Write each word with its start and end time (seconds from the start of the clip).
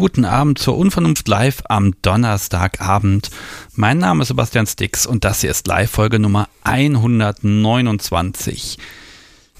Guten 0.00 0.24
Abend 0.24 0.58
zur 0.58 0.76
Unvernunft 0.78 1.28
Live 1.28 1.62
am 1.68 1.92
Donnerstagabend. 2.00 3.30
Mein 3.74 3.98
Name 3.98 4.22
ist 4.22 4.28
Sebastian 4.28 4.66
Stix 4.66 5.04
und 5.04 5.24
das 5.24 5.42
hier 5.42 5.50
ist 5.50 5.66
Live-Folge 5.66 6.18
Nummer 6.18 6.48
129. 6.64 8.78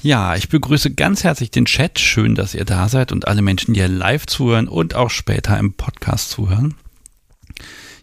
Ja, 0.00 0.36
ich 0.36 0.48
begrüße 0.48 0.94
ganz 0.94 1.24
herzlich 1.24 1.50
den 1.50 1.66
Chat. 1.66 1.98
Schön, 1.98 2.36
dass 2.36 2.54
ihr 2.54 2.64
da 2.64 2.88
seid 2.88 3.12
und 3.12 3.28
alle 3.28 3.42
Menschen, 3.42 3.74
die 3.74 3.80
hier 3.80 3.90
live 3.90 4.24
zuhören 4.24 4.66
und 4.66 4.94
auch 4.94 5.10
später 5.10 5.58
im 5.58 5.74
Podcast 5.74 6.30
zuhören. 6.30 6.72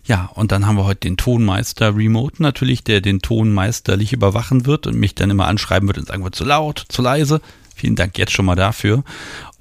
Ja, 0.05 0.29
und 0.35 0.51
dann 0.51 0.67
haben 0.67 0.77
wir 0.77 0.85
heute 0.85 0.99
den 0.99 1.17
Tonmeister 1.17 1.95
Remote 1.95 2.43
natürlich, 2.43 2.83
der 2.83 3.01
den 3.01 3.19
Ton 3.19 3.51
meisterlich 3.51 4.13
überwachen 4.13 4.67
wird 4.67 4.85
und 4.85 4.95
mich 4.95 5.15
dann 5.15 5.31
immer 5.31 5.47
anschreiben 5.47 5.89
wird 5.89 5.97
und 5.97 6.05
sagen 6.05 6.23
wird, 6.23 6.35
zu 6.35 6.45
laut, 6.45 6.85
zu 6.87 7.01
leise. 7.01 7.41
Vielen 7.77 7.95
Dank 7.95 8.17
jetzt 8.17 8.31
schon 8.31 8.45
mal 8.45 8.55
dafür. 8.55 9.03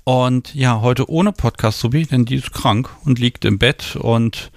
Und 0.08 0.54
ja, 0.54 0.82
heute 0.82 1.10
ohne 1.10 1.32
Podcast 1.32 1.80
Subi, 1.80 2.06
denn 2.06 2.26
die 2.26 2.36
ist 2.36 2.52
krank 2.52 2.88
und 3.04 3.18
liegt 3.18 3.44
im 3.44 3.58
Bett 3.58 3.96
und 3.96 4.52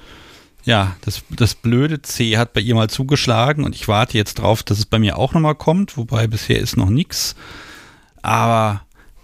ja, 0.64 0.96
das, 1.02 1.24
das 1.32 1.56
blöde 1.56 2.04
C 2.04 2.38
hat 2.38 2.54
bei 2.54 2.62
ihr 2.62 2.76
mal 2.76 2.88
zugeschlagen 2.88 3.64
und 3.64 3.74
ich 3.74 3.88
warte 3.88 4.16
jetzt 4.16 4.36
drauf, 4.36 4.62
dass 4.62 4.78
es 4.78 4.86
bei 4.86 5.00
mir 5.00 5.18
auch 5.18 5.34
nochmal 5.34 5.56
kommt, 5.56 5.98
wobei 5.98 6.28
bisher 6.28 6.60
ist 6.60 6.78
noch 6.78 6.92
nichts. 6.92 7.36
Aber 8.22 8.84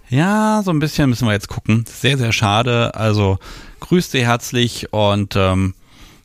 ja, 0.09 0.63
so 0.65 0.71
ein 0.71 0.79
bisschen 0.79 1.11
müssen 1.11 1.27
wir 1.27 1.33
jetzt 1.33 1.47
gucken. 1.47 1.85
Sehr, 1.87 2.17
sehr 2.17 2.31
schade. 2.31 2.95
Also 2.95 3.37
grüßt 3.81 4.09
sie 4.09 4.25
herzlich 4.25 4.91
und 4.91 5.35
ähm, 5.35 5.75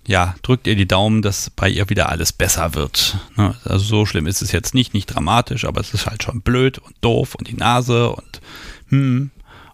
ja, 0.06 0.34
drückt 0.40 0.66
ihr 0.66 0.76
die 0.76 0.88
Daumen, 0.88 1.20
dass 1.20 1.50
bei 1.50 1.68
ihr 1.68 1.90
wieder 1.90 2.08
alles 2.08 2.32
besser 2.32 2.74
wird. 2.74 3.18
Ne? 3.36 3.54
Also 3.64 3.84
so 3.84 4.06
schlimm 4.06 4.26
ist 4.26 4.40
es 4.40 4.50
jetzt 4.50 4.72
nicht, 4.72 4.94
nicht 4.94 5.14
dramatisch, 5.14 5.66
aber 5.66 5.82
es 5.82 5.92
ist 5.92 6.06
halt 6.06 6.22
schon 6.22 6.40
blöd 6.40 6.78
und 6.78 6.94
doof 7.02 7.34
und 7.34 7.48
die 7.48 7.56
Nase 7.56 8.08
und 8.08 8.40
hm. 8.88 9.30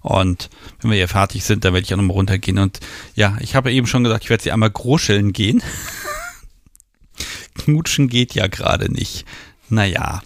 Und 0.07 0.51
wenn 0.81 0.93
wir 0.93 0.99
hier 0.99 1.09
fertig 1.09 1.43
sind, 1.43 1.65
dann 1.65 1.75
werde 1.75 1.85
ich 1.85 1.93
auch 1.93 1.97
nochmal 1.97 2.15
runtergehen. 2.15 2.59
Und 2.59 2.79
ja, 3.17 3.37
ich 3.41 3.57
habe 3.57 3.73
eben 3.73 3.89
schon 3.89 4.05
gesagt, 4.05 4.23
ich 4.23 4.31
werde 4.31 4.45
sie 4.45 4.53
einmal 4.53 4.71
groscheln 4.71 5.33
gehen. 5.33 5.65
Knutschen 7.59 8.09
geht 8.09 8.33
ja 8.33 8.47
gerade 8.47 8.89
nicht. 8.89 9.25
Naja. 9.69 10.23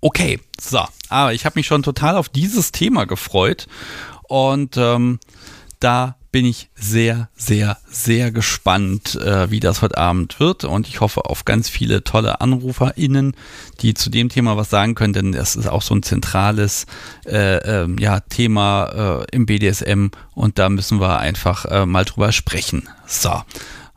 Okay, 0.00 0.40
so. 0.60 0.84
Aber 1.08 1.32
ich 1.32 1.44
habe 1.44 1.60
mich 1.60 1.68
schon 1.68 1.84
total 1.84 2.16
auf 2.16 2.28
dieses 2.28 2.72
Thema 2.72 3.04
gefreut. 3.04 3.68
Und 4.24 4.76
ähm, 4.76 5.20
da 5.78 6.16
bin 6.32 6.46
ich 6.46 6.70
sehr, 6.74 7.28
sehr, 7.36 7.76
sehr 7.86 8.32
gespannt, 8.32 9.16
äh, 9.16 9.50
wie 9.50 9.60
das 9.60 9.82
heute 9.82 9.98
Abend 9.98 10.40
wird. 10.40 10.64
Und 10.64 10.88
ich 10.88 11.00
hoffe 11.00 11.26
auf 11.26 11.44
ganz 11.44 11.68
viele 11.68 12.02
tolle 12.02 12.40
AnruferInnen, 12.40 13.36
die 13.80 13.92
zu 13.92 14.08
dem 14.08 14.30
Thema 14.30 14.56
was 14.56 14.70
sagen 14.70 14.94
können, 14.94 15.12
denn 15.12 15.32
das 15.32 15.54
ist 15.54 15.68
auch 15.68 15.82
so 15.82 15.94
ein 15.94 16.02
zentrales 16.02 16.86
äh, 17.26 17.82
äh, 17.82 17.88
ja, 18.00 18.20
Thema 18.20 19.20
äh, 19.20 19.26
im 19.30 19.44
BDSM 19.44 20.08
und 20.34 20.58
da 20.58 20.70
müssen 20.70 21.00
wir 21.00 21.18
einfach 21.18 21.66
äh, 21.66 21.86
mal 21.86 22.06
drüber 22.06 22.32
sprechen. 22.32 22.88
So. 23.06 23.42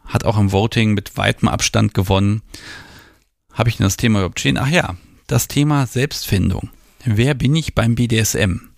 Hat 0.05 0.23
auch 0.23 0.37
im 0.37 0.51
Voting 0.51 0.93
mit 0.93 1.17
weitem 1.17 1.47
Abstand 1.47 1.93
gewonnen. 1.93 2.43
Habe 3.51 3.69
ich 3.69 3.77
denn 3.77 3.85
das 3.85 3.97
Thema 3.97 4.19
überhaupt 4.19 4.39
stehen? 4.39 4.57
Ach 4.57 4.67
ja, 4.67 4.95
das 5.27 5.47
Thema 5.47 5.87
Selbstfindung. 5.87 6.69
Wer 7.05 7.33
bin 7.33 7.55
ich 7.55 7.73
beim 7.73 7.95
BDSM? 7.95 8.69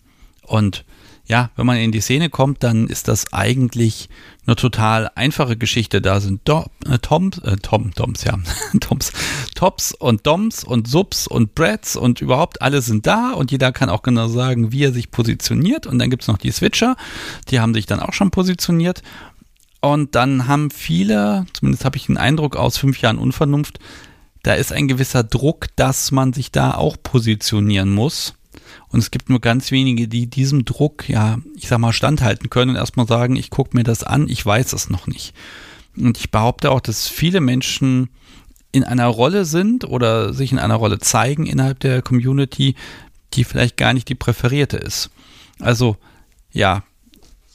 Und 0.44 0.86
ja, 1.28 1.52
wenn 1.58 1.66
man 1.66 1.78
in 1.78 1.92
die 1.92 2.00
Szene 2.00 2.30
kommt, 2.30 2.64
dann 2.64 2.88
ist 2.88 3.10
das 3.10 3.34
eigentlich 3.34 4.10
eine 4.46 4.56
total 4.56 5.12
einfache 5.16 5.58
Geschichte. 5.58 6.02
Da 6.02 6.22
sind 6.22 6.42
Do 6.46 6.66
äh, 6.90 7.00
Toms, 7.00 7.40
äh, 7.40 7.58
Tom, 7.58 7.94
Toms, 7.94 8.24
ja, 8.24 8.40
Toms, 8.80 9.12
Tops 9.54 9.94
und 9.94 10.26
Doms 10.26 10.64
und 10.64 10.88
Subs 10.88 11.28
und 11.28 11.54
Brads 11.54 11.98
und 11.98 12.22
überhaupt 12.22 12.62
alle 12.62 12.82
sind 12.82 13.06
da 13.06 13.34
und 13.34 13.52
jeder 13.52 13.74
kann 13.74 13.90
auch 13.90 14.04
genau 14.04 14.30
sagen, 14.30 14.72
wie 14.72 14.86
er 14.86 14.94
sich 14.94 15.12
positioniert. 15.12 15.86
Und 15.86 16.00
dann 16.00 16.10
gibt's 16.10 16.28
noch 16.28 16.38
die 16.38 16.52
Switcher, 16.52 16.96
die 17.50 17.60
haben 17.60 17.74
sich 17.74 17.86
dann 17.86 18.00
auch 18.00 18.14
schon 18.14 18.32
positioniert. 18.32 19.04
Und 19.82 20.16
dann 20.16 20.48
haben 20.48 20.72
viele, 20.72 21.46
zumindest 21.54 21.84
habe 21.86 21.98
ich 21.98 22.08
den 22.08 22.18
Eindruck 22.18 22.56
aus 22.56 22.78
fünf 22.78 23.02
Jahren 23.02 23.20
Unvernunft, 23.20 23.80
da 24.44 24.54
ist 24.54 24.72
ein 24.72 24.88
gewisser 24.88 25.26
Druck, 25.26 25.68
dass 25.76 26.12
man 26.12 26.32
sich 26.32 26.52
da 26.52 26.74
auch 26.74 26.96
positionieren 27.04 27.94
muss. 27.94 28.34
Und 28.90 29.00
es 29.00 29.12
gibt 29.12 29.30
nur 29.30 29.42
ganz 29.42 29.72
wenige, 29.72 30.08
die 30.08 30.28
diesem 30.28 30.66
Druck, 30.66 31.10
ja, 31.10 31.38
ich 31.56 31.68
sag 31.68 31.80
mal, 31.80 31.94
standhalten 31.94 32.50
können 32.50 32.72
und 32.72 32.78
erstmal 32.78 33.08
sagen, 33.08 33.36
ich 33.36 33.50
gucke 33.50 33.76
mir 33.76 33.84
das 33.84 34.04
an, 34.04 34.30
ich 34.30 34.46
weiß 34.46 34.74
es 34.74 34.90
noch 34.90 35.08
nicht. 35.08 35.34
Und 35.96 36.18
ich 36.18 36.32
behaupte 36.32 36.72
auch, 36.72 36.80
dass 36.80 37.08
viele 37.08 37.42
Menschen 37.42 38.10
in 38.72 38.84
einer 38.84 39.08
Rolle 39.08 39.46
sind 39.46 39.86
oder 39.86 40.34
sich 40.34 40.52
in 40.52 40.60
einer 40.60 40.76
Rolle 40.76 41.00
zeigen 41.00 41.46
innerhalb 41.46 41.80
der 41.80 42.02
Community, 42.02 42.76
die 43.34 43.44
vielleicht 43.44 43.78
gar 43.78 43.94
nicht 43.94 44.10
die 44.10 44.16
präferierte 44.16 44.78
ist. 44.78 45.10
Also, 45.60 45.98
ja, 46.52 46.84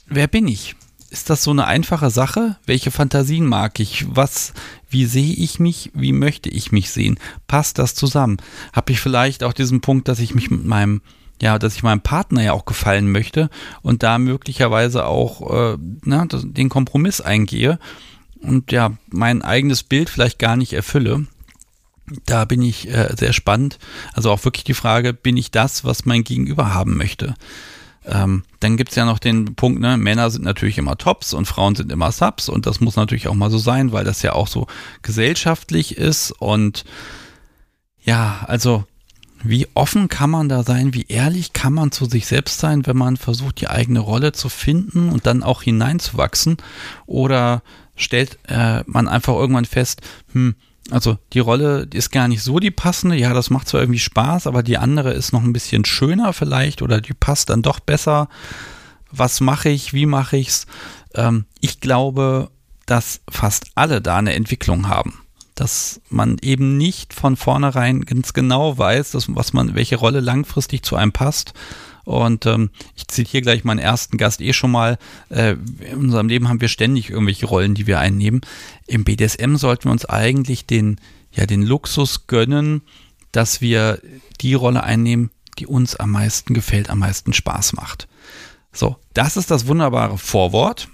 wer 0.07 0.27
bin 0.27 0.47
ich? 0.47 0.75
Ist 1.09 1.29
das 1.29 1.43
so 1.43 1.51
eine 1.51 1.65
einfache 1.65 2.09
Sache? 2.09 2.57
Welche 2.65 2.91
Fantasien 2.91 3.45
mag 3.45 3.79
ich? 3.79 4.05
Was, 4.09 4.53
wie 4.93 5.05
sehe 5.05 5.33
ich 5.33 5.59
mich? 5.59 5.91
Wie 5.93 6.13
möchte 6.13 6.49
ich 6.49 6.71
mich 6.71 6.91
sehen? 6.91 7.19
Passt 7.47 7.79
das 7.79 7.95
zusammen? 7.95 8.37
Habe 8.71 8.91
ich 8.91 9.01
vielleicht 9.01 9.43
auch 9.43 9.53
diesen 9.53 9.81
Punkt, 9.81 10.07
dass 10.07 10.19
ich 10.19 10.35
mich 10.35 10.49
mit 10.49 10.65
meinem 10.65 11.01
ja, 11.41 11.59
dass 11.59 11.75
ich 11.75 11.83
meinem 11.83 11.99
Partner 11.99 12.41
ja 12.41 12.53
auch 12.53 12.63
gefallen 12.63 13.11
möchte 13.11 13.49
und 13.81 14.03
da 14.03 14.17
möglicherweise 14.17 15.05
auch 15.05 15.73
äh, 15.73 15.77
na, 16.03 16.25
den 16.25 16.69
Kompromiss 16.69 17.19
eingehe 17.19 17.79
und 18.39 18.71
ja, 18.71 18.93
mein 19.09 19.41
eigenes 19.41 19.83
Bild 19.83 20.09
vielleicht 20.09 20.39
gar 20.39 20.55
nicht 20.55 20.73
erfülle. 20.73 21.25
Da 22.25 22.45
bin 22.45 22.61
ich 22.61 22.87
äh, 22.87 23.13
sehr 23.17 23.33
spannend. 23.33 23.79
Also 24.13 24.29
auch 24.31 24.45
wirklich 24.45 24.63
die 24.63 24.73
Frage, 24.73 25.13
bin 25.13 25.35
ich 25.35 25.51
das, 25.51 25.83
was 25.83 26.05
mein 26.05 26.23
Gegenüber 26.23 26.73
haben 26.73 26.95
möchte? 26.95 27.33
Ähm, 28.05 28.43
dann 28.59 28.77
gibt's 28.77 28.95
ja 28.95 29.05
noch 29.05 29.19
den 29.19 29.55
Punkt, 29.55 29.79
ne, 29.79 29.97
Männer 29.97 30.29
sind 30.29 30.43
natürlich 30.43 30.77
immer 30.77 30.97
Tops 30.97 31.33
und 31.33 31.45
Frauen 31.45 31.75
sind 31.75 31.91
immer 31.91 32.11
Subs 32.11 32.49
und 32.49 32.65
das 32.65 32.81
muss 32.81 32.95
natürlich 32.95 33.27
auch 33.27 33.33
mal 33.33 33.51
so 33.51 33.57
sein, 33.57 33.91
weil 33.91 34.03
das 34.03 34.21
ja 34.21 34.33
auch 34.33 34.47
so 34.47 34.67
gesellschaftlich 35.01 35.97
ist 35.97 36.31
und 36.31 36.83
ja, 38.03 38.43
also 38.47 38.83
wie 39.43 39.67
offen 39.73 40.07
kann 40.07 40.29
man 40.29 40.47
da 40.47 40.63
sein? 40.63 40.93
Wie 40.93 41.05
ehrlich 41.09 41.51
kann 41.51 41.73
man 41.73 41.91
zu 41.91 42.05
sich 42.05 42.25
selbst 42.25 42.59
sein, 42.59 42.85
wenn 42.87 42.95
man 42.95 43.17
versucht, 43.17 43.59
die 43.59 43.67
eigene 43.67 43.99
Rolle 43.99 44.31
zu 44.31 44.47
finden 44.47 45.09
und 45.09 45.25
dann 45.25 45.43
auch 45.43 45.61
hineinzuwachsen? 45.61 46.57
Oder 47.05 47.61
stellt 47.95 48.39
äh, 48.47 48.83
man 48.85 49.09
einfach 49.09 49.33
irgendwann 49.33 49.65
fest, 49.65 50.01
hm, 50.31 50.55
also 50.91 51.17
die 51.33 51.39
Rolle 51.39 51.87
ist 51.93 52.11
gar 52.11 52.27
nicht 52.27 52.43
so 52.43 52.59
die 52.59 52.71
passende. 52.71 53.15
Ja, 53.15 53.33
das 53.33 53.49
macht 53.49 53.67
zwar 53.67 53.81
irgendwie 53.81 53.99
Spaß, 53.99 54.47
aber 54.47 54.63
die 54.63 54.77
andere 54.77 55.13
ist 55.13 55.31
noch 55.31 55.43
ein 55.43 55.53
bisschen 55.53 55.85
schöner 55.85 56.33
vielleicht 56.33 56.81
oder 56.81 57.01
die 57.01 57.13
passt 57.13 57.49
dann 57.49 57.61
doch 57.61 57.79
besser. 57.79 58.27
Was 59.11 59.41
mache 59.41 59.69
ich? 59.69 59.93
Wie 59.93 60.05
mache 60.05 60.37
ich's? 60.37 60.65
Ähm, 61.13 61.45
ich 61.61 61.79
glaube, 61.79 62.49
dass 62.85 63.21
fast 63.29 63.67
alle 63.75 64.01
da 64.01 64.17
eine 64.17 64.33
Entwicklung 64.33 64.87
haben 64.89 65.23
dass 65.55 66.01
man 66.09 66.37
eben 66.41 66.77
nicht 66.77 67.13
von 67.13 67.35
vornherein 67.35 68.01
ganz 68.01 68.33
genau 68.33 68.77
weiß, 68.77 69.11
dass, 69.11 69.35
was 69.35 69.53
man, 69.53 69.75
welche 69.75 69.97
Rolle 69.97 70.19
langfristig 70.19 70.83
zu 70.83 70.95
einem 70.95 71.11
passt. 71.11 71.53
Und 72.05 72.45
ähm, 72.45 72.69
ich 72.95 73.07
zitiere 73.07 73.41
gleich 73.41 73.63
meinen 73.63 73.79
ersten 73.79 74.17
Gast 74.17 74.41
eh 74.41 74.53
schon 74.53 74.71
mal. 74.71 74.97
Äh, 75.29 75.55
in 75.79 75.97
unserem 75.97 76.27
Leben 76.27 76.49
haben 76.49 76.61
wir 76.61 76.67
ständig 76.67 77.09
irgendwelche 77.09 77.45
Rollen, 77.45 77.75
die 77.75 77.87
wir 77.87 77.99
einnehmen. 77.99 78.41
Im 78.87 79.03
BDSM 79.03 79.55
sollten 79.55 79.85
wir 79.85 79.91
uns 79.91 80.05
eigentlich 80.05 80.65
den, 80.65 80.99
ja, 81.31 81.45
den 81.45 81.63
Luxus 81.63 82.27
gönnen, 82.27 82.81
dass 83.31 83.61
wir 83.61 83.99
die 84.41 84.53
Rolle 84.53 84.83
einnehmen, 84.83 85.31
die 85.59 85.67
uns 85.67 85.95
am 85.95 86.11
meisten 86.11 86.53
gefällt, 86.53 86.89
am 86.89 86.99
meisten 86.99 87.33
Spaß 87.33 87.73
macht. 87.73 88.07
So, 88.71 88.97
das 89.13 89.37
ist 89.37 89.51
das 89.51 89.67
wunderbare 89.67 90.17
Vorwort. 90.17 90.89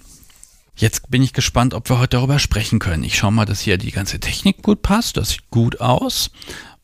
Jetzt 0.76 1.10
bin 1.10 1.22
ich 1.22 1.34
gespannt, 1.34 1.74
ob 1.74 1.90
wir 1.90 2.00
heute 2.00 2.18
darüber 2.18 2.40
sprechen 2.40 2.80
können. 2.80 3.04
Ich 3.04 3.18
schaue 3.18 3.32
mal, 3.32 3.46
dass 3.46 3.62
hier 3.62 3.78
die 3.78 3.92
ganze 3.92 4.20
Technik 4.20 4.62
gut 4.62 4.82
passt. 4.82 5.18
Das 5.18 5.32
sieht 5.32 5.50
gut 5.50 5.82
aus. 5.82 6.32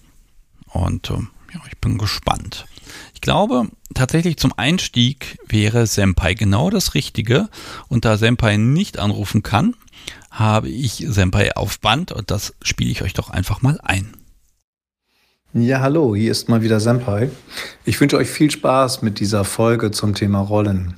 und 0.67 1.11
ähm, 1.11 1.31
ja, 1.53 1.61
ich 1.69 1.79
bin 1.79 1.99
gespannt. 1.99 2.67
Ich 3.15 3.21
glaube, 3.21 3.69
tatsächlich 3.95 4.37
zum 4.37 4.53
Einstieg 4.57 5.39
wäre 5.49 5.87
Senpai 5.87 6.35
genau 6.35 6.71
das 6.71 6.95
Richtige. 6.95 7.49
Und 7.89 8.05
da 8.05 8.17
Senpai 8.17 8.57
nicht 8.57 8.99
anrufen 8.99 9.43
kann, 9.43 9.75
habe 10.31 10.69
ich 10.69 11.05
Senpai 11.09 11.55
auf 11.57 11.79
Band 11.79 12.11
und 12.11 12.31
das 12.31 12.55
spiele 12.63 12.91
ich 12.91 13.03
euch 13.03 13.15
doch 13.15 13.31
einfach 13.31 13.63
mal 13.63 13.79
ein. 13.83 14.17
Ja, 15.57 15.79
hallo, 15.79 16.17
hier 16.17 16.33
ist 16.33 16.49
mal 16.49 16.63
wieder 16.65 16.81
Senpai. 16.81 17.31
Ich 17.85 18.01
wünsche 18.01 18.17
euch 18.17 18.29
viel 18.29 18.51
Spaß 18.51 19.03
mit 19.03 19.21
dieser 19.21 19.45
Folge 19.45 19.93
zum 19.93 20.13
Thema 20.13 20.41
Rollen. 20.41 20.95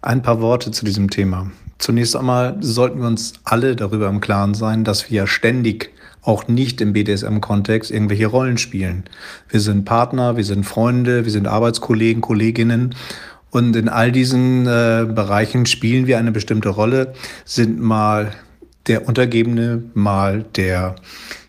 Ein 0.00 0.22
paar 0.22 0.40
Worte 0.40 0.70
zu 0.70 0.86
diesem 0.86 1.10
Thema. 1.10 1.50
Zunächst 1.76 2.16
einmal 2.16 2.56
sollten 2.60 3.00
wir 3.00 3.08
uns 3.08 3.34
alle 3.44 3.76
darüber 3.76 4.08
im 4.08 4.22
Klaren 4.22 4.54
sein, 4.54 4.84
dass 4.84 5.10
wir 5.10 5.26
ständig 5.26 5.92
auch 6.22 6.48
nicht 6.48 6.80
im 6.80 6.94
BDSM-Kontext 6.94 7.90
irgendwelche 7.90 8.28
Rollen 8.28 8.56
spielen. 8.56 9.04
Wir 9.50 9.60
sind 9.60 9.84
Partner, 9.84 10.38
wir 10.38 10.44
sind 10.44 10.64
Freunde, 10.64 11.26
wir 11.26 11.32
sind 11.32 11.46
Arbeitskollegen, 11.46 12.22
Kolleginnen 12.22 12.94
und 13.50 13.76
in 13.76 13.90
all 13.90 14.12
diesen 14.12 14.66
äh, 14.66 15.06
Bereichen 15.14 15.66
spielen 15.66 16.06
wir 16.06 16.16
eine 16.16 16.32
bestimmte 16.32 16.70
Rolle, 16.70 17.12
sind 17.44 17.80
mal 17.80 18.32
der 18.86 19.06
Untergebene, 19.06 19.82
mal 19.92 20.46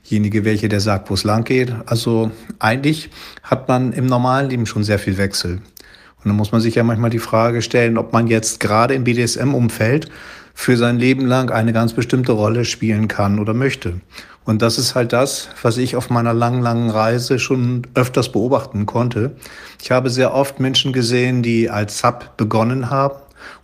derjenige, 0.06 0.46
welche 0.46 0.70
der 0.70 0.80
sagt, 0.80 1.10
wo 1.10 1.16
es 1.16 1.24
lang 1.24 1.44
geht. 1.44 1.74
Also 1.88 2.32
eigentlich 2.60 3.10
hat 3.44 3.68
man 3.68 3.92
im 3.92 4.06
normalen 4.06 4.50
Leben 4.50 4.66
schon 4.66 4.84
sehr 4.84 5.00
viel 5.00 5.18
Wechsel. 5.18 5.54
Und 5.54 6.30
dann 6.30 6.36
muss 6.36 6.52
man 6.52 6.62
sich 6.62 6.76
ja 6.76 6.84
manchmal 6.84 7.10
die 7.10 7.20
Frage 7.20 7.62
stellen, 7.62 7.98
ob 7.98 8.14
man 8.14 8.28
jetzt 8.28 8.60
gerade 8.60 8.94
im 8.94 9.04
BDSM-Umfeld 9.04 10.10
für 10.54 10.78
sein 10.78 10.98
Leben 10.98 11.26
lang 11.26 11.52
eine 11.52 11.74
ganz 11.74 11.94
bestimmte 11.94 12.32
Rolle 12.32 12.66
spielen 12.66 13.08
kann 13.08 13.40
oder 13.40 13.54
möchte. 13.54 14.00
Und 14.46 14.62
das 14.62 14.78
ist 14.78 14.94
halt 14.94 15.12
das, 15.12 15.50
was 15.64 15.78
ich 15.78 15.96
auf 15.96 16.12
meiner 16.12 16.34
langen, 16.34 16.62
langen 16.62 16.92
Reise 16.92 17.40
schon 17.40 17.88
öfters 17.96 18.32
beobachten 18.32 18.86
konnte. 18.86 19.36
Ich 19.82 19.90
habe 19.90 20.12
sehr 20.12 20.34
oft 20.34 20.60
Menschen 20.60 20.94
gesehen, 20.94 21.42
die 21.42 21.70
als 21.70 22.00
Sub 22.00 22.38
begonnen 22.38 22.92
haben 22.92 23.16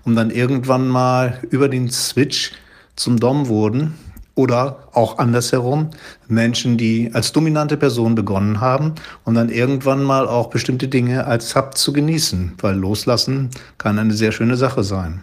und 0.04 0.16
dann 0.16 0.32
irgendwann 0.32 0.88
mal 0.88 1.40
über 1.52 1.70
den 1.70 1.90
Switch 1.92 2.54
zum 2.96 3.20
Dom 3.20 3.48
wurden 3.48 3.94
oder 4.36 4.88
auch 4.94 5.18
andersherum 5.18 5.90
Menschen, 6.28 6.78
die 6.78 7.12
als 7.14 7.32
dominante 7.32 7.78
Person 7.78 8.16
begonnen 8.16 8.62
haben 8.62 8.96
und 9.26 9.36
dann 9.36 9.50
irgendwann 9.50 10.04
mal 10.04 10.28
auch 10.28 10.50
bestimmte 10.50 10.88
Dinge 10.88 11.26
als 11.26 11.50
Sub 11.50 11.78
zu 11.78 11.92
genießen, 11.94 12.54
weil 12.62 12.76
loslassen 12.76 13.50
kann 13.78 14.00
eine 14.00 14.14
sehr 14.14 14.32
schöne 14.32 14.56
Sache 14.56 14.84
sein. 14.84 15.22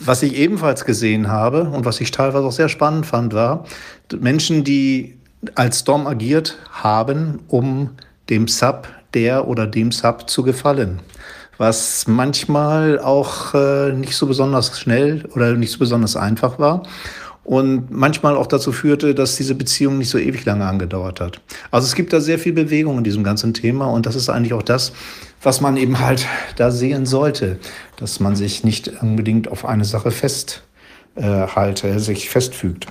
Was 0.00 0.22
ich 0.22 0.34
ebenfalls 0.36 0.84
gesehen 0.84 1.28
habe 1.28 1.64
und 1.64 1.84
was 1.84 2.00
ich 2.00 2.10
teilweise 2.10 2.46
auch 2.46 2.52
sehr 2.52 2.68
spannend 2.68 3.04
fand, 3.04 3.34
war 3.34 3.64
Menschen, 4.18 4.64
die 4.64 5.18
als 5.54 5.84
Dom 5.84 6.06
agiert 6.06 6.58
haben, 6.70 7.40
um 7.48 7.90
dem 8.30 8.48
Sub, 8.48 8.88
der 9.14 9.48
oder 9.48 9.66
dem 9.66 9.90
Sub 9.90 10.28
zu 10.28 10.42
gefallen. 10.42 11.00
Was 11.56 12.06
manchmal 12.06 13.00
auch 13.00 13.54
äh, 13.54 13.92
nicht 13.92 14.14
so 14.14 14.26
besonders 14.26 14.78
schnell 14.78 15.24
oder 15.34 15.54
nicht 15.54 15.72
so 15.72 15.78
besonders 15.78 16.14
einfach 16.16 16.58
war 16.58 16.84
und 17.48 17.90
manchmal 17.90 18.36
auch 18.36 18.46
dazu 18.46 18.72
führte, 18.72 19.14
dass 19.14 19.36
diese 19.36 19.54
Beziehung 19.54 19.96
nicht 19.96 20.10
so 20.10 20.18
ewig 20.18 20.44
lange 20.44 20.66
angedauert 20.66 21.18
hat. 21.18 21.40
Also 21.70 21.86
es 21.86 21.94
gibt 21.94 22.12
da 22.12 22.20
sehr 22.20 22.38
viel 22.38 22.52
Bewegung 22.52 22.98
in 22.98 23.04
diesem 23.04 23.24
ganzen 23.24 23.54
Thema 23.54 23.86
und 23.86 24.04
das 24.04 24.16
ist 24.16 24.28
eigentlich 24.28 24.52
auch 24.52 24.62
das, 24.62 24.92
was 25.42 25.62
man 25.62 25.78
eben 25.78 25.98
halt 25.98 26.26
da 26.56 26.70
sehen 26.70 27.06
sollte, 27.06 27.58
dass 27.96 28.20
man 28.20 28.36
sich 28.36 28.64
nicht 28.64 29.00
unbedingt 29.00 29.50
auf 29.50 29.64
eine 29.64 29.86
Sache 29.86 30.10
festhalte, 30.10 31.88
äh, 31.88 31.98
sich 31.98 32.28
festfügt. 32.28 32.86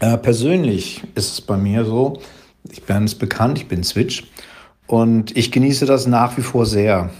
Äh, 0.00 0.18
persönlich 0.18 1.04
ist 1.14 1.32
es 1.34 1.40
bei 1.40 1.56
mir 1.56 1.84
so, 1.84 2.20
ich 2.68 2.82
bin 2.82 3.04
es 3.04 3.14
bekannt, 3.14 3.58
ich 3.58 3.68
bin 3.68 3.84
Switch 3.84 4.24
und 4.88 5.36
ich 5.36 5.52
genieße 5.52 5.86
das 5.86 6.08
nach 6.08 6.36
wie 6.36 6.42
vor 6.42 6.66
sehr, 6.66 7.10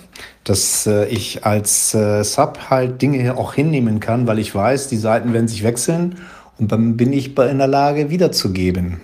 dass 0.45 0.87
äh, 0.87 1.07
ich 1.07 1.47
als 1.47 1.95
äh, 1.95 2.25
Sub 2.25 2.59
halt 2.69 3.01
Dinge 3.01 3.37
auch 3.37 3.55
hinnehmen 3.55 4.01
kann, 4.01 4.27
weil 4.27 4.39
ich 4.39 4.55
weiß, 4.55 4.89
die 4.89 4.97
Seiten 4.97 5.33
werden 5.33 5.49
sich 5.49 5.63
wechseln 5.63 6.17
und 6.59 6.73
dann 6.73 6.97
bin 6.97 7.13
ich 7.13 7.37
in 7.37 7.59
der 7.59 7.67
Lage 7.67 8.11
wiederzugeben. 8.11 9.01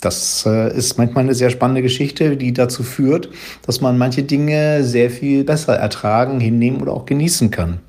Das 0.00 0.44
äh, 0.46 0.76
ist 0.76 0.98
manchmal 0.98 1.24
eine 1.24 1.34
sehr 1.34 1.50
spannende 1.50 1.82
Geschichte, 1.82 2.36
die 2.36 2.52
dazu 2.52 2.82
führt, 2.82 3.30
dass 3.64 3.80
man 3.80 3.96
manche 3.96 4.22
Dinge 4.22 4.84
sehr 4.84 5.10
viel 5.10 5.42
besser 5.44 5.74
ertragen, 5.76 6.38
hinnehmen 6.38 6.82
oder 6.82 6.92
auch 6.92 7.06
genießen 7.06 7.50
kann. 7.50 7.80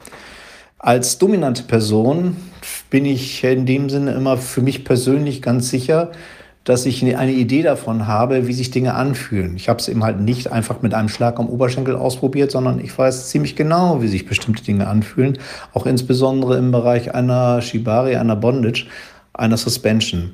Als 0.80 1.18
dominante 1.18 1.64
Person 1.64 2.38
bin 2.90 3.06
ich 3.06 3.44
in 3.44 3.66
dem 3.66 3.90
Sinne 3.90 4.14
immer 4.14 4.38
für 4.38 4.62
mich 4.62 4.86
persönlich 4.86 5.42
ganz 5.42 5.70
sicher, 5.70 6.12
dass 6.68 6.86
ich 6.86 7.02
eine 7.02 7.32
Idee 7.32 7.62
davon 7.62 8.08
habe, 8.08 8.46
wie 8.46 8.52
sich 8.52 8.72
Dinge 8.72 8.94
anfühlen. 8.94 9.56
Ich 9.56 9.70
habe 9.70 9.80
es 9.80 9.88
eben 9.88 10.04
halt 10.04 10.20
nicht 10.20 10.52
einfach 10.52 10.82
mit 10.82 10.94
einem 10.94 11.08
Schlag 11.08 11.40
am 11.40 11.48
Oberschenkel 11.48 11.96
ausprobiert, 11.96 12.52
sondern 12.52 12.82
ich 12.82 12.96
weiß 12.96 13.30
ziemlich 13.30 13.56
genau, 13.56 14.02
wie 14.02 14.10
sich 14.10 14.26
bestimmte 14.26 14.66
Dinge 14.66 14.86
anfühlen, 14.88 15.38
auch 15.74 15.86
insbesondere 15.86 16.58
im 16.58 16.72
Bereich 16.72 17.16
einer 17.16 17.62
Shibari, 17.62 18.18
einer 18.18 18.36
Bondage, 18.36 18.86
einer 19.32 19.56
Suspension. 19.56 20.32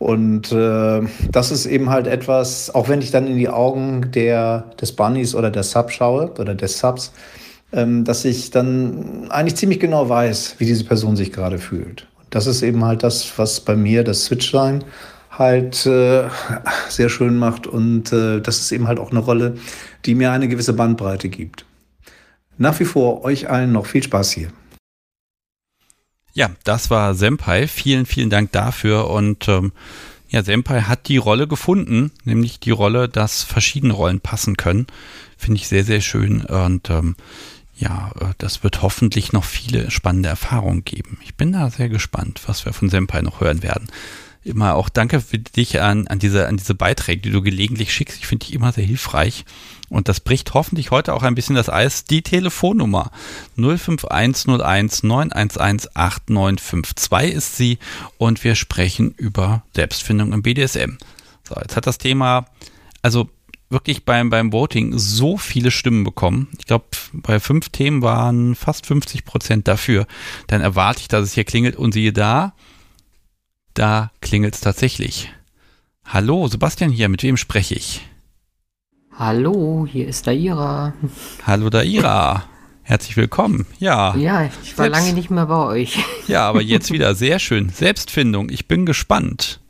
Und 0.00 0.50
äh, 0.50 1.02
das 1.30 1.52
ist 1.52 1.66
eben 1.66 1.88
halt 1.88 2.08
etwas, 2.08 2.74
auch 2.74 2.88
wenn 2.88 3.00
ich 3.00 3.12
dann 3.12 3.28
in 3.28 3.38
die 3.38 3.48
Augen 3.48 4.10
der, 4.10 4.64
des 4.80 4.90
Bunnies 4.90 5.36
oder 5.36 5.52
der 5.52 5.62
Sub 5.62 5.92
schaue 5.92 6.32
oder 6.40 6.56
des 6.56 6.80
Subs, 6.80 7.12
ähm, 7.72 8.02
dass 8.02 8.24
ich 8.24 8.50
dann 8.50 9.28
eigentlich 9.30 9.54
ziemlich 9.54 9.78
genau 9.78 10.08
weiß, 10.08 10.56
wie 10.58 10.66
diese 10.66 10.84
Person 10.84 11.14
sich 11.14 11.32
gerade 11.32 11.58
fühlt. 11.58 12.08
Das 12.30 12.48
ist 12.48 12.62
eben 12.62 12.84
halt 12.84 13.04
das, 13.04 13.38
was 13.38 13.60
bei 13.60 13.76
mir 13.76 14.02
das 14.02 14.24
Switchline 14.24 14.80
halt 15.38 15.86
äh, 15.86 16.28
sehr 16.88 17.08
schön 17.08 17.36
macht 17.36 17.66
und 17.66 18.12
äh, 18.12 18.40
das 18.40 18.60
ist 18.60 18.72
eben 18.72 18.88
halt 18.88 18.98
auch 18.98 19.10
eine 19.10 19.20
Rolle, 19.20 19.56
die 20.04 20.14
mir 20.14 20.32
eine 20.32 20.48
gewisse 20.48 20.72
Bandbreite 20.72 21.28
gibt. 21.28 21.64
Nach 22.58 22.78
wie 22.80 22.84
vor 22.84 23.24
euch 23.24 23.50
allen 23.50 23.72
noch 23.72 23.86
viel 23.86 24.02
Spaß 24.02 24.32
hier. 24.32 24.48
Ja, 26.32 26.50
das 26.64 26.90
war 26.90 27.14
Senpai. 27.14 27.66
Vielen, 27.66 28.06
vielen 28.06 28.30
Dank 28.30 28.52
dafür. 28.52 29.10
Und 29.10 29.48
ähm, 29.48 29.72
ja, 30.28 30.42
Senpai 30.42 30.82
hat 30.82 31.08
die 31.08 31.16
Rolle 31.16 31.48
gefunden, 31.48 32.12
nämlich 32.24 32.60
die 32.60 32.70
Rolle, 32.70 33.08
dass 33.08 33.42
verschiedene 33.42 33.94
Rollen 33.94 34.20
passen 34.20 34.56
können. 34.56 34.86
Finde 35.36 35.60
ich 35.60 35.68
sehr, 35.68 35.84
sehr 35.84 36.00
schön. 36.00 36.44
Und 36.44 36.90
ähm, 36.90 37.16
ja, 37.74 38.10
äh, 38.20 38.32
das 38.38 38.62
wird 38.62 38.82
hoffentlich 38.82 39.32
noch 39.32 39.44
viele 39.44 39.90
spannende 39.90 40.28
Erfahrungen 40.28 40.84
geben. 40.84 41.18
Ich 41.24 41.36
bin 41.36 41.52
da 41.52 41.70
sehr 41.70 41.88
gespannt, 41.88 42.42
was 42.46 42.64
wir 42.64 42.72
von 42.72 42.88
Senpai 42.88 43.22
noch 43.22 43.40
hören 43.40 43.62
werden 43.62 43.88
immer 44.46 44.74
auch 44.74 44.88
danke 44.88 45.20
für 45.20 45.38
dich 45.38 45.80
an, 45.80 46.06
an, 46.06 46.18
diese, 46.18 46.46
an 46.46 46.56
diese 46.56 46.74
Beiträge, 46.74 47.20
die 47.20 47.30
du 47.30 47.42
gelegentlich 47.42 47.92
schickst. 47.92 48.18
Ich 48.18 48.26
finde 48.26 48.46
die 48.46 48.54
immer 48.54 48.72
sehr 48.72 48.84
hilfreich. 48.84 49.44
Und 49.88 50.08
das 50.08 50.20
bricht 50.20 50.54
hoffentlich 50.54 50.90
heute 50.90 51.14
auch 51.14 51.22
ein 51.22 51.34
bisschen 51.34 51.56
das 51.56 51.68
Eis. 51.68 52.04
Die 52.04 52.22
Telefonnummer 52.22 53.10
05101 53.56 55.02
911 55.02 55.88
8952 55.94 57.36
ist 57.36 57.56
sie. 57.56 57.78
Und 58.18 58.42
wir 58.42 58.54
sprechen 58.54 59.12
über 59.16 59.62
Selbstfindung 59.74 60.32
im 60.32 60.42
BDSM. 60.42 60.98
So, 61.48 61.54
jetzt 61.60 61.76
hat 61.76 61.86
das 61.86 61.98
Thema, 61.98 62.46
also 63.02 63.28
wirklich 63.68 64.04
beim, 64.04 64.30
beim 64.30 64.52
Voting 64.52 64.96
so 64.96 65.36
viele 65.36 65.70
Stimmen 65.70 66.04
bekommen. 66.04 66.48
Ich 66.58 66.66
glaube, 66.66 66.86
bei 67.12 67.40
fünf 67.40 67.68
Themen 67.70 68.02
waren 68.02 68.54
fast 68.54 68.86
50 68.86 69.24
Prozent 69.24 69.68
dafür. 69.68 70.06
Dann 70.46 70.60
erwarte 70.60 71.00
ich, 71.00 71.08
dass 71.08 71.24
es 71.24 71.32
hier 71.32 71.44
klingelt 71.44 71.76
und 71.76 71.92
siehe 71.92 72.12
da, 72.12 72.54
da 73.78 74.10
klingelt's 74.20 74.60
tatsächlich. 74.60 75.32
Hallo, 76.04 76.48
Sebastian 76.48 76.90
hier, 76.90 77.08
mit 77.08 77.22
wem 77.22 77.36
spreche 77.36 77.74
ich? 77.74 78.06
Hallo, 79.18 79.86
hier 79.90 80.08
ist 80.08 80.26
Daira. 80.26 80.92
Hallo 81.46 81.70
Daira. 81.70 82.44
Herzlich 82.82 83.16
willkommen. 83.16 83.66
Ja. 83.78 84.14
Ja, 84.16 84.44
ich 84.44 84.78
war 84.78 84.84
Selbst, 84.84 85.00
lange 85.00 85.12
nicht 85.14 85.30
mehr 85.30 85.46
bei 85.46 85.66
euch. 85.66 85.98
Ja, 86.28 86.48
aber 86.48 86.62
jetzt 86.62 86.92
wieder 86.92 87.14
sehr 87.14 87.38
schön. 87.38 87.68
Selbstfindung. 87.70 88.48
Ich 88.50 88.68
bin 88.68 88.86
gespannt. 88.86 89.60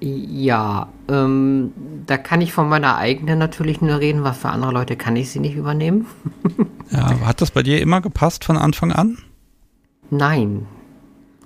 Ja, 0.00 0.88
ähm, 1.08 1.72
da 2.06 2.18
kann 2.18 2.40
ich 2.40 2.52
von 2.52 2.68
meiner 2.68 2.96
eigenen 2.96 3.38
natürlich 3.38 3.80
nur 3.80 3.98
reden, 3.98 4.24
weil 4.24 4.34
für 4.34 4.48
andere 4.48 4.72
Leute 4.72 4.96
kann 4.96 5.16
ich 5.16 5.30
sie 5.30 5.40
nicht 5.40 5.56
übernehmen. 5.56 6.06
ja, 6.90 7.20
hat 7.20 7.40
das 7.40 7.50
bei 7.50 7.62
dir 7.62 7.80
immer 7.80 8.00
gepasst 8.00 8.44
von 8.44 8.56
Anfang 8.56 8.92
an? 8.92 9.18
Nein, 10.10 10.66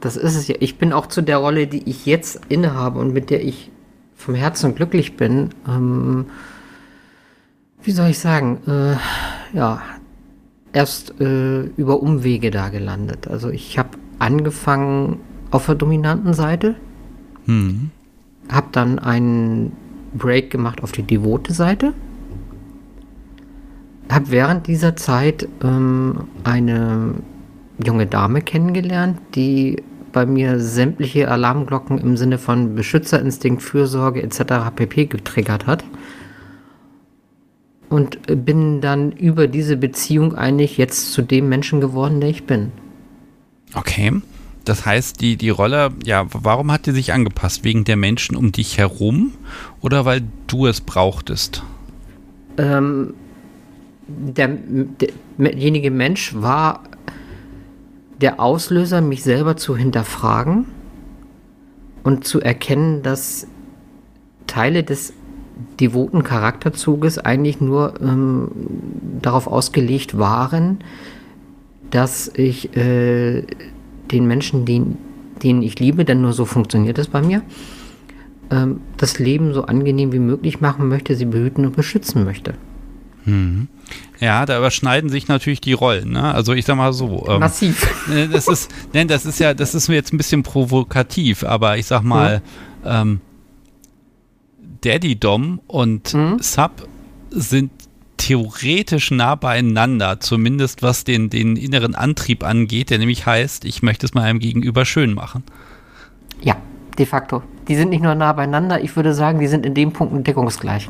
das 0.02 0.16
ist 0.16 0.36
es 0.36 0.48
ja. 0.48 0.56
Ich 0.60 0.76
bin 0.76 0.92
auch 0.92 1.06
zu 1.06 1.22
der 1.22 1.38
Rolle, 1.38 1.66
die 1.66 1.88
ich 1.88 2.04
jetzt 2.04 2.40
innehabe 2.48 2.98
und 2.98 3.14
mit 3.14 3.30
der 3.30 3.42
ich 3.42 3.70
vom 4.14 4.34
Herzen 4.34 4.74
glücklich 4.74 5.16
bin. 5.16 5.50
Ähm, 5.66 6.26
wie 7.82 7.92
soll 7.92 8.10
ich 8.10 8.18
sagen? 8.18 8.58
Äh, 8.66 9.56
ja, 9.56 9.82
erst 10.72 11.20
äh, 11.20 11.62
über 11.62 12.02
Umwege 12.02 12.50
da 12.50 12.68
gelandet. 12.68 13.26
Also 13.26 13.48
ich 13.48 13.78
habe 13.78 13.90
angefangen 14.18 15.20
auf 15.50 15.66
der 15.66 15.74
dominanten 15.74 16.34
Seite. 16.34 16.76
Mhm 17.46 17.90
habe 18.50 18.68
dann 18.72 18.98
einen 18.98 19.72
Break 20.14 20.50
gemacht 20.50 20.82
auf 20.82 20.92
die 20.92 21.02
devote 21.02 21.52
Seite. 21.52 21.94
Habe 24.10 24.30
während 24.30 24.66
dieser 24.66 24.96
Zeit 24.96 25.48
ähm, 25.62 26.24
eine 26.44 27.14
junge 27.82 28.06
Dame 28.06 28.42
kennengelernt, 28.42 29.18
die 29.34 29.82
bei 30.12 30.26
mir 30.26 30.60
sämtliche 30.60 31.30
Alarmglocken 31.30 31.98
im 31.98 32.16
Sinne 32.16 32.38
von 32.38 32.74
Beschützerinstinkt, 32.74 33.62
Fürsorge 33.62 34.22
etc. 34.22 34.70
pp. 34.74 35.06
getriggert 35.06 35.66
hat. 35.66 35.84
Und 37.88 38.18
bin 38.44 38.80
dann 38.80 39.12
über 39.12 39.48
diese 39.48 39.76
Beziehung 39.76 40.34
eigentlich 40.34 40.78
jetzt 40.78 41.12
zu 41.12 41.20
dem 41.22 41.48
Menschen 41.48 41.80
geworden, 41.80 42.20
der 42.20 42.30
ich 42.30 42.44
bin. 42.44 42.72
Okay. 43.74 44.12
Das 44.64 44.86
heißt, 44.86 45.20
die, 45.20 45.36
die 45.36 45.50
Rolle, 45.50 45.90
ja, 46.04 46.26
warum 46.32 46.70
hat 46.70 46.86
die 46.86 46.92
sich 46.92 47.12
angepasst? 47.12 47.64
Wegen 47.64 47.84
der 47.84 47.96
Menschen 47.96 48.36
um 48.36 48.52
dich 48.52 48.78
herum 48.78 49.32
oder 49.80 50.04
weil 50.04 50.22
du 50.46 50.66
es 50.66 50.80
brauchtest? 50.80 51.64
Ähm, 52.58 53.14
der, 54.06 54.50
derjenige 55.36 55.90
Mensch 55.90 56.34
war 56.34 56.84
der 58.22 58.40
Auslöser, 58.40 59.00
mich 59.00 59.22
selber 59.22 59.56
zu 59.56 59.76
hinterfragen 59.76 60.66
und 62.02 62.24
zu 62.24 62.40
erkennen, 62.40 63.02
dass 63.02 63.46
Teile 64.46 64.84
des 64.84 65.12
devoten 65.80 66.22
Charakterzuges 66.22 67.18
eigentlich 67.18 67.60
nur 67.60 68.00
ähm, 68.00 68.50
darauf 69.20 69.46
ausgelegt 69.46 70.18
waren, 70.18 70.78
dass 71.90 72.28
ich 72.34 72.76
äh, 72.76 73.42
den 74.10 74.26
Menschen, 74.26 74.64
den, 74.64 74.96
denen 75.42 75.62
ich 75.62 75.78
liebe, 75.78 76.04
denn 76.04 76.20
nur 76.22 76.32
so 76.32 76.44
funktioniert 76.44 76.98
es 76.98 77.08
bei 77.08 77.22
mir, 77.22 77.42
ähm, 78.50 78.80
das 78.96 79.18
Leben 79.18 79.52
so 79.52 79.64
angenehm 79.64 80.12
wie 80.12 80.18
möglich 80.18 80.60
machen 80.60 80.88
möchte, 80.88 81.16
sie 81.16 81.26
behüten 81.26 81.66
und 81.66 81.76
beschützen 81.76 82.24
möchte. 82.24 82.54
Mhm. 83.24 83.68
Ja, 84.22 84.46
da 84.46 84.56
überschneiden 84.56 85.10
sich 85.10 85.26
natürlich 85.26 85.60
die 85.60 85.72
Rollen. 85.72 86.10
Ne? 86.10 86.32
Also 86.32 86.52
ich 86.52 86.64
sag 86.64 86.76
mal 86.76 86.92
so. 86.92 87.26
Ähm, 87.28 87.40
Massiv. 87.40 88.06
Ne, 88.08 88.28
das 88.28 88.46
ist, 88.46 88.70
ne, 88.94 89.04
das 89.04 89.26
ist 89.26 89.40
ja, 89.40 89.52
das 89.52 89.74
ist 89.74 89.88
mir 89.88 89.96
jetzt 89.96 90.12
ein 90.12 90.16
bisschen 90.16 90.44
provokativ, 90.44 91.42
aber 91.42 91.76
ich 91.76 91.86
sag 91.86 92.04
mal, 92.04 92.40
ja. 92.84 93.02
ähm, 93.02 93.20
Daddy 94.82 95.18
Dom 95.18 95.60
und 95.66 96.14
mhm. 96.14 96.38
Sub 96.38 96.86
sind 97.30 97.72
theoretisch 98.16 99.10
nah 99.10 99.34
beieinander, 99.34 100.20
zumindest 100.20 100.82
was 100.82 101.02
den, 101.02 101.28
den 101.28 101.56
inneren 101.56 101.96
Antrieb 101.96 102.44
angeht, 102.44 102.90
der 102.90 102.98
nämlich 102.98 103.26
heißt, 103.26 103.64
ich 103.64 103.82
möchte 103.82 104.06
es 104.06 104.14
meinem 104.14 104.38
Gegenüber 104.38 104.84
schön 104.84 105.14
machen. 105.14 105.42
Ja, 106.40 106.54
de 106.96 107.06
facto. 107.06 107.42
Die 107.66 107.74
sind 107.74 107.88
nicht 107.88 108.04
nur 108.04 108.14
nah 108.14 108.32
beieinander, 108.34 108.80
ich 108.80 108.94
würde 108.94 109.14
sagen, 109.14 109.40
die 109.40 109.48
sind 109.48 109.66
in 109.66 109.74
dem 109.74 109.92
Punkt 109.92 110.24
deckungsgleich. 110.24 110.88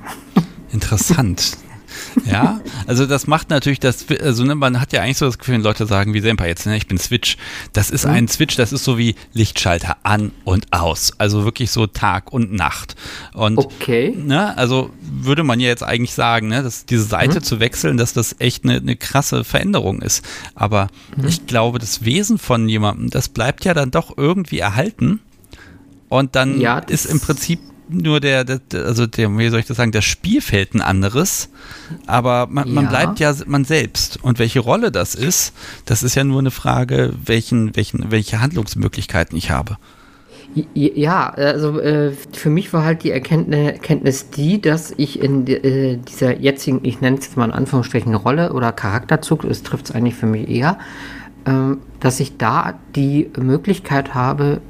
Interessant. 0.71 1.57
Ja, 2.25 2.61
also 2.87 3.07
das 3.07 3.27
macht 3.27 3.51
natürlich 3.51 3.81
das, 3.81 4.07
also 4.21 4.45
ne, 4.45 4.55
man 4.55 4.81
hat 4.81 4.93
ja 4.93 5.03
eigentlich 5.03 5.19
so 5.19 5.27
das 5.27 5.39
Gefühl, 5.39 5.55
wenn 5.55 5.63
Leute 5.63 5.87
sagen, 5.87 6.15
wie 6.15 6.21
Semper 6.21 6.47
jetzt, 6.47 6.67
ne, 6.67 6.77
ich 6.77 6.87
bin 6.87 6.99
Switch. 6.99 7.37
Das 7.73 7.91
ist 7.91 8.05
mhm. 8.05 8.13
ein 8.13 8.29
Switch, 8.29 8.57
das 8.57 8.73
ist 8.73 8.85
so 8.85 8.99
wie 8.99 9.15
Lichtschalter 9.33 9.97
an 10.03 10.33
und 10.45 10.73
aus. 10.73 11.13
Also 11.19 11.45
wirklich 11.45 11.71
so 11.71 11.87
Tag 11.87 12.33
und 12.33 12.53
Nacht. 12.53 12.97
Und, 13.35 13.59
okay. 13.59 14.15
ne, 14.17 14.57
also 14.57 14.91
würde 15.01 15.43
man 15.43 15.61
ja 15.61 15.69
jetzt 15.69 15.83
eigentlich 15.83 16.15
sagen, 16.15 16.49
ne, 16.49 16.63
dass 16.63 16.87
diese 16.87 17.05
Seite 17.05 17.41
mhm. 17.41 17.45
zu 17.45 17.61
wechseln, 17.61 17.97
dass 17.97 18.13
das 18.13 18.37
echt 18.39 18.65
eine, 18.65 18.77
eine 18.77 18.97
krasse 18.97 19.45
Veränderung 19.45 20.03
ist. 20.03 20.25
Aber 20.55 20.89
mhm. 21.17 21.27
ich 21.27 21.47
glaube, 21.47 21.79
das 21.79 22.05
Wesen 22.05 22.39
von 22.39 22.69
jemandem, 22.69 23.11
das 23.11 23.29
bleibt 23.29 23.65
ja 23.65 23.75
dann 23.75 23.91
doch 23.91 24.17
irgendwie 24.17 24.59
erhalten. 24.59 25.21
Und 26.09 26.37
dann 26.37 26.61
ja, 26.61 26.79
ist 26.79 27.07
im 27.07 27.21
Prinzip 27.21 27.59
nur 27.93 28.21
der, 28.21 28.45
der, 28.45 28.61
also 28.73 29.07
der, 29.07 29.37
wie 29.39 29.49
soll 29.49 29.61
ich 29.61 29.67
das 29.67 29.77
sagen, 29.77 29.93
das 29.93 30.05
Spielfeld 30.05 30.75
ein 30.75 30.81
anderes, 30.81 31.49
aber 32.07 32.47
man, 32.49 32.69
ja. 32.69 32.75
man, 32.75 32.89
bleibt 32.89 33.21
ja 33.21 33.35
man 33.47 33.65
selbst. 33.65 34.19
Und 34.23 34.39
welche 34.39 34.61
Rolle 34.61 34.91
das 34.91 35.15
ist, 35.15 35.53
das 35.85 36.03
ist 36.03 36.15
ja 36.15 36.25
nur 36.25 36.39
eine 36.39 36.51
Frage, 36.51 37.13
welchen, 37.25 37.77
welchen, 37.77 38.11
welche 38.11 38.41
Handlungsmöglichkeiten 38.41 39.37
ich 39.37 39.51
habe. 39.51 39.77
Ja, 40.75 41.31
also 41.31 41.81
äh, 41.81 42.13
für 42.33 42.51
mich 42.51 42.75
war 42.75 42.85
halt 42.85 43.05
die 43.05 43.11
Erkenntnis 43.11 44.29
die, 44.31 44.61
dass 44.61 44.93
ich 44.99 45.23
in 45.23 45.47
äh, 45.47 45.97
dieser 45.97 46.39
jetzigen, 46.39 46.81
ich 46.83 47.01
nenne 47.01 47.17
es 47.17 47.25
jetzt 47.25 47.37
mal 47.39 47.47
in 47.47 47.53
Anführungsstrichen 47.53 48.15
Rolle 48.15 48.53
oder 48.53 48.71
Charakterzug, 48.73 49.49
das 49.49 49.63
trifft 49.63 49.87
es 49.87 49.93
eigentlich 49.93 50.15
für 50.15 50.27
mich 50.27 50.51
eher, 50.51 50.79
äh, 51.47 51.77
dass 52.01 52.21
ich 52.21 52.37
da 52.37 52.75
die 52.95 53.31
Möglichkeit 53.41 54.15
habe, 54.15 54.61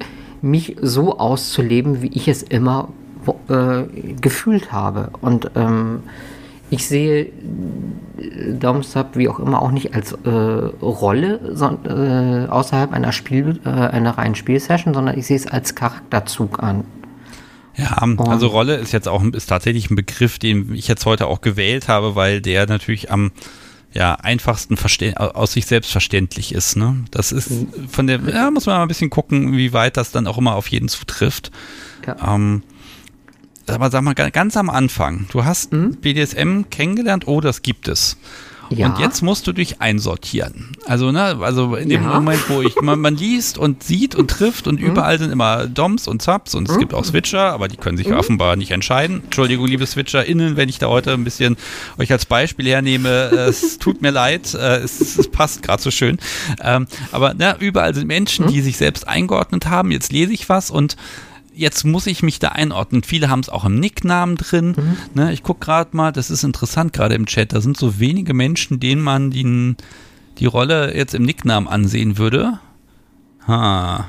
mich 0.40 0.76
so 0.80 1.18
auszuleben, 1.18 2.00
wie 2.00 2.10
ich 2.14 2.28
es 2.28 2.44
immer 2.44 2.88
äh, 3.48 3.84
gefühlt 4.20 4.72
habe. 4.72 5.10
Und 5.20 5.50
ähm, 5.54 6.02
ich 6.70 6.86
sehe 6.86 7.26
Domstop 8.58 9.08
wie 9.14 9.28
auch 9.28 9.38
immer 9.38 9.60
auch 9.60 9.70
nicht 9.70 9.94
als 9.94 10.12
äh, 10.12 10.30
Rolle 10.30 11.40
sondern, 11.52 12.46
äh, 12.46 12.48
außerhalb 12.48 12.92
einer 12.92 13.12
Spiel, 13.12 13.60
äh, 13.64 13.68
einer 13.68 14.16
reinen 14.16 14.34
Spielsession, 14.34 14.94
sondern 14.94 15.18
ich 15.18 15.26
sehe 15.26 15.36
es 15.36 15.46
als 15.46 15.74
Charakterzug 15.74 16.62
an. 16.62 16.84
Ja, 17.76 17.96
also 18.18 18.48
Rolle 18.48 18.76
ist 18.76 18.92
jetzt 18.92 19.08
auch 19.08 19.22
ist 19.24 19.46
tatsächlich 19.46 19.90
ein 19.90 19.96
Begriff, 19.96 20.38
den 20.38 20.74
ich 20.74 20.88
jetzt 20.88 21.06
heute 21.06 21.26
auch 21.26 21.40
gewählt 21.40 21.88
habe, 21.88 22.16
weil 22.16 22.40
der 22.40 22.66
natürlich 22.66 23.10
am 23.10 23.32
ja, 23.94 24.14
einfachsten 24.14 24.76
aus 25.16 25.52
sich 25.52 25.66
selbst 25.66 25.90
verständlich 25.90 26.54
ist. 26.54 26.76
Ne? 26.76 27.04
Das 27.10 27.32
ist 27.32 27.50
von 27.88 28.06
der, 28.06 28.20
ja, 28.20 28.50
muss 28.50 28.66
man 28.66 28.76
mal 28.76 28.82
ein 28.82 28.88
bisschen 28.88 29.10
gucken, 29.10 29.56
wie 29.56 29.72
weit 29.72 29.96
das 29.96 30.10
dann 30.10 30.26
auch 30.26 30.38
immer 30.38 30.54
auf 30.54 30.68
jeden 30.68 30.88
zutrifft. 30.88 31.50
Ja. 32.06 32.34
Ähm, 32.34 32.62
aber 33.66 33.90
sag 33.90 34.02
mal, 34.02 34.14
ganz 34.14 34.57
am 34.57 34.71
Anfang, 34.71 35.26
du 35.33 35.45
hast 35.45 35.73
mhm. 35.73 35.97
BDSM 35.97 36.62
kennengelernt, 36.71 37.26
oh, 37.26 37.40
das 37.40 37.62
gibt 37.62 37.88
es. 37.88 38.16
Ja. 38.76 38.87
Und 38.87 38.99
jetzt 38.99 39.23
musst 39.23 39.47
du 39.47 39.52
dich 39.52 39.81
einsortieren. 39.81 40.76
Also, 40.87 41.12
ne, 41.12 41.38
also 41.40 41.75
in 41.76 41.88
dem 41.88 42.04
ja. 42.04 42.14
Moment, 42.14 42.49
wo 42.49 42.62
ich, 42.62 42.81
man, 42.81 43.00
man, 43.00 43.16
liest 43.23 43.59
und 43.59 43.83
sieht 43.83 44.14
und 44.14 44.31
trifft 44.31 44.66
und 44.66 44.81
mhm. 44.81 44.87
überall 44.87 45.19
sind 45.19 45.31
immer 45.31 45.66
Doms 45.66 46.09
und 46.09 46.23
Subs 46.23 46.54
und 46.54 46.69
es 46.69 46.76
mhm. 46.76 46.81
gibt 46.81 46.95
auch 46.95 47.04
Switcher, 47.04 47.52
aber 47.52 47.69
die 47.69 47.76
können 47.76 47.97
sich 47.97 48.09
mhm. 48.09 48.16
offenbar 48.16 48.57
nicht 48.57 48.71
entscheiden. 48.71 49.23
Entschuldigung, 49.25 49.66
liebe 49.66 49.87
SwitcherInnen, 49.87 50.57
wenn 50.57 50.69
ich 50.69 50.78
da 50.78 50.88
heute 50.88 51.12
ein 51.12 51.25
bisschen 51.25 51.57
euch 51.99 52.11
als 52.11 52.26
Beispiel 52.26 52.66
hernehme, 52.66 53.09
es 53.09 53.78
tut 53.78 54.00
mir 54.00 54.11
leid, 54.11 54.54
äh, 54.54 54.78
es, 54.78 55.19
es 55.19 55.28
passt 55.28 55.62
gerade 55.62 55.83
so 55.83 55.90
schön. 55.90 56.19
Ähm, 56.62 56.87
aber 57.11 57.35
ne, 57.35 57.57
überall 57.59 57.95
sind 57.95 58.07
Menschen, 58.07 58.47
die 58.47 58.59
mhm. 58.59 58.64
sich 58.64 58.76
selbst 58.76 59.07
eingeordnet 59.07 59.66
haben. 59.66 59.90
Jetzt 59.90 60.12
lese 60.12 60.33
ich 60.33 60.49
was 60.49 60.71
und 60.71 60.97
jetzt 61.54 61.85
muss 61.85 62.06
ich 62.06 62.23
mich 62.23 62.38
da 62.38 62.49
einordnen. 62.49 63.02
Viele 63.02 63.28
haben 63.28 63.40
es 63.40 63.49
auch 63.49 63.64
im 63.64 63.78
Nicknamen 63.78 64.37
drin. 64.37 64.75
Mhm. 64.76 64.97
Ne, 65.14 65.32
ich 65.32 65.42
gucke 65.42 65.64
gerade 65.64 65.97
mal, 65.97 66.12
das 66.12 66.30
ist 66.30 66.44
interessant 66.44 66.92
gerade 66.92 67.14
im 67.14 67.26
Chat. 67.26 67.52
Da 67.52 67.61
sind 67.61 67.76
so 67.76 67.99
wenige 67.99 68.35
Menschen, 68.35 68.80
denen 68.80 69.02
man 69.02 69.30
die, 69.30 69.75
die 70.38 70.47
Rolle 70.47 70.94
jetzt 70.97 71.14
im 71.14 71.23
Nicknamen 71.23 71.68
ansehen 71.68 72.18
würde. 72.18 72.59
Ha. 73.47 74.09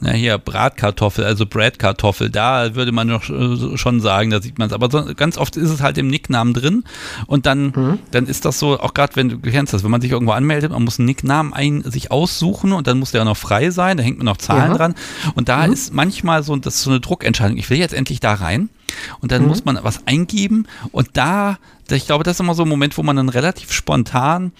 Na 0.00 0.12
hier, 0.12 0.38
Bratkartoffel, 0.38 1.24
also 1.24 1.44
Bratkartoffel, 1.44 2.30
da 2.30 2.76
würde 2.76 2.92
man 2.92 3.08
noch 3.08 3.28
äh, 3.28 3.76
schon 3.76 4.00
sagen, 4.00 4.30
da 4.30 4.40
sieht 4.40 4.58
man 4.58 4.68
es. 4.68 4.72
Aber 4.72 4.88
so, 4.90 5.12
ganz 5.16 5.36
oft 5.36 5.56
ist 5.56 5.70
es 5.70 5.80
halt 5.80 5.98
im 5.98 6.06
Nicknamen 6.06 6.54
drin 6.54 6.84
und 7.26 7.46
dann, 7.46 7.72
mhm. 7.74 7.98
dann 8.12 8.26
ist 8.26 8.44
das 8.44 8.60
so, 8.60 8.78
auch 8.78 8.94
gerade 8.94 9.16
wenn 9.16 9.28
du 9.28 9.38
kennst 9.38 9.72
das, 9.72 9.82
wenn 9.82 9.90
man 9.90 10.00
sich 10.00 10.12
irgendwo 10.12 10.32
anmeldet, 10.32 10.70
man 10.70 10.84
muss 10.84 11.00
einen 11.00 11.06
Nicknamen 11.06 11.52
ein, 11.52 11.82
sich 11.82 12.12
aussuchen 12.12 12.72
und 12.72 12.86
dann 12.86 13.00
muss 13.00 13.10
der 13.10 13.22
auch 13.22 13.26
noch 13.26 13.36
frei 13.36 13.70
sein, 13.70 13.96
da 13.96 14.04
hängt 14.04 14.18
man 14.18 14.26
noch 14.26 14.36
Zahlen 14.36 14.70
ja. 14.70 14.76
dran. 14.76 14.94
Und 15.34 15.48
da 15.48 15.66
mhm. 15.66 15.72
ist 15.72 15.92
manchmal 15.92 16.44
so, 16.44 16.54
das 16.56 16.76
ist 16.76 16.82
so 16.82 16.90
eine 16.90 17.00
Druckentscheidung, 17.00 17.56
ich 17.56 17.68
will 17.68 17.78
jetzt 17.78 17.94
endlich 17.94 18.20
da 18.20 18.34
rein. 18.34 18.68
Und 19.20 19.32
dann 19.32 19.42
mhm. 19.42 19.48
muss 19.48 19.64
man 19.64 19.78
was 19.82 20.06
eingeben 20.06 20.66
und 20.92 21.10
da, 21.14 21.58
ich 21.90 22.06
glaube, 22.06 22.24
das 22.24 22.36
ist 22.36 22.40
immer 22.40 22.54
so 22.54 22.62
ein 22.62 22.68
Moment, 22.68 22.96
wo 22.96 23.02
man 23.02 23.16
dann 23.16 23.28
relativ 23.28 23.72
spontan 23.72 24.52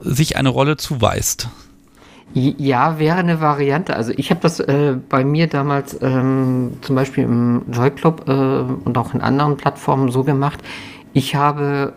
sich 0.00 0.36
eine 0.36 0.48
Rolle 0.48 0.76
zuweist. 0.76 1.48
Ja, 2.34 2.98
wäre 2.98 3.16
eine 3.16 3.40
Variante. 3.40 3.96
Also 3.96 4.12
ich 4.16 4.30
habe 4.30 4.40
das 4.40 4.60
äh, 4.60 4.96
bei 5.08 5.24
mir 5.24 5.46
damals 5.46 5.98
ähm, 6.02 6.72
zum 6.82 6.94
Beispiel 6.94 7.24
im 7.24 7.62
Joy 7.72 7.90
Club 7.90 8.28
äh, 8.28 8.32
und 8.32 8.96
auch 8.98 9.14
in 9.14 9.20
anderen 9.20 9.56
Plattformen 9.56 10.10
so 10.10 10.24
gemacht. 10.24 10.60
Ich 11.14 11.34
habe 11.34 11.94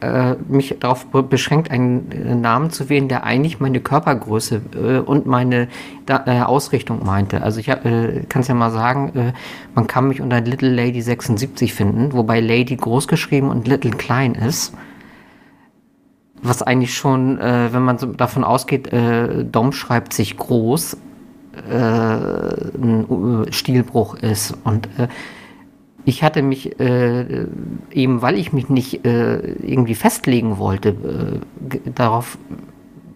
äh, 0.00 0.34
mich 0.48 0.76
darauf 0.80 1.06
beschränkt, 1.06 1.70
einen 1.70 2.10
äh, 2.10 2.34
Namen 2.34 2.70
zu 2.70 2.88
wählen, 2.88 3.08
der 3.08 3.24
eigentlich 3.24 3.60
meine 3.60 3.80
Körpergröße 3.80 4.60
äh, 4.74 4.98
und 4.98 5.26
meine 5.26 5.68
da, 6.06 6.24
äh, 6.26 6.40
Ausrichtung 6.40 7.04
meinte. 7.04 7.42
Also 7.42 7.60
ich 7.60 7.68
äh, 7.68 8.24
kann 8.28 8.42
es 8.42 8.48
ja 8.48 8.54
mal 8.54 8.70
sagen, 8.70 9.34
man 9.74 9.86
kann 9.86 10.08
mich 10.08 10.20
unter 10.20 10.40
Little 10.40 10.74
Lady 10.74 11.00
76 11.00 11.72
finden, 11.72 12.12
wobei 12.12 12.40
Lady 12.40 12.76
groß 12.76 13.08
geschrieben 13.08 13.50
und 13.50 13.68
Little 13.68 13.92
klein 13.92 14.34
ist. 14.34 14.74
Was 16.42 16.62
eigentlich 16.62 16.94
schon, 16.94 17.38
wenn 17.38 17.82
man 17.82 17.98
so 17.98 18.06
davon 18.06 18.44
ausgeht, 18.44 18.90
Dom 18.92 19.72
schreibt 19.72 20.14
sich 20.14 20.38
groß, 20.38 20.96
ein 21.70 23.46
Stilbruch 23.50 24.14
ist. 24.14 24.54
Und 24.64 24.88
ich 26.04 26.22
hatte 26.22 26.42
mich 26.42 26.78
äh, 26.80 27.46
eben, 27.92 28.22
weil 28.22 28.36
ich 28.36 28.52
mich 28.52 28.68
nicht 28.68 29.04
äh, 29.04 29.38
irgendwie 29.38 29.94
festlegen 29.94 30.58
wollte, 30.58 30.88
äh, 30.88 31.78
darauf 31.94 32.38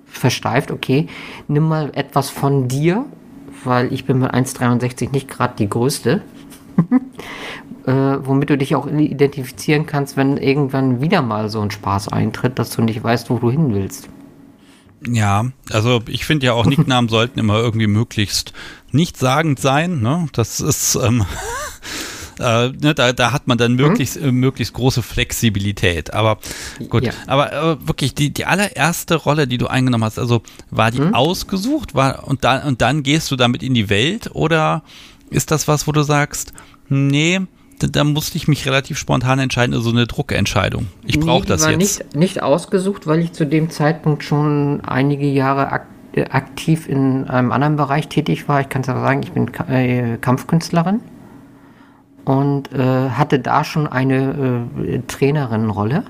versteift, 0.07 0.71
okay, 0.71 1.09
nimm 1.49 1.64
mal 1.64 1.90
etwas 1.95 2.31
von 2.31 2.69
dir, 2.69 3.04
weil 3.64 3.93
ich 3.93 4.04
bin 4.04 4.19
mit 4.21 4.33
1,63 4.33 5.11
nicht 5.11 5.28
gerade 5.28 5.54
die 5.59 5.69
größte, 5.69 6.23
äh, 7.87 7.93
womit 7.93 8.50
du 8.50 8.59
dich 8.59 8.75
auch 8.75 8.87
identifizieren 8.87 9.87
kannst, 9.87 10.16
wenn 10.16 10.37
irgendwann 10.37 11.00
wieder 11.00 11.23
mal 11.23 11.49
so 11.49 11.61
ein 11.61 11.71
Spaß 11.71 12.09
eintritt, 12.09 12.59
dass 12.59 12.71
du 12.71 12.83
nicht 12.83 13.02
weißt, 13.02 13.31
wo 13.31 13.38
du 13.38 13.50
hin 13.50 13.75
willst. 13.75 14.09
Ja, 15.07 15.47
also 15.71 16.00
ich 16.07 16.25
finde 16.25 16.47
ja 16.47 16.54
auch 16.54 16.66
Nicknamen 16.66 17.09
sollten 17.11 17.38
immer 17.38 17.59
irgendwie 17.59 17.87
möglichst 17.87 18.52
nichtssagend 18.90 19.61
sein. 19.61 20.00
Ne? 20.00 20.28
Das 20.33 20.61
ist 20.61 20.95
ähm, 20.95 21.25
Äh, 22.38 22.71
ne, 22.71 22.95
da, 22.95 23.12
da 23.12 23.33
hat 23.33 23.47
man 23.47 23.59
dann 23.59 23.75
möglichst, 23.75 24.21
mhm. 24.21 24.28
äh, 24.28 24.33
möglichst 24.33 24.75
große 24.75 25.02
Flexibilität. 25.02 26.12
Aber 26.12 26.38
gut, 26.88 27.04
ja. 27.04 27.12
aber 27.26 27.52
äh, 27.52 27.87
wirklich 27.87 28.14
die, 28.14 28.33
die 28.33 28.45
allererste 28.45 29.14
Rolle, 29.14 29.47
die 29.47 29.59
du 29.59 29.66
eingenommen 29.66 30.04
hast, 30.04 30.19
also 30.19 30.43
war 30.71 30.90
die 30.90 31.00
mhm. 31.00 31.14
ausgesucht 31.14 31.95
war, 31.95 32.26
und, 32.26 32.45
dann, 32.45 32.62
und 32.62 32.81
dann 32.81 33.02
gehst 33.02 33.31
du 33.31 33.37
damit 33.37 33.62
in 33.62 33.75
die 33.75 33.88
Welt 33.88 34.31
oder 34.33 34.83
ist 35.31 35.50
das 35.50 35.69
was, 35.69 35.87
wo 35.87 35.93
du 35.93 36.02
sagst, 36.02 36.52
nee, 36.88 37.40
da, 37.78 37.87
da 37.87 38.04
musste 38.04 38.37
ich 38.37 38.49
mich 38.49 38.66
relativ 38.66 38.99
spontan 38.99 39.38
entscheiden, 39.38 39.75
also 39.75 39.90
eine 39.90 40.07
Druckentscheidung. 40.07 40.87
Ich 41.04 41.19
brauche 41.21 41.43
nee, 41.43 41.49
das 41.49 41.62
war 41.62 41.71
jetzt. 41.71 41.78
Nicht, 41.78 42.16
nicht 42.16 42.43
ausgesucht, 42.43 43.07
weil 43.07 43.21
ich 43.21 43.33
zu 43.33 43.47
dem 43.47 43.71
Zeitpunkt 43.71 44.25
schon 44.25 44.81
einige 44.83 45.26
Jahre 45.26 45.73
ak 45.73 45.87
aktiv 46.31 46.88
in 46.88 47.25
einem 47.25 47.50
anderen 47.50 47.75
Bereich 47.75 48.07
tätig 48.07 48.49
war. 48.49 48.61
Ich 48.61 48.69
kann 48.69 48.83
es 48.83 48.88
aber 48.88 49.00
sagen, 49.00 49.25
ich 49.25 49.33
bin 49.33 49.49
äh, 49.69 50.16
Kampfkünstlerin 50.16 51.00
und 52.25 52.73
äh, 52.73 53.11
hatte 53.11 53.40
da 53.40 53.64
schon 53.64 53.88
eine 53.88 54.69
äh, 54.87 55.00
Trainerinnenrolle. 55.09 56.04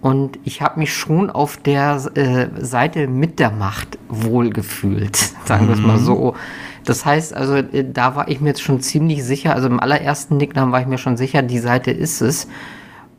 Und 0.00 0.38
ich 0.44 0.62
habe 0.62 0.78
mich 0.78 0.94
schon 0.94 1.30
auf 1.30 1.56
der 1.58 2.10
äh, 2.14 2.48
Seite 2.58 3.06
mit 3.06 3.38
der 3.38 3.50
Macht 3.50 3.98
wohlgefühlt, 4.08 5.16
sagen 5.44 5.68
wir 5.68 5.74
es 5.74 5.80
mal 5.80 5.98
mhm. 5.98 6.04
so. 6.04 6.34
Das 6.90 7.04
heißt, 7.04 7.34
also 7.34 7.54
äh, 7.54 7.84
da 7.88 8.16
war 8.16 8.26
ich 8.26 8.40
mir 8.40 8.48
jetzt 8.48 8.62
schon 8.62 8.80
ziemlich 8.80 9.22
sicher, 9.22 9.54
also 9.54 9.68
im 9.68 9.78
allerersten 9.78 10.38
Nicknamen 10.38 10.72
war 10.72 10.80
ich 10.80 10.88
mir 10.88 10.98
schon 10.98 11.16
sicher, 11.16 11.40
die 11.40 11.60
Seite 11.60 11.92
ist 11.92 12.20
es. 12.20 12.48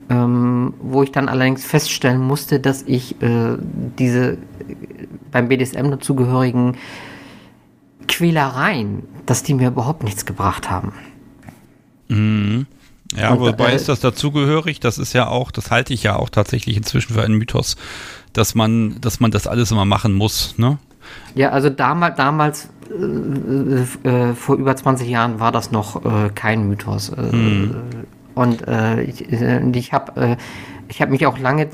Ähm, 0.10 0.74
wo 0.82 1.04
ich 1.04 1.14
dann 1.14 1.30
allerdings 1.30 1.64
feststellen 1.64 2.20
musste, 2.20 2.60
dass 2.60 2.82
ich 2.82 3.22
äh, 3.22 3.56
diese 3.98 4.40
beim 5.32 5.48
BDSM 5.48 5.90
dazugehörigen 5.90 6.76
Quälereien, 8.10 9.04
dass 9.26 9.42
die 9.42 9.54
mir 9.54 9.70
überhaupt 9.70 10.04
nichts 10.04 10.26
gebracht 10.26 10.70
haben. 10.70 10.92
Mhm. 12.10 12.66
Ja, 13.16 13.32
und, 13.32 13.40
wobei 13.40 13.72
äh, 13.72 13.76
ist 13.78 13.88
das 13.88 14.02
dazugehörig? 14.02 14.82
Das 14.82 14.98
ist 14.98 15.14
ja 15.14 15.30
auch, 15.30 15.50
das 15.50 15.72
halte 15.72 15.94
ich 15.94 16.04
ja 16.04 16.18
auch 16.18 16.28
tatsächlich 16.30 16.76
inzwischen 16.76 17.14
für 17.14 17.24
einen 17.24 17.36
Mythos, 17.36 17.78
dass 18.34 18.54
man, 18.54 19.00
dass 19.00 19.22
man 19.22 19.32
das 19.32 19.48
alles 19.48 19.72
immer 19.72 19.86
machen 19.86 20.12
muss, 20.12 20.58
ne? 20.58 20.78
Ja, 21.36 21.52
also 21.52 21.70
damals, 21.70 22.18
damals 22.18 22.68
äh, 22.92 24.10
äh, 24.10 24.34
vor 24.34 24.56
über 24.56 24.76
20 24.76 25.10
Jahren 25.10 25.40
war 25.40 25.52
das 25.52 25.72
noch 25.72 26.04
äh, 26.06 26.30
kein 26.34 26.68
Mythos. 26.68 27.12
Mhm. 27.16 27.76
Und 28.34 28.64
ich, 29.06 29.30
ich 29.30 29.94
habe 29.94 30.38
ich 30.88 31.02
habe 31.02 31.12
mich 31.12 31.26
auch 31.28 31.38
lange 31.38 31.68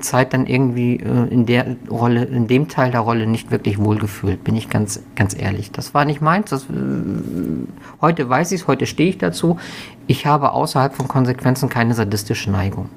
Zeit 0.00 0.34
dann 0.34 0.48
irgendwie 0.48 0.96
in 0.96 1.46
der 1.46 1.76
Rolle, 1.88 2.24
in 2.24 2.48
dem 2.48 2.66
Teil 2.66 2.90
der 2.90 3.00
Rolle 3.00 3.28
nicht 3.28 3.52
wirklich 3.52 3.78
wohlgefühlt, 3.78 4.42
bin 4.42 4.56
ich 4.56 4.68
ganz, 4.68 5.00
ganz 5.14 5.32
ehrlich. 5.38 5.70
Das 5.70 5.94
war 5.94 6.04
nicht 6.04 6.20
meins. 6.20 6.50
Das, 6.50 6.66
heute 8.00 8.28
weiß 8.28 8.50
ich 8.50 8.62
es, 8.62 8.66
heute 8.66 8.86
stehe 8.86 9.10
ich 9.10 9.18
dazu. 9.18 9.58
Ich 10.08 10.26
habe 10.26 10.50
außerhalb 10.50 10.92
von 10.92 11.06
Konsequenzen 11.06 11.68
keine 11.68 11.94
sadistische 11.94 12.50
Neigung. 12.50 12.88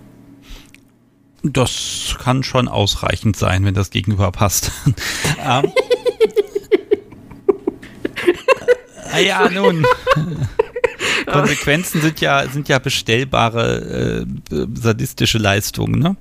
Das 1.43 2.17
kann 2.19 2.41
schon 2.41 2.67
ausreichend 2.67 3.35
sein, 3.35 3.65
wenn 3.65 3.75
das 3.75 3.91
Gegenüber 3.91 4.31
passt. 4.31 4.71
ähm. 5.47 5.71
Ah, 9.15 9.19
ja, 9.19 9.49
nun. 9.53 9.85
Konsequenzen 11.25 12.01
sind 12.01 12.21
ja, 12.21 12.47
sind 12.47 12.69
ja 12.69 12.79
bestellbare 12.79 14.25
äh, 14.51 14.65
sadistische 14.75 15.37
Leistungen, 15.37 15.99
ne? 15.99 16.15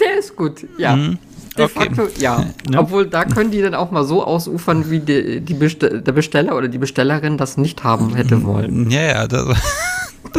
Der 0.00 0.18
ist 0.18 0.36
gut, 0.36 0.66
ja. 0.78 0.96
Mhm. 0.96 1.18
De 1.56 1.64
okay. 1.66 1.74
facto, 1.74 2.08
ja. 2.18 2.46
Ne? 2.68 2.78
Obwohl, 2.78 3.06
da 3.06 3.24
können 3.24 3.50
die 3.50 3.62
dann 3.62 3.74
auch 3.74 3.90
mal 3.90 4.04
so 4.04 4.24
ausufern, 4.24 4.90
wie 4.90 4.98
die, 5.00 5.40
die 5.40 5.54
Bestell 5.54 6.00
der 6.00 6.12
Besteller 6.12 6.56
oder 6.56 6.68
die 6.68 6.78
Bestellerin 6.78 7.38
das 7.38 7.56
nicht 7.56 7.84
haben 7.84 8.14
hätte 8.14 8.42
wollen. 8.42 8.90
Ja, 8.90 9.02
ja. 9.02 9.26
Das, 9.28 9.56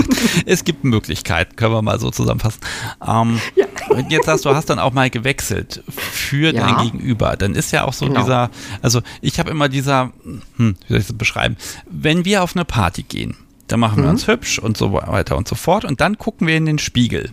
es 0.46 0.64
gibt 0.64 0.84
Möglichkeiten, 0.84 1.56
können 1.56 1.74
wir 1.74 1.82
mal 1.82 2.00
so 2.00 2.12
zusammenfassen. 2.12 2.62
Ähm, 3.06 3.40
ja. 3.56 3.66
Und 3.90 4.12
jetzt 4.12 4.28
hast 4.28 4.46
du 4.46 4.50
hast 4.50 4.70
dann 4.70 4.80
auch 4.80 4.94
mal 4.94 5.10
gewechselt 5.10 5.84
für 5.88 6.54
ja. 6.54 6.66
dein 6.66 6.86
Gegenüber. 6.86 7.36
Dann 7.38 7.56
ist 7.56 7.72
ja 7.72 7.86
auch 7.86 7.94
so 7.94 8.08
genau. 8.08 8.22
dieser, 8.22 8.50
also 8.82 9.02
ich 9.22 9.40
habe 9.40 9.52
immer 9.52 9.70
dieser, 9.70 10.12
hm, 10.58 10.76
wie 10.88 10.94
soll 10.94 11.00
ich 11.00 11.08
das 11.08 11.18
beschreiben? 11.18 11.58
Wenn 11.90 12.26
wir 12.26 12.44
auf 12.44 12.56
eine 12.56 12.66
Party 12.66 13.04
gehen, 13.04 13.36
dann 13.68 13.80
machen 13.80 13.98
wir 13.98 14.06
mhm. 14.06 14.12
uns 14.12 14.28
hübsch 14.28 14.60
und 14.60 14.78
so 14.78 14.94
weiter 14.94 15.38
und 15.38 15.48
so 15.48 15.56
fort 15.56 15.86
und 15.86 16.02
dann 16.02 16.18
gucken 16.18 16.48
wir 16.48 16.56
in 16.56 16.66
den 16.66 16.80
Spiegel. 16.80 17.32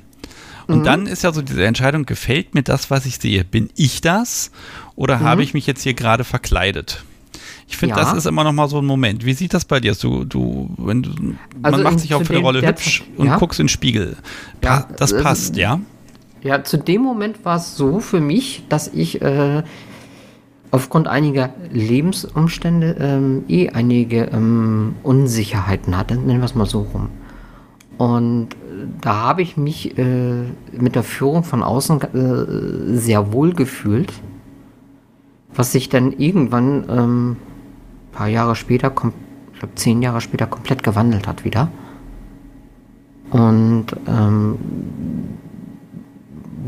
Und 0.67 0.81
mhm. 0.81 0.85
dann 0.85 1.07
ist 1.07 1.25
ja 1.25 1.33
so 1.33 1.43
diese 1.43 1.65
Entscheidung, 1.65 2.07
gefällt 2.07 2.55
mir 2.55 2.63
das, 2.63 2.91
was 2.91 3.07
ich 3.07 3.17
sehe? 3.17 3.45
Bin 3.45 3.71
ich 3.77 4.01
das 4.01 4.51
oder 4.95 5.19
mhm. 5.19 5.25
habe 5.25 5.43
ich 5.43 5.55
mich 5.55 5.67
jetzt 5.67 5.83
hier 5.83 5.95
gerade 5.95 6.25
verkleidet? 6.25 7.05
Ich 7.73 7.79
finde, 7.79 7.97
ja. 7.97 8.03
das 8.03 8.13
ist 8.13 8.27
immer 8.27 8.45
noch 8.45 8.53
mal 8.53 8.69
so 8.69 8.79
ein 8.79 8.85
Moment. 8.85 9.25
Wie 9.25 9.33
sieht 9.33 9.55
das 9.55 9.65
bei 9.65 9.81
dir? 9.81 9.95
Du, 9.95 10.25
du, 10.25 10.69
wenn 10.77 11.03
du, 11.03 11.11
also 11.63 11.79
man 11.79 11.85
macht 11.85 12.01
sich 12.01 12.15
auch 12.15 12.23
für 12.23 12.35
eine 12.35 12.43
Rolle 12.43 12.61
hübsch 12.61 13.03
und 13.17 13.29
ja? 13.29 13.39
guckst 13.39 13.59
in 13.59 13.65
den 13.65 13.71
Spiegel. 13.71 14.19
Pa 14.61 14.69
ja, 14.69 14.89
das 14.99 15.13
äh, 15.13 15.23
passt, 15.23 15.57
ja? 15.57 15.81
Ja, 16.43 16.63
zu 16.65 16.77
dem 16.77 17.01
Moment 17.01 17.47
war 17.47 17.57
es 17.57 17.75
so 17.75 18.01
für 18.01 18.21
mich, 18.21 18.65
dass 18.69 18.89
ich 18.89 19.23
äh, 19.23 19.63
aufgrund 20.71 21.09
einiger 21.09 21.55
Lebensumstände 21.73 22.97
ähm, 23.01 23.45
eh 23.49 23.71
einige 23.71 24.25
ähm, 24.25 24.97
Unsicherheiten 25.03 25.97
hatte, 25.97 26.17
nennen 26.17 26.41
wir 26.41 26.45
es 26.45 26.55
mal 26.55 26.67
so 26.67 26.83
rum. 26.93 27.09
Und 27.97 28.49
äh, 28.53 28.87
da 29.01 29.15
habe 29.15 29.41
ich 29.41 29.57
mich 29.57 29.97
äh, 29.97 30.43
mit 30.73 30.95
der 30.95 31.05
Führung 31.05 31.43
von 31.43 31.63
außen 31.63 32.03
äh, 32.03 32.99
sehr 32.99 33.33
wohl 33.33 33.55
gefühlt, 33.55 34.13
was 35.55 35.73
sich 35.73 35.89
dann 35.89 36.13
irgendwann 36.13 36.85
ähm, 36.91 37.37
paar 38.13 38.29
Jahre 38.29 38.55
später, 38.57 38.89
ich 38.89 39.59
glaube 39.59 39.75
zehn 39.75 40.03
Jahre 40.03 40.21
später, 40.21 40.47
komplett 40.47 40.83
gewandelt 40.83 41.27
hat 41.27 41.45
wieder. 41.45 41.69
Und 43.31 43.87
ähm, 44.07 44.59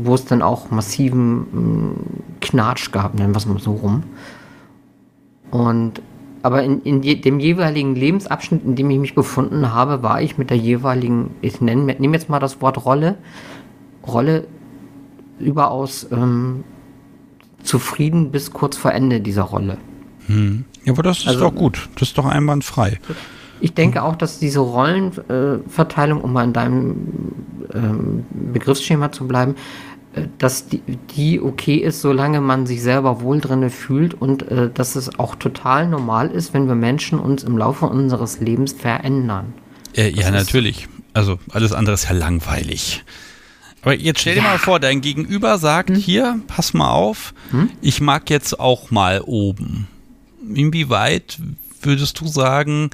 wo 0.01 0.15
es 0.15 0.25
dann 0.25 0.41
auch 0.41 0.71
massiven 0.71 1.37
mm, 1.37 1.95
Knatsch 2.41 2.91
gab, 2.91 3.15
nennen 3.15 3.33
wir 3.33 3.37
es 3.37 3.45
mal 3.45 3.59
so 3.59 3.73
rum. 3.73 4.03
Und 5.51 6.01
aber 6.41 6.61
in, 6.61 6.81
in 6.83 7.01
je, 7.01 7.15
dem 7.15 7.39
jeweiligen 7.39 7.95
Lebensabschnitt, 7.95 8.63
in 8.65 8.75
dem 8.75 8.89
ich 8.91 8.99
mich 8.99 9.15
befunden 9.15 9.73
habe, 9.73 10.03
war 10.03 10.21
ich 10.21 10.37
mit 10.37 10.51
der 10.51 10.57
jeweiligen, 10.57 11.31
ich 11.41 11.59
nenne, 11.59 11.95
nehme 11.97 12.15
jetzt 12.15 12.29
mal 12.29 12.39
das 12.39 12.61
Wort 12.61 12.85
Rolle, 12.85 13.17
Rolle 14.05 14.45
überaus 15.39 16.07
ähm, 16.11 16.63
zufrieden 17.63 18.29
bis 18.29 18.51
kurz 18.51 18.77
vor 18.77 18.91
Ende 18.91 19.21
dieser 19.21 19.41
Rolle. 19.41 19.77
Hm. 20.27 20.65
Ja, 20.85 20.93
aber 20.93 21.03
das 21.03 21.19
ist 21.19 21.27
also, 21.27 21.41
doch 21.41 21.55
gut. 21.55 21.89
Das 21.95 22.09
ist 22.09 22.17
doch 22.17 22.25
einwandfrei. 22.25 22.99
Ich 23.59 23.73
denke 23.73 24.03
auch, 24.03 24.15
dass 24.15 24.39
diese 24.39 24.59
Rollenverteilung, 24.59 26.21
um 26.21 26.33
mal 26.33 26.43
in 26.43 26.53
deinem 26.53 26.95
ähm, 27.73 28.25
Begriffsschema 28.53 29.11
zu 29.11 29.27
bleiben, 29.27 29.55
äh, 30.13 30.27
dass 30.37 30.67
die, 30.67 30.81
die, 31.15 31.41
okay 31.41 31.77
ist, 31.77 32.01
solange 32.01 32.41
man 32.41 32.67
sich 32.67 32.83
selber 32.83 33.21
wohl 33.21 33.39
drinne 33.39 33.69
fühlt 33.69 34.13
und 34.13 34.43
äh, 34.51 34.69
dass 34.71 34.95
es 34.95 35.17
auch 35.19 35.35
total 35.35 35.87
normal 35.87 36.29
ist, 36.29 36.53
wenn 36.53 36.67
wir 36.67 36.75
Menschen 36.75 37.19
uns 37.19 37.43
im 37.43 37.57
Laufe 37.57 37.87
unseres 37.87 38.39
Lebens 38.39 38.73
verändern. 38.73 39.53
Äh, 39.95 40.09
ja, 40.09 40.29
natürlich. 40.29 40.87
Also 41.13 41.39
alles 41.49 41.71
andere 41.71 41.95
ist 41.95 42.03
ja 42.03 42.11
langweilig. 42.11 43.03
Aber 43.81 43.95
jetzt 43.95 44.19
stell 44.21 44.35
dir 44.35 44.41
ja. 44.41 44.49
mal 44.49 44.57
vor, 44.57 44.79
dein 44.79 45.01
Gegenüber 45.01 45.57
sagt, 45.57 45.89
hm? 45.89 45.95
hier, 45.95 46.39
pass 46.47 46.73
mal 46.73 46.91
auf, 46.91 47.33
hm? 47.51 47.69
ich 47.81 48.01
mag 48.01 48.29
jetzt 48.29 48.59
auch 48.59 48.91
mal 48.91 49.21
oben 49.21 49.87
inwieweit 50.53 51.39
würdest 51.81 52.19
du 52.19 52.27
sagen, 52.27 52.89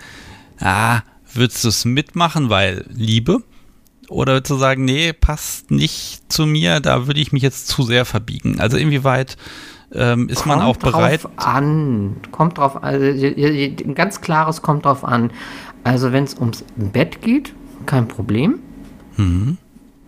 ah, 0.59 1.01
würdest 1.33 1.63
du 1.63 1.69
es 1.69 1.85
mitmachen, 1.85 2.49
weil 2.49 2.85
Liebe? 2.89 3.43
Oder 4.09 4.43
zu 4.43 4.55
sagen, 4.55 4.83
nee, 4.83 5.13
passt 5.13 5.71
nicht 5.71 6.31
zu 6.31 6.45
mir, 6.45 6.81
da 6.81 7.07
würde 7.07 7.21
ich 7.21 7.31
mich 7.31 7.43
jetzt 7.43 7.67
zu 7.69 7.83
sehr 7.83 8.03
verbiegen. 8.03 8.59
Also 8.59 8.75
inwieweit 8.75 9.37
ähm, 9.93 10.27
ist 10.27 10.43
kommt 10.43 10.57
man 10.57 10.61
auch 10.61 10.77
bereit? 10.77 11.23
Drauf 11.23 11.31
an, 11.37 12.17
kommt 12.31 12.57
drauf 12.57 12.77
an, 12.77 12.83
also, 12.83 13.25
ein 13.25 13.95
ganz 13.95 14.21
klares 14.21 14.61
kommt 14.61 14.85
drauf 14.85 15.05
an. 15.05 15.31
Also 15.83 16.11
wenn 16.11 16.25
es 16.25 16.35
ums 16.35 16.63
Bett 16.75 17.21
geht, 17.21 17.53
kein 17.85 18.07
Problem. 18.07 18.59
Mhm. 19.17 19.57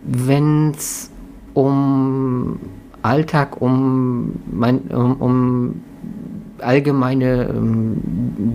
Wenn 0.02 0.72
es 0.72 1.10
um 1.54 2.58
Alltag, 3.02 3.60
um, 3.60 4.34
mein, 4.50 4.80
um, 4.82 5.16
um 5.16 5.82
allgemeine 6.58 7.48
ähm, 7.48 8.00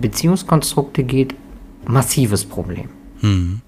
Beziehungskonstrukte 0.00 1.02
geht, 1.04 1.34
massives 1.86 2.44
Problem. 2.44 2.88
Mhm. 3.20 3.60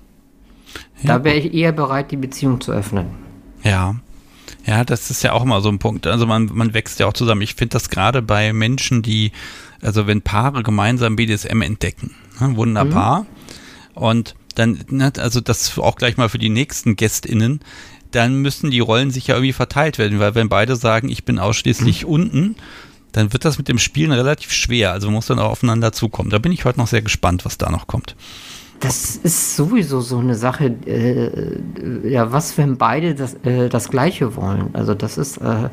Ja. 1.03 1.19
Da 1.19 1.25
wäre 1.25 1.37
ich 1.37 1.53
eher 1.53 1.73
bereit, 1.73 2.11
die 2.11 2.17
Beziehung 2.17 2.61
zu 2.61 2.73
öffnen. 2.73 3.07
Ja. 3.63 3.97
Ja, 4.65 4.85
das 4.85 5.11
ist 5.11 5.23
ja 5.23 5.33
auch 5.33 5.43
immer 5.43 5.61
so 5.61 5.69
ein 5.69 5.79
Punkt. 5.79 6.07
Also 6.07 6.27
man, 6.27 6.51
man 6.53 6.73
wächst 6.73 7.01
ja 7.01 7.07
auch 7.07 7.13
zusammen. 7.13 7.43
Ich 7.43 7.55
finde 7.55 7.75
das 7.75 7.91
gerade 7.91 8.23
bei 8.23 8.53
Menschen, 8.53 9.03
die, 9.03 9.33
also 9.81 10.07
wenn 10.07 10.23
Paare 10.23 10.63
gemeinsam 10.63 11.17
BDSM 11.17 11.63
entdecken, 11.63 12.15
ne, 12.41 12.57
wunderbar. 12.57 13.23
Mhm. 13.23 13.27
Und 13.95 14.35
dann, 14.55 14.79
ne, 14.89 15.13
also 15.19 15.41
das 15.41 15.79
auch 15.79 15.97
gleich 15.97 16.17
mal 16.17 16.29
für 16.29 16.39
die 16.39 16.49
nächsten 16.49 16.95
GästInnen, 16.95 17.61
dann 18.13 18.37
müssen 18.37 18.71
die 18.71 18.81
Rollen 18.81 19.11
sich 19.11 19.27
ja 19.27 19.35
irgendwie 19.35 19.53
verteilt 19.53 19.99
werden, 19.99 20.21
weil 20.21 20.35
wenn 20.35 20.49
beide 20.49 20.77
sagen, 20.77 21.09
ich 21.09 21.25
bin 21.25 21.39
ausschließlich 21.39 22.05
mhm. 22.05 22.13
unten, 22.13 22.57
dann 23.13 23.33
wird 23.33 23.45
das 23.45 23.59
mit 23.59 23.69
dem 23.69 23.79
Spielen 23.79 24.13
relativ 24.13 24.53
schwer. 24.53 24.93
Also 24.93 25.09
man 25.09 25.15
muss 25.15 25.27
dann 25.27 25.39
auch 25.39 25.51
aufeinander 25.51 25.93
zukommen. 25.93 26.31
Da 26.31 26.39
bin 26.39 26.53
ich 26.53 26.65
heute 26.65 26.79
noch 26.79 26.89
sehr 26.89 27.03
gespannt, 27.03 27.45
was 27.45 27.59
da 27.59 27.71
noch 27.71 27.87
kommt. 27.87 28.17
Das 28.81 29.17
ist 29.17 29.55
sowieso 29.55 30.01
so 30.01 30.19
eine 30.19 30.35
Sache, 30.35 30.75
äh, 30.87 32.11
ja, 32.11 32.33
was, 32.33 32.59
wenn 32.59 32.79
beide 32.79 33.15
das, 33.15 33.35
äh, 33.45 33.69
das 33.69 33.91
Gleiche 33.91 34.35
wollen? 34.35 34.71
Also 34.73 34.95
das 34.95 35.19
ist, 35.19 35.37
äh, 35.37 35.69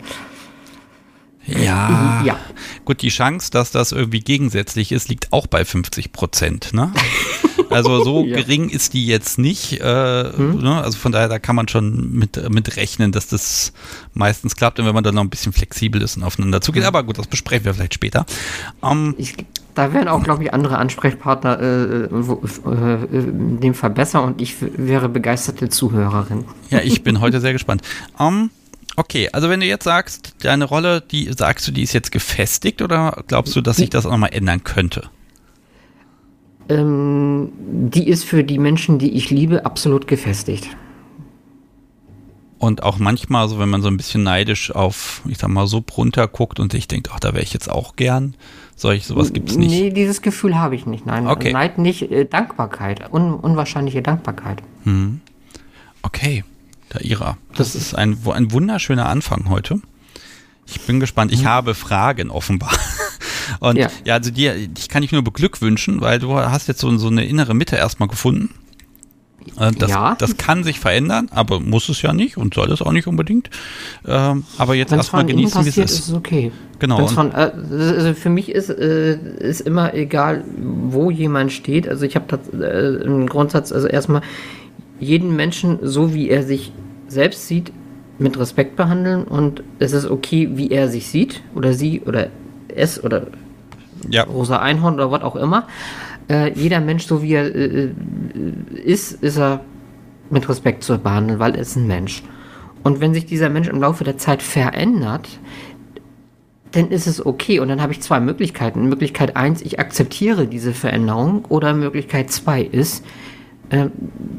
ja. 1.48 2.22
ja. 2.24 2.40
Gut, 2.86 3.02
die 3.02 3.10
Chance, 3.10 3.50
dass 3.52 3.72
das 3.72 3.92
irgendwie 3.92 4.20
gegensätzlich 4.20 4.92
ist, 4.92 5.10
liegt 5.10 5.34
auch 5.34 5.48
bei 5.48 5.66
50 5.66 6.12
Prozent. 6.12 6.74
Ne? 6.74 6.92
Also 7.80 8.04
so 8.04 8.26
ja. 8.26 8.36
gering 8.36 8.70
ist 8.70 8.94
die 8.94 9.06
jetzt 9.06 9.38
nicht. 9.38 9.80
Äh, 9.80 10.34
hm? 10.34 10.60
ne? 10.62 10.82
Also 10.82 10.98
von 10.98 11.12
daher, 11.12 11.30
da 11.30 11.40
kann 11.40 11.56
man 11.56 11.68
schon 11.68 12.12
mit, 12.12 12.50
mit 12.50 12.76
rechnen, 12.78 13.12
dass 13.12 13.28
das 13.28 13.74
meistens 14.14 14.56
klappt 14.56 14.80
und 14.80 14.86
wenn 14.86 14.96
man 14.96 15.04
dann 15.04 15.16
noch 15.16 15.24
ein 15.24 15.30
bisschen 15.30 15.54
flexibel 15.54 16.02
ist 16.02 16.18
und 16.18 16.24
aufeinander 16.24 16.62
zugeht. 16.62 16.84
Hm. 16.84 16.88
Aber 16.88 17.04
gut, 17.04 17.18
das 17.18 17.28
besprechen 17.28 17.66
wir 17.66 17.74
vielleicht 17.74 17.94
später. 17.94 18.26
Ähm, 18.84 19.16
ich, 19.18 19.36
da 19.76 19.94
wären 19.94 20.08
auch, 20.08 20.24
glaube 20.24 20.44
ich, 20.44 20.54
andere 20.54 20.78
Ansprechpartner 20.78 21.60
äh, 21.60 22.08
wo, 22.12 22.42
äh, 22.70 23.06
in 23.16 23.60
dem 23.60 23.74
Fall 23.74 23.92
besser 23.92 24.24
und 24.24 24.42
ich 24.42 24.56
wäre 24.60 25.08
begeisterte 25.08 25.70
Zuhörerin. 25.70 26.46
Ja, 26.70 26.80
ich 26.80 27.04
bin 27.04 27.20
heute 27.22 27.40
sehr 27.40 27.54
gespannt. 27.54 27.82
Ähm, 28.20 28.50
Okay, 28.96 29.30
also 29.32 29.50
wenn 29.50 29.62
du 29.62 29.66
jetzt 29.66 29.86
sagst, 29.86 30.34
deine 30.42 30.66
Rolle, 30.66 31.00
die 31.00 31.32
sagst 31.32 31.66
du, 31.66 31.72
die 31.72 31.84
ist 31.84 31.94
jetzt 31.94 32.12
gefestigt 32.12 32.82
oder 32.82 33.24
glaubst 33.28 33.56
du, 33.56 33.62
dass 33.62 33.78
sich 33.78 33.90
das 33.90 34.06
auch 34.06 34.12
nochmal 34.12 34.34
ändern 34.34 34.66
könnte? 34.66 35.10
Ähm, 36.70 37.52
die 37.58 38.08
ist 38.08 38.26
für 38.26 38.44
die 38.44 38.60
Menschen, 38.60 39.00
die 39.00 39.12
ich 39.12 39.30
liebe, 39.30 39.66
absolut 39.66 40.08
gefestigt. 40.08 40.68
Und 42.60 42.84
auch 42.84 43.00
manchmal, 43.00 43.48
so 43.48 43.58
wenn 43.58 43.70
man 43.70 43.82
so 43.82 43.88
ein 43.88 43.98
bisschen 43.98 44.24
neidisch 44.24 44.72
auf, 44.76 45.22
ich 45.28 45.38
sag 45.38 45.50
mal, 45.50 45.66
so 45.66 45.84
runter 45.96 46.28
guckt 46.28 46.60
und 46.60 46.74
sich 46.74 46.88
denkt, 46.88 47.10
ach, 47.12 47.20
da 47.20 47.34
wäre 47.34 47.42
ich 47.42 47.54
jetzt 47.54 47.70
auch 47.70 47.96
gern. 47.96 48.36
Solch, 48.76 49.06
sowas 49.06 49.34
gibt 49.34 49.50
es 49.50 49.58
nicht. 49.58 49.72
Nee, 49.72 49.90
dieses 49.92 50.22
Gefühl 50.22 50.58
habe 50.58 50.76
ich 50.76 50.86
nicht. 50.86 51.06
Nein, 51.06 51.28
okay. 51.28 51.54
Neid 51.54 51.78
nicht, 51.78 52.12
äh, 52.12 52.26
Dankbarkeit. 52.26 53.12
Un 53.14 53.34
unwahrscheinliche 53.34 54.02
Dankbarkeit. 54.02 54.62
Hm. 54.84 55.22
Okay. 56.02 56.44
Daira. 56.90 57.38
Das 57.56 57.76
ist 57.76 57.94
ein, 57.96 58.18
ein 58.26 58.52
wunderschöner 58.52 59.08
Anfang 59.08 59.50
heute. 59.50 59.80
Ich 60.66 60.82
bin 60.82 61.00
gespannt. 61.00 61.32
Ich 61.32 61.44
mhm. 61.44 61.48
habe 61.48 61.76
Fragen 61.76 62.30
offenbar. 62.30 62.72
Und 63.60 63.78
ja. 63.78 63.90
ja, 64.06 64.16
also 64.16 64.32
dir, 64.32 64.56
ich 64.56 64.90
kann 64.90 65.02
dich 65.02 65.12
nur 65.12 65.24
beglückwünschen, 65.24 66.02
weil 66.02 66.20
du 66.20 66.36
hast 66.36 66.68
jetzt 66.68 66.80
so, 66.80 66.96
so 66.98 67.08
eine 67.08 67.26
innere 67.26 67.54
Mitte 67.54 67.76
erstmal 67.76 68.10
gefunden. 68.10 68.50
Äh, 69.58 69.72
das, 69.72 69.90
ja. 69.90 70.16
das 70.18 70.38
kann 70.38 70.64
sich 70.64 70.80
verändern, 70.80 71.28
aber 71.32 71.60
muss 71.60 71.90
es 71.90 72.02
ja 72.02 72.14
nicht 72.14 72.38
und 72.38 72.54
soll 72.54 72.72
es 72.72 72.82
auch 72.82 72.92
nicht 72.92 73.08
unbedingt. 73.08 73.50
Ähm, 74.08 74.44
aber 74.58 74.76
jetzt 74.76 74.92
erstmal 74.92 75.26
genießen, 75.26 75.66
wie 75.66 75.70
es 75.70 75.78
ist. 75.78 76.00
ist 76.00 76.14
okay. 76.14 76.52
Genau. 76.80 77.08
Von, 77.08 77.32
äh, 77.32 77.52
also 77.72 78.14
für 78.14 78.30
mich 78.30 78.50
ist, 78.50 78.70
äh, 78.70 79.18
ist 79.40 79.62
immer 79.62 79.94
egal, 79.94 80.44
wo 80.58 81.12
jemand 81.12 81.52
steht. 81.52 81.88
Also 81.88 82.06
ich 82.06 82.16
habe 82.16 82.40
äh, 82.54 83.04
im 83.04 83.28
Grundsatz, 83.28 83.72
also 83.72 83.88
erstmal, 83.88 84.22
jeden 85.00 85.36
Menschen 85.36 85.80
so, 85.82 86.14
wie 86.14 86.30
er 86.30 86.44
sich 86.44 86.74
selbst 87.08 87.48
sieht, 87.48 87.72
mit 88.18 88.38
Respekt 88.38 88.76
behandeln 88.76 89.24
und 89.24 89.64
es 89.80 89.94
ist 89.94 90.10
okay, 90.10 90.50
wie 90.54 90.72
er 90.72 90.90
sich 90.90 91.08
sieht 91.08 91.42
oder 91.56 91.74
sie 91.74 92.02
oder 92.02 92.28
es 92.80 93.04
oder 93.04 93.28
ja. 94.10 94.24
rosa 94.24 94.58
Einhorn 94.60 94.96
oder 94.96 95.12
was 95.12 95.22
auch 95.22 95.36
immer. 95.36 95.68
Äh, 96.30 96.54
jeder 96.54 96.80
Mensch, 96.80 97.06
so 97.06 97.22
wie 97.22 97.34
er 97.34 97.56
äh, 97.56 97.90
ist, 98.84 99.24
ist 99.24 99.38
er 99.38 99.62
mit 100.30 100.48
Respekt 100.48 100.84
zu 100.84 100.98
behandeln, 100.98 101.40
weil 101.40 101.56
er 101.56 101.62
ist 101.62 101.76
ein 101.76 101.88
Mensch. 101.88 102.24
Und 102.84 103.02
wenn 103.02 103.14
sich 103.14 103.26
dieser 103.26 103.50
Mensch 103.50 103.68
im 103.68 103.82
Laufe 103.82 104.04
der 104.04 104.18
Zeit 104.18 104.42
verändert, 104.42 105.28
dann 106.72 106.92
ist 106.92 107.08
es 107.08 107.26
okay. 107.26 107.60
Und 107.60 107.68
dann 107.68 107.82
habe 107.82 107.92
ich 107.94 108.02
zwei 108.02 108.20
Möglichkeiten. 108.20 108.88
Möglichkeit 108.88 109.36
eins, 109.36 109.62
ich 109.62 109.80
akzeptiere 109.80 110.48
diese 110.48 110.74
Veränderung. 110.74 111.46
Oder 111.46 111.74
Möglichkeit 111.74 112.32
zwei 112.32 112.62
ist, 112.62 113.04
äh, 113.70 113.88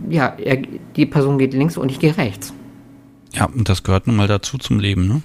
ja, 0.09 0.35
er, 0.39 0.63
die 0.97 1.07
Person 1.07 1.39
geht 1.39 1.55
links 1.55 1.77
und 1.77 1.91
ich 1.91 1.99
gehe 1.99 2.17
rechts. 2.17 2.55
Ja, 3.33 3.47
und 3.47 3.69
das 3.69 3.83
gehört 3.83 4.07
nun 4.07 4.17
mal 4.17 4.29
dazu 4.29 4.59
zum 4.59 4.79
Leben, 4.79 5.07
ne? 5.07 5.23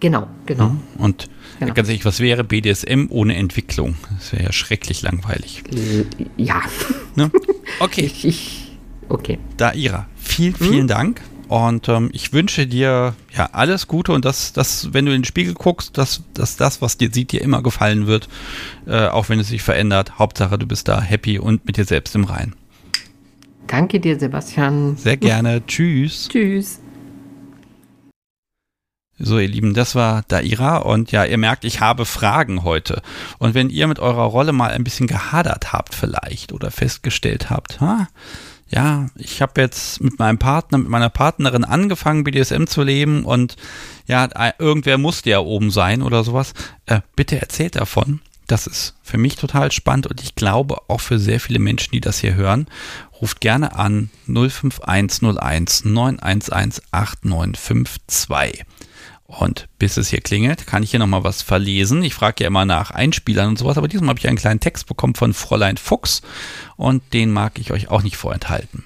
Genau, 0.00 0.28
genau. 0.46 0.76
Und 0.96 1.28
genau. 1.58 1.74
ganz 1.74 1.88
ehrlich, 1.88 2.04
was 2.04 2.20
wäre 2.20 2.44
BDSM 2.44 3.06
ohne 3.08 3.36
Entwicklung? 3.36 3.96
Das 4.16 4.32
wäre 4.32 4.44
ja 4.44 4.52
schrecklich 4.52 5.02
langweilig. 5.02 5.64
Ja. 6.36 6.62
Ne? 7.14 7.30
Okay. 7.80 8.00
Ich, 8.06 8.24
ich, 8.24 8.72
okay. 9.10 9.38
Daira, 9.58 10.06
vielen, 10.16 10.54
vielen 10.54 10.80
hm? 10.80 10.88
Dank. 10.88 11.20
Und 11.48 11.88
ähm, 11.88 12.08
ich 12.12 12.32
wünsche 12.32 12.66
dir 12.66 13.14
ja 13.36 13.50
alles 13.52 13.86
Gute 13.86 14.12
und 14.12 14.24
dass, 14.24 14.52
dass 14.52 14.92
wenn 14.94 15.04
du 15.04 15.12
in 15.12 15.20
den 15.20 15.24
Spiegel 15.24 15.54
guckst, 15.54 15.96
dass, 15.98 16.22
dass 16.32 16.56
das, 16.56 16.80
was 16.82 16.96
dir 16.96 17.10
sieht, 17.12 17.32
dir 17.32 17.42
immer 17.42 17.62
gefallen 17.62 18.06
wird, 18.06 18.28
äh, 18.86 19.06
auch 19.06 19.28
wenn 19.28 19.38
es 19.38 19.48
sich 19.48 19.62
verändert. 19.62 20.18
Hauptsache, 20.18 20.58
du 20.58 20.66
bist 20.66 20.88
da 20.88 21.00
happy 21.00 21.38
und 21.38 21.66
mit 21.66 21.76
dir 21.76 21.84
selbst 21.84 22.14
im 22.14 22.24
Reinen. 22.24 22.54
Danke 23.66 24.00
dir, 24.00 24.18
Sebastian. 24.18 24.96
Sehr 24.96 25.18
gerne. 25.18 25.62
Tschüss. 25.66 26.28
Tschüss. 26.30 26.80
So, 29.20 29.38
ihr 29.40 29.48
Lieben, 29.48 29.74
das 29.74 29.96
war 29.96 30.22
Daira 30.28 30.76
und 30.76 31.10
ja, 31.10 31.24
ihr 31.24 31.38
merkt, 31.38 31.64
ich 31.64 31.80
habe 31.80 32.04
Fragen 32.04 32.62
heute. 32.62 33.02
Und 33.38 33.54
wenn 33.54 33.68
ihr 33.68 33.88
mit 33.88 33.98
eurer 33.98 34.22
Rolle 34.22 34.52
mal 34.52 34.70
ein 34.70 34.84
bisschen 34.84 35.08
gehadert 35.08 35.72
habt 35.72 35.96
vielleicht 35.96 36.52
oder 36.52 36.70
festgestellt 36.70 37.50
habt, 37.50 37.80
ha, 37.80 38.06
ja, 38.70 39.08
ich 39.16 39.42
habe 39.42 39.60
jetzt 39.60 40.00
mit 40.00 40.20
meinem 40.20 40.38
Partner, 40.38 40.78
mit 40.78 40.88
meiner 40.88 41.10
Partnerin 41.10 41.64
angefangen, 41.64 42.22
BDSM 42.22 42.66
zu 42.66 42.82
leben 42.82 43.24
und 43.24 43.56
ja, 44.06 44.28
irgendwer 44.58 44.98
musste 44.98 45.30
ja 45.30 45.40
oben 45.40 45.72
sein 45.72 46.02
oder 46.02 46.22
sowas, 46.22 46.52
äh, 46.86 47.00
bitte 47.16 47.40
erzählt 47.40 47.74
davon. 47.76 48.20
Das 48.46 48.66
ist 48.66 48.94
für 49.02 49.18
mich 49.18 49.36
total 49.36 49.72
spannend 49.72 50.06
und 50.06 50.22
ich 50.22 50.34
glaube 50.34 50.78
auch 50.88 51.00
für 51.00 51.18
sehr 51.18 51.40
viele 51.40 51.58
Menschen, 51.58 51.90
die 51.92 52.00
das 52.00 52.20
hier 52.20 52.34
hören. 52.34 52.66
Ruft 53.20 53.40
gerne 53.40 53.74
an 53.74 54.10
05101 54.26 55.84
911 55.84 56.80
8952. 56.92 58.64
Und 59.28 59.68
bis 59.78 59.98
es 59.98 60.08
hier 60.08 60.22
klingelt, 60.22 60.66
kann 60.66 60.82
ich 60.82 60.90
hier 60.90 61.00
nochmal 61.00 61.22
was 61.22 61.42
verlesen. 61.42 62.02
Ich 62.02 62.14
frage 62.14 62.42
ja 62.44 62.46
immer 62.48 62.64
nach 62.64 62.90
Einspielern 62.90 63.48
und 63.48 63.58
sowas, 63.58 63.76
aber 63.76 63.86
diesmal 63.86 64.08
habe 64.08 64.18
ich 64.18 64.26
einen 64.26 64.38
kleinen 64.38 64.58
Text 64.58 64.86
bekommen 64.86 65.14
von 65.14 65.34
Fräulein 65.34 65.76
Fuchs 65.76 66.22
und 66.76 67.02
den 67.12 67.30
mag 67.30 67.58
ich 67.58 67.70
euch 67.70 67.88
auch 67.88 68.02
nicht 68.02 68.16
vorenthalten. 68.16 68.84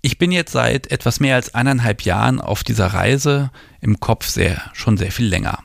Ich 0.00 0.18
bin 0.18 0.32
jetzt 0.32 0.50
seit 0.50 0.90
etwas 0.90 1.20
mehr 1.20 1.36
als 1.36 1.54
eineinhalb 1.54 2.02
Jahren 2.02 2.40
auf 2.40 2.64
dieser 2.64 2.88
Reise 2.88 3.52
im 3.80 4.00
Kopf 4.00 4.26
sehr, 4.26 4.60
schon 4.72 4.96
sehr 4.96 5.12
viel 5.12 5.26
länger. 5.26 5.60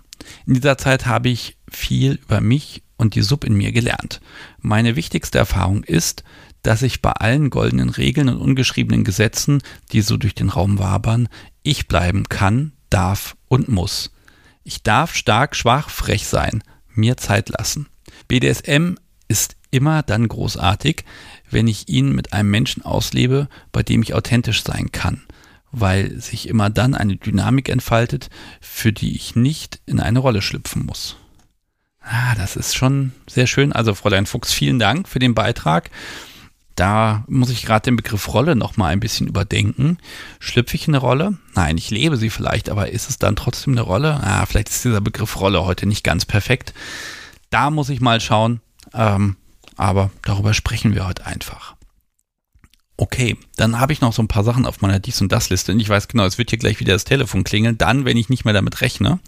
In 0.45 0.53
dieser 0.53 0.77
Zeit 0.77 1.07
habe 1.07 1.29
ich 1.29 1.57
viel 1.71 2.19
über 2.21 2.41
mich 2.41 2.83
und 2.95 3.15
die 3.15 3.23
Sub 3.23 3.43
in 3.43 3.55
mir 3.55 3.71
gelernt. 3.71 4.21
Meine 4.59 4.95
wichtigste 4.95 5.39
Erfahrung 5.39 5.83
ist, 5.83 6.23
dass 6.67 6.81
ich 6.81 7.01
bei 7.01 7.13
allen 7.13 7.49
goldenen 7.49 7.87
Regeln 7.87 8.27
und 8.27 8.41
ungeschriebenen 8.41 9.05
Gesetzen, 9.05 9.61
die 9.93 10.01
so 10.01 10.17
durch 10.17 10.35
den 10.35 10.49
Raum 10.49 10.79
wabern, 10.79 11.29
ich 11.63 11.87
bleiben 11.87 12.27
kann, 12.27 12.73
darf 12.89 13.37
und 13.47 13.69
muss. 13.69 14.11
Ich 14.65 14.83
darf 14.83 15.15
stark, 15.15 15.55
schwach, 15.55 15.89
frech 15.89 16.27
sein, 16.27 16.61
mir 16.93 17.15
Zeit 17.15 17.47
lassen. 17.47 17.87
BDSM 18.27 18.95
ist 19.29 19.55
immer 19.71 20.03
dann 20.03 20.27
großartig, 20.27 21.05
wenn 21.49 21.69
ich 21.69 21.87
ihn 21.87 22.11
mit 22.11 22.33
einem 22.33 22.51
Menschen 22.51 22.83
auslebe, 22.83 23.47
bei 23.71 23.81
dem 23.81 24.01
ich 24.01 24.13
authentisch 24.13 24.61
sein 24.61 24.91
kann, 24.91 25.21
weil 25.71 26.19
sich 26.19 26.49
immer 26.49 26.69
dann 26.69 26.95
eine 26.95 27.15
Dynamik 27.15 27.69
entfaltet, 27.69 28.29
für 28.59 28.91
die 28.91 29.15
ich 29.15 29.37
nicht 29.37 29.79
in 29.85 30.01
eine 30.01 30.19
Rolle 30.19 30.41
schlüpfen 30.41 30.85
muss. 30.85 31.15
Ah, 32.01 32.35
das 32.35 32.55
ist 32.55 32.75
schon 32.75 33.11
sehr 33.27 33.47
schön. 33.47 33.73
Also 33.73 33.93
Fräulein 33.93 34.25
Fuchs, 34.25 34.53
vielen 34.53 34.79
Dank 34.79 35.09
für 35.09 35.19
den 35.19 35.33
Beitrag. 35.33 35.91
Da 36.77 37.23
muss 37.27 37.49
ich 37.49 37.65
gerade 37.65 37.85
den 37.85 37.95
Begriff 37.95 38.33
Rolle 38.33 38.55
noch 38.55 38.77
mal 38.77 38.89
ein 38.89 38.99
bisschen 38.99 39.27
überdenken. 39.27 39.97
Schlüpfe 40.39 40.75
ich 40.75 40.87
eine 40.87 40.99
Rolle? 40.99 41.37
Nein, 41.55 41.75
ich 41.77 41.89
lebe 41.89 42.17
sie 42.17 42.29
vielleicht, 42.29 42.69
aber 42.69 42.91
ist 42.91 43.09
es 43.09 43.17
dann 43.17 43.35
trotzdem 43.35 43.73
eine 43.73 43.81
Rolle? 43.81 44.19
Ah, 44.23 44.45
vielleicht 44.45 44.69
ist 44.69 44.85
dieser 44.85 45.01
Begriff 45.01 45.39
Rolle 45.39 45.65
heute 45.65 45.87
nicht 45.87 46.03
ganz 46.03 46.25
perfekt. 46.25 46.73
Da 47.49 47.71
muss 47.71 47.89
ich 47.89 47.99
mal 47.99 48.21
schauen. 48.21 48.61
Ähm, 48.93 49.37
aber 49.75 50.11
darüber 50.23 50.53
sprechen 50.53 50.93
wir 50.93 51.07
heute 51.07 51.25
einfach. 51.25 51.75
Okay, 52.95 53.37
dann 53.55 53.79
habe 53.79 53.93
ich 53.93 54.01
noch 54.01 54.13
so 54.13 54.21
ein 54.21 54.27
paar 54.27 54.43
Sachen 54.43 54.65
auf 54.65 54.81
meiner 54.81 54.99
Dies- 54.99 55.21
und 55.21 55.31
Das-Liste. 55.31 55.71
Und 55.71 55.79
ich 55.79 55.89
weiß 55.89 56.07
genau, 56.07 56.25
es 56.25 56.37
wird 56.37 56.51
hier 56.51 56.59
gleich 56.59 56.79
wieder 56.79 56.93
das 56.93 57.05
Telefon 57.05 57.43
klingeln, 57.43 57.77
dann, 57.77 58.05
wenn 58.05 58.17
ich 58.17 58.29
nicht 58.29 58.45
mehr 58.45 58.55
damit 58.55 58.81
rechne. 58.81 59.19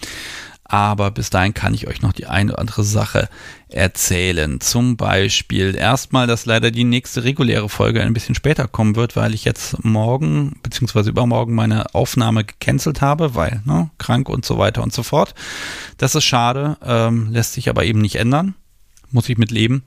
Aber 0.72 1.10
bis 1.10 1.32
dahin 1.32 1.56
kann 1.56 1.74
ich 1.74 1.88
euch 1.88 2.04
noch 2.04 2.14
die 2.14 2.28
eine 2.28 2.54
oder 2.54 2.62
andere 2.62 2.84
Sache 2.84 3.28
erzählen. 3.70 4.62
Zum 4.62 4.98
Beispiel 4.98 5.76
erstmal, 5.76 6.28
dass 6.28 6.46
leider 6.46 6.70
die 6.70 6.84
nächste 6.84 7.24
reguläre 7.24 7.70
Folge 7.70 8.04
ein 8.04 8.14
bisschen 8.14 8.36
später 8.36 8.68
kommen 8.68 8.96
wird, 8.96 9.16
weil 9.16 9.34
ich 9.34 9.46
jetzt 9.46 9.84
morgen 9.84 10.60
bzw. 10.62 11.10
übermorgen 11.10 11.56
meine 11.56 11.96
Aufnahme 11.96 12.46
gecancelt 12.46 13.02
habe, 13.02 13.34
weil 13.34 13.62
ne, 13.66 13.90
krank 13.98 14.30
und 14.30 14.46
so 14.46 14.60
weiter 14.60 14.84
und 14.84 14.94
so 14.94 15.02
fort. 15.02 15.34
Das 15.98 16.14
ist 16.14 16.26
schade, 16.26 16.78
ähm, 16.86 17.32
lässt 17.32 17.54
sich 17.54 17.68
aber 17.68 17.84
eben 17.86 18.00
nicht 18.00 18.18
ändern 18.18 18.54
muss 19.12 19.30
ich 19.30 19.38
mit 19.38 19.52
leben. 19.52 19.84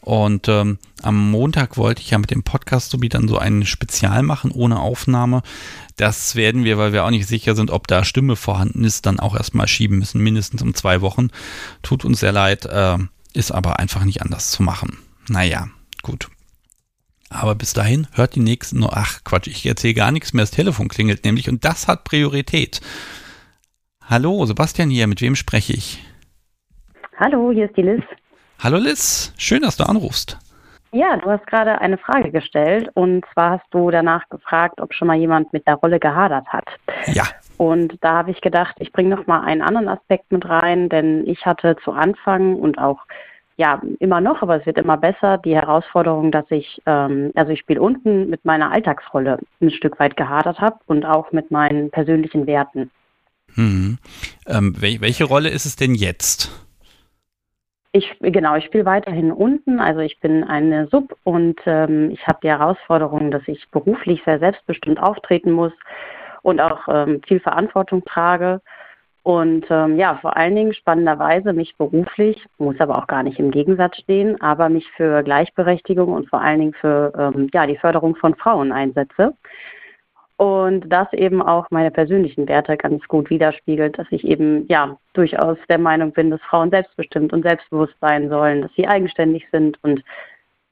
Und 0.00 0.48
ähm, 0.48 0.78
am 1.02 1.30
Montag 1.30 1.76
wollte 1.76 2.00
ich 2.00 2.10
ja 2.10 2.18
mit 2.18 2.30
dem 2.30 2.42
Podcast 2.42 2.90
sowie 2.90 3.08
dann 3.08 3.28
so 3.28 3.38
ein 3.38 3.66
Spezial 3.66 4.22
machen 4.22 4.50
ohne 4.50 4.80
Aufnahme. 4.80 5.42
Das 6.00 6.34
werden 6.34 6.64
wir, 6.64 6.78
weil 6.78 6.94
wir 6.94 7.04
auch 7.04 7.10
nicht 7.10 7.26
sicher 7.26 7.54
sind, 7.54 7.70
ob 7.70 7.86
da 7.86 8.04
Stimme 8.04 8.34
vorhanden 8.34 8.84
ist, 8.84 9.04
dann 9.04 9.20
auch 9.20 9.36
erstmal 9.36 9.68
schieben 9.68 9.98
müssen, 9.98 10.22
mindestens 10.22 10.62
um 10.62 10.72
zwei 10.72 11.02
Wochen. 11.02 11.28
Tut 11.82 12.06
uns 12.06 12.20
sehr 12.20 12.32
leid, 12.32 12.64
äh, 12.64 12.96
ist 13.34 13.52
aber 13.52 13.78
einfach 13.78 14.04
nicht 14.04 14.22
anders 14.22 14.50
zu 14.50 14.62
machen. 14.62 14.96
Naja, 15.28 15.68
gut. 16.00 16.30
Aber 17.28 17.54
bis 17.54 17.74
dahin 17.74 18.06
hört 18.12 18.34
die 18.34 18.40
nächsten 18.40 18.78
nur, 18.78 18.96
ach 18.96 19.24
Quatsch, 19.24 19.46
ich 19.46 19.66
erzähle 19.66 19.92
gar 19.92 20.10
nichts 20.10 20.32
mehr, 20.32 20.42
das 20.42 20.52
Telefon 20.52 20.88
klingelt 20.88 21.22
nämlich 21.26 21.50
und 21.50 21.66
das 21.66 21.86
hat 21.86 22.04
Priorität. 22.04 22.80
Hallo, 24.00 24.46
Sebastian 24.46 24.88
hier, 24.88 25.06
mit 25.06 25.20
wem 25.20 25.36
spreche 25.36 25.74
ich? 25.74 26.02
Hallo, 27.18 27.52
hier 27.52 27.66
ist 27.66 27.76
die 27.76 27.82
Liz. 27.82 28.02
Hallo 28.58 28.78
Liz, 28.78 29.34
schön, 29.36 29.60
dass 29.60 29.76
du 29.76 29.84
anrufst. 29.84 30.38
Ja, 30.92 31.16
du 31.16 31.30
hast 31.30 31.46
gerade 31.46 31.80
eine 31.80 31.98
Frage 31.98 32.32
gestellt 32.32 32.90
und 32.94 33.24
zwar 33.32 33.52
hast 33.52 33.66
du 33.70 33.90
danach 33.90 34.28
gefragt, 34.28 34.80
ob 34.80 34.92
schon 34.92 35.06
mal 35.06 35.16
jemand 35.16 35.52
mit 35.52 35.66
der 35.66 35.76
Rolle 35.76 36.00
gehadert 36.00 36.48
hat. 36.48 36.66
Ja. 37.06 37.24
Und 37.58 37.96
da 38.00 38.14
habe 38.14 38.32
ich 38.32 38.40
gedacht, 38.40 38.76
ich 38.80 38.92
bringe 38.92 39.14
noch 39.14 39.26
mal 39.26 39.42
einen 39.42 39.62
anderen 39.62 39.88
Aspekt 39.88 40.32
mit 40.32 40.48
rein, 40.48 40.88
denn 40.88 41.26
ich 41.26 41.46
hatte 41.46 41.76
zu 41.84 41.92
Anfang 41.92 42.56
und 42.56 42.78
auch 42.78 42.98
ja 43.56 43.80
immer 44.00 44.20
noch, 44.20 44.42
aber 44.42 44.56
es 44.58 44.66
wird 44.66 44.78
immer 44.78 44.96
besser, 44.96 45.38
die 45.38 45.54
Herausforderung, 45.54 46.32
dass 46.32 46.46
ich 46.50 46.80
ähm, 46.86 47.30
also 47.36 47.52
ich 47.52 47.60
spiele 47.60 47.82
unten 47.82 48.28
mit 48.28 48.44
meiner 48.44 48.72
Alltagsrolle 48.72 49.38
ein 49.60 49.70
Stück 49.70 50.00
weit 50.00 50.16
gehadert 50.16 50.60
habe 50.60 50.78
und 50.86 51.04
auch 51.04 51.30
mit 51.30 51.50
meinen 51.50 51.90
persönlichen 51.90 52.46
Werten. 52.46 52.90
Hm. 53.54 53.98
Ähm, 54.46 54.74
welche 54.78 55.24
Rolle 55.24 55.50
ist 55.50 55.66
es 55.66 55.76
denn 55.76 55.94
jetzt? 55.94 56.50
Ich, 57.92 58.16
genau, 58.20 58.54
ich 58.54 58.64
spiele 58.66 58.84
weiterhin 58.84 59.32
unten. 59.32 59.80
Also 59.80 60.00
ich 60.00 60.20
bin 60.20 60.44
eine 60.44 60.86
Sub 60.88 61.16
und 61.24 61.60
ähm, 61.66 62.10
ich 62.10 62.24
habe 62.26 62.38
die 62.42 62.48
Herausforderung, 62.48 63.32
dass 63.32 63.42
ich 63.48 63.68
beruflich 63.70 64.22
sehr 64.24 64.38
selbstbestimmt 64.38 65.00
auftreten 65.00 65.50
muss 65.50 65.72
und 66.42 66.60
auch 66.60 66.86
ähm, 66.88 67.20
viel 67.26 67.40
Verantwortung 67.40 68.04
trage. 68.04 68.60
Und 69.22 69.66
ähm, 69.70 69.98
ja, 69.98 70.14
vor 70.16 70.36
allen 70.36 70.54
Dingen 70.54 70.72
spannenderweise 70.72 71.52
mich 71.52 71.76
beruflich, 71.76 72.42
muss 72.58 72.80
aber 72.80 72.96
auch 72.96 73.06
gar 73.06 73.22
nicht 73.22 73.38
im 73.38 73.50
Gegensatz 73.50 73.96
stehen, 73.96 74.40
aber 74.40 74.68
mich 74.68 74.88
für 74.96 75.22
Gleichberechtigung 75.24 76.12
und 76.12 76.28
vor 76.30 76.40
allen 76.40 76.60
Dingen 76.60 76.74
für 76.74 77.12
ähm, 77.18 77.50
ja, 77.52 77.66
die 77.66 77.76
Förderung 77.76 78.14
von 78.16 78.36
Frauen 78.36 78.72
einsetze 78.72 79.34
und 80.40 80.88
das 80.88 81.12
eben 81.12 81.42
auch 81.42 81.66
meine 81.68 81.90
persönlichen 81.90 82.48
Werte 82.48 82.78
ganz 82.78 83.06
gut 83.08 83.28
widerspiegelt, 83.28 83.98
dass 83.98 84.06
ich 84.10 84.24
eben 84.24 84.66
ja 84.68 84.96
durchaus 85.12 85.58
der 85.68 85.76
Meinung 85.76 86.12
bin, 86.12 86.30
dass 86.30 86.40
Frauen 86.40 86.70
selbstbestimmt 86.70 87.34
und 87.34 87.42
selbstbewusst 87.42 87.92
sein 88.00 88.30
sollen, 88.30 88.62
dass 88.62 88.70
sie 88.74 88.88
eigenständig 88.88 89.46
sind 89.52 89.76
und 89.84 90.02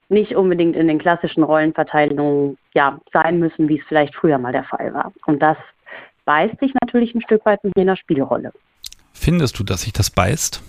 nicht 0.08 0.34
unbedingt 0.34 0.74
in 0.74 0.88
den 0.88 0.98
klassischen 0.98 1.42
Rollenverteilungen 1.42 2.56
ja 2.72 2.98
sein 3.12 3.40
müssen, 3.40 3.68
wie 3.68 3.78
es 3.78 3.84
vielleicht 3.86 4.14
früher 4.14 4.38
mal 4.38 4.52
der 4.52 4.64
Fall 4.64 4.94
war. 4.94 5.12
Und 5.26 5.42
das 5.42 5.58
beißt 6.24 6.58
sich 6.60 6.72
natürlich 6.82 7.14
ein 7.14 7.20
Stück 7.20 7.44
weit 7.44 7.62
mit 7.62 7.76
jener 7.76 7.96
Spielrolle. 7.96 8.52
Findest 9.12 9.58
du, 9.58 9.64
dass 9.64 9.82
sich 9.82 9.92
das 9.92 10.08
beißt? 10.08 10.62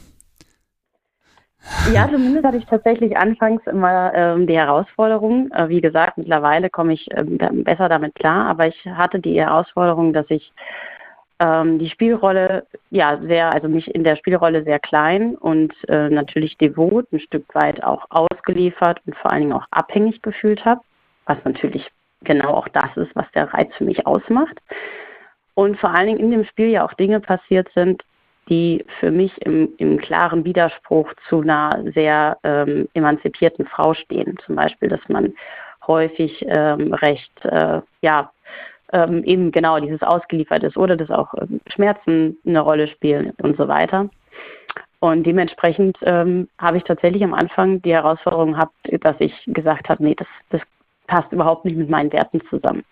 Ja, 1.94 2.08
zumindest 2.08 2.46
hatte 2.46 2.58
ich 2.58 2.66
tatsächlich 2.66 3.18
anfangs 3.18 3.66
immer 3.66 4.14
ähm, 4.14 4.48
die 4.48 4.58
Herausforderung. 4.58 5.52
Äh, 5.52 5.70
wie 5.70 5.82
gesagt, 5.82 6.18
mittlerweile 6.18 6.70
komme 6.70 6.94
ich 6.94 7.08
ähm, 7.16 7.38
besser 7.64 7.90
damit 7.90 8.16
klar, 8.16 8.48
aber 8.48 8.68
ich 8.68 8.86
hatte 8.86 9.20
die 9.20 9.40
Herausforderung, 9.40 10.14
dass 10.14 10.26
ich 10.30 10.52
ähm, 11.40 11.80
die 11.80 11.90
Spielrolle, 11.90 12.66
ja, 12.92 13.18
sehr, 13.22 13.52
also 13.54 13.68
mich 13.68 13.94
in 13.94 14.04
der 14.04 14.18
Spielrolle 14.18 14.64
sehr 14.64 14.80
klein 14.80 15.36
und 15.36 15.74
äh, 15.88 16.10
natürlich 16.10 16.58
devot, 16.58 17.12
ein 17.12 17.20
Stück 17.20 17.46
weit 17.56 17.84
auch 17.84 18.06
ausgeliefert 18.10 19.02
und 19.06 19.16
vor 19.16 19.32
allen 19.32 19.42
Dingen 19.42 19.54
auch 19.54 19.66
abhängig 19.72 20.22
gefühlt 20.22 20.64
habe, 20.66 20.82
was 21.26 21.38
natürlich 21.44 21.90
genau 22.22 22.54
auch 22.54 22.68
das 22.68 22.96
ist, 22.98 23.16
was 23.16 23.32
der 23.34 23.54
Reiz 23.54 23.74
für 23.78 23.86
mich 23.86 24.06
ausmacht. 24.06 24.58
Und 25.56 25.78
vor 25.80 25.94
allen 25.94 26.08
Dingen 26.08 26.20
in 26.20 26.32
dem 26.32 26.46
Spiel 26.46 26.70
ja 26.70 26.86
auch 26.86 26.94
Dinge 26.94 27.20
passiert 27.20 27.70
sind, 27.74 28.04
die 28.50 28.84
für 29.00 29.12
mich 29.12 29.32
im, 29.44 29.70
im 29.78 29.98
klaren 30.00 30.44
Widerspruch 30.44 31.14
zu 31.28 31.42
einer 31.42 31.84
sehr 31.94 32.38
ähm, 32.44 32.88
emanzipierten 32.94 33.66
Frau 33.68 33.94
stehen. 33.94 34.38
Zum 34.46 34.56
Beispiel, 34.56 34.90
dass 34.90 35.02
man 35.08 35.34
häufig 35.88 36.46
ähm, 36.48 36.94
recht, 36.94 37.32
äh, 37.44 37.82
ja, 38.02 38.32
ähm, 38.92 39.24
eben 39.24 39.52
genau 39.52 39.80
dieses 39.80 40.02
ausgeliefert 40.02 40.64
ist 40.64 40.78
oder 40.78 40.96
dass 40.96 41.12
auch 41.12 41.34
ähm, 41.36 41.62
Schmerzen 41.68 42.38
eine 42.46 42.62
Rolle 42.62 42.88
spielen 42.88 43.34
und 43.42 43.58
so 43.58 43.68
weiter. 43.68 44.10
Und 45.00 45.24
dementsprechend 45.26 45.98
ähm, 46.02 46.50
habe 46.58 46.78
ich 46.78 46.84
tatsächlich 46.84 47.24
am 47.24 47.34
Anfang 47.34 47.82
die 47.82 47.94
Herausforderung 47.94 48.54
gehabt, 48.54 48.76
dass 49.02 49.16
ich 49.20 49.34
gesagt 49.48 49.90
habe, 49.90 50.04
nee, 50.04 50.16
das, 50.16 50.28
das 50.50 50.62
passt 51.08 51.32
überhaupt 51.32 51.66
nicht 51.66 51.78
mit 51.78 51.90
meinen 51.90 52.12
Werten 52.12 52.42
zusammen. 52.50 52.84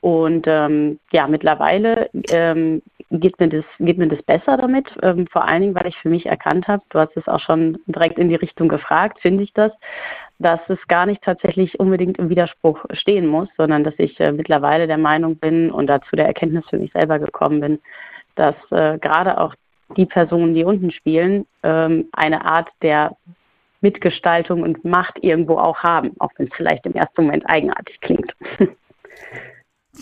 Und 0.00 0.46
ähm, 0.46 1.00
ja, 1.12 1.26
mittlerweile 1.26 2.08
ähm, 2.30 2.82
geht, 3.10 3.38
mir 3.40 3.48
das, 3.48 3.64
geht 3.78 3.98
mir 3.98 4.08
das 4.08 4.22
besser 4.22 4.56
damit, 4.56 4.86
ähm, 5.02 5.26
vor 5.26 5.44
allen 5.44 5.62
Dingen, 5.62 5.74
weil 5.74 5.88
ich 5.88 5.96
für 5.96 6.08
mich 6.08 6.26
erkannt 6.26 6.68
habe, 6.68 6.82
du 6.90 7.00
hast 7.00 7.16
es 7.16 7.26
auch 7.26 7.40
schon 7.40 7.78
direkt 7.86 8.18
in 8.18 8.28
die 8.28 8.36
Richtung 8.36 8.68
gefragt, 8.68 9.18
finde 9.20 9.44
ich 9.44 9.52
das, 9.54 9.72
dass 10.38 10.60
es 10.68 10.78
gar 10.86 11.06
nicht 11.06 11.22
tatsächlich 11.22 11.80
unbedingt 11.80 12.18
im 12.18 12.28
Widerspruch 12.28 12.84
stehen 12.92 13.26
muss, 13.26 13.48
sondern 13.56 13.82
dass 13.82 13.94
ich 13.98 14.18
äh, 14.20 14.30
mittlerweile 14.30 14.86
der 14.86 14.98
Meinung 14.98 15.36
bin 15.36 15.70
und 15.70 15.88
dazu 15.88 16.14
der 16.14 16.26
Erkenntnis 16.26 16.64
für 16.70 16.78
mich 16.78 16.92
selber 16.92 17.18
gekommen 17.18 17.60
bin, 17.60 17.78
dass 18.36 18.54
äh, 18.70 18.98
gerade 18.98 19.40
auch 19.40 19.54
die 19.96 20.06
Personen, 20.06 20.54
die 20.54 20.64
unten 20.64 20.92
spielen, 20.92 21.46
ähm, 21.62 22.08
eine 22.12 22.44
Art 22.44 22.68
der 22.82 23.16
Mitgestaltung 23.80 24.62
und 24.62 24.84
Macht 24.84 25.18
irgendwo 25.22 25.56
auch 25.56 25.78
haben, 25.78 26.12
auch 26.18 26.30
wenn 26.36 26.46
es 26.46 26.54
vielleicht 26.54 26.86
im 26.86 26.94
ersten 26.94 27.24
Moment 27.24 27.48
eigenartig 27.48 28.00
klingt. 28.00 28.32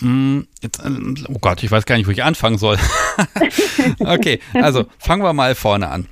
Hm, 0.00 0.46
jetzt, 0.62 0.80
äh, 0.80 0.90
oh 1.28 1.38
Gott, 1.40 1.62
ich 1.62 1.70
weiß 1.70 1.86
gar 1.86 1.96
nicht, 1.96 2.06
wo 2.06 2.10
ich 2.10 2.22
anfangen 2.22 2.58
soll. 2.58 2.78
okay, 4.00 4.40
also 4.54 4.86
fangen 4.98 5.22
wir 5.22 5.32
mal 5.32 5.54
vorne 5.54 5.88
an. 5.88 6.06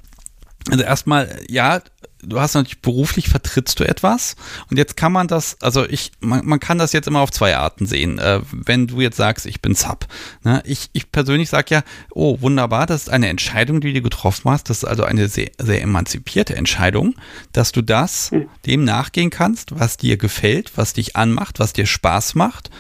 Also 0.71 0.83
erstmal, 0.83 1.43
ja, 1.49 1.83
du 2.23 2.41
hast 2.41 2.55
natürlich 2.55 2.81
beruflich 2.81 3.29
vertrittst 3.29 3.79
du 3.79 3.85
etwas 3.85 4.37
und 4.71 4.79
jetzt 4.79 4.97
kann 4.97 5.13
man 5.13 5.29
das, 5.29 5.61
also 5.61 5.87
ich, 5.87 6.13
man, 6.21 6.47
man 6.47 6.61
kann 6.61 6.79
das 6.79 6.93
jetzt 6.93 7.07
immer 7.07 7.21
auf 7.21 7.31
zwei 7.31 7.57
Arten 7.57 7.85
sehen. 7.85 8.19
Äh, 8.19 8.41
wenn 8.51 8.87
du 8.87 9.03
jetzt 9.03 9.19
sagst, 9.19 9.45
ich 9.45 9.61
bin 9.61 9.75
Sub. 9.75 10.07
Ne? 10.43 10.63
Ich, 10.65 10.89
ich 10.95 11.13
persönlich 11.13 11.51
sage 11.51 11.75
ja, 11.75 11.83
oh, 12.11 12.41
wunderbar, 12.41 12.87
das 12.87 13.03
ist 13.03 13.09
eine 13.11 13.29
Entscheidung, 13.29 13.83
die 13.83 13.93
du 13.93 14.01
getroffen 14.01 14.51
hast. 14.51 14.71
Das 14.71 14.79
ist 14.79 14.85
also 14.85 15.05
eine 15.05 15.29
sehr, 15.29 15.51
sehr 15.59 15.83
emanzipierte 15.83 16.57
Entscheidung, 16.57 17.15
dass 17.53 17.73
du 17.73 17.83
das 17.83 18.31
hm. 18.31 18.49
dem 18.65 18.85
nachgehen 18.85 19.31
kannst, 19.31 19.79
was 19.79 19.99
dir 19.99 20.17
gefällt, 20.17 20.73
was 20.77 20.95
dich 20.95 21.17
anmacht, 21.17 21.59
was 21.59 21.75
dir 21.75 21.87
Spaß 21.87 22.35
macht 22.35 22.71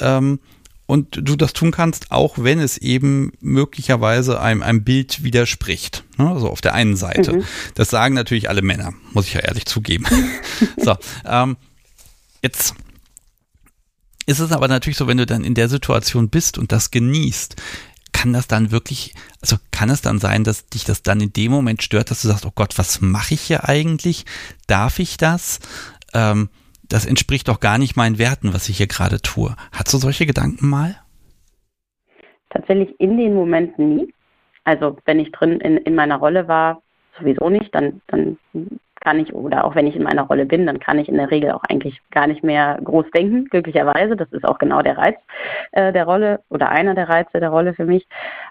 ähm, 0.00 0.40
und 0.86 1.20
du 1.22 1.36
das 1.36 1.52
tun 1.52 1.70
kannst, 1.70 2.10
auch 2.10 2.34
wenn 2.38 2.58
es 2.58 2.76
eben 2.76 3.32
möglicherweise 3.40 4.40
einem, 4.40 4.62
einem 4.62 4.82
Bild 4.82 5.22
widerspricht. 5.22 6.02
Ne? 6.18 6.28
Also 6.28 6.48
auf 6.48 6.60
der 6.60 6.74
einen 6.74 6.96
Seite. 6.96 7.34
Mhm. 7.34 7.44
Das 7.76 7.90
sagen 7.90 8.14
natürlich 8.14 8.48
alle 8.48 8.60
Männer, 8.60 8.92
muss 9.12 9.26
ich 9.26 9.34
ja 9.34 9.40
ehrlich 9.40 9.66
zugeben. 9.66 10.04
so, 10.76 10.96
ähm, 11.24 11.56
jetzt 12.42 12.74
ist 14.26 14.40
es 14.40 14.50
aber 14.50 14.66
natürlich 14.66 14.96
so, 14.96 15.06
wenn 15.06 15.18
du 15.18 15.26
dann 15.26 15.44
in 15.44 15.54
der 15.54 15.68
Situation 15.68 16.28
bist 16.28 16.58
und 16.58 16.72
das 16.72 16.90
genießt, 16.90 17.54
kann 18.12 18.32
das 18.32 18.48
dann 18.48 18.70
wirklich, 18.70 19.14
also 19.40 19.56
kann 19.70 19.90
es 19.90 20.02
dann 20.02 20.18
sein, 20.18 20.44
dass 20.44 20.66
dich 20.66 20.84
das 20.84 21.02
dann 21.02 21.20
in 21.20 21.32
dem 21.32 21.52
Moment 21.52 21.82
stört, 21.82 22.10
dass 22.10 22.22
du 22.22 22.28
sagst, 22.28 22.44
oh 22.46 22.52
Gott, 22.54 22.78
was 22.78 23.00
mache 23.00 23.34
ich 23.34 23.40
hier 23.40 23.68
eigentlich? 23.68 24.26
Darf 24.66 24.98
ich 24.98 25.16
das? 25.16 25.60
Ähm, 26.12 26.50
das 26.90 27.06
entspricht 27.06 27.48
doch 27.48 27.60
gar 27.60 27.78
nicht 27.78 27.96
meinen 27.96 28.18
Werten, 28.18 28.52
was 28.52 28.68
ich 28.68 28.76
hier 28.76 28.88
gerade 28.88 29.22
tue. 29.22 29.54
Hast 29.72 29.94
du 29.94 29.98
solche 29.98 30.26
Gedanken 30.26 30.68
mal? 30.68 30.96
Tatsächlich 32.50 32.98
in 32.98 33.16
den 33.16 33.34
Momenten 33.34 33.96
nie. 33.96 34.14
Also 34.64 34.98
wenn 35.06 35.20
ich 35.20 35.32
drin 35.32 35.60
in, 35.60 35.78
in 35.78 35.94
meiner 35.94 36.16
Rolle 36.16 36.48
war, 36.48 36.82
sowieso 37.18 37.48
nicht, 37.48 37.74
dann, 37.74 38.02
dann 38.08 38.38
kann 39.00 39.18
ich, 39.18 39.34
oder 39.34 39.64
auch 39.64 39.74
wenn 39.74 39.86
ich 39.86 39.96
in 39.96 40.02
meiner 40.02 40.22
Rolle 40.22 40.46
bin, 40.46 40.66
dann 40.66 40.78
kann 40.78 40.98
ich 40.98 41.08
in 41.08 41.16
der 41.16 41.30
Regel 41.30 41.52
auch 41.52 41.62
eigentlich 41.68 42.00
gar 42.10 42.26
nicht 42.26 42.44
mehr 42.44 42.78
groß 42.84 43.06
denken, 43.12 43.46
glücklicherweise. 43.46 44.14
Das 44.14 44.30
ist 44.32 44.44
auch 44.44 44.58
genau 44.58 44.82
der 44.82 44.98
Reiz 44.98 45.16
äh, 45.72 45.92
der 45.92 46.04
Rolle 46.04 46.40
oder 46.50 46.68
einer 46.68 46.94
der 46.94 47.08
Reize 47.08 47.40
der 47.40 47.48
Rolle 47.48 47.74
für 47.74 47.84
mich. 47.84 48.06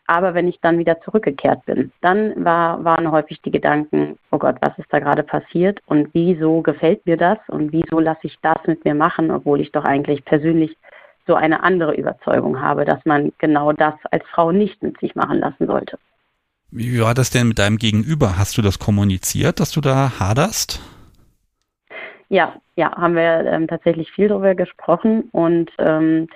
Aber 0.08 0.34
wenn 0.34 0.48
ich 0.48 0.60
dann 0.62 0.80
wieder 0.80 1.00
zurückgekehrt 1.02 1.66
bin, 1.66 1.92
dann 2.02 2.44
war, 2.44 2.84
waren 2.84 3.12
häufig 3.12 3.42
die 3.42 3.52
Gedanken, 3.52 4.18
oh 4.32 4.40
Gott, 4.40 4.58
was 4.62 4.78
ist 4.78 4.92
da 4.92 5.00
gerade 5.00 5.24
passiert 5.24 5.80
und 5.86 6.10
wieso 6.14 6.62
gefällt 6.62 7.06
mir 7.06 7.18
das 7.18 7.38
und 7.48 7.72
wieso 7.72 8.00
lasse 8.00 8.28
ich 8.28 8.38
das 8.42 8.58
mit 8.66 8.84
mir 8.86 8.96
machen, 8.96 9.32
obwohl 9.32 9.62
ich 9.62 9.72
doch 9.72 9.86
eigentlich 9.86 10.26
persönlich 10.26 10.76
so 11.28 11.36
eine 11.36 11.64
andere 11.64 11.94
Überzeugung 11.94 12.60
habe, 12.60 12.86
dass 12.86 13.06
man 13.06 13.32
genau 13.38 13.72
das 13.72 13.94
als 14.10 14.26
Frau 14.34 14.52
nicht 14.52 14.82
mit 14.82 15.00
sich 15.00 15.16
machen 15.16 15.40
lassen 15.40 15.68
sollte. 15.68 16.00
Wie 16.72 17.02
war 17.02 17.16
das 17.16 17.32
denn 17.32 17.48
mit 17.48 17.60
deinem 17.60 17.78
Gegenüber? 17.78 18.38
Hast 18.38 18.58
du 18.58 18.62
das 18.62 18.78
kommuniziert, 18.78 19.60
dass 19.60 19.72
du 19.72 19.82
da 19.82 20.20
haderst? 20.20 20.82
Ja, 22.30 22.56
ja, 22.76 22.96
haben 22.96 23.16
wir 23.16 23.46
ähm, 23.46 23.68
tatsächlich 23.68 24.12
viel 24.12 24.28
darüber 24.28 24.54
gesprochen 24.54 25.30
und 25.32 25.72
ähm, 25.80 26.28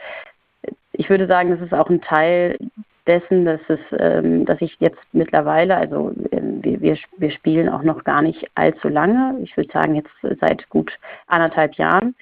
ich 0.91 1.09
würde 1.09 1.27
sagen, 1.27 1.51
das 1.51 1.61
ist 1.61 1.73
auch 1.73 1.89
ein 1.89 2.01
Teil 2.01 2.57
dessen, 3.05 3.45
dass 3.45 3.59
es, 3.67 3.79
ähm, 3.99 4.45
dass 4.45 4.59
ich 4.59 4.75
jetzt 4.79 5.01
mittlerweile, 5.11 5.75
also 5.75 6.11
ähm, 6.31 6.63
wir, 6.63 6.81
wir, 6.81 6.97
wir 7.17 7.31
spielen 7.31 7.69
auch 7.69 7.83
noch 7.83 8.03
gar 8.03 8.23
nicht 8.23 8.47
allzu 8.55 8.87
lange, 8.87 9.37
ich 9.43 9.55
würde 9.55 9.71
sagen 9.71 9.95
jetzt 9.95 10.39
seit 10.39 10.67
gut 10.69 10.91
anderthalb 11.27 11.75
Jahren 11.75 12.15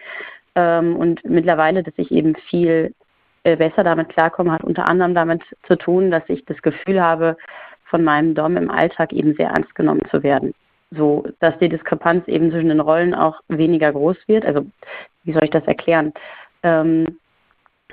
ähm, 0.56 0.98
und 0.98 1.24
mittlerweile, 1.24 1.82
dass 1.82 1.94
ich 1.98 2.12
eben 2.12 2.36
viel 2.50 2.94
äh, 3.44 3.56
besser 3.56 3.84
damit 3.84 4.10
klarkomme, 4.10 4.52
hat 4.52 4.64
unter 4.64 4.90
anderem 4.90 5.16
damit 5.16 5.44
zu 5.68 5.78
tun, 5.78 6.12
dass 6.12 6.24
ich 6.28 6.44
das 6.46 6.62
Gefühl 6.62 7.02
habe, 7.02 7.38
von 7.92 8.04
meinem 8.04 8.34
Dom 8.34 8.58
im 8.58 8.72
Alltag 8.72 9.14
eben 9.14 9.36
sehr 9.36 9.50
ernst 9.50 9.76
genommen 9.76 10.02
zu 10.10 10.24
werden. 10.24 10.54
So, 10.90 11.26
dass 11.40 11.58
die 11.60 11.70
Diskrepanz 11.70 12.28
eben 12.28 12.50
zwischen 12.50 12.70
den 12.70 12.80
Rollen 12.80 13.14
auch 13.14 13.40
weniger 13.48 13.92
groß 13.92 14.18
wird. 14.28 14.46
Also, 14.46 14.66
wie 15.24 15.34
soll 15.34 15.44
ich 15.44 15.52
das 15.52 15.66
erklären? 15.68 16.14
Ähm, 16.64 17.20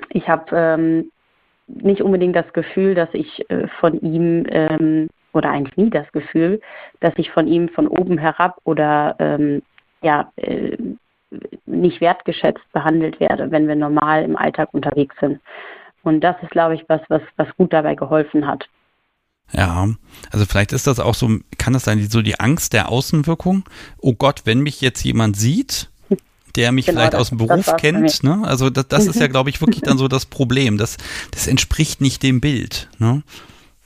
ich 0.09 0.27
habe 0.27 0.45
ähm, 0.53 1.11
nicht 1.67 2.01
unbedingt 2.01 2.35
das 2.35 2.51
Gefühl, 2.53 2.95
dass 2.95 3.09
ich 3.13 3.49
äh, 3.49 3.67
von 3.79 3.99
ihm 4.01 4.45
ähm, 4.49 5.09
oder 5.33 5.51
eigentlich 5.51 5.77
nie 5.77 5.89
das 5.89 6.11
Gefühl, 6.11 6.59
dass 7.01 7.13
ich 7.17 7.29
von 7.31 7.47
ihm 7.47 7.69
von 7.69 7.87
oben 7.87 8.17
herab 8.17 8.57
oder 8.63 9.15
ähm, 9.19 9.61
ja 10.01 10.31
äh, 10.37 10.77
nicht 11.65 12.01
wertgeschätzt 12.01 12.71
behandelt 12.73 13.19
werde, 13.19 13.51
wenn 13.51 13.67
wir 13.67 13.75
normal 13.75 14.23
im 14.23 14.35
Alltag 14.35 14.69
unterwegs 14.73 15.15
sind. 15.19 15.39
Und 16.03 16.21
das 16.21 16.35
ist, 16.41 16.51
glaube 16.51 16.75
ich, 16.75 16.85
was, 16.87 17.01
was, 17.09 17.21
was 17.35 17.55
gut 17.57 17.71
dabei 17.73 17.93
geholfen 17.95 18.47
hat. 18.47 18.67
Ja, 19.51 19.87
also 20.31 20.45
vielleicht 20.45 20.73
ist 20.73 20.87
das 20.87 20.99
auch 20.99 21.15
so, 21.15 21.29
kann 21.57 21.73
das 21.73 21.83
sein, 21.83 21.99
so 22.09 22.21
die 22.21 22.39
Angst 22.39 22.73
der 22.73 22.89
Außenwirkung? 22.89 23.63
Oh 23.99 24.13
Gott, 24.13 24.41
wenn 24.45 24.59
mich 24.59 24.81
jetzt 24.81 25.03
jemand 25.03 25.37
sieht, 25.37 25.89
der 26.55 26.71
mich 26.71 26.85
genau, 26.85 26.99
vielleicht 26.99 27.13
das, 27.13 27.21
aus 27.21 27.29
dem 27.29 27.37
Beruf 27.37 27.75
kennt, 27.77 28.23
ne? 28.23 28.41
Also 28.43 28.69
das, 28.69 28.87
das 28.87 29.07
ist 29.07 29.19
ja, 29.19 29.27
glaube 29.27 29.49
ich, 29.49 29.61
wirklich 29.61 29.81
dann 29.81 29.97
so 29.97 30.07
das 30.07 30.25
Problem. 30.27 30.77
Das, 30.77 30.97
das 31.31 31.47
entspricht 31.47 32.01
nicht 32.01 32.23
dem 32.23 32.41
Bild, 32.41 32.89
ne? 32.99 33.23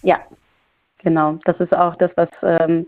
Ja, 0.02 0.19
genau. 0.99 1.39
Das 1.45 1.60
ist 1.60 1.73
auch 1.76 1.95
das, 1.95 2.12
was 2.15 2.30
ähm, 2.41 2.88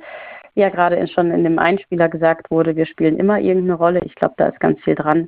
ja 0.55 0.69
gerade 0.69 1.07
schon 1.07 1.31
in 1.31 1.43
dem 1.43 1.59
Einspieler 1.59 2.09
gesagt 2.09 2.51
wurde. 2.51 2.75
Wir 2.75 2.85
spielen 2.85 3.17
immer 3.17 3.39
irgendeine 3.39 3.75
Rolle. 3.75 4.01
Ich 4.05 4.15
glaube, 4.15 4.35
da 4.37 4.47
ist 4.47 4.59
ganz 4.59 4.81
viel 4.81 4.95
dran. 4.95 5.27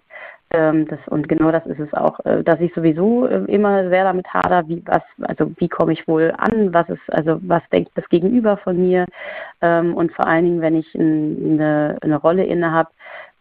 Ähm, 0.49 0.87
das, 0.87 0.99
und 1.07 1.27
genau 1.27 1.51
das 1.51 1.65
ist 1.65 1.79
es 1.79 1.93
auch, 1.93 2.23
äh, 2.25 2.41
dass 2.41 2.61
ich 2.61 2.73
sowieso 2.73 3.27
äh, 3.27 3.43
immer 3.51 3.89
sehr 3.89 4.05
damit 4.05 4.27
hader, 4.33 4.67
wie 4.69 4.81
was, 4.85 5.03
also 5.21 5.51
wie 5.57 5.67
komme 5.67 5.91
ich 5.91 6.07
wohl 6.07 6.33
an, 6.37 6.73
was 6.73 6.87
ist, 6.87 7.01
also 7.09 7.39
was 7.41 7.61
denkt 7.71 7.91
das 7.95 8.07
Gegenüber 8.07 8.55
von 8.55 8.77
mir 8.77 9.05
ähm, 9.61 9.93
und 9.93 10.13
vor 10.13 10.25
allen 10.25 10.45
Dingen, 10.45 10.61
wenn 10.61 10.77
ich 10.77 10.95
ein, 10.95 11.59
eine, 11.59 11.97
eine 12.01 12.15
Rolle 12.15 12.45
inne 12.45 12.71
habe, 12.71 12.89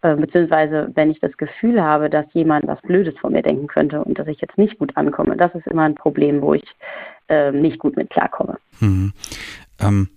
äh, 0.02 0.16
beziehungsweise 0.16 0.90
wenn 0.94 1.10
ich 1.12 1.20
das 1.20 1.36
Gefühl 1.36 1.80
habe, 1.80 2.10
dass 2.10 2.26
jemand 2.32 2.66
was 2.66 2.80
Blödes 2.82 3.16
von 3.20 3.32
mir 3.32 3.42
denken 3.42 3.68
könnte 3.68 4.02
und 4.02 4.18
dass 4.18 4.26
ich 4.26 4.40
jetzt 4.40 4.58
nicht 4.58 4.76
gut 4.78 4.96
ankomme, 4.96 5.36
das 5.36 5.54
ist 5.54 5.68
immer 5.68 5.82
ein 5.82 5.94
Problem, 5.94 6.42
wo 6.42 6.54
ich 6.54 6.66
äh, 7.28 7.52
nicht 7.52 7.78
gut 7.78 7.96
mit 7.96 8.10
klarkomme. 8.10 8.58
Hm. 8.80 9.12
Ähm, 9.80 10.08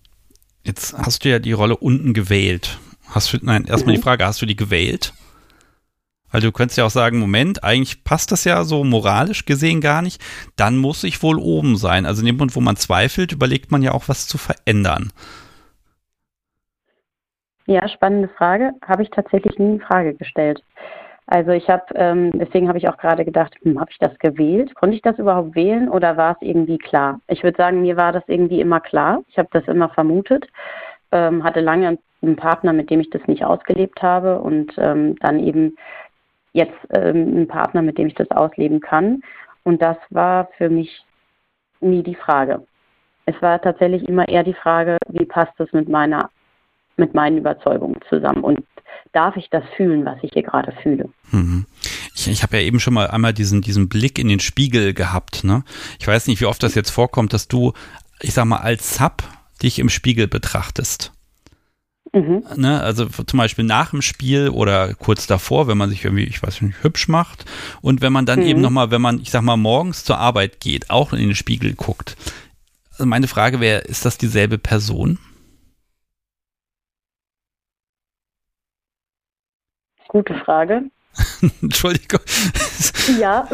jetzt 0.63 0.97
hast 0.97 1.23
du 1.23 1.29
ja 1.29 1.37
die 1.37 1.51
Rolle 1.51 1.77
unten 1.77 2.13
gewählt. 2.13 2.79
Hast 3.09 3.31
du, 3.33 3.37
nein, 3.41 3.65
erstmal 3.65 3.93
mhm. 3.93 3.97
die 3.97 4.03
Frage, 4.03 4.25
hast 4.25 4.41
du 4.41 4.45
die 4.45 4.55
gewählt? 4.55 5.13
Weil 6.31 6.41
du 6.41 6.51
könntest 6.51 6.77
ja 6.77 6.85
auch 6.85 6.89
sagen, 6.89 7.19
Moment, 7.19 7.63
eigentlich 7.63 8.03
passt 8.03 8.31
das 8.31 8.43
ja 8.43 8.63
so 8.63 8.83
moralisch 8.83 9.45
gesehen 9.45 9.81
gar 9.81 10.01
nicht. 10.01 10.21
Dann 10.55 10.77
muss 10.77 11.03
ich 11.03 11.21
wohl 11.23 11.39
oben 11.39 11.75
sein. 11.75 12.05
Also 12.05 12.21
in 12.21 12.27
dem 12.27 12.37
Punkt, 12.37 12.55
wo 12.55 12.61
man 12.61 12.75
zweifelt, 12.75 13.31
überlegt 13.31 13.71
man 13.71 13.81
ja 13.81 13.91
auch, 13.91 14.07
was 14.07 14.27
zu 14.27 14.37
verändern. 14.37 15.11
Ja, 17.65 17.87
spannende 17.87 18.29
Frage. 18.29 18.73
Habe 18.87 19.03
ich 19.03 19.09
tatsächlich 19.11 19.57
nie 19.59 19.75
in 19.75 19.81
Frage 19.81 20.15
gestellt. 20.15 20.63
Also 21.31 21.51
ich 21.51 21.69
habe, 21.69 21.83
ähm, 21.93 22.31
deswegen 22.33 22.67
habe 22.67 22.79
ich 22.79 22.89
auch 22.89 22.97
gerade 22.97 23.23
gedacht, 23.23 23.55
hm, 23.61 23.79
habe 23.79 23.91
ich 23.91 23.99
das 23.99 24.17
gewählt? 24.17 24.73
Konnte 24.73 24.95
ich 24.95 25.03
das 25.03 25.19
überhaupt 25.19 25.53
wählen 25.53 25.87
oder 25.87 26.17
war 26.17 26.31
es 26.31 26.41
irgendwie 26.41 26.79
klar? 26.79 27.21
Ich 27.27 27.43
würde 27.43 27.57
sagen, 27.57 27.83
mir 27.83 27.97
war 27.97 28.11
das 28.11 28.23
irgendwie 28.25 28.59
immer 28.59 28.79
klar. 28.79 29.21
Ich 29.27 29.37
habe 29.37 29.49
das 29.51 29.67
immer 29.67 29.89
vermutet, 29.89 30.47
ähm, 31.11 31.43
hatte 31.43 31.61
lange 31.61 31.99
einen 32.23 32.35
Partner, 32.35 32.73
mit 32.73 32.89
dem 32.89 32.99
ich 32.99 33.11
das 33.11 33.21
nicht 33.27 33.45
ausgelebt 33.45 34.01
habe 34.01 34.39
und 34.39 34.73
ähm, 34.79 35.17
dann 35.19 35.39
eben 35.39 35.77
jetzt 36.53 36.77
ähm, 36.91 37.15
einen 37.15 37.47
Partner, 37.47 37.81
mit 37.81 37.97
dem 37.97 38.07
ich 38.07 38.15
das 38.15 38.29
ausleben 38.31 38.79
kann. 38.79 39.21
Und 39.63 39.81
das 39.81 39.97
war 40.09 40.49
für 40.57 40.69
mich 40.69 41.03
nie 41.81 42.03
die 42.03 42.15
Frage. 42.15 42.65
Es 43.25 43.39
war 43.41 43.61
tatsächlich 43.61 44.07
immer 44.07 44.27
eher 44.27 44.43
die 44.43 44.55
Frage, 44.55 44.97
wie 45.09 45.25
passt 45.25 45.53
das 45.57 45.71
mit 45.71 45.87
meiner, 45.87 46.29
mit 46.97 47.13
meinen 47.13 47.37
Überzeugungen 47.37 47.99
zusammen 48.09 48.43
und 48.43 48.65
darf 49.11 49.35
ich 49.35 49.49
das 49.49 49.63
fühlen, 49.75 50.05
was 50.05 50.17
ich 50.21 50.31
hier 50.33 50.43
gerade 50.43 50.71
fühle. 50.83 51.09
Mhm. 51.31 51.65
Ich, 52.15 52.27
ich 52.27 52.43
habe 52.43 52.57
ja 52.57 52.63
eben 52.63 52.79
schon 52.79 52.93
mal 52.93 53.07
einmal 53.07 53.33
diesen, 53.33 53.61
diesen 53.61 53.89
Blick 53.89 54.19
in 54.19 54.27
den 54.27 54.39
Spiegel 54.39 54.93
gehabt. 54.93 55.43
Ne? 55.43 55.63
Ich 55.99 56.07
weiß 56.07 56.27
nicht, 56.27 56.41
wie 56.41 56.45
oft 56.45 56.61
das 56.63 56.75
jetzt 56.75 56.89
vorkommt, 56.89 57.33
dass 57.33 57.47
du, 57.47 57.73
ich 58.21 58.33
sag 58.33 58.45
mal, 58.45 58.57
als 58.57 58.95
Sub 58.95 59.23
dich 59.61 59.79
im 59.79 59.89
Spiegel 59.89 60.27
betrachtest. 60.27 61.11
Mhm. 62.11 62.43
Ne, 62.55 62.81
also 62.81 63.05
zum 63.05 63.37
Beispiel 63.37 63.65
nach 63.65 63.91
dem 63.91 64.01
Spiel 64.01 64.49
oder 64.49 64.95
kurz 64.95 65.27
davor, 65.27 65.67
wenn 65.67 65.77
man 65.77 65.89
sich 65.89 66.03
irgendwie, 66.03 66.23
ich 66.23 66.41
weiß 66.41 66.61
nicht, 66.61 66.83
hübsch 66.83 67.07
macht. 67.07 67.45
Und 67.81 68.01
wenn 68.01 68.11
man 68.11 68.25
dann 68.25 68.39
mhm. 68.39 68.45
eben 68.45 68.61
nochmal, 68.61 68.89
wenn 68.91 69.01
man, 69.01 69.19
ich 69.19 69.29
sag 69.29 69.41
mal, 69.41 69.57
morgens 69.57 70.03
zur 70.03 70.17
Arbeit 70.17 70.59
geht, 70.59 70.89
auch 70.89 71.13
in 71.13 71.19
den 71.19 71.35
Spiegel 71.35 71.73
guckt. 71.73 72.17
Also 72.91 73.05
meine 73.05 73.27
Frage 73.27 73.59
wäre, 73.59 73.81
ist 73.81 74.05
das 74.05 74.17
dieselbe 74.17 74.57
Person? 74.57 75.19
Gute 80.07 80.33
Frage. 80.43 80.85
Entschuldigung. 81.61 82.21
ja, 83.19 83.47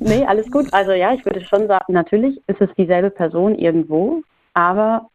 nee, 0.00 0.24
alles 0.24 0.50
gut. 0.50 0.72
Also 0.72 0.92
ja, 0.92 1.12
ich 1.12 1.24
würde 1.26 1.44
schon 1.44 1.66
sagen, 1.66 1.92
natürlich 1.92 2.40
ist 2.46 2.60
es 2.60 2.70
dieselbe 2.78 3.10
Person 3.10 3.54
irgendwo, 3.54 4.22
aber 4.54 5.10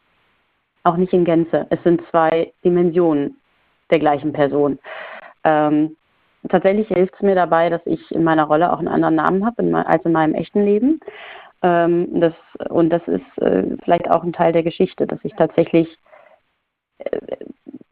auch 0.87 0.97
nicht 0.97 1.13
in 1.13 1.25
Gänze. 1.25 1.67
Es 1.69 1.81
sind 1.83 2.01
zwei 2.09 2.51
Dimensionen 2.63 3.37
der 3.91 3.99
gleichen 3.99 4.33
Person. 4.33 4.79
Ähm, 5.43 5.95
tatsächlich 6.49 6.87
hilft 6.87 7.15
es 7.15 7.21
mir 7.21 7.35
dabei, 7.35 7.69
dass 7.69 7.81
ich 7.85 8.11
in 8.11 8.23
meiner 8.23 8.45
Rolle 8.45 8.71
auch 8.71 8.79
einen 8.79 8.87
anderen 8.87 9.15
Namen 9.15 9.45
habe 9.45 9.85
als 9.85 10.03
in 10.05 10.11
meinem 10.11 10.33
echten 10.33 10.63
Leben. 10.63 10.99
Ähm, 11.61 12.19
das, 12.19 12.33
und 12.69 12.89
das 12.89 13.01
ist 13.07 13.41
äh, 13.41 13.63
vielleicht 13.83 14.09
auch 14.09 14.23
ein 14.23 14.33
Teil 14.33 14.53
der 14.53 14.63
Geschichte, 14.63 15.07
dass 15.07 15.19
ich 15.23 15.33
tatsächlich 15.33 15.97
äh, 16.99 17.19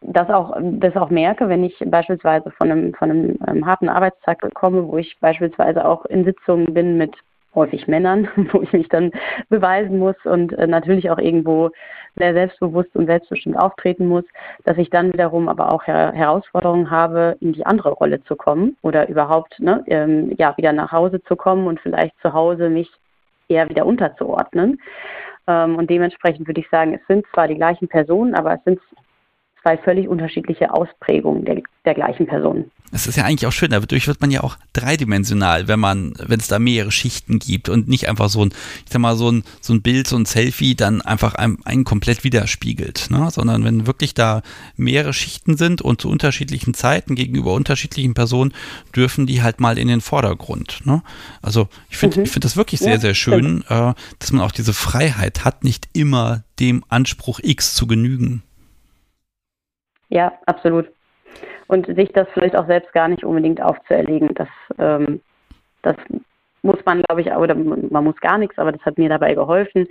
das 0.01 0.30
auch, 0.30 0.55
das 0.59 0.95
auch 0.95 1.09
merke, 1.09 1.49
wenn 1.49 1.63
ich 1.63 1.76
beispielsweise 1.88 2.51
von 2.51 2.72
einem, 2.72 2.93
von 2.93 3.09
einem 3.09 3.39
ähm, 3.47 3.65
harten 3.65 3.89
Arbeitstag 3.89 4.41
komme, 4.53 4.88
wo 4.88 4.97
ich 4.97 5.17
beispielsweise 5.20 5.86
auch 5.86 6.05
in 6.05 6.24
Sitzungen 6.26 6.74
bin 6.74 6.97
mit 6.97 7.15
häufig 7.55 7.88
Männern, 7.88 8.28
wo 8.51 8.61
ich 8.61 8.72
mich 8.72 8.88
dann 8.89 9.11
beweisen 9.49 9.97
muss 9.97 10.15
und 10.26 10.53
äh, 10.53 10.67
natürlich 10.67 11.09
auch 11.09 11.17
irgendwo 11.17 11.72
sehr 12.16 12.34
selbstbewusst 12.34 12.95
und 12.95 13.07
selbstbestimmt 13.07 13.57
auftreten 13.57 14.07
muss, 14.07 14.24
dass 14.63 14.78
ich 14.78 14.89
dann 14.89 15.13
wiederum 15.13 15.49
aber 15.49 15.72
auch 15.72 15.86
her 15.86 16.11
Herausforderungen 16.13 16.89
habe, 16.89 17.38
in 17.41 17.53
die 17.53 17.66
andere 17.66 17.91
Rolle 17.91 18.24
zu 18.24 18.36
kommen 18.36 18.78
oder 18.82 19.09
überhaupt 19.09 19.59
ne, 19.59 19.84
ähm, 19.88 20.34
ja, 20.38 20.55
wieder 20.57 20.74
nach 20.74 20.91
Hause 20.91 21.22
zu 21.24 21.36
kommen 21.36 21.68
und 21.68 21.80
vielleicht 21.80 22.20
zu 22.22 22.34
Hause 22.34 22.70
mich 22.70 22.89
eher 23.47 23.70
wieder 23.70 23.86
unterzuordnen. 23.86 24.80
Ähm, 25.47 25.76
und 25.76 25.89
dementsprechend 25.89 26.47
würde 26.47 26.61
ich 26.61 26.70
sagen, 26.70 26.93
es 26.93 27.05
sind 27.07 27.26
zwar 27.34 27.47
die 27.47 27.55
gleichen 27.55 27.88
Personen, 27.88 28.34
aber 28.34 28.55
es 28.55 28.63
sind 28.63 28.80
zwei 29.61 29.78
völlig 29.78 30.07
unterschiedliche 30.07 30.74
Ausprägungen 30.74 31.43
der, 31.45 31.61
der 31.86 31.93
gleichen 31.93 32.28
Person. 32.28 32.72
Es 32.91 33.07
ist 33.07 33.15
ja 33.17 33.25
eigentlich 33.25 33.47
auch 33.47 33.51
schön, 33.51 33.71
dadurch 33.71 34.07
wird 34.07 34.21
man 34.21 34.31
ja 34.31 34.41
auch 34.41 34.57
dreidimensional, 34.73 35.67
wenn 35.67 35.79
man, 35.79 36.13
wenn 36.19 36.39
es 36.39 36.47
da 36.47 36.59
mehrere 36.59 36.91
Schichten 36.91 37.39
gibt 37.39 37.67
und 37.67 37.88
nicht 37.88 38.07
einfach 38.07 38.29
so 38.29 38.45
ein, 38.45 38.53
ich 38.86 38.91
sag 38.91 38.99
mal, 38.99 39.17
so 39.17 39.31
ein, 39.31 39.43
so 39.59 39.73
ein 39.73 39.81
Bild, 39.81 40.07
so 40.07 40.15
ein 40.15 40.25
Selfie 40.25 40.75
dann 40.75 41.01
einfach 41.01 41.36
einen, 41.36 41.57
einen 41.65 41.83
komplett 41.83 42.23
widerspiegelt, 42.23 43.07
ne? 43.09 43.29
sondern 43.31 43.63
wenn 43.63 43.88
wirklich 43.88 44.13
da 44.13 44.43
mehrere 44.77 45.13
Schichten 45.13 45.57
sind 45.57 45.81
und 45.81 46.01
zu 46.01 46.09
unterschiedlichen 46.09 46.73
Zeiten 46.73 47.15
gegenüber 47.15 47.53
unterschiedlichen 47.53 48.13
Personen, 48.13 48.53
dürfen 48.95 49.25
die 49.25 49.41
halt 49.41 49.59
mal 49.59 49.77
in 49.77 49.88
den 49.88 50.01
Vordergrund. 50.01 50.81
Ne? 50.86 51.01
Also 51.41 51.67
ich 51.89 51.97
finde, 51.97 52.19
mhm. 52.19 52.25
ich 52.25 52.31
finde 52.31 52.45
das 52.45 52.55
wirklich 52.55 52.79
sehr, 52.79 52.93
ja, 52.93 52.99
sehr 52.99 53.15
schön, 53.15 53.63
äh, 53.67 53.93
dass 54.19 54.31
man 54.31 54.41
auch 54.41 54.51
diese 54.51 54.73
Freiheit 54.73 55.43
hat, 55.43 55.63
nicht 55.63 55.89
immer 55.93 56.43
dem 56.59 56.83
Anspruch 56.89 57.39
X 57.41 57.75
zu 57.75 57.88
genügen. 57.88 58.43
Ja, 60.09 60.31
absolut. 60.45 60.88
Und 61.68 61.88
sich 61.95 62.11
das 62.13 62.28
vielleicht 62.34 62.55
auch 62.55 62.68
selbst 62.68 62.93
gar 62.93 63.07
nicht 63.07 63.24
unbedingt 63.24 63.61
aufzuerlegen. 63.61 64.34
Das, 64.36 64.49
ähm, 64.78 65.22
das 65.82 65.95
muss 66.66 66.80
man, 66.86 67.03
glaube 67.03 67.22
ich, 67.22 67.32
oder 67.32 67.55
man 67.55 68.03
muss 68.03 68.16
gar 68.18 68.38
nichts, 68.38 68.57
aber 68.57 68.72
das 68.72 68.82
hat 68.82 68.97
mir 68.97 69.07
dabei 69.07 69.36
geholfen. 69.36 69.88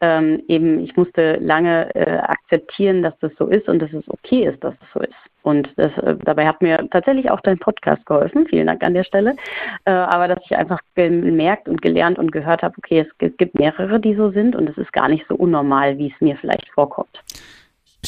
Ähm, 0.00 0.42
eben, 0.48 0.80
ich 0.80 0.96
musste 0.96 1.36
lange 1.36 1.94
äh, 1.94 2.18
akzeptieren, 2.18 3.02
dass 3.02 3.16
das 3.20 3.32
so 3.38 3.46
ist 3.46 3.68
und 3.68 3.80
dass 3.80 3.92
es 3.92 4.04
okay 4.08 4.46
ist, 4.46 4.64
dass 4.64 4.74
es 4.74 4.92
so 4.94 5.00
ist. 5.00 5.14
Und 5.42 5.68
das, 5.76 5.96
äh, 5.98 6.16
dabei 6.24 6.46
hat 6.46 6.62
mir 6.62 6.88
tatsächlich 6.90 7.30
auch 7.30 7.40
dein 7.40 7.58
Podcast 7.58 8.04
geholfen. 8.06 8.46
Vielen 8.48 8.66
Dank 8.66 8.82
an 8.82 8.94
der 8.94 9.04
Stelle. 9.04 9.36
Äh, 9.84 9.90
aber 9.90 10.26
dass 10.26 10.40
ich 10.44 10.56
einfach 10.56 10.80
gemerkt 10.94 11.68
und 11.68 11.82
gelernt 11.82 12.18
und 12.18 12.32
gehört 12.32 12.62
habe, 12.62 12.74
okay, 12.78 13.06
es 13.06 13.36
gibt 13.36 13.54
mehrere, 13.54 14.00
die 14.00 14.14
so 14.14 14.30
sind 14.30 14.56
und 14.56 14.68
es 14.70 14.78
ist 14.78 14.92
gar 14.92 15.08
nicht 15.08 15.26
so 15.28 15.36
unnormal, 15.36 15.98
wie 15.98 16.12
es 16.12 16.20
mir 16.20 16.36
vielleicht 16.36 16.68
vorkommt 16.70 17.22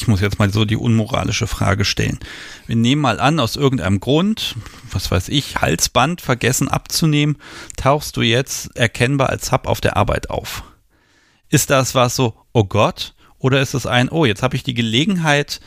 ich 0.01 0.07
muss 0.07 0.21
jetzt 0.21 0.39
mal 0.39 0.49
so 0.49 0.63
die 0.63 0.77
unmoralische 0.77 1.45
Frage 1.45 1.83
stellen. 1.83 2.19
Wir 2.67 2.77
nehmen 2.77 3.01
mal 3.01 3.19
an, 3.19 3.39
aus 3.41 3.57
irgendeinem 3.57 3.99
Grund, 3.99 4.55
was 4.91 5.11
weiß 5.11 5.27
ich, 5.27 5.57
Halsband 5.57 6.21
vergessen 6.21 6.69
abzunehmen, 6.69 7.37
tauchst 7.75 8.15
du 8.15 8.21
jetzt 8.21 8.77
erkennbar 8.77 9.29
als 9.29 9.51
Hub 9.51 9.67
auf 9.67 9.81
der 9.81 9.97
Arbeit 9.97 10.29
auf. 10.29 10.63
Ist 11.49 11.69
das 11.69 11.95
was 11.95 12.15
so, 12.15 12.33
oh 12.53 12.63
Gott? 12.63 13.13
Oder 13.39 13.59
ist 13.59 13.73
es 13.73 13.85
ein, 13.85 14.07
oh, 14.07 14.23
jetzt 14.23 14.41
habe 14.41 14.55
ich 14.55 14.63
die 14.63 14.73
Gelegenheit 14.73 15.59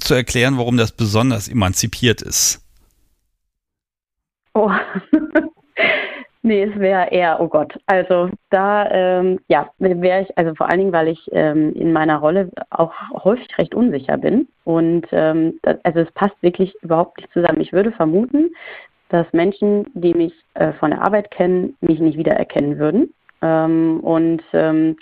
zu 0.00 0.14
erklären, 0.14 0.56
warum 0.56 0.78
das 0.78 0.92
besonders 0.92 1.48
emanzipiert 1.48 2.22
ist? 2.22 2.62
Oh, 4.54 4.70
Nee, 6.48 6.62
es 6.62 6.78
wäre 6.78 7.10
eher, 7.10 7.40
oh 7.40 7.46
Gott. 7.46 7.78
Also 7.84 8.30
da, 8.48 8.90
ähm, 8.90 9.38
ja, 9.48 9.68
wäre 9.76 10.22
ich, 10.22 10.38
also 10.38 10.54
vor 10.54 10.70
allen 10.70 10.78
Dingen, 10.78 10.92
weil 10.94 11.08
ich 11.08 11.20
ähm, 11.32 11.74
in 11.74 11.92
meiner 11.92 12.16
Rolle 12.16 12.50
auch 12.70 12.94
häufig 13.22 13.46
recht 13.58 13.74
unsicher 13.74 14.16
bin. 14.16 14.48
Und 14.64 15.06
ähm, 15.12 15.58
das, 15.60 15.76
also 15.84 16.00
es 16.00 16.10
passt 16.12 16.42
wirklich 16.42 16.74
überhaupt 16.80 17.18
nicht 17.18 17.30
zusammen. 17.34 17.60
Ich 17.60 17.74
würde 17.74 17.92
vermuten, 17.92 18.48
dass 19.10 19.30
Menschen, 19.34 19.90
die 19.92 20.14
mich 20.14 20.32
äh, 20.54 20.72
von 20.72 20.92
der 20.92 21.02
Arbeit 21.02 21.30
kennen, 21.30 21.76
mich 21.82 22.00
nicht 22.00 22.16
wiedererkennen 22.16 22.78
würden. 22.78 23.12
Ähm, 23.42 24.00
und 24.00 24.42
ähm, 24.54 24.96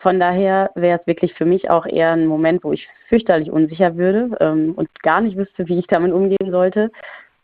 von 0.00 0.18
daher 0.18 0.72
wäre 0.74 0.98
es 0.98 1.06
wirklich 1.06 1.32
für 1.34 1.44
mich 1.44 1.70
auch 1.70 1.86
eher 1.86 2.10
ein 2.10 2.26
Moment, 2.26 2.64
wo 2.64 2.72
ich 2.72 2.88
fürchterlich 3.08 3.52
unsicher 3.52 3.96
würde 3.96 4.36
ähm, 4.40 4.72
und 4.74 4.88
gar 5.04 5.20
nicht 5.20 5.36
wüsste, 5.36 5.68
wie 5.68 5.78
ich 5.78 5.86
damit 5.86 6.12
umgehen 6.12 6.50
sollte. 6.50 6.90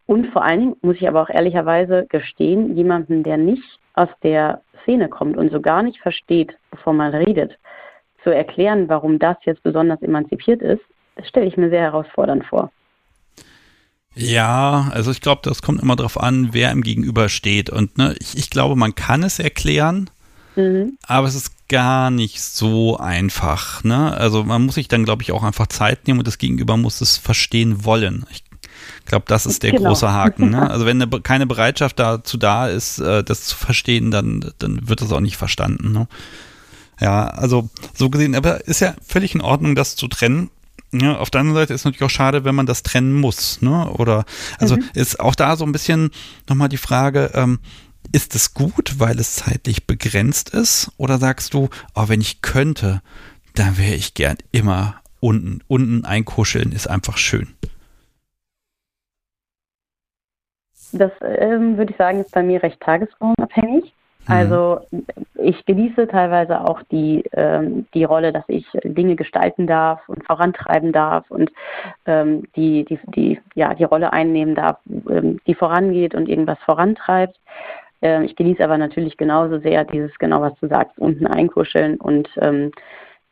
Und 0.07 0.27
vor 0.33 0.45
allen 0.45 0.61
Dingen 0.61 0.77
muss 0.83 0.97
ich 0.97 1.09
aber 1.09 1.23
auch 1.23 1.31
ehrlicherweise 1.31 2.07
gestehen, 2.09 2.77
jemanden, 2.77 3.23
der 3.23 3.37
nicht 3.37 3.79
aus 3.95 4.09
der 4.23 4.63
Szene 4.83 5.09
kommt 5.09 5.37
und 5.37 5.53
so 5.53 5.61
gar 5.61 5.83
nicht 5.83 6.01
versteht, 6.01 6.57
bevor 6.71 6.93
man 6.93 7.15
redet, 7.15 7.59
zu 8.25 8.31
erklären, 8.31 8.89
warum 8.89 9.19
das 9.19 9.37
jetzt 9.45 9.63
besonders 9.63 10.03
emanzipiert 10.03 10.63
ist, 10.63 10.83
das 11.17 11.29
stelle 11.29 11.47
ich 11.47 11.57
mir 11.57 11.71
sehr 11.71 11.83
herausfordernd 11.83 12.45
vor. 12.47 12.71
Ja, 14.15 14.91
also 14.93 15.11
ich 15.11 15.21
glaube, 15.21 15.41
das 15.45 15.63
kommt 15.63 15.83
immer 15.83 15.97
darauf 15.97 16.21
an, 16.21 16.51
wer 16.53 16.71
im 16.71 16.83
Gegenüber 16.83 17.29
steht. 17.29 17.71
Und 17.71 17.97
ne, 17.97 18.15
ich, 18.21 18.37
ich 18.37 18.51
glaube, 18.51 18.77
man 18.77 18.95
kann 18.95 19.23
es 19.23 19.39
erklären, 19.39 20.11
mhm. 20.55 20.99
aber 21.07 21.27
es 21.27 21.35
ist 21.35 21.69
gar 21.69 22.11
nicht 22.11 22.43
so 22.43 22.99
einfach. 22.99 23.83
Ne? 23.85 24.13
Also 24.13 24.45
man 24.45 24.67
muss 24.67 24.75
sich 24.75 24.89
dann, 24.89 25.05
glaube 25.05 25.23
ich, 25.23 25.33
auch 25.33 25.43
einfach 25.43 25.67
Zeit 25.69 26.07
nehmen 26.07 26.19
und 26.19 26.27
das 26.27 26.37
Gegenüber 26.37 26.77
muss 26.77 27.01
es 27.01 27.17
verstehen 27.17 27.85
wollen. 27.85 28.27
Ich 28.31 28.45
ich 29.01 29.07
glaube, 29.07 29.25
das 29.29 29.47
ist 29.47 29.63
der 29.63 29.73
genau. 29.73 29.89
große 29.89 30.11
Haken. 30.11 30.51
Ne? 30.51 30.63
Also 30.73 30.87
wenn 30.87 31.03
eine, 31.03 31.21
keine 31.21 31.47
Bereitschaft 31.47 31.99
dazu 31.99 32.37
da 32.37 32.69
ist, 32.69 32.99
äh, 32.99 33.23
das 33.23 33.45
zu 33.45 33.57
verstehen, 33.57 34.11
dann, 34.11 34.53
dann 34.59 34.89
wird 34.89 35.03
das 35.03 35.13
auch 35.13 35.21
nicht 35.21 35.37
verstanden. 35.37 35.93
Ne? 35.93 36.09
Ja, 37.01 37.27
also 37.27 37.69
so 37.95 38.11
gesehen, 38.11 38.35
aber 38.35 38.67
ist 38.67 38.81
ja 38.81 38.95
völlig 39.07 39.35
in 39.35 39.41
Ordnung, 39.41 39.75
das 39.75 39.97
zu 39.97 40.09
trennen. 40.09 40.51
Ja, 40.93 41.17
auf 41.17 41.31
der 41.31 41.41
anderen 41.41 41.61
Seite 41.61 41.75
ist 41.75 41.85
natürlich 41.85 42.05
auch 42.05 42.15
schade, 42.15 42.45
wenn 42.45 42.55
man 42.55 42.67
das 42.67 42.83
trennen 42.83 43.15
muss. 43.15 43.63
Ne? 43.63 43.89
Oder 43.91 44.25
also 44.59 44.77
mhm. 44.77 44.85
ist 44.95 45.21
auch 45.21 45.35
da 45.35 45.57
so 45.57 45.65
ein 45.65 45.73
bisschen 45.73 46.11
nochmal 46.49 46.69
die 46.69 46.77
Frage, 46.77 47.31
ähm, 47.35 47.59
ist 48.13 48.35
es 48.35 48.55
gut, 48.55 48.95
weil 48.99 49.19
es 49.19 49.37
zeitlich 49.37 49.87
begrenzt 49.87 50.51
ist? 50.51 50.91
Oder 50.97 51.19
sagst 51.19 51.55
du, 51.55 51.71
oh, 51.95 52.09
wenn 52.09 52.21
ich 52.21 52.43
könnte, 52.43 53.01
dann 53.55 53.79
wäre 53.79 53.95
ich 53.95 54.15
gern 54.15 54.37
immer 54.51 54.97
unten. 55.21 55.61
Unten 55.69 56.05
einkuscheln 56.05 56.73
ist 56.73 56.89
einfach 56.89 57.17
schön. 57.17 57.55
Das 60.93 61.13
ähm, 61.23 61.79
würde 61.79 61.93
ich 61.93 61.97
sagen, 61.97 62.21
ist 62.21 62.35
bei 62.35 62.43
mir 62.43 62.63
recht 62.63 62.81
tagesformabhängig. 62.81 63.93
Mhm. 64.29 64.35
Also 64.35 64.81
ich 65.35 65.65
genieße 65.67 66.07
teilweise 66.07 66.61
auch 66.61 66.83
die, 66.91 67.25
ähm, 67.33 67.87
die 67.95 68.05
Rolle, 68.05 68.33
dass 68.33 68.45
ich 68.47 68.67
Dinge 68.85 69.17
gestalten 69.17 69.67
darf 69.67 70.09
und 70.09 70.25
vorantreiben 70.25 70.93
darf 70.93 71.29
und 71.31 71.51
ähm, 72.07 72.45
die, 72.55 72.85
die, 72.85 72.99
die, 73.17 73.41
ja, 73.55 73.75
die 73.75 73.85
Rolle 73.85 74.13
einnehmen 74.13 74.55
darf, 74.55 74.79
ähm, 75.09 75.41
die 75.47 75.55
vorangeht 75.55 76.15
und 76.15 76.29
irgendwas 76.29 76.59
vorantreibt. 76.65 77.37
Ähm, 78.01 78.23
ich 78.23 78.37
genieße 78.37 78.63
aber 78.63 78.79
natürlich 78.79 79.17
genauso 79.17 79.59
sehr 79.59 79.85
dieses, 79.85 80.17
genau 80.19 80.41
was 80.41 80.55
du 80.61 80.69
sagst, 80.69 80.99
unten 80.99 81.27
einkuscheln 81.27 81.97
und 81.97 82.29
ähm, 82.41 82.71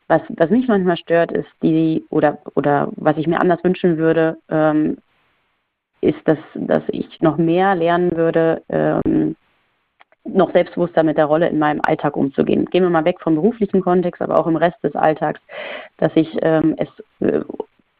was, 0.07 0.21
was 0.27 0.49
mich 0.49 0.67
manchmal 0.67 0.97
stört, 0.97 1.31
ist 1.31 1.47
die, 1.63 2.03
oder, 2.09 2.39
oder 2.55 2.89
was 2.97 3.15
ich 3.15 3.27
mir 3.27 3.39
anders 3.39 3.63
wünschen 3.63 3.97
würde, 3.97 4.37
ähm, 4.49 4.97
ist, 6.01 6.19
dass, 6.25 6.39
dass 6.55 6.83
ich 6.89 7.21
noch 7.21 7.37
mehr 7.37 7.75
lernen 7.75 8.11
würde, 8.15 8.63
ähm, 8.69 9.35
noch 10.23 10.51
selbstbewusster 10.51 11.03
mit 11.03 11.17
der 11.17 11.25
Rolle 11.25 11.49
in 11.49 11.59
meinem 11.59 11.81
Alltag 11.83 12.15
umzugehen. 12.15 12.65
Gehen 12.65 12.83
wir 12.83 12.89
mal 12.89 13.05
weg 13.05 13.19
vom 13.21 13.35
beruflichen 13.35 13.81
Kontext, 13.81 14.21
aber 14.21 14.39
auch 14.39 14.47
im 14.47 14.55
Rest 14.55 14.77
des 14.83 14.95
Alltags, 14.95 15.39
dass 15.97 16.11
ich 16.15 16.29
ähm, 16.41 16.75
es 16.77 16.89
äh, 17.27 17.41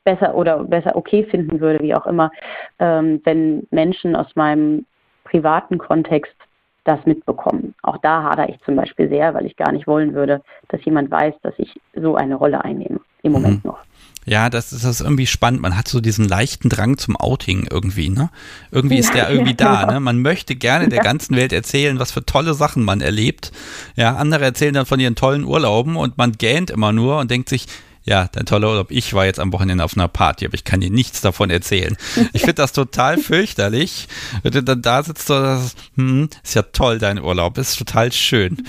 besser 0.04 0.36
oder 0.36 0.64
besser 0.64 0.96
okay 0.96 1.24
finden 1.24 1.60
würde, 1.60 1.80
wie 1.84 1.96
auch 1.96 2.06
immer, 2.06 2.32
ähm, 2.80 3.22
wenn 3.24 3.68
Menschen 3.72 4.16
aus 4.16 4.36
meinem 4.36 4.86
privaten 5.24 5.78
Kontext 5.78 6.36
das 6.84 7.06
mitbekommen. 7.06 7.76
Auch 7.84 7.98
da 7.98 8.24
hadere 8.24 8.50
ich 8.50 8.60
zum 8.62 8.76
Beispiel 8.76 9.08
sehr, 9.10 9.34
weil 9.34 9.46
ich 9.46 9.56
gar 9.56 9.72
nicht 9.72 9.88
wollen 9.88 10.14
würde, 10.14 10.42
dass 10.70 10.84
jemand 10.84 11.12
weiß, 11.12 11.36
dass 11.44 11.54
ich 11.58 11.80
so 11.94 12.16
eine 12.16 12.36
Rolle 12.36 12.64
einnehme. 12.64 13.00
Im 13.22 13.34
Moment 13.34 13.64
mhm. 13.64 13.72
noch. 13.72 13.80
Ja, 14.26 14.52
das 14.52 14.72
ist 14.72 14.86
das 14.86 15.02
irgendwie 15.02 15.26
spannend. 15.26 15.62
Man 15.62 15.76
hat 15.76 15.88
so 15.88 16.00
diesen 16.00 16.28
leichten 16.28 16.70
Drang 16.70 16.98
zum 16.98 17.16
Outing 17.16 17.68
irgendwie, 17.70 18.10
ne? 18.10 18.30
Irgendwie 18.70 19.00
ist 19.00 19.14
der 19.14 19.30
irgendwie 19.32 19.56
da, 19.56 19.86
ne? 19.86 20.00
Man 20.00 20.22
möchte 20.22 20.56
gerne 20.56 20.90
der 20.90 21.02
ganzen 21.02 21.36
Welt 21.36 21.52
erzählen, 21.52 21.98
was 21.98 22.12
für 22.12 22.24
tolle 22.24 22.54
Sachen 22.54 22.84
man 22.84 23.02
erlebt. 23.02 23.52
Ja, 23.96 24.16
andere 24.16 24.46
erzählen 24.46 24.76
dann 24.76 24.86
von 24.86 25.00
ihren 25.00 25.16
tollen 25.16 25.44
Urlauben 25.44 25.96
und 25.96 26.18
man 26.18 26.34
gähnt 26.34 26.70
immer 26.70 26.92
nur 26.92 27.18
und 27.20 27.32
denkt 27.32 27.50
sich, 27.50 27.66
ja, 28.04 28.28
dein 28.32 28.46
toller 28.46 28.70
Urlaub. 28.70 28.92
Ich 28.92 29.14
war 29.14 29.26
jetzt 29.26 29.40
am 29.40 29.54
Wochenende 29.54 29.84
auf 29.84 29.96
einer 29.96 30.08
Party, 30.08 30.46
aber 30.46 30.56
ich 30.56 30.64
kann 30.64 30.82
dir 30.82 30.90
nichts 30.90 31.22
davon 31.22 31.50
erzählen. 31.50 31.96
Ich 32.34 32.42
finde 32.42 32.56
das 32.56 32.74
total 32.74 33.18
fürchterlich. 33.20 34.08
Wenn 34.44 34.52
du 34.52 34.64
dann 34.64 34.82
da 34.82 35.04
sitzt, 35.04 35.28
so, 35.28 35.58
hm, 35.96 36.30
ist 36.44 36.56
ja 36.56 36.64
toll, 36.64 37.00
dein 37.00 37.20
Urlaub, 37.20 37.58
ist 37.58 37.78
total 37.78 38.12
schön 38.12 38.64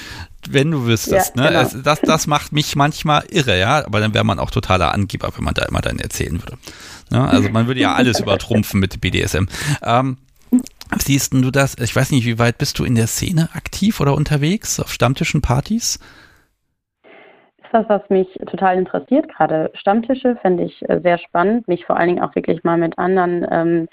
wenn 0.50 0.70
du 0.70 0.86
wüsstest. 0.86 1.36
Ja, 1.36 1.42
ne? 1.42 1.48
Genau. 1.48 1.60
Es, 1.60 1.82
das, 1.82 2.00
das 2.00 2.26
macht 2.26 2.52
mich 2.52 2.76
manchmal 2.76 3.24
irre, 3.30 3.58
ja. 3.58 3.84
Aber 3.84 4.00
dann 4.00 4.14
wäre 4.14 4.24
man 4.24 4.38
auch 4.38 4.50
totaler 4.50 4.92
Angeber, 4.92 5.30
wenn 5.36 5.44
man 5.44 5.54
da 5.54 5.64
immer 5.64 5.80
dann 5.80 5.98
erzählen 5.98 6.42
würde. 6.42 6.58
Ne? 7.10 7.28
Also 7.28 7.48
man 7.50 7.66
würde 7.66 7.80
ja 7.80 7.94
alles 7.94 8.20
übertrumpfen 8.20 8.80
mit 8.80 9.00
BDSM. 9.00 9.46
Ähm, 9.82 10.18
siehst 10.98 11.32
du 11.32 11.50
das? 11.50 11.76
Ich 11.78 11.94
weiß 11.94 12.10
nicht, 12.10 12.26
wie 12.26 12.38
weit 12.38 12.58
bist 12.58 12.78
du 12.78 12.84
in 12.84 12.94
der 12.94 13.06
Szene 13.06 13.48
aktiv 13.54 14.00
oder 14.00 14.14
unterwegs 14.14 14.80
auf 14.80 14.92
Stammtischen, 14.92 15.42
Partys? 15.42 15.98
Ist 17.62 17.72
was, 17.72 17.88
was 17.88 18.02
mich 18.10 18.28
total 18.50 18.78
interessiert. 18.78 19.28
Gerade 19.34 19.70
Stammtische 19.74 20.36
fände 20.42 20.64
ich 20.64 20.88
äh, 20.88 21.00
sehr 21.02 21.18
spannend, 21.18 21.68
mich 21.68 21.86
vor 21.86 21.96
allen 21.96 22.08
Dingen 22.08 22.22
auch 22.22 22.34
wirklich 22.34 22.64
mal 22.64 22.78
mit 22.78 22.98
anderen 22.98 23.46
ähm, 23.50 23.88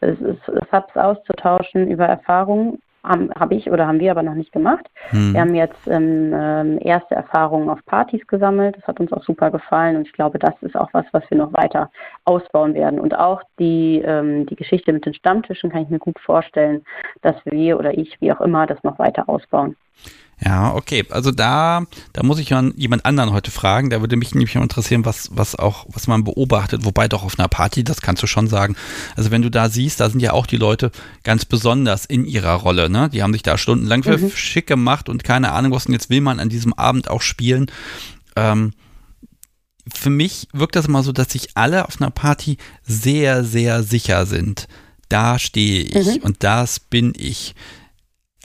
Subs 0.00 0.94
auszutauschen 0.94 1.88
über 1.88 2.06
Erfahrungen 2.06 2.78
habe 3.04 3.30
hab 3.38 3.52
ich 3.52 3.70
oder 3.70 3.86
haben 3.86 4.00
wir 4.00 4.10
aber 4.10 4.22
noch 4.22 4.34
nicht 4.34 4.52
gemacht. 4.52 4.86
Hm. 5.10 5.32
Wir 5.32 5.40
haben 5.40 5.54
jetzt 5.54 5.86
ähm, 5.86 6.32
ähm, 6.34 6.78
erste 6.80 7.14
Erfahrungen 7.14 7.70
auf 7.70 7.84
Partys 7.86 8.26
gesammelt. 8.26 8.76
Das 8.76 8.86
hat 8.86 9.00
uns 9.00 9.12
auch 9.12 9.22
super 9.22 9.50
gefallen 9.50 9.96
und 9.96 10.06
ich 10.06 10.12
glaube, 10.12 10.38
das 10.38 10.54
ist 10.62 10.76
auch 10.76 10.88
was, 10.92 11.06
was 11.12 11.28
wir 11.30 11.38
noch 11.38 11.52
weiter 11.52 11.90
ausbauen 12.24 12.74
werden. 12.74 13.00
Und 13.00 13.18
auch 13.18 13.42
die, 13.58 14.02
ähm, 14.04 14.46
die 14.46 14.56
Geschichte 14.56 14.92
mit 14.92 15.06
den 15.06 15.14
Stammtischen 15.14 15.70
kann 15.70 15.82
ich 15.82 15.90
mir 15.90 15.98
gut 15.98 16.18
vorstellen, 16.18 16.84
dass 17.22 17.36
wir 17.44 17.78
oder 17.78 17.96
ich, 17.96 18.20
wie 18.20 18.32
auch 18.32 18.40
immer, 18.40 18.66
das 18.66 18.82
noch 18.82 18.98
weiter 18.98 19.28
ausbauen. 19.28 19.76
Ja, 20.44 20.74
okay. 20.74 21.04
Also 21.10 21.32
da, 21.32 21.84
da 22.12 22.22
muss 22.22 22.38
ich 22.38 22.50
jemand 22.50 23.04
anderen 23.04 23.32
heute 23.32 23.50
fragen. 23.50 23.90
Da 23.90 24.00
würde 24.00 24.16
mich 24.16 24.34
nämlich 24.34 24.54
interessieren, 24.54 25.04
was, 25.04 25.30
was 25.32 25.56
auch, 25.56 25.86
was 25.88 26.06
man 26.06 26.22
beobachtet. 26.22 26.84
Wobei 26.84 27.08
doch 27.08 27.24
auf 27.24 27.38
einer 27.38 27.48
Party, 27.48 27.82
das 27.82 28.02
kannst 28.02 28.22
du 28.22 28.28
schon 28.28 28.46
sagen. 28.46 28.76
Also 29.16 29.30
wenn 29.30 29.42
du 29.42 29.50
da 29.50 29.68
siehst, 29.68 30.00
da 30.00 30.08
sind 30.08 30.20
ja 30.20 30.32
auch 30.32 30.46
die 30.46 30.56
Leute 30.56 30.92
ganz 31.24 31.44
besonders 31.44 32.04
in 32.04 32.24
ihrer 32.24 32.54
Rolle. 32.54 32.88
Ne? 32.88 33.08
Die 33.08 33.22
haben 33.22 33.32
sich 33.32 33.42
da 33.42 33.58
stundenlang 33.58 34.04
für 34.04 34.16
mhm. 34.16 34.30
schick 34.30 34.68
gemacht 34.68 35.08
und 35.08 35.24
keine 35.24 35.52
Ahnung 35.52 35.72
was. 35.72 35.86
Und 35.86 35.92
jetzt 35.92 36.10
will 36.10 36.20
man 36.20 36.38
an 36.38 36.48
diesem 36.48 36.72
Abend 36.72 37.10
auch 37.10 37.22
spielen. 37.22 37.66
Ähm, 38.36 38.72
für 39.92 40.10
mich 40.10 40.48
wirkt 40.52 40.76
das 40.76 40.86
immer 40.86 41.02
so, 41.02 41.12
dass 41.12 41.32
sich 41.32 41.56
alle 41.56 41.86
auf 41.86 42.00
einer 42.00 42.10
Party 42.10 42.58
sehr, 42.84 43.42
sehr 43.42 43.82
sicher 43.82 44.26
sind. 44.26 44.68
Da 45.08 45.38
stehe 45.38 45.82
ich 45.82 46.18
mhm. 46.18 46.22
und 46.22 46.44
das 46.44 46.78
bin 46.78 47.12
ich. 47.16 47.56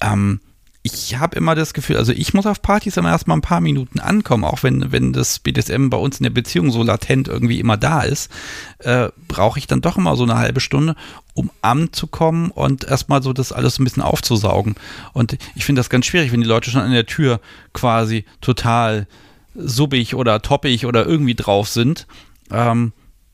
Ähm, 0.01 0.39
ich 0.85 1.17
habe 1.17 1.37
immer 1.37 1.55
das 1.55 1.73
Gefühl, 1.73 1.95
also 1.95 2.11
ich 2.11 2.33
muss 2.33 2.45
auf 2.45 2.61
Partys 2.61 2.97
immer 2.97 3.09
erst 3.09 3.25
mal 3.25 3.35
ein 3.35 3.41
paar 3.41 3.61
Minuten 3.61 4.01
ankommen, 4.01 4.43
auch 4.43 4.63
wenn, 4.63 4.91
wenn 4.91 5.13
das 5.13 5.39
BDSM 5.39 5.87
bei 5.87 5.97
uns 5.97 6.19
in 6.19 6.23
der 6.23 6.29
Beziehung 6.29 6.71
so 6.71 6.83
latent 6.83 7.29
irgendwie 7.29 7.61
immer 7.61 7.77
da 7.77 8.01
ist, 8.01 8.29
äh, 8.79 9.07
brauche 9.29 9.59
ich 9.59 9.65
dann 9.65 9.79
doch 9.79 9.97
immer 9.97 10.17
so 10.17 10.23
eine 10.23 10.35
halbe 10.35 10.59
Stunde, 10.59 10.95
um 11.33 11.49
anzukommen 11.61 12.51
und 12.51 12.83
erstmal 12.83 13.23
so 13.23 13.31
das 13.31 13.53
alles 13.53 13.79
ein 13.79 13.85
bisschen 13.85 14.03
aufzusaugen. 14.03 14.75
Und 15.13 15.37
ich 15.55 15.63
finde 15.63 15.79
das 15.79 15.89
ganz 15.89 16.05
schwierig, 16.05 16.33
wenn 16.33 16.41
die 16.41 16.47
Leute 16.47 16.69
schon 16.69 16.81
an 16.81 16.91
der 16.91 17.05
Tür 17.05 17.39
quasi 17.71 18.25
total 18.41 19.07
subbig 19.55 20.15
oder 20.15 20.41
toppig 20.41 20.85
oder 20.85 21.05
irgendwie 21.05 21.35
drauf 21.35 21.69
sind. 21.69 22.07
Ähm, 22.51 22.91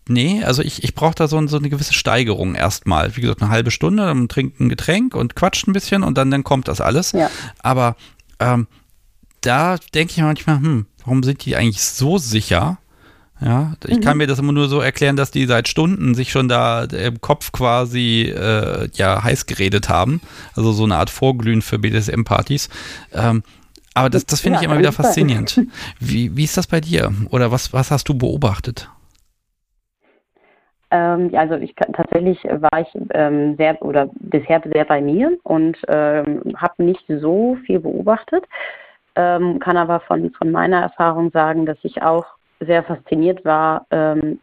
Nee, 0.09 0.43
also 0.43 0.63
ich, 0.63 0.83
ich 0.83 0.95
brauche 0.95 1.13
da 1.13 1.27
so, 1.27 1.45
so, 1.47 1.57
eine 1.57 1.69
gewisse 1.69 1.93
Steigerung 1.93 2.55
erstmal. 2.55 3.15
Wie 3.15 3.21
gesagt, 3.21 3.43
eine 3.43 3.51
halbe 3.51 3.69
Stunde, 3.69 4.07
dann 4.07 4.27
trinkt 4.27 4.59
ein 4.59 4.67
Getränk 4.67 5.13
und 5.13 5.35
quatscht 5.35 5.67
ein 5.67 5.73
bisschen 5.73 6.01
und 6.01 6.17
dann, 6.17 6.31
dann 6.31 6.43
kommt 6.43 6.67
das 6.67 6.81
alles. 6.81 7.11
Ja. 7.11 7.29
Aber 7.59 7.95
ähm, 8.39 8.65
da 9.41 9.77
denke 9.93 10.13
ich 10.13 10.21
manchmal, 10.21 10.57
hm, 10.57 10.87
warum 11.05 11.21
sind 11.21 11.45
die 11.45 11.55
eigentlich 11.55 11.81
so 11.81 12.17
sicher? 12.17 12.79
Ja, 13.39 13.73
ich 13.85 13.97
mhm. 13.97 14.01
kann 14.01 14.17
mir 14.17 14.25
das 14.25 14.39
immer 14.39 14.51
nur 14.51 14.67
so 14.67 14.81
erklären, 14.81 15.15
dass 15.15 15.29
die 15.29 15.45
seit 15.45 15.67
Stunden 15.67 16.15
sich 16.15 16.31
schon 16.31 16.49
da 16.49 16.85
im 16.85 17.21
Kopf 17.21 17.51
quasi 17.51 18.33
äh, 18.35 18.89
ja 18.93 19.23
heiß 19.23 19.45
geredet 19.45 19.89
haben. 19.89 20.21
Also 20.55 20.73
so 20.73 20.85
eine 20.85 20.97
Art 20.97 21.11
Vorglühen 21.11 21.61
für 21.61 21.77
BDSM-Partys. 21.77 22.67
Ähm, 23.13 23.43
aber 23.93 24.09
das, 24.09 24.25
das 24.25 24.41
finde 24.41 24.55
ja, 24.55 24.61
ich 24.61 24.65
immer 24.65 24.79
wieder 24.79 24.91
faszinierend. 24.91 25.61
Wie, 25.99 26.35
wie 26.35 26.43
ist 26.45 26.57
das 26.57 26.65
bei 26.65 26.81
dir? 26.81 27.13
Oder 27.29 27.51
was, 27.51 27.73
was 27.73 27.91
hast 27.91 28.09
du 28.09 28.15
beobachtet? 28.15 28.89
Ähm, 30.91 31.31
also 31.33 31.55
ich 31.55 31.75
tatsächlich 31.75 32.43
war 32.43 32.81
ich 32.81 32.87
ähm, 33.13 33.55
sehr 33.57 33.81
oder 33.81 34.09
bisher 34.19 34.61
sehr 34.73 34.85
bei 34.85 35.01
mir 35.01 35.37
und 35.43 35.77
ähm, 35.87 36.41
habe 36.55 36.83
nicht 36.83 37.03
so 37.07 37.57
viel 37.65 37.79
beobachtet, 37.79 38.43
ähm, 39.15 39.59
kann 39.59 39.77
aber 39.77 39.99
von, 40.01 40.31
von 40.31 40.51
meiner 40.51 40.81
Erfahrung 40.81 41.31
sagen, 41.31 41.65
dass 41.65 41.77
ich 41.83 42.01
auch 42.01 42.25
sehr 42.59 42.83
fasziniert 42.83 43.45
war, 43.45 43.85
ähm, 43.91 44.39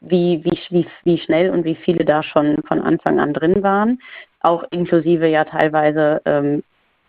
wie, 0.00 0.44
wie, 0.44 0.58
wie, 0.70 0.86
wie 1.04 1.18
schnell 1.18 1.50
und 1.50 1.64
wie 1.64 1.74
viele 1.74 2.04
da 2.04 2.22
schon 2.22 2.62
von 2.68 2.80
Anfang 2.80 3.18
an 3.18 3.32
drin 3.32 3.62
waren, 3.62 3.98
auch 4.40 4.64
inklusive 4.70 5.26
ja 5.26 5.44
teilweise 5.44 6.20
ähm, 6.24 6.62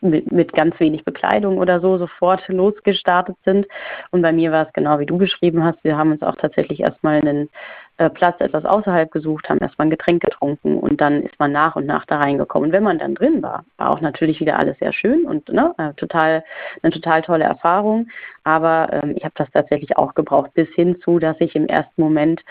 mit, 0.04 0.32
mit 0.32 0.54
ganz 0.54 0.80
wenig 0.80 1.06
Bekleidung 1.06 1.58
oder 1.58 1.80
so 1.80 1.98
sofort 1.98 2.48
losgestartet 2.48 3.38
sind. 3.46 3.66
Und 4.12 4.22
bei 4.22 4.32
mir 4.32 4.52
war 4.52 4.68
es 4.68 4.74
genau 4.74 5.00
wie 5.00 5.06
du 5.06 5.18
beschrieben 5.18 5.64
hast. 5.64 5.84
Wir 5.84 5.98
haben 5.98 6.12
uns 6.12 6.22
auch 6.22 6.36
tatsächlich 6.36 6.82
erstmal 6.82 7.22
einen 7.22 7.50
äh, 7.98 8.10
Platz 8.10 8.40
etwas 8.40 8.66
außerhalb 8.66 9.12
gesucht, 9.12 9.50
haben 9.50 9.60
erstmal 9.60 9.88
ein 9.88 9.92
Getränk 9.92 10.22
getrunken 10.22 10.80
und 10.80 11.00
dann 11.02 11.24
ist 11.24 11.38
man 11.40 11.52
nach 11.52 11.76
und 11.76 11.86
nach 11.86 12.06
da 12.06 12.18
reingekommen. 12.18 12.70
Und 12.70 12.74
wenn 12.74 12.84
man 12.84 13.00
dann 13.00 13.16
drin 13.16 13.42
war, 13.42 13.64
war 13.78 13.92
auch 13.92 14.02
natürlich 14.02 14.40
wieder 14.40 14.60
alles 14.60 14.78
sehr 14.80 14.94
schön 14.94 15.26
und 15.26 15.50
ne, 15.50 15.74
äh, 15.78 15.94
total, 15.94 16.44
eine 16.82 16.92
total 16.92 17.22
tolle 17.22 17.46
Erfahrung. 17.46 18.08
Aber 18.44 18.90
ähm, 18.92 19.14
ich 19.16 19.24
habe 19.24 19.36
das 19.36 19.50
tatsächlich 19.52 19.98
auch 19.98 20.14
gebraucht, 20.14 20.54
bis 20.54 20.70
hin 20.70 21.00
zu, 21.02 21.20
dass 21.20 21.36
ich 21.40 21.56
im 21.56 21.68
ersten 21.68 22.02
Moment 22.02 22.42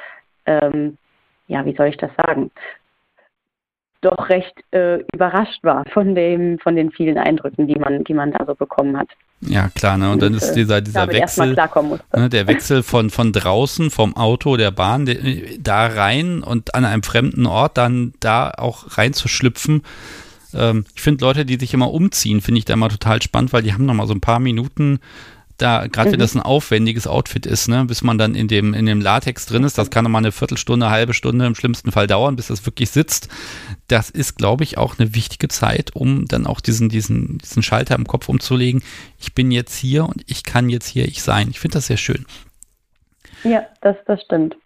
ähm, 0.47 0.97
ja, 1.53 1.65
wie 1.65 1.75
soll 1.75 1.89
ich 1.89 1.97
das 1.97 2.11
sagen, 2.17 2.51
doch 4.01 4.29
recht 4.29 4.55
äh, 4.73 5.05
überrascht 5.13 5.63
war 5.63 5.85
von 5.93 6.15
dem, 6.15 6.59
von 6.59 6.75
den 6.75 6.91
vielen 6.91 7.19
Eindrücken, 7.19 7.69
die 7.69 7.79
man, 7.79 8.03
die 8.05 8.15
man 8.15 8.33
da 8.33 8.45
so 8.45 8.55
bekommen 8.55 8.99
hat. 8.99 9.09
Ja, 9.45 9.69
klar, 9.71 9.99
ne? 9.99 10.13
Und, 10.13 10.23
dann 10.23 10.35
ist 10.35 10.53
dieser, 10.53 10.81
dieser 10.81 11.09
Wechsel, 11.09 11.57
ne, 12.15 12.29
der 12.29 12.47
Wechsel 12.47 12.83
von, 12.83 13.11
von 13.11 13.33
draußen, 13.33 13.91
vom 13.91 14.17
Auto, 14.17 14.57
der 14.57 14.71
Bahn, 14.71 15.05
der, 15.05 15.17
da 15.59 15.87
rein 15.87 16.43
und 16.43 16.75
an 16.75 16.85
einem 16.85 17.03
fremden 17.03 17.47
Ort 17.47 17.77
dann 17.77 18.15
da 18.21 18.53
auch 18.57 18.97
reinzuschlüpfen. 18.97 19.83
Ähm, 20.55 20.85
ich 20.95 21.03
finde 21.03 21.25
Leute, 21.25 21.45
die 21.45 21.59
sich 21.59 21.75
immer 21.75 21.91
umziehen, 21.91 22.41
finde 22.41 22.59
ich 22.59 22.65
da 22.65 22.75
immer 22.75 22.89
total 22.89 23.21
spannend, 23.21 23.53
weil 23.53 23.63
die 23.63 23.73
haben 23.73 23.85
noch 23.85 23.95
mal 23.95 24.07
so 24.07 24.15
ein 24.15 24.21
paar 24.21 24.39
Minuten 24.39 25.01
da, 25.63 25.87
gerade 25.87 26.09
mhm. 26.09 26.13
wenn 26.15 26.21
das 26.21 26.35
ein 26.35 26.41
aufwendiges 26.41 27.07
Outfit 27.07 27.47
ist, 27.47 27.69
ne, 27.69 27.85
bis 27.85 28.03
man 28.03 28.19
dann 28.19 28.35
in 28.35 28.49
dem, 28.49 28.75
in 28.75 28.87
dem 28.87 29.01
Latex 29.01 29.47
drin 29.47 29.65
ist, 29.65 29.79
das 29.79 29.91
kann 29.91 30.05
nochmal 30.05 30.23
eine 30.23 30.33
Viertelstunde, 30.33 30.87
eine 30.87 30.95
halbe 30.95 31.15
Stunde 31.15 31.47
im 31.47 31.55
schlimmsten 31.55 31.93
Fall 31.93 32.07
dauern, 32.07 32.37
bis 32.37 32.49
das 32.49 32.67
wirklich 32.67 32.91
sitzt. 32.91 33.29
Das 33.89 34.11
ist, 34.11 34.37
glaube 34.37 34.65
ich, 34.65 34.79
auch 34.79 34.99
eine 34.99 35.15
wichtige 35.15 35.49
Zeit, 35.49 35.95
um 35.95 36.27
dann 36.27 36.47
auch 36.47 36.61
diesen, 36.61 36.89
diesen, 36.89 37.39
diesen 37.39 37.63
Schalter 37.63 37.95
im 37.95 38.07
Kopf 38.07 38.29
umzulegen. 38.29 38.83
Ich 39.19 39.35
bin 39.35 39.51
jetzt 39.51 39.77
hier 39.77 40.05
und 40.07 40.23
ich 40.27 40.43
kann 40.43 40.69
jetzt 40.69 40.89
hier 40.89 41.07
ich 41.07 41.23
sein. 41.23 41.49
Ich 41.51 41.61
finde 41.61 41.79
das 41.79 41.87
sehr 41.87 41.97
schön. 41.97 42.27
Ja, 43.45 43.65
das, 43.81 43.97
das 44.07 44.21
stimmt. 44.23 44.57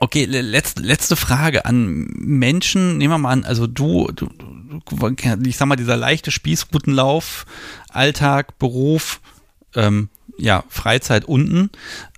Okay, 0.00 0.24
letzte, 0.24 0.82
letzte 0.82 1.16
Frage 1.16 1.64
an 1.64 2.06
Menschen. 2.14 2.98
Nehmen 2.98 3.12
wir 3.12 3.18
mal 3.18 3.32
an, 3.32 3.44
also 3.44 3.66
du, 3.66 4.08
du, 4.14 4.28
ich 5.44 5.56
sag 5.56 5.66
mal, 5.66 5.76
dieser 5.76 5.96
leichte 5.96 6.30
Spießrutenlauf, 6.30 7.46
Alltag, 7.88 8.58
Beruf, 8.58 9.20
ähm, 9.74 10.08
ja, 10.36 10.64
Freizeit 10.68 11.24
unten. 11.24 11.70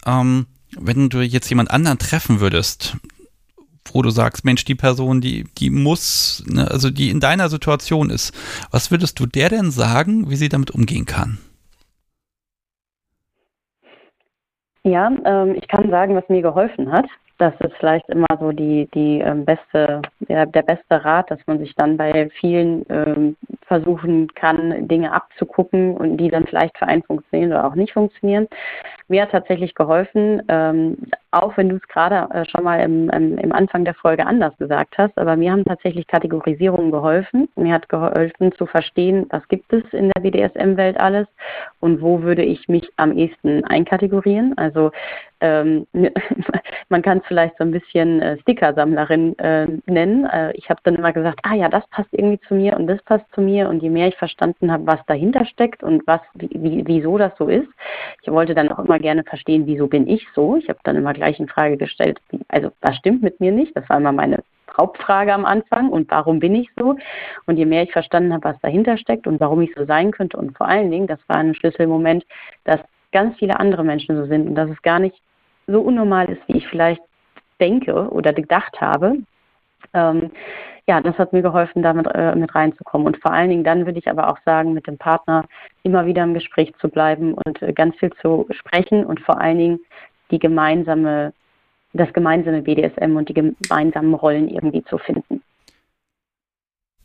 Ähm, 0.07 0.47
wenn 0.79 1.09
du 1.09 1.21
jetzt 1.21 1.49
jemand 1.49 1.71
anderen 1.71 1.99
treffen 1.99 2.41
würdest, 2.41 2.97
wo 3.93 4.03
du 4.03 4.11
sagst, 4.11 4.45
Mensch, 4.45 4.65
die 4.65 4.75
Person, 4.75 5.21
die, 5.21 5.45
die 5.59 5.71
muss, 5.71 6.45
ne, 6.47 6.71
also 6.71 6.91
die 6.91 7.11
in 7.11 7.21
deiner 7.21 7.49
Situation 7.49 8.11
ist, 8.11 8.33
was 8.71 8.91
würdest 8.91 9.19
du 9.19 9.27
der 9.27 9.49
denn 9.49 9.71
sagen, 9.71 10.31
wie 10.31 10.37
sie 10.37 10.49
damit 10.49 10.71
umgehen 10.71 11.07
kann? 11.07 11.39
Ja, 14.83 15.11
ähm, 15.25 15.57
ich 15.57 15.69
kann 15.69 15.91
sagen, 15.91 16.15
was 16.15 16.29
mir 16.29 16.41
geholfen 16.41 16.91
hat. 16.91 17.07
Das 17.41 17.55
ist 17.61 17.75
vielleicht 17.79 18.07
immer 18.11 18.27
so 18.39 18.53
die, 18.53 18.87
die 18.93 19.21
ähm, 19.21 19.47
beste, 19.47 20.03
der, 20.29 20.45
der 20.45 20.61
beste 20.61 21.03
Rat, 21.03 21.31
dass 21.31 21.39
man 21.47 21.59
sich 21.59 21.75
dann 21.75 21.97
bei 21.97 22.29
vielen 22.39 22.85
ähm, 22.91 23.35
versuchen 23.63 24.29
kann, 24.35 24.87
Dinge 24.87 25.11
abzugucken 25.11 25.97
und 25.97 26.19
die 26.19 26.29
dann 26.29 26.47
vielleicht 26.47 26.77
für 26.77 26.87
einen 26.87 27.03
funktionieren 27.03 27.53
oder 27.53 27.67
auch 27.67 27.75
nicht 27.75 27.95
funktionieren. 27.95 28.47
Mir 29.11 29.23
hat 29.23 29.33
tatsächlich 29.33 29.75
geholfen, 29.75 30.41
ähm, 30.47 30.97
auch 31.33 31.57
wenn 31.57 31.69
du 31.69 31.77
es 31.77 31.89
gerade 31.89 32.33
äh, 32.33 32.45
schon 32.49 32.63
mal 32.63 32.79
im, 32.81 33.11
im, 33.11 33.39
im, 33.39 33.53
Anfang 33.53 33.85
der 33.85 33.95
Folge 33.95 34.25
anders 34.25 34.57
gesagt 34.57 34.97
hast, 34.99 35.19
aber 35.19 35.35
mir 35.35 35.51
haben 35.51 35.65
tatsächlich 35.65 36.07
Kategorisierungen 36.07 36.93
geholfen. 36.93 37.49
Mir 37.57 37.75
hat 37.75 37.89
geholfen 37.89 38.53
zu 38.53 38.67
verstehen, 38.67 39.27
was 39.31 39.47
gibt 39.49 39.73
es 39.73 39.83
in 39.93 40.13
der 40.15 40.23
BDSM-Welt 40.23 41.01
alles 41.01 41.27
und 41.81 42.01
wo 42.01 42.23
würde 42.23 42.45
ich 42.45 42.69
mich 42.69 42.89
am 42.99 43.11
ehesten 43.11 43.65
einkategorieren. 43.65 44.57
Also 44.57 44.93
ähm, 45.41 45.89
man 46.89 47.03
kann 47.03 47.19
es 47.19 47.25
vielleicht 47.27 47.57
so 47.59 47.65
ein 47.65 47.73
bisschen 47.73 48.23
äh, 48.23 48.39
Stickersammlerin 48.43 49.37
äh, 49.41 49.67
nennen. 49.87 50.29
Ich 50.55 50.71
habe 50.71 50.81
dann 50.85 50.95
immer 50.95 51.13
gesagt, 51.13 51.41
ah 51.43 51.55
ja, 51.55 51.69
das 51.69 51.87
passt 51.89 52.09
irgendwie 52.13 52.41
zu 52.47 52.55
mir 52.55 52.77
und 52.77 52.87
das 52.87 53.03
passt 53.03 53.25
zu 53.35 53.41
mir. 53.41 53.69
Und 53.69 53.83
je 53.83 53.91
mehr 53.91 54.07
ich 54.07 54.17
verstanden 54.17 54.71
habe, 54.71 54.87
was 54.87 55.01
dahinter 55.07 55.45
steckt 55.47 55.83
und 55.83 56.07
was, 56.07 56.21
wie, 56.35 56.85
wieso 56.87 57.19
das 57.19 57.33
so 57.39 57.49
ist, 57.49 57.69
ich 58.23 58.31
wollte 58.31 58.55
dann 58.55 58.71
auch 58.71 58.79
immer 58.79 59.00
gerne 59.01 59.25
verstehen, 59.25 59.67
wieso 59.67 59.87
bin 59.87 60.07
ich 60.07 60.27
so. 60.35 60.57
Ich 60.57 60.69
habe 60.69 60.79
dann 60.85 60.97
immer 60.97 61.13
gleich 61.13 61.41
in 61.41 61.49
Frage 61.49 61.77
gestellt, 61.77 62.21
also 62.49 62.71
was 62.81 62.97
stimmt 62.97 63.23
mit 63.23 63.41
mir 63.41 63.53
nicht? 63.53 63.77
Das 63.77 63.89
war 63.89 63.99
immer 63.99 64.13
meine 64.13 64.43
Hauptfrage 64.77 65.33
am 65.33 65.45
Anfang 65.45 65.89
und 65.89 66.11
warum 66.11 66.39
bin 66.39 66.55
ich 66.55 66.69
so? 66.79 66.97
Und 67.47 67.57
je 67.57 67.67
mehr 67.67 67.83
ich 67.83 67.93
verstanden 67.93 68.33
habe, 68.33 68.45
was 68.45 68.61
dahinter 68.61 68.97
steckt 68.97 69.27
und 69.27 69.41
warum 69.41 69.61
ich 69.61 69.75
so 69.75 69.85
sein 69.85 70.11
könnte 70.11 70.37
und 70.37 70.57
vor 70.57 70.69
allen 70.69 70.91
Dingen, 70.91 71.07
das 71.07 71.19
war 71.29 71.37
ein 71.37 71.55
Schlüsselmoment, 71.55 72.25
dass 72.65 72.81
ganz 73.13 73.37
viele 73.39 73.59
andere 73.59 73.85
Menschen 73.85 74.17
so 74.17 74.27
sind 74.27 74.49
und 74.49 74.55
dass 74.55 74.71
es 74.71 74.81
gar 74.83 74.99
nicht 74.99 75.21
so 75.67 75.81
unnormal 75.81 76.29
ist, 76.29 76.43
wie 76.47 76.59
ich 76.59 76.69
vielleicht 76.69 77.03
denke 77.61 78.09
oder 78.11 78.33
gedacht 78.33 78.81
habe. 78.81 79.19
Ähm, 79.95 80.31
ja, 80.87 81.01
das 81.01 81.17
hat 81.19 81.33
mir 81.33 81.43
geholfen, 81.43 81.83
damit 81.83 82.07
äh, 82.15 82.35
mit 82.35 82.55
reinzukommen. 82.55 83.07
Und 83.07 83.19
vor 83.19 83.33
allen 83.33 83.51
Dingen 83.51 83.65
dann 83.65 83.87
würde 83.87 83.99
ich 83.99 84.09
aber 84.09 84.29
auch 84.29 84.39
sagen, 84.45 84.73
mit 84.73 84.87
dem 84.87 84.99
Partner 84.99 85.45
immer 85.83 86.07
wieder 86.07 86.25
im 86.25 86.35
Gespräch 86.35 86.73
zu 86.81 86.89
bleiben 86.89 87.35
und 87.35 87.63
äh, 87.63 87.73
ganz 87.73 87.97
viel 87.97 88.11
zu 88.21 88.49
sprechen 88.51 89.05
und 89.05 89.21
vor 89.21 89.41
allen 89.41 89.59
Dingen 89.59 89.81
die 90.31 90.39
gemeinsame, 90.39 91.33
das 91.93 92.13
gemeinsame 92.13 92.63
BDSM 92.63 93.17
und 93.17 93.29
die 93.29 93.35
gemeinsamen 93.35 94.15
Rollen 94.15 94.49
irgendwie 94.49 94.83
zu 94.85 94.99
finden. 94.99 95.43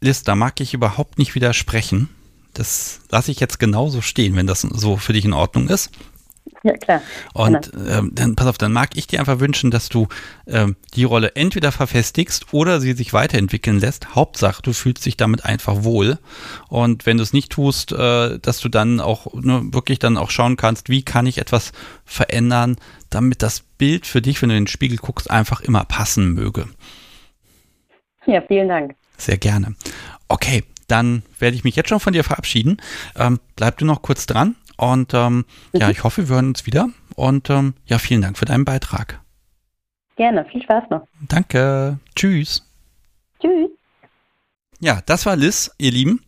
Liz, 0.02 0.24
da 0.24 0.36
mag 0.36 0.60
ich 0.62 0.74
überhaupt 0.74 1.18
nicht 1.18 1.36
widersprechen. 1.36 2.10
Das 2.54 3.02
lasse 3.12 3.32
ich 3.32 3.40
jetzt 3.40 3.60
genauso 3.60 4.02
stehen, 4.02 4.36
wenn 4.36 4.48
das 4.48 4.62
so 4.62 4.98
für 4.98 5.14
dich 5.14 5.26
in 5.26 5.34
Ordnung 5.34 5.68
ist. 5.68 5.92
Ja, 6.66 6.74
klar. 6.78 7.04
Und 7.36 7.72
ähm, 7.88 8.10
dann, 8.16 8.36
pass 8.36 8.48
auf, 8.48 8.58
dann 8.58 8.74
mag 8.74 8.98
ich 8.98 9.06
dir 9.06 9.20
einfach 9.20 9.40
wünschen, 9.40 9.70
dass 9.70 9.88
du 9.88 10.08
ähm, 10.48 10.76
die 10.96 11.04
Rolle 11.04 11.36
entweder 11.36 11.72
verfestigst 11.72 12.54
oder 12.54 12.82
sie 12.82 12.94
sich 12.94 13.14
weiterentwickeln 13.14 13.80
lässt. 13.80 14.16
Hauptsache, 14.16 14.64
du 14.64 14.74
fühlst 14.74 15.06
dich 15.06 15.16
damit 15.16 15.46
einfach 15.46 15.84
wohl. 15.84 16.18
Und 16.68 17.06
wenn 17.06 17.18
du 17.18 17.24
es 17.24 17.34
nicht 17.34 17.52
tust, 17.52 17.92
äh, 17.92 18.40
dass 18.40 18.62
du 18.62 18.70
dann 18.70 19.00
auch 19.00 19.32
ne, 19.36 19.62
wirklich 19.74 20.00
dann 20.00 20.18
auch 20.18 20.32
schauen 20.32 20.58
kannst, 20.58 20.90
wie 20.90 21.04
kann 21.04 21.28
ich 21.28 21.38
etwas 21.38 21.72
verändern, 22.04 22.78
damit 23.12 23.44
das 23.44 23.60
Bild 23.60 24.08
für 24.08 24.24
dich, 24.24 24.42
wenn 24.42 24.50
du 24.50 24.56
in 24.56 24.64
den 24.64 24.68
Spiegel 24.68 24.98
guckst, 24.98 25.30
einfach 25.30 25.62
immer 25.62 25.86
passen 25.86 26.34
möge. 26.34 26.68
Ja, 28.26 28.42
vielen 28.42 28.70
Dank. 28.70 28.96
Sehr 29.18 29.38
gerne. 29.38 29.76
Okay, 30.30 30.64
dann 30.88 31.22
werde 31.38 31.56
ich 31.56 31.64
mich 31.64 31.76
jetzt 31.76 31.90
schon 31.90 32.00
von 32.00 32.14
dir 32.14 32.24
verabschieden. 32.24 32.78
Ähm, 33.16 33.40
bleib 33.56 33.78
du 33.78 33.86
noch 33.86 34.02
kurz 34.02 34.26
dran 34.26 34.56
und 34.78 35.14
ähm, 35.14 35.46
mhm. 35.74 35.80
ja, 35.80 35.90
ich 35.90 36.04
hoffe, 36.04 36.28
wir 36.28 36.36
hören 36.36 36.50
uns 36.50 36.66
wieder. 36.66 36.90
Und 37.16 37.50
ähm, 37.50 37.76
ja, 37.86 37.98
vielen 37.98 38.22
Dank 38.22 38.38
für 38.38 38.46
deinen 38.46 38.66
Beitrag. 38.66 39.22
Gerne, 40.16 40.46
viel 40.46 40.62
Spaß 40.64 40.90
noch. 40.90 41.08
Danke. 41.28 42.00
Tschüss. 42.16 42.66
Tschüss. 43.42 43.70
Ja, 44.80 45.02
das 45.06 45.26
war 45.26 45.36
Liz, 45.36 45.72
ihr 45.78 45.92
Lieben. 45.92 46.22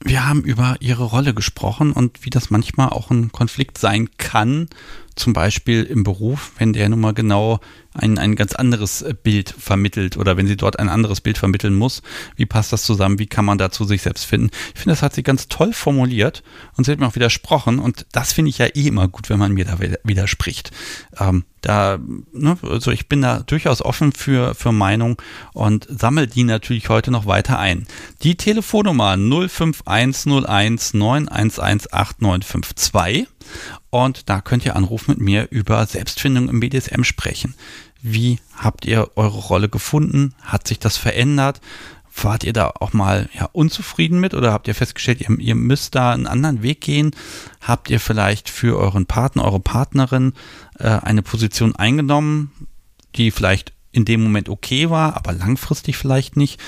wir 0.00 0.28
haben 0.28 0.42
über 0.42 0.76
ihre 0.80 1.04
Rolle 1.04 1.34
gesprochen 1.34 1.92
und 1.92 2.24
wie 2.24 2.30
das 2.30 2.50
manchmal 2.50 2.90
auch 2.90 3.10
ein 3.10 3.32
Konflikt 3.32 3.78
sein 3.78 4.10
kann, 4.18 4.68
zum 5.16 5.32
Beispiel 5.32 5.82
im 5.82 6.04
Beruf, 6.04 6.52
wenn 6.58 6.72
der 6.72 6.88
nun 6.88 7.00
mal 7.00 7.14
genau 7.14 7.60
ein, 7.94 8.18
ein 8.18 8.36
ganz 8.36 8.54
anderes 8.54 9.04
Bild 9.22 9.54
vermittelt 9.58 10.16
oder 10.16 10.36
wenn 10.36 10.46
sie 10.46 10.56
dort 10.56 10.78
ein 10.78 10.88
anderes 10.88 11.20
Bild 11.20 11.38
vermitteln 11.38 11.74
muss. 11.74 12.02
Wie 12.36 12.46
passt 12.46 12.72
das 12.72 12.82
zusammen? 12.82 13.18
Wie 13.18 13.26
kann 13.26 13.44
man 13.44 13.58
dazu 13.58 13.84
sich 13.84 14.02
selbst 14.02 14.24
finden? 14.24 14.50
Ich 14.74 14.80
finde, 14.80 14.92
das 14.92 15.02
hat 15.02 15.14
sie 15.14 15.22
ganz 15.22 15.48
toll 15.48 15.72
formuliert 15.72 16.42
und 16.76 16.84
sie 16.84 16.92
hat 16.92 17.00
mir 17.00 17.06
auch 17.06 17.14
widersprochen 17.14 17.78
und 17.78 18.06
das 18.12 18.32
finde 18.32 18.50
ich 18.50 18.58
ja 18.58 18.66
eh 18.66 18.86
immer 18.86 19.08
gut, 19.08 19.30
wenn 19.30 19.38
man 19.38 19.52
mir 19.52 19.64
da 19.64 19.78
widerspricht. 20.04 20.70
Ähm, 21.18 21.44
da, 21.62 21.98
ne, 22.32 22.58
also 22.62 22.92
ich 22.92 23.08
bin 23.08 23.22
da 23.22 23.40
durchaus 23.40 23.82
offen 23.82 24.12
für, 24.12 24.54
für 24.54 24.72
Meinung 24.72 25.20
und 25.52 25.86
sammle 25.90 26.28
die 26.28 26.44
natürlich 26.44 26.88
heute 26.88 27.10
noch 27.10 27.26
weiter 27.26 27.58
ein. 27.58 27.86
Die 28.22 28.36
Telefonnummer 28.36 29.16
05101 29.16 30.94
911 30.94 31.58
8952 31.92 33.26
und 33.90 34.28
da 34.28 34.40
könnt 34.40 34.64
ihr 34.64 34.76
anrufen 34.76 35.12
mit 35.12 35.20
mir 35.20 35.48
über 35.50 35.84
Selbstfindung 35.86 36.48
im 36.48 36.60
BDSM 36.60 37.02
sprechen. 37.02 37.54
Wie 38.02 38.38
habt 38.56 38.84
ihr 38.84 39.10
eure 39.16 39.38
Rolle 39.38 39.68
gefunden? 39.68 40.34
Hat 40.42 40.68
sich 40.68 40.78
das 40.78 40.96
verändert? 40.96 41.60
Wart 42.22 42.44
ihr 42.44 42.52
da 42.52 42.72
auch 42.80 42.92
mal 42.92 43.28
ja, 43.34 43.48
unzufrieden 43.52 44.20
mit 44.20 44.32
oder 44.32 44.52
habt 44.52 44.68
ihr 44.68 44.74
festgestellt, 44.74 45.20
ihr, 45.20 45.38
ihr 45.38 45.54
müsst 45.54 45.94
da 45.94 46.12
einen 46.12 46.26
anderen 46.26 46.62
Weg 46.62 46.80
gehen? 46.80 47.10
Habt 47.60 47.90
ihr 47.90 48.00
vielleicht 48.00 48.48
für 48.48 48.78
euren 48.78 49.06
Partner, 49.06 49.44
eure 49.44 49.60
Partnerin 49.60 50.32
äh, 50.78 50.88
eine 50.88 51.22
Position 51.22 51.76
eingenommen, 51.76 52.52
die 53.16 53.30
vielleicht 53.30 53.72
in 53.92 54.04
dem 54.04 54.22
Moment 54.22 54.48
okay 54.48 54.88
war, 54.88 55.16
aber 55.16 55.32
langfristig 55.32 55.96
vielleicht 55.96 56.36
nicht? 56.36 56.60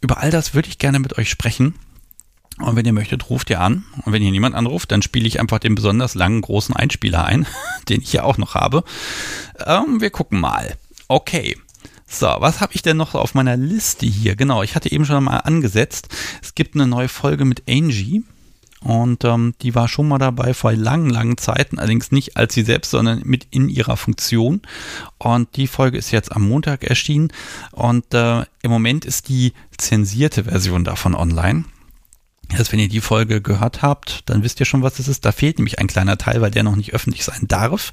Über 0.00 0.18
all 0.18 0.30
das 0.30 0.52
würde 0.52 0.68
ich 0.68 0.78
gerne 0.78 0.98
mit 0.98 1.16
euch 1.16 1.30
sprechen. 1.30 1.74
Und 2.58 2.76
wenn 2.76 2.86
ihr 2.86 2.92
möchtet, 2.92 3.30
ruft 3.30 3.50
ihr 3.50 3.60
an. 3.60 3.84
Und 4.04 4.12
wenn 4.12 4.22
ihr 4.22 4.30
niemand 4.30 4.54
anruft, 4.54 4.92
dann 4.92 5.02
spiele 5.02 5.26
ich 5.26 5.40
einfach 5.40 5.58
den 5.58 5.74
besonders 5.74 6.14
langen, 6.14 6.40
großen 6.40 6.74
Einspieler 6.74 7.24
ein, 7.24 7.46
den 7.88 8.00
ich 8.00 8.12
ja 8.12 8.22
auch 8.22 8.38
noch 8.38 8.54
habe. 8.54 8.84
Ähm, 9.66 10.00
wir 10.00 10.10
gucken 10.10 10.40
mal. 10.40 10.76
Okay. 11.08 11.56
So, 12.06 12.26
was 12.38 12.60
habe 12.60 12.74
ich 12.74 12.82
denn 12.82 12.96
noch 12.96 13.14
auf 13.14 13.34
meiner 13.34 13.56
Liste 13.56 14.06
hier? 14.06 14.36
Genau, 14.36 14.62
ich 14.62 14.76
hatte 14.76 14.92
eben 14.92 15.04
schon 15.04 15.24
mal 15.24 15.38
angesetzt. 15.38 16.08
Es 16.42 16.54
gibt 16.54 16.74
eine 16.76 16.86
neue 16.86 17.08
Folge 17.08 17.44
mit 17.44 17.64
Angie. 17.68 18.22
Und 18.84 19.24
ähm, 19.24 19.54
die 19.62 19.74
war 19.74 19.88
schon 19.88 20.08
mal 20.08 20.18
dabei 20.18 20.52
vor 20.52 20.74
langen, 20.74 21.08
langen 21.08 21.38
Zeiten, 21.38 21.78
allerdings 21.78 22.12
nicht 22.12 22.36
als 22.36 22.52
sie 22.52 22.62
selbst, 22.62 22.90
sondern 22.90 23.22
mit 23.24 23.46
in 23.50 23.70
ihrer 23.70 23.96
Funktion. 23.96 24.60
Und 25.16 25.56
die 25.56 25.66
Folge 25.66 25.96
ist 25.96 26.10
jetzt 26.10 26.30
am 26.30 26.46
Montag 26.46 26.84
erschienen. 26.84 27.32
Und 27.72 28.12
äh, 28.12 28.42
im 28.62 28.70
Moment 28.70 29.06
ist 29.06 29.30
die 29.30 29.54
zensierte 29.78 30.44
Version 30.44 30.84
davon 30.84 31.14
online. 31.14 31.64
Erst 32.52 32.72
wenn 32.72 32.78
ihr 32.78 32.88
die 32.88 33.00
Folge 33.00 33.40
gehört 33.40 33.82
habt, 33.82 34.28
dann 34.28 34.42
wisst 34.42 34.60
ihr 34.60 34.66
schon, 34.66 34.82
was 34.82 34.98
es 34.98 35.08
ist. 35.08 35.24
Da 35.24 35.32
fehlt 35.32 35.58
nämlich 35.58 35.78
ein 35.78 35.86
kleiner 35.86 36.18
Teil, 36.18 36.40
weil 36.40 36.50
der 36.50 36.62
noch 36.62 36.76
nicht 36.76 36.92
öffentlich 36.94 37.24
sein 37.24 37.48
darf. 37.48 37.92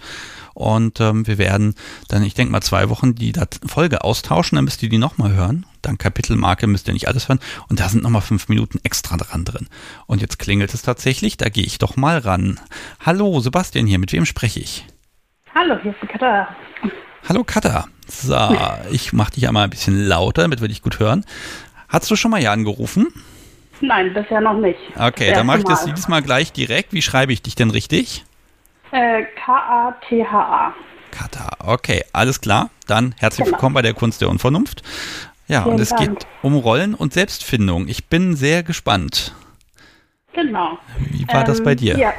Und 0.54 1.00
ähm, 1.00 1.26
wir 1.26 1.38
werden 1.38 1.76
dann, 2.10 2.24
ich 2.24 2.34
denke 2.34 2.52
mal, 2.52 2.62
zwei 2.62 2.90
Wochen 2.90 3.16
die 3.16 3.34
Folge 3.66 4.04
austauschen, 4.04 4.58
dann 4.58 4.66
müsst 4.66 4.84
ihr 4.84 4.90
die 4.90 4.98
nochmal 4.98 5.32
hören. 5.34 5.66
Dann 5.82 5.98
Kapitelmarke 5.98 6.68
müsst 6.68 6.88
ihr 6.88 6.94
nicht 6.94 7.08
alles 7.08 7.30
hören. 7.30 7.40
Und 7.70 7.80
da 7.80 7.88
sind 7.88 8.04
nochmal 8.04 8.22
fünf 8.22 8.50
Minuten 8.50 8.80
extra 8.84 9.18
dran 9.18 9.46
drin. 9.46 9.68
Und 10.06 10.22
jetzt 10.22 10.40
klingelt 10.40 10.74
es 10.74 10.82
tatsächlich, 10.82 11.38
da 11.38 11.50
gehe 11.50 11.66
ich 11.66 11.78
doch 11.78 11.96
mal 11.96 12.18
ran. 12.18 12.60
Hallo, 13.00 13.40
Sebastian 13.40 13.88
hier, 13.88 14.00
mit 14.00 14.12
wem 14.12 14.26
spreche 14.26 14.60
ich? 14.60 14.86
Hallo, 15.56 15.78
hier 15.82 15.92
ist 15.92 16.02
die 16.02 16.08
Katha. 16.08 16.56
Hallo 17.28 17.44
Katha. 17.44 17.88
So, 18.08 18.58
ich 18.92 19.14
mache 19.14 19.32
dich 19.32 19.48
einmal 19.48 19.66
ein 19.66 19.70
bisschen 19.70 20.06
lauter, 20.06 20.42
damit 20.42 20.62
wir 20.62 20.68
dich 20.68 20.82
gut 20.82 21.00
hören. 21.00 21.26
Hast 21.88 22.12
du 22.12 22.16
schon 22.16 22.32
mal 22.32 22.40
hier 22.40 22.52
angerufen? 22.52 23.08
Nein, 23.82 24.14
bisher 24.14 24.42
noch 24.42 24.58
nicht. 24.58 24.80
Okay, 24.98 25.34
dann 25.34 25.46
mache 25.46 25.60
ich 25.60 25.64
das 25.64 25.86
diesmal 25.86 26.22
gleich 26.22 26.54
direkt. 26.54 26.94
Wie 26.94 27.02
schreibe 27.02 27.34
ich 27.34 27.42
dich 27.42 27.56
denn 27.56 27.72
richtig? 27.72 28.24
Äh, 28.92 29.24
K-A-T-H-A. 29.44 30.74
Kata, 31.12 31.50
okay, 31.66 32.04
alles 32.14 32.42
klar. 32.42 32.70
Dann 32.88 33.16
herzlich 33.20 33.46
genau. 33.46 33.58
willkommen 33.58 33.74
bei 33.74 33.82
der 33.82 33.94
Kunst 33.94 34.22
der 34.22 34.30
Unvernunft. 34.30 34.84
Ja, 35.48 35.64
Vielen 35.64 35.76
und 35.76 35.82
es 35.82 35.90
Dank. 35.90 36.02
geht 36.02 36.28
um 36.42 36.56
Rollen 36.56 36.94
und 36.94 37.14
Selbstfindung. 37.14 37.88
Ich 37.88 38.08
bin 38.08 38.36
sehr 38.36 38.64
gespannt. 38.64 39.34
Genau. 40.34 40.78
Wie 40.98 41.28
war 41.28 41.42
ähm, 41.42 41.46
das 41.46 41.64
bei 41.64 41.76
dir? 41.76 41.98
Ja, 41.98 42.14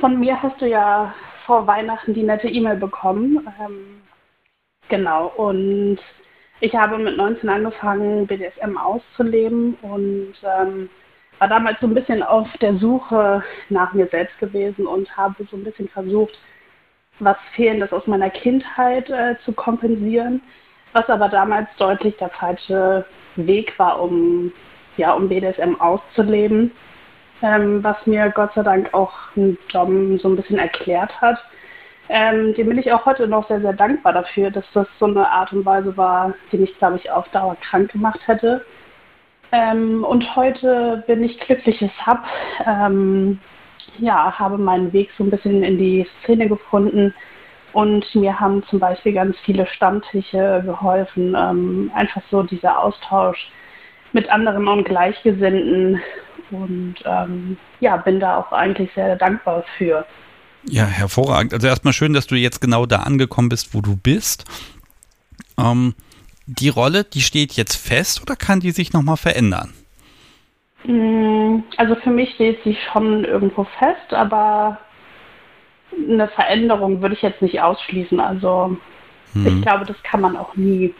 von 0.00 0.18
mir 0.18 0.42
hast 0.42 0.60
du 0.60 0.66
ja 0.66 1.14
vor 1.46 1.66
Weihnachten 1.66 2.14
die 2.14 2.22
nette 2.22 2.48
E-Mail 2.48 2.76
bekommen. 2.76 3.46
Ähm, 3.60 4.02
genau, 4.88 5.26
und 5.36 5.98
ich 6.60 6.74
habe 6.74 6.98
mit 6.98 7.16
19 7.16 7.48
angefangen, 7.48 8.26
BDSM 8.26 8.76
auszuleben 8.76 9.74
und 9.82 10.34
ähm, 10.42 10.88
war 11.38 11.48
damals 11.48 11.80
so 11.80 11.86
ein 11.86 11.94
bisschen 11.94 12.22
auf 12.22 12.48
der 12.60 12.76
Suche 12.76 13.42
nach 13.68 13.92
mir 13.92 14.06
selbst 14.06 14.38
gewesen 14.38 14.86
und 14.86 15.14
habe 15.16 15.44
so 15.50 15.56
ein 15.56 15.64
bisschen 15.64 15.88
versucht, 15.88 16.38
was 17.18 17.36
Fehlendes 17.54 17.92
aus 17.92 18.06
meiner 18.06 18.30
Kindheit 18.30 19.10
äh, 19.10 19.36
zu 19.44 19.52
kompensieren, 19.52 20.40
was 20.92 21.08
aber 21.08 21.28
damals 21.28 21.68
deutlich 21.78 22.16
der 22.16 22.30
falsche 22.30 23.04
Weg 23.36 23.76
war, 23.78 24.00
um, 24.00 24.52
ja, 24.96 25.12
um 25.12 25.28
BDSM 25.28 25.74
auszuleben, 25.80 26.70
ähm, 27.42 27.82
was 27.82 27.96
mir 28.06 28.30
Gott 28.30 28.54
sei 28.54 28.62
Dank 28.62 28.94
auch 28.94 29.12
ein 29.36 29.58
Dom 29.72 30.18
so 30.18 30.28
ein 30.28 30.36
bisschen 30.36 30.58
erklärt 30.58 31.20
hat 31.20 31.38
ähm, 32.08 32.54
dem 32.54 32.68
bin 32.68 32.78
ich 32.78 32.92
auch 32.92 33.06
heute 33.06 33.26
noch 33.26 33.48
sehr, 33.48 33.60
sehr 33.60 33.72
dankbar 33.72 34.12
dafür, 34.12 34.50
dass 34.50 34.64
das 34.74 34.86
so 34.98 35.06
eine 35.06 35.28
Art 35.30 35.52
und 35.52 35.64
Weise 35.64 35.96
war, 35.96 36.34
die 36.52 36.58
mich, 36.58 36.76
glaube 36.78 36.96
ich, 36.96 37.10
auf 37.10 37.28
Dauer 37.30 37.56
krank 37.56 37.92
gemacht 37.92 38.20
hätte. 38.26 38.64
Ähm, 39.52 40.04
und 40.04 40.36
heute 40.36 41.04
bin 41.06 41.22
ich 41.22 41.38
glückliches 41.40 41.90
Hub. 42.06 42.20
Ähm, 42.66 43.40
ja, 43.98 44.38
habe 44.38 44.58
meinen 44.58 44.92
Weg 44.92 45.10
so 45.16 45.24
ein 45.24 45.30
bisschen 45.30 45.62
in 45.62 45.78
die 45.78 46.06
Szene 46.22 46.48
gefunden 46.48 47.14
und 47.72 48.14
mir 48.14 48.38
haben 48.38 48.62
zum 48.64 48.80
Beispiel 48.80 49.12
ganz 49.12 49.36
viele 49.44 49.66
Stammtische 49.66 50.62
geholfen. 50.64 51.34
Ähm, 51.38 51.90
einfach 51.94 52.22
so 52.30 52.42
dieser 52.42 52.80
Austausch 52.80 53.50
mit 54.12 54.30
anderen 54.30 54.68
und 54.68 54.84
Gleichgesinnten 54.84 56.00
und 56.50 56.96
ähm, 57.04 57.56
ja, 57.80 57.96
bin 57.96 58.20
da 58.20 58.38
auch 58.38 58.52
eigentlich 58.52 58.92
sehr 58.94 59.16
dankbar 59.16 59.64
für. 59.76 60.06
Ja, 60.68 60.86
hervorragend. 60.86 61.52
Also 61.52 61.66
erstmal 61.66 61.92
schön, 61.92 62.12
dass 62.12 62.26
du 62.26 62.36
jetzt 62.36 62.60
genau 62.60 62.86
da 62.86 63.00
angekommen 63.00 63.48
bist, 63.48 63.74
wo 63.74 63.80
du 63.80 63.96
bist. 63.96 64.44
Ähm, 65.58 65.94
die 66.46 66.68
Rolle, 66.68 67.04
die 67.04 67.20
steht 67.20 67.52
jetzt 67.52 67.76
fest 67.76 68.22
oder 68.22 68.36
kann 68.36 68.60
die 68.60 68.70
sich 68.70 68.92
nochmal 68.92 69.16
verändern? 69.16 69.72
Mm, 70.84 71.60
also 71.76 71.94
für 71.96 72.10
mich 72.10 72.34
steht 72.34 72.58
sie 72.64 72.76
schon 72.92 73.24
irgendwo 73.24 73.64
fest, 73.78 74.12
aber 74.12 74.78
eine 75.96 76.28
Veränderung 76.28 77.00
würde 77.00 77.14
ich 77.14 77.22
jetzt 77.22 77.42
nicht 77.42 77.60
ausschließen. 77.60 78.20
Also 78.20 78.76
hm. 79.32 79.46
ich 79.46 79.62
glaube, 79.62 79.84
das 79.84 79.96
kann 80.02 80.20
man 80.20 80.36
auch 80.36 80.56
nie. 80.56 80.94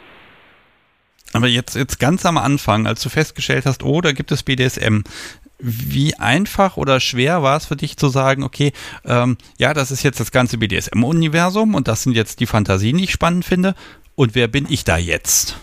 Aber 1.33 1.47
jetzt, 1.47 1.75
jetzt 1.75 1.99
ganz 1.99 2.25
am 2.25 2.37
Anfang, 2.37 2.87
als 2.87 3.01
du 3.01 3.09
festgestellt 3.09 3.65
hast, 3.65 3.83
oh, 3.83 3.99
da 4.01 4.13
gibt 4.13 4.31
es 4.31 4.43
BDSM, 4.43 5.01
wie 5.57 6.15
einfach 6.15 6.77
oder 6.77 6.99
schwer 6.99 7.41
war 7.41 7.57
es 7.57 7.65
für 7.65 7.75
dich 7.75 7.97
zu 7.97 8.09
sagen, 8.09 8.43
okay, 8.43 8.73
ähm, 9.05 9.37
ja, 9.57 9.73
das 9.73 9.91
ist 9.91 10.03
jetzt 10.03 10.19
das 10.19 10.31
ganze 10.31 10.57
BDSM-Universum 10.57 11.75
und 11.75 11.87
das 11.87 12.03
sind 12.03 12.13
jetzt 12.13 12.39
die 12.39 12.45
Fantasien, 12.45 12.97
die 12.97 13.05
ich 13.05 13.11
spannend 13.11 13.45
finde. 13.45 13.75
Und 14.15 14.35
wer 14.35 14.47
bin 14.47 14.65
ich 14.69 14.83
da 14.83 14.97
jetzt? 14.97 15.57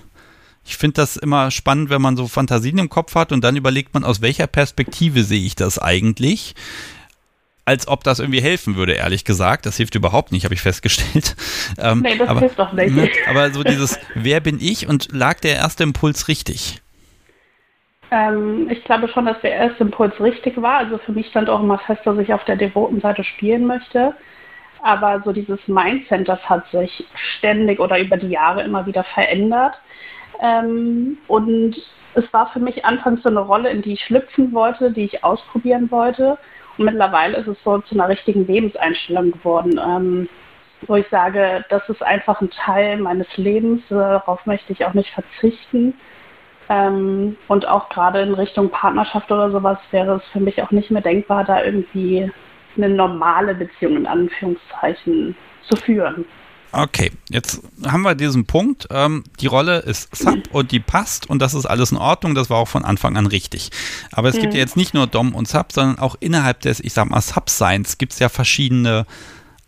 Ich 0.64 0.76
finde 0.76 0.94
das 0.94 1.16
immer 1.16 1.50
spannend, 1.50 1.90
wenn 1.90 2.02
man 2.02 2.16
so 2.16 2.28
Fantasien 2.28 2.78
im 2.78 2.88
Kopf 2.88 3.14
hat 3.14 3.32
und 3.32 3.42
dann 3.42 3.56
überlegt 3.56 3.94
man, 3.94 4.04
aus 4.04 4.20
welcher 4.20 4.46
Perspektive 4.46 5.24
sehe 5.24 5.44
ich 5.44 5.56
das 5.56 5.78
eigentlich? 5.78 6.54
Als 7.64 7.86
ob 7.88 8.04
das 8.04 8.18
irgendwie 8.18 8.42
helfen 8.42 8.76
würde, 8.76 8.92
ehrlich 8.92 9.24
gesagt. 9.24 9.66
Das 9.66 9.76
hilft 9.76 9.94
überhaupt 9.94 10.32
nicht, 10.32 10.44
habe 10.44 10.54
ich 10.54 10.62
festgestellt. 10.62 11.36
Ähm, 11.78 12.00
nee, 12.00 12.16
das 12.16 12.28
aber, 12.28 12.40
hilft 12.40 12.58
doch 12.58 12.72
nicht. 12.72 12.94
Ne, 12.94 13.10
aber 13.28 13.52
so 13.52 13.64
dieses, 13.64 13.98
wer 14.14 14.40
bin 14.40 14.60
ich 14.60 14.88
und 14.88 15.08
lag 15.12 15.40
der 15.40 15.56
erste 15.56 15.84
Impuls 15.84 16.28
richtig? 16.28 16.82
Ähm, 18.12 18.68
ich 18.70 18.84
glaube 18.84 19.08
schon, 19.08 19.24
dass 19.24 19.40
der 19.40 19.54
erste 19.54 19.84
Impuls 19.84 20.12
richtig 20.20 20.60
war. 20.60 20.76
Also 20.78 20.98
für 20.98 21.12
mich 21.12 21.28
stand 21.28 21.48
auch 21.48 21.60
immer 21.60 21.78
fest, 21.78 22.02
dass 22.04 22.18
ich 22.18 22.32
auf 22.32 22.44
der 22.44 22.56
devoten 22.56 23.00
Seite 23.00 23.24
spielen 23.24 23.66
möchte. 23.66 24.14
Aber 24.82 25.22
so 25.24 25.32
dieses 25.32 25.66
Mindset, 25.66 26.28
das 26.28 26.40
hat 26.48 26.68
sich 26.70 27.06
ständig 27.38 27.80
oder 27.80 27.98
über 27.98 28.18
die 28.18 28.28
Jahre 28.28 28.62
immer 28.62 28.84
wieder 28.84 29.02
verändert. 29.02 29.74
Ähm, 30.40 31.18
und 31.26 31.76
es 32.14 32.30
war 32.34 32.50
für 32.52 32.60
mich 32.60 32.84
anfangs 32.84 33.22
so 33.22 33.30
eine 33.30 33.40
Rolle, 33.40 33.70
in 33.70 33.80
die 33.80 33.94
ich 33.94 34.04
schlüpfen 34.04 34.52
wollte, 34.52 34.90
die 34.90 35.04
ich 35.04 35.24
ausprobieren 35.24 35.90
wollte. 35.90 36.36
Und 36.76 36.84
mittlerweile 36.84 37.38
ist 37.38 37.46
es 37.46 37.56
so 37.64 37.78
zu 37.78 37.94
einer 37.94 38.08
richtigen 38.08 38.46
Lebenseinstellung 38.46 39.30
geworden, 39.30 39.80
ähm, 39.82 40.28
wo 40.86 40.96
ich 40.96 41.06
sage, 41.08 41.64
das 41.70 41.88
ist 41.88 42.02
einfach 42.02 42.42
ein 42.42 42.50
Teil 42.50 42.98
meines 42.98 43.28
Lebens, 43.36 43.82
darauf 43.88 44.44
möchte 44.44 44.72
ich 44.72 44.84
auch 44.84 44.94
nicht 44.94 45.10
verzichten. 45.10 45.94
Ähm, 46.68 47.36
und 47.48 47.66
auch 47.66 47.88
gerade 47.88 48.20
in 48.20 48.34
Richtung 48.34 48.70
Partnerschaft 48.70 49.30
oder 49.30 49.50
sowas 49.50 49.78
wäre 49.90 50.16
es 50.16 50.22
für 50.32 50.40
mich 50.40 50.62
auch 50.62 50.70
nicht 50.70 50.90
mehr 50.90 51.02
denkbar, 51.02 51.44
da 51.44 51.62
irgendwie 51.62 52.30
eine 52.76 52.88
normale 52.88 53.54
Beziehung 53.54 53.96
in 53.96 54.06
Anführungszeichen 54.06 55.36
zu 55.68 55.76
führen. 55.76 56.24
Okay, 56.74 57.12
jetzt 57.28 57.60
haben 57.86 58.00
wir 58.00 58.14
diesen 58.14 58.46
Punkt. 58.46 58.88
Ähm, 58.90 59.24
die 59.40 59.46
Rolle 59.46 59.80
ist 59.80 60.16
Sub 60.16 60.38
und 60.52 60.72
die 60.72 60.80
passt 60.80 61.28
und 61.28 61.42
das 61.42 61.52
ist 61.52 61.66
alles 61.66 61.92
in 61.92 61.98
Ordnung. 61.98 62.34
Das 62.34 62.48
war 62.48 62.56
auch 62.56 62.68
von 62.68 62.86
Anfang 62.86 63.18
an 63.18 63.26
richtig. 63.26 63.68
Aber 64.10 64.30
es 64.30 64.36
mhm. 64.36 64.40
gibt 64.40 64.54
ja 64.54 64.60
jetzt 64.60 64.76
nicht 64.76 64.94
nur 64.94 65.06
Dom 65.06 65.34
und 65.34 65.46
Sub, 65.46 65.70
sondern 65.70 65.98
auch 65.98 66.16
innerhalb 66.20 66.60
des, 66.60 66.80
ich 66.80 66.94
sag 66.94 67.10
mal, 67.10 67.20
Sub-Seins 67.20 67.98
gibt 67.98 68.14
es 68.14 68.20
ja 68.20 68.30
verschiedene 68.30 69.04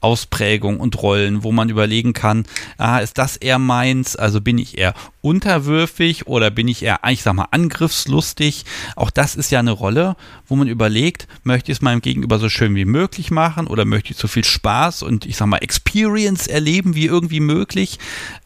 Ausprägung 0.04 0.80
und 0.80 1.00
Rollen, 1.00 1.44
wo 1.44 1.50
man 1.50 1.70
überlegen 1.70 2.12
kann, 2.12 2.44
ah, 2.76 2.98
ist 2.98 3.16
das 3.16 3.38
eher 3.38 3.58
meins? 3.58 4.16
Also 4.16 4.42
bin 4.42 4.58
ich 4.58 4.76
eher 4.76 4.92
unterwürfig 5.22 6.26
oder 6.26 6.50
bin 6.50 6.68
ich 6.68 6.82
eher, 6.82 7.00
ich 7.08 7.22
sag 7.22 7.32
mal, 7.32 7.48
angriffslustig? 7.50 8.66
Auch 8.96 9.10
das 9.10 9.34
ist 9.34 9.50
ja 9.50 9.60
eine 9.60 9.70
Rolle, 9.70 10.16
wo 10.46 10.56
man 10.56 10.68
überlegt, 10.68 11.26
möchte 11.42 11.72
ich 11.72 11.78
es 11.78 11.82
meinem 11.82 12.02
Gegenüber 12.02 12.38
so 12.38 12.50
schön 12.50 12.74
wie 12.74 12.84
möglich 12.84 13.30
machen 13.30 13.66
oder 13.66 13.86
möchte 13.86 14.10
ich 14.10 14.18
so 14.18 14.28
viel 14.28 14.44
Spaß 14.44 15.02
und 15.02 15.24
ich 15.24 15.38
sag 15.38 15.46
mal, 15.46 15.56
Experience 15.56 16.48
erleben 16.48 16.94
wie 16.94 17.06
irgendwie 17.06 17.40
möglich? 17.40 17.98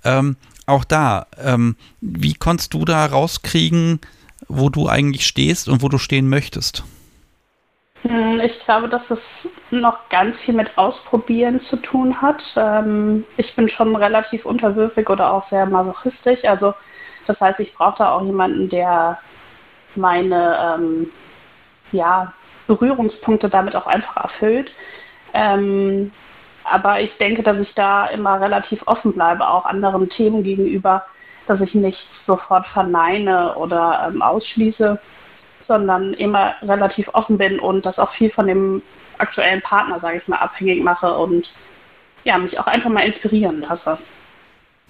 Ähm, 0.04 0.36
auch 0.66 0.84
da, 0.84 1.26
ähm, 1.42 1.74
wie 2.00 2.34
konntest 2.34 2.72
du 2.72 2.84
da 2.84 3.04
rauskriegen, 3.04 3.98
wo 4.46 4.70
du 4.70 4.88
eigentlich 4.88 5.26
stehst 5.26 5.68
und 5.68 5.82
wo 5.82 5.88
du 5.88 5.98
stehen 5.98 6.28
möchtest? 6.28 6.84
Hm, 8.08 8.40
ich 8.40 8.58
glaube, 8.64 8.88
dass 8.88 9.02
es 9.10 9.18
noch 9.70 10.08
ganz 10.08 10.34
viel 10.38 10.54
mit 10.54 10.78
Ausprobieren 10.78 11.60
zu 11.68 11.76
tun 11.76 12.22
hat. 12.22 12.42
Ähm, 12.56 13.24
ich 13.36 13.54
bin 13.54 13.68
schon 13.68 13.94
relativ 13.94 14.46
unterwürfig 14.46 15.10
oder 15.10 15.30
auch 15.30 15.46
sehr 15.50 15.66
masochistisch. 15.66 16.42
Also 16.44 16.74
das 17.26 17.38
heißt, 17.38 17.60
ich 17.60 17.74
brauche 17.74 17.98
da 17.98 18.12
auch 18.12 18.22
jemanden, 18.24 18.70
der 18.70 19.18
meine 19.94 20.76
ähm, 20.78 21.10
ja, 21.92 22.32
Berührungspunkte 22.66 23.50
damit 23.50 23.76
auch 23.76 23.86
einfach 23.86 24.16
erfüllt. 24.16 24.72
Ähm, 25.34 26.10
aber 26.64 27.00
ich 27.02 27.14
denke, 27.18 27.42
dass 27.42 27.58
ich 27.58 27.74
da 27.74 28.06
immer 28.06 28.40
relativ 28.40 28.80
offen 28.86 29.12
bleibe, 29.12 29.46
auch 29.46 29.66
anderen 29.66 30.08
Themen 30.08 30.42
gegenüber, 30.42 31.04
dass 31.46 31.60
ich 31.60 31.74
nicht 31.74 32.06
sofort 32.26 32.66
verneine 32.68 33.54
oder 33.56 34.08
ähm, 34.08 34.22
ausschließe 34.22 34.98
sondern 35.68 36.14
immer 36.14 36.54
relativ 36.62 37.08
offen 37.12 37.38
bin 37.38 37.60
und 37.60 37.86
das 37.86 37.98
auch 37.98 38.12
viel 38.14 38.30
von 38.30 38.46
dem 38.46 38.82
aktuellen 39.18 39.62
Partner, 39.62 40.00
sage 40.00 40.18
ich 40.18 40.28
mal, 40.28 40.38
abhängig 40.38 40.82
mache 40.82 41.16
und 41.16 41.48
ja, 42.24 42.38
mich 42.38 42.58
auch 42.58 42.66
einfach 42.66 42.90
mal 42.90 43.06
inspirieren 43.06 43.60
lasse. 43.60 43.98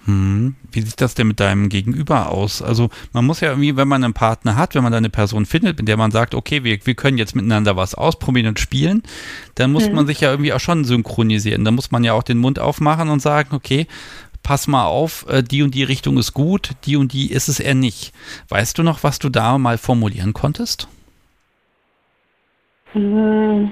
Hm. 0.05 0.55
Wie 0.71 0.81
sieht 0.81 1.01
das 1.01 1.13
denn 1.13 1.27
mit 1.27 1.39
deinem 1.39 1.67
Gegenüber 1.67 2.31
aus? 2.31 2.61
Also 2.61 2.89
man 3.11 3.25
muss 3.25 3.41
ja 3.41 3.49
irgendwie, 3.49 3.75
wenn 3.75 3.87
man 3.87 4.03
einen 4.03 4.13
Partner 4.13 4.55
hat, 4.55 4.73
wenn 4.73 4.83
man 4.83 4.91
da 4.91 4.97
eine 4.97 5.09
Person 5.09 5.45
findet, 5.45 5.77
mit 5.77 5.87
der 5.87 5.97
man 5.97 6.11
sagt, 6.11 6.33
okay, 6.33 6.63
wir, 6.63 6.79
wir 6.85 6.95
können 6.95 7.17
jetzt 7.17 7.35
miteinander 7.35 7.75
was 7.75 7.95
ausprobieren 7.95 8.47
und 8.47 8.59
spielen, 8.59 9.03
dann 9.55 9.71
muss 9.71 9.87
hm. 9.87 9.95
man 9.95 10.07
sich 10.07 10.21
ja 10.21 10.31
irgendwie 10.31 10.53
auch 10.53 10.59
schon 10.59 10.85
synchronisieren. 10.85 11.65
Da 11.65 11.71
muss 11.71 11.91
man 11.91 12.03
ja 12.03 12.13
auch 12.13 12.23
den 12.23 12.37
Mund 12.37 12.59
aufmachen 12.59 13.09
und 13.09 13.21
sagen, 13.21 13.55
okay, 13.55 13.87
pass 14.43 14.67
mal 14.67 14.85
auf, 14.85 15.25
äh, 15.29 15.43
die 15.43 15.63
und 15.63 15.75
die 15.75 15.83
Richtung 15.83 16.17
ist 16.17 16.33
gut, 16.33 16.71
die 16.85 16.97
und 16.97 17.13
die 17.13 17.31
ist 17.31 17.47
es 17.47 17.59
eher 17.59 17.75
nicht. 17.75 18.13
Weißt 18.49 18.77
du 18.77 18.83
noch, 18.83 19.03
was 19.03 19.19
du 19.19 19.29
da 19.29 19.57
mal 19.57 19.77
formulieren 19.77 20.33
konntest? 20.33 20.87
Hm, 22.93 23.71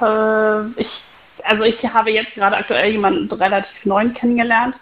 äh, 0.00 0.66
ich, 0.80 0.88
also 1.44 1.62
ich 1.62 1.82
habe 1.84 2.10
jetzt 2.10 2.34
gerade 2.34 2.56
aktuell 2.56 2.92
jemanden 2.92 3.30
relativ 3.32 3.84
neuen 3.84 4.14
kennengelernt 4.14 4.74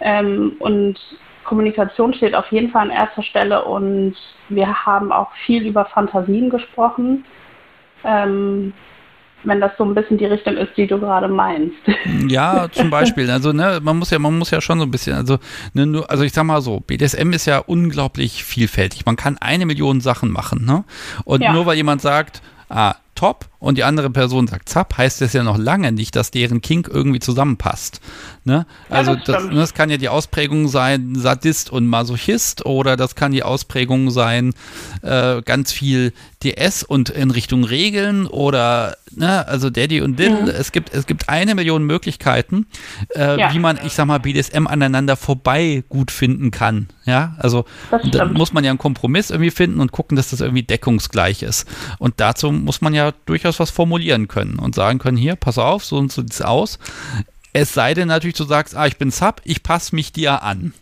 ähm, 0.00 0.56
und 0.58 0.98
Kommunikation 1.44 2.14
steht 2.14 2.34
auf 2.34 2.50
jeden 2.52 2.70
Fall 2.70 2.82
an 2.82 2.90
erster 2.90 3.22
Stelle 3.22 3.64
und 3.64 4.14
wir 4.48 4.86
haben 4.86 5.12
auch 5.12 5.30
viel 5.46 5.66
über 5.66 5.86
Fantasien 5.86 6.50
gesprochen. 6.50 7.24
Ähm, 8.04 8.72
wenn 9.44 9.60
das 9.60 9.72
so 9.78 9.84
ein 9.84 9.94
bisschen 9.94 10.18
die 10.18 10.26
Richtung 10.26 10.56
ist, 10.56 10.76
die 10.76 10.86
du 10.86 10.98
gerade 10.98 11.28
meinst. 11.28 11.76
Ja, 12.28 12.68
zum 12.72 12.90
Beispiel. 12.90 13.30
Also, 13.30 13.52
ne, 13.52 13.80
man 13.82 13.98
muss 13.98 14.10
ja, 14.10 14.18
man 14.18 14.38
muss 14.38 14.50
ja 14.50 14.60
schon 14.60 14.78
so 14.78 14.84
ein 14.84 14.90
bisschen, 14.90 15.14
also, 15.14 15.38
ne, 15.74 15.86
nur, 15.86 16.10
also 16.10 16.24
ich 16.24 16.32
sag 16.32 16.44
mal 16.44 16.60
so, 16.60 16.80
BDSM 16.80 17.32
ist 17.32 17.46
ja 17.46 17.58
unglaublich 17.58 18.44
vielfältig. 18.44 19.06
Man 19.06 19.16
kann 19.16 19.38
eine 19.38 19.66
Million 19.66 20.00
Sachen 20.00 20.30
machen, 20.30 20.64
ne? 20.64 20.84
Und 21.24 21.42
ja. 21.42 21.52
nur 21.52 21.66
weil 21.66 21.76
jemand 21.76 22.00
sagt, 22.00 22.42
ah, 22.68 22.94
top 23.14 23.46
und 23.62 23.78
die 23.78 23.84
andere 23.84 24.10
Person 24.10 24.48
sagt 24.48 24.68
zapp, 24.68 24.98
heißt 24.98 25.20
das 25.20 25.34
ja 25.34 25.44
noch 25.44 25.56
lange 25.56 25.92
nicht, 25.92 26.16
dass 26.16 26.32
deren 26.32 26.62
Kink 26.62 26.90
irgendwie 26.92 27.20
zusammenpasst. 27.20 28.00
Ne? 28.44 28.66
Also 28.90 29.12
ja, 29.12 29.22
das, 29.24 29.44
das, 29.44 29.54
das, 29.54 29.74
kann 29.74 29.88
ja 29.88 29.98
die 29.98 30.08
Ausprägung 30.08 30.66
sein 30.66 31.14
Sadist 31.14 31.70
und 31.70 31.86
Masochist 31.86 32.66
oder 32.66 32.96
das 32.96 33.14
kann 33.14 33.30
die 33.30 33.44
Ausprägung 33.44 34.10
sein 34.10 34.52
äh, 35.02 35.42
ganz 35.42 35.70
viel 35.70 36.12
DS 36.42 36.82
und 36.82 37.08
in 37.08 37.30
Richtung 37.30 37.62
Regeln 37.62 38.26
oder 38.26 38.96
ne, 39.14 39.46
also 39.46 39.70
Daddy 39.70 40.00
und 40.00 40.18
Diddle. 40.18 40.42
Mhm. 40.42 40.48
Es 40.48 40.72
gibt 40.72 40.92
es 40.92 41.06
gibt 41.06 41.28
eine 41.28 41.54
Million 41.54 41.84
Möglichkeiten, 41.84 42.66
äh, 43.14 43.38
ja. 43.38 43.54
wie 43.54 43.60
man, 43.60 43.78
ich 43.84 43.92
sag 43.92 44.06
mal, 44.06 44.18
BDSM 44.18 44.66
aneinander 44.66 45.16
vorbei 45.16 45.84
gut 45.88 46.10
finden 46.10 46.50
kann. 46.50 46.88
Ja, 47.04 47.36
also 47.38 47.64
da 48.10 48.26
muss 48.26 48.52
man 48.52 48.64
ja 48.64 48.70
einen 48.70 48.78
Kompromiss 48.78 49.30
irgendwie 49.30 49.50
finden 49.50 49.80
und 49.80 49.92
gucken, 49.92 50.16
dass 50.16 50.30
das 50.30 50.40
irgendwie 50.40 50.62
deckungsgleich 50.62 51.42
ist. 51.42 51.66
Und 51.98 52.14
dazu 52.18 52.52
muss 52.52 52.80
man 52.80 52.94
ja 52.94 53.12
durchaus 53.26 53.51
was 53.58 53.70
formulieren 53.70 54.28
können 54.28 54.58
und 54.58 54.74
sagen 54.74 54.98
können, 54.98 55.16
hier, 55.16 55.36
pass 55.36 55.58
auf, 55.58 55.84
so 55.84 55.96
und 55.96 56.12
so 56.12 56.22
sieht 56.22 56.32
es 56.32 56.42
aus. 56.42 56.78
Es 57.52 57.74
sei 57.74 57.94
denn 57.94 58.08
natürlich, 58.08 58.36
du 58.36 58.44
sagst, 58.44 58.76
ah, 58.76 58.86
ich 58.86 58.96
bin 58.96 59.10
Sub, 59.10 59.40
ich 59.44 59.62
passe 59.62 59.94
mich 59.94 60.12
dir 60.12 60.42
an. 60.42 60.72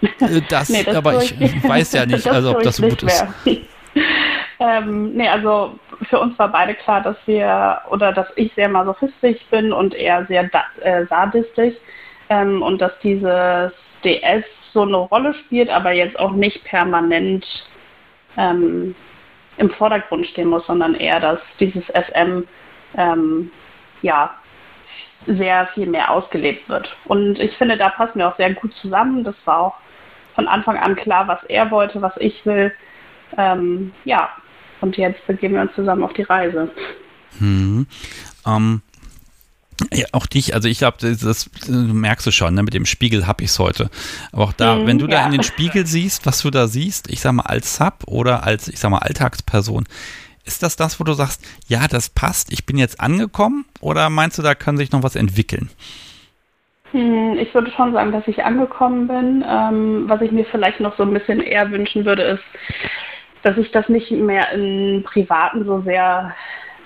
Äh, 0.00 0.40
das, 0.48 0.68
nee, 0.68 0.82
das 0.82 0.96
aber 0.96 1.22
ich, 1.22 1.38
ich 1.40 1.68
weiß 1.68 1.92
ja 1.92 2.06
nicht, 2.06 2.26
also 2.26 2.52
ob 2.52 2.62
das 2.62 2.76
so 2.76 2.88
gut 2.88 3.02
ist. 3.02 3.24
ähm, 4.60 5.12
nee, 5.14 5.28
also 5.28 5.78
für 6.08 6.18
uns 6.18 6.38
war 6.38 6.48
beide 6.48 6.74
klar, 6.74 7.02
dass 7.02 7.16
wir 7.26 7.80
oder 7.90 8.12
dass 8.12 8.26
ich 8.36 8.52
sehr 8.54 8.68
masochistisch 8.68 9.40
bin 9.50 9.72
und 9.72 9.94
er 9.94 10.26
sehr 10.26 10.48
äh, 10.80 11.06
sadistisch 11.06 11.74
ähm, 12.28 12.62
und 12.62 12.80
dass 12.80 12.92
dieses 13.02 13.72
DS 14.04 14.44
so 14.72 14.82
eine 14.82 14.96
Rolle 14.96 15.34
spielt, 15.34 15.68
aber 15.68 15.92
jetzt 15.92 16.18
auch 16.18 16.32
nicht 16.32 16.64
permanent 16.64 17.46
ähm, 18.36 18.94
im 19.56 19.70
Vordergrund 19.70 20.26
stehen 20.26 20.48
muss, 20.48 20.66
sondern 20.66 20.94
eher, 20.94 21.20
dass 21.20 21.38
dieses 21.60 21.84
SM 21.86 22.42
ähm, 22.96 23.50
ja 24.02 24.34
sehr 25.26 25.68
viel 25.74 25.86
mehr 25.86 26.10
ausgelebt 26.10 26.68
wird. 26.68 26.94
Und 27.04 27.38
ich 27.38 27.56
finde, 27.56 27.76
da 27.76 27.90
passen 27.90 28.18
wir 28.18 28.28
auch 28.28 28.36
sehr 28.36 28.52
gut 28.54 28.74
zusammen. 28.74 29.24
Das 29.24 29.36
war 29.44 29.58
auch 29.58 29.74
von 30.34 30.48
Anfang 30.48 30.76
an 30.78 30.96
klar, 30.96 31.28
was 31.28 31.42
er 31.44 31.70
wollte, 31.70 32.02
was 32.02 32.14
ich 32.16 32.44
will. 32.44 32.72
Ähm, 33.36 33.92
ja, 34.04 34.30
und 34.80 34.96
jetzt 34.96 35.24
begeben 35.26 35.54
wir 35.54 35.62
uns 35.62 35.74
zusammen 35.74 36.02
auf 36.02 36.12
die 36.12 36.22
Reise. 36.22 36.70
Hm. 37.38 37.86
Ähm, 38.46 38.82
ja, 39.92 40.06
auch 40.12 40.26
dich, 40.26 40.54
also 40.54 40.68
ich 40.68 40.78
glaube, 40.78 40.98
das, 41.00 41.20
das, 41.20 41.50
merkst 41.68 42.26
du 42.26 42.30
schon, 42.30 42.54
ne, 42.54 42.62
mit 42.62 42.74
dem 42.74 42.86
Spiegel 42.86 43.26
habe 43.26 43.44
ich 43.44 43.50
es 43.50 43.58
heute. 43.58 43.90
Aber 44.32 44.44
auch 44.44 44.52
da, 44.52 44.76
mhm, 44.76 44.86
wenn 44.86 44.98
du 44.98 45.06
ja. 45.06 45.20
da 45.20 45.26
in 45.26 45.32
den 45.32 45.42
Spiegel 45.52 45.86
siehst, 45.86 46.26
was 46.26 46.42
du 46.42 46.50
da 46.50 46.66
siehst, 46.66 47.10
ich 47.10 47.20
sag 47.20 47.32
mal 47.32 47.46
als 47.46 47.76
Sub 47.76 48.04
oder 48.06 48.44
als, 48.44 48.68
ich 48.68 48.78
sag 48.78 48.90
mal, 48.90 48.98
Alltagsperson, 48.98 49.84
ist 50.44 50.62
das 50.62 50.76
das, 50.76 50.98
wo 50.98 51.04
du 51.04 51.12
sagst, 51.12 51.44
ja, 51.68 51.86
das 51.88 52.08
passt, 52.08 52.52
ich 52.52 52.66
bin 52.66 52.76
jetzt 52.76 53.00
angekommen? 53.00 53.64
Oder 53.80 54.10
meinst 54.10 54.38
du, 54.38 54.42
da 54.42 54.54
kann 54.54 54.76
sich 54.76 54.90
noch 54.90 55.02
was 55.02 55.14
entwickeln? 55.14 55.70
Hm, 56.90 57.38
ich 57.38 57.52
würde 57.54 57.70
schon 57.70 57.92
sagen, 57.92 58.12
dass 58.12 58.26
ich 58.28 58.44
angekommen 58.44 59.08
bin. 59.08 59.44
Ähm, 59.48 60.04
was 60.08 60.20
ich 60.20 60.32
mir 60.32 60.44
vielleicht 60.44 60.80
noch 60.80 60.96
so 60.96 61.04
ein 61.04 61.14
bisschen 61.14 61.40
eher 61.40 61.70
wünschen 61.70 62.04
würde, 62.04 62.22
ist, 62.22 62.44
dass 63.42 63.56
ich 63.56 63.70
das 63.72 63.88
nicht 63.88 64.10
mehr 64.10 64.52
im 64.52 65.02
Privaten 65.04 65.64
so 65.64 65.80
sehr, 65.82 66.34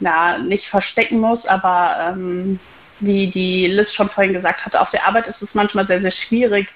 na, 0.01 0.39
nicht 0.39 0.67
verstecken 0.67 1.19
muss, 1.19 1.45
aber 1.47 2.13
ähm, 2.13 2.61
wie 3.01 3.31
die 3.31 3.67
Liz 3.67 3.93
schon 3.93 4.11
vorhin 4.11 4.33
gesagt 4.33 4.65
hatte, 4.65 4.81
auf 4.81 4.91
der 4.91 5.07
Arbeit 5.07 5.27
ist 5.29 5.43
es 5.43 5.49
manchmal 5.53 5.87
sehr, 5.87 6.01
sehr 6.01 6.13
schwierig, 6.13 6.69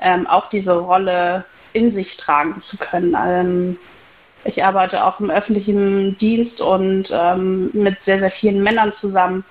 ähm, 0.00 0.26
auch 0.26 0.48
diese 0.50 0.72
Rolle 0.72 1.44
in 1.72 1.94
sich 1.94 2.16
tragen 2.16 2.62
zu 2.68 2.76
können. 2.76 3.16
Ähm, 3.18 3.78
ich 4.44 4.62
arbeite 4.62 5.04
auch 5.04 5.20
im 5.20 5.30
öffentlichen 5.30 6.18
Dienst 6.18 6.60
und 6.60 7.08
ähm, 7.10 7.70
mit 7.72 7.96
sehr, 8.04 8.18
sehr 8.20 8.30
vielen 8.30 8.62
Männern 8.62 8.92
zusammen. 9.00 9.44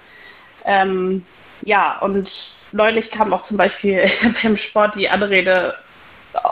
Ähm, 0.66 1.26
ja, 1.64 2.00
und 2.00 2.30
neulich 2.72 3.10
kam 3.12 3.34
auch 3.34 3.48
zum 3.48 3.58
Beispiel 3.58 4.10
beim 4.44 4.58
Sport 4.58 4.96
die 4.96 5.10
Anrede, 5.10 5.76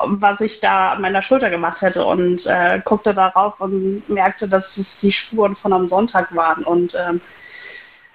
was 0.05 0.39
ich 0.41 0.59
da 0.59 0.91
an 0.91 1.01
meiner 1.01 1.23
Schulter 1.23 1.49
gemacht 1.49 1.81
hätte 1.81 2.05
und 2.05 2.45
äh, 2.45 2.81
guckte 2.85 3.13
darauf 3.13 3.59
und 3.59 4.07
merkte, 4.09 4.47
dass 4.47 4.63
es 4.77 4.85
die 5.01 5.11
Spuren 5.11 5.55
von 5.55 5.73
am 5.73 5.89
Sonntag 5.89 6.35
waren 6.35 6.63
und 6.63 6.93
ähm, 6.95 7.21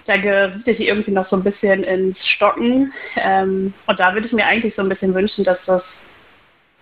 da 0.06 0.16
geriet 0.16 0.66
ich 0.66 0.80
irgendwie 0.80 1.10
noch 1.10 1.28
so 1.28 1.36
ein 1.36 1.44
bisschen 1.44 1.82
ins 1.84 2.18
Stocken. 2.26 2.92
Ähm, 3.16 3.74
und 3.86 4.00
da 4.00 4.14
würde 4.14 4.26
ich 4.26 4.32
mir 4.32 4.46
eigentlich 4.46 4.74
so 4.74 4.82
ein 4.82 4.88
bisschen 4.88 5.14
wünschen, 5.14 5.44
dass 5.44 5.58
das 5.66 5.82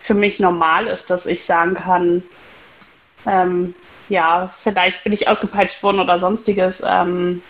für 0.05 0.13
mich 0.13 0.39
normal 0.39 0.87
ist, 0.87 1.03
dass 1.09 1.25
ich 1.25 1.39
sagen 1.45 1.75
kann, 1.75 2.23
ähm, 3.25 3.73
ja, 4.09 4.53
vielleicht 4.63 5.03
bin 5.03 5.13
ich 5.13 5.27
ausgepeitscht 5.27 5.81
worden 5.81 5.99
oder 5.99 6.19
sonstiges, 6.19 6.75
ähm, 6.83 7.41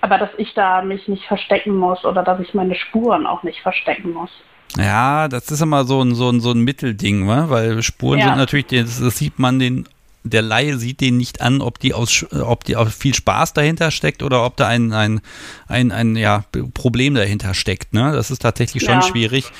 aber 0.00 0.16
dass 0.16 0.30
ich 0.38 0.54
da 0.54 0.80
mich 0.80 1.08
nicht 1.08 1.26
verstecken 1.26 1.76
muss 1.76 2.04
oder 2.04 2.22
dass 2.22 2.40
ich 2.40 2.54
meine 2.54 2.74
Spuren 2.74 3.26
auch 3.26 3.42
nicht 3.42 3.60
verstecken 3.60 4.12
muss. 4.12 4.30
Ja, 4.78 5.28
das 5.28 5.50
ist 5.50 5.60
immer 5.60 5.84
so 5.84 6.00
ein, 6.00 6.14
so 6.14 6.30
ein, 6.30 6.40
so 6.40 6.52
ein 6.52 6.60
Mittelding, 6.60 7.28
wa? 7.28 7.50
weil 7.50 7.82
Spuren 7.82 8.20
ja. 8.20 8.28
sind 8.28 8.38
natürlich, 8.38 8.66
das, 8.66 9.00
das 9.00 9.18
sieht 9.18 9.38
man 9.38 9.58
den 9.58 9.86
der 10.22 10.42
Laie 10.42 10.76
sieht 10.78 11.00
den 11.00 11.16
nicht 11.16 11.40
an, 11.40 11.60
ob 11.60 11.78
die 11.78 11.94
aus, 11.94 12.26
ob 12.32 12.64
die 12.64 12.76
auch 12.76 12.88
viel 12.88 13.14
Spaß 13.14 13.54
dahinter 13.54 13.90
steckt 13.90 14.22
oder 14.22 14.44
ob 14.44 14.56
da 14.56 14.66
ein, 14.66 14.92
ein, 14.92 15.20
ein, 15.66 15.92
ein 15.92 16.16
ja, 16.16 16.44
Problem 16.74 17.14
dahinter 17.14 17.54
steckt. 17.54 17.94
Ne? 17.94 18.12
Das 18.12 18.30
ist 18.30 18.42
tatsächlich 18.42 18.82
schon 18.82 19.00
ja. 19.00 19.02
schwierig. 19.02 19.50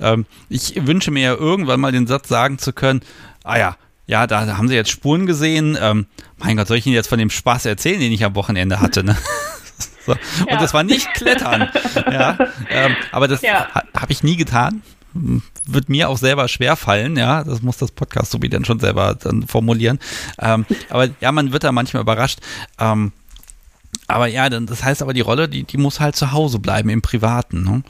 Ähm, 0.00 0.24
ich 0.48 0.86
wünsche 0.86 1.10
mir 1.10 1.22
ja 1.22 1.34
irgendwann 1.34 1.80
mal 1.80 1.92
den 1.92 2.06
Satz 2.06 2.28
sagen 2.28 2.58
zu 2.58 2.72
können, 2.72 3.00
ah 3.44 3.58
ja, 3.58 3.76
ja, 4.06 4.26
da 4.26 4.56
haben 4.56 4.68
sie 4.68 4.74
jetzt 4.74 4.90
Spuren 4.90 5.26
gesehen. 5.26 5.76
Ähm, 5.80 6.06
mein 6.38 6.56
Gott, 6.56 6.68
soll 6.68 6.78
ich 6.78 6.86
Ihnen 6.86 6.94
jetzt 6.94 7.08
von 7.08 7.18
dem 7.18 7.30
Spaß 7.30 7.66
erzählen, 7.66 8.00
den 8.00 8.12
ich 8.12 8.24
am 8.24 8.34
Wochenende 8.36 8.80
hatte? 8.80 9.02
Ne? 9.02 9.16
so. 10.06 10.12
Und 10.12 10.50
ja. 10.50 10.56
das 10.58 10.72
war 10.72 10.84
nicht 10.84 11.12
Klettern. 11.14 11.68
ja, 11.94 12.38
ähm, 12.70 12.96
aber 13.10 13.26
das 13.28 13.42
ha, 13.42 13.82
habe 13.94 14.12
ich 14.12 14.22
nie 14.22 14.36
getan 14.36 14.82
wird 15.66 15.88
mir 15.88 16.08
auch 16.08 16.16
selber 16.16 16.48
schwer 16.48 16.76
fallen, 16.76 17.16
ja, 17.16 17.44
das 17.44 17.62
muss 17.62 17.78
das 17.78 17.92
Podcast 17.92 18.30
so 18.30 18.42
wie 18.42 18.48
dann 18.48 18.64
schon 18.64 18.78
selber 18.78 19.14
dann 19.14 19.46
formulieren. 19.46 19.98
Ähm, 20.40 20.66
aber 20.90 21.08
ja, 21.20 21.32
man 21.32 21.52
wird 21.52 21.64
da 21.64 21.72
manchmal 21.72 22.02
überrascht. 22.02 22.40
Ähm, 22.80 23.12
aber 24.08 24.26
ja, 24.26 24.48
dann, 24.48 24.66
das 24.66 24.84
heißt 24.84 25.02
aber, 25.02 25.12
die 25.12 25.20
Rolle, 25.20 25.48
die, 25.48 25.64
die 25.64 25.78
muss 25.78 26.00
halt 26.00 26.16
zu 26.16 26.32
Hause 26.32 26.58
bleiben, 26.58 26.88
im 26.88 27.02
Privaten. 27.02 27.64
Ne? 27.64 27.82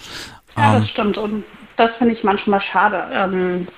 Ja, 0.57 0.75
das 0.75 0.83
ähm, 0.83 0.89
stimmt. 0.89 1.19
Und 1.19 1.45
das 1.77 1.91
finde 1.99 2.15
ich 2.15 2.25
manchmal 2.25 2.63
schade. 2.73 3.07
Ähm, 3.13 3.69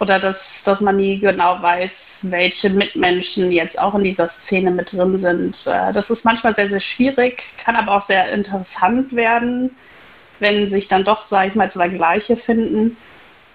oder 0.00 0.18
dass, 0.18 0.36
dass 0.64 0.80
man 0.80 0.96
nie 0.96 1.20
genau 1.20 1.62
weiß, 1.62 1.90
welche 2.22 2.70
Mitmenschen 2.70 3.52
jetzt 3.52 3.78
auch 3.78 3.94
in 3.94 4.04
dieser 4.04 4.30
Szene 4.46 4.70
mit 4.70 4.90
drin 4.92 5.20
sind. 5.20 5.54
Äh, 5.66 5.92
das 5.92 6.08
ist 6.10 6.24
manchmal 6.24 6.54
sehr, 6.54 6.68
sehr 6.68 6.80
schwierig, 6.80 7.42
kann 7.64 7.76
aber 7.76 7.92
auch 7.92 8.06
sehr 8.08 8.32
interessant 8.32 9.14
werden 9.14 9.70
wenn 10.40 10.70
sich 10.70 10.88
dann 10.88 11.04
doch, 11.04 11.28
sage 11.30 11.50
ich 11.50 11.54
mal, 11.54 11.72
zwei 11.72 11.88
Gleiche 11.88 12.36
finden. 12.36 12.96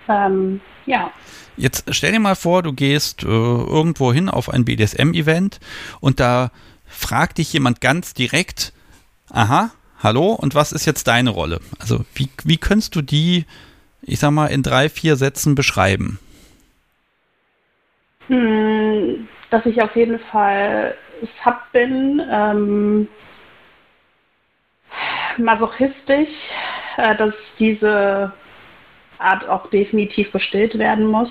Ähm, 0.08 0.62
ja. 0.86 1.12
Jetzt 1.58 1.94
stell 1.94 2.12
dir 2.12 2.20
mal 2.20 2.36
vor, 2.36 2.64
du 2.64 2.74
gehst 2.74 3.24
äh, 3.24 3.28
irgendwo 3.28 4.14
hin 4.14 4.30
auf 4.30 4.50
ein 4.50 4.66
BDSM-Event 4.66 5.60
und 6.00 6.20
da 6.20 6.52
fragt 6.88 7.38
dich 7.38 7.54
jemand 7.54 7.82
ganz 7.82 8.14
direkt, 8.14 8.74
aha, 9.30 9.72
hallo, 10.02 10.32
und 10.34 10.56
was 10.56 10.72
ist 10.72 10.86
jetzt 10.86 11.08
deine 11.08 11.30
Rolle? 11.30 11.60
Also 11.80 12.06
wie, 12.16 12.30
wie 12.44 12.58
könntest 12.58 12.96
du 12.96 13.02
die, 13.02 13.46
ich 14.02 14.20
sag 14.20 14.32
mal, 14.32 14.48
in 14.48 14.64
drei, 14.64 14.90
vier 14.90 15.16
Sätzen 15.16 15.56
beschreiben? 15.56 16.20
Hm, 18.28 19.28
dass 19.50 19.66
ich 19.66 19.82
auf 19.82 19.96
jeden 19.96 20.20
Fall 20.20 20.96
Sub 21.44 21.58
bin, 21.74 22.22
ähm, 22.32 23.08
masochistisch, 25.40 26.30
äh, 26.98 27.16
dass 27.18 27.34
diese 27.58 28.34
Art 29.18 29.48
auch 29.48 29.70
definitiv 29.70 30.32
gestillt 30.32 30.78
werden 30.78 31.08
muss. 31.08 31.30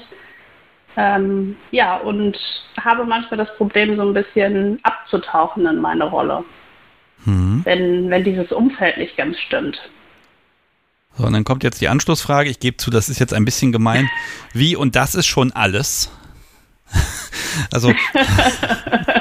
Ähm, 0.96 1.56
ja, 1.70 1.96
und 1.96 2.36
habe 2.80 3.04
manchmal 3.04 3.38
das 3.38 3.54
Problem, 3.56 3.96
so 3.96 4.02
ein 4.02 4.14
bisschen 4.14 4.80
abzutauchen 4.82 5.66
in 5.66 5.80
meine 5.80 6.04
Rolle, 6.04 6.44
mhm. 7.24 7.60
wenn, 7.64 8.10
wenn 8.10 8.24
dieses 8.24 8.50
Umfeld 8.50 8.96
nicht 8.98 9.16
ganz 9.16 9.38
stimmt. 9.38 9.78
So, 11.14 11.24
und 11.24 11.32
dann 11.32 11.44
kommt 11.44 11.64
jetzt 11.64 11.80
die 11.80 11.88
Anschlussfrage. 11.88 12.50
Ich 12.50 12.60
gebe 12.60 12.76
zu, 12.76 12.90
das 12.90 13.08
ist 13.08 13.18
jetzt 13.18 13.34
ein 13.34 13.44
bisschen 13.44 13.72
gemein. 13.72 14.08
Wie 14.52 14.76
und 14.76 14.96
das 14.96 15.14
ist 15.14 15.26
schon 15.26 15.52
alles? 15.52 16.10
also 17.72 17.92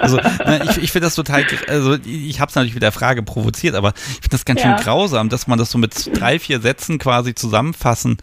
Also, 0.00 0.16
ne, 0.16 0.62
ich, 0.70 0.78
ich 0.78 0.92
finde 0.92 1.06
das 1.06 1.14
total, 1.14 1.44
also 1.68 1.96
ich 2.04 2.40
habe 2.40 2.48
es 2.48 2.54
natürlich 2.54 2.74
mit 2.74 2.82
der 2.82 2.92
Frage 2.92 3.22
provoziert, 3.22 3.74
aber 3.74 3.92
ich 3.96 4.14
finde 4.14 4.28
das 4.30 4.44
ganz 4.44 4.62
ja. 4.62 4.76
schön 4.76 4.84
grausam, 4.84 5.28
dass 5.28 5.46
man 5.46 5.58
das 5.58 5.70
so 5.70 5.78
mit 5.78 6.10
drei, 6.18 6.38
vier 6.38 6.60
Sätzen 6.60 6.98
quasi 6.98 7.34
zusammenfassen 7.34 8.18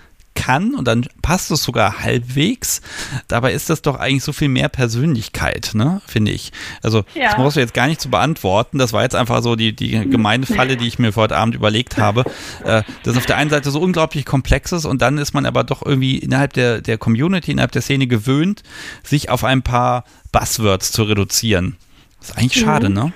kann 0.45 0.75
und 0.75 0.87
dann 0.87 1.07
passt 1.23 1.49
es 1.49 1.63
sogar 1.63 2.01
halbwegs. 2.03 2.81
Dabei 3.27 3.53
ist 3.53 3.69
das 3.71 3.81
doch 3.81 3.95
eigentlich 3.99 4.23
so 4.23 4.31
viel 4.31 4.47
mehr 4.47 4.69
Persönlichkeit, 4.69 5.71
ne, 5.73 6.01
finde 6.05 6.31
ich. 6.31 6.51
Also, 6.83 7.03
ja. 7.15 7.25
das 7.25 7.35
brauchst 7.35 7.55
du 7.55 7.61
jetzt 7.61 7.73
gar 7.73 7.87
nicht 7.87 7.99
zu 7.99 8.11
beantworten. 8.11 8.77
Das 8.77 8.93
war 8.93 9.01
jetzt 9.01 9.15
einfach 9.15 9.41
so 9.41 9.55
die, 9.55 9.75
die 9.75 10.07
gemeine 10.07 10.45
Falle, 10.45 10.77
die 10.77 10.87
ich 10.87 10.99
mir 10.99 11.13
für 11.13 11.21
heute 11.21 11.37
Abend 11.37 11.55
überlegt 11.55 11.97
habe. 11.97 12.25
Äh, 12.63 12.83
das 13.03 13.17
auf 13.17 13.25
der 13.25 13.37
einen 13.37 13.49
Seite 13.49 13.71
so 13.71 13.79
unglaublich 13.79 14.25
komplex 14.25 14.71
ist 14.71 14.85
und 14.85 15.01
dann 15.01 15.17
ist 15.17 15.33
man 15.33 15.45
aber 15.45 15.63
doch 15.63 15.83
irgendwie 15.83 16.17
innerhalb 16.17 16.53
der, 16.53 16.81
der 16.81 16.97
Community, 16.97 17.51
innerhalb 17.51 17.71
der 17.71 17.81
Szene 17.81 18.05
gewöhnt, 18.07 18.61
sich 19.03 19.29
auf 19.29 19.43
ein 19.43 19.63
paar 19.63 20.03
Buzzwords 20.31 20.91
zu 20.91 21.03
reduzieren. 21.03 21.77
Das 22.19 22.29
ist 22.29 22.37
eigentlich 22.37 22.59
schade, 22.61 22.89
mhm. 22.89 22.95
ne? 22.95 23.13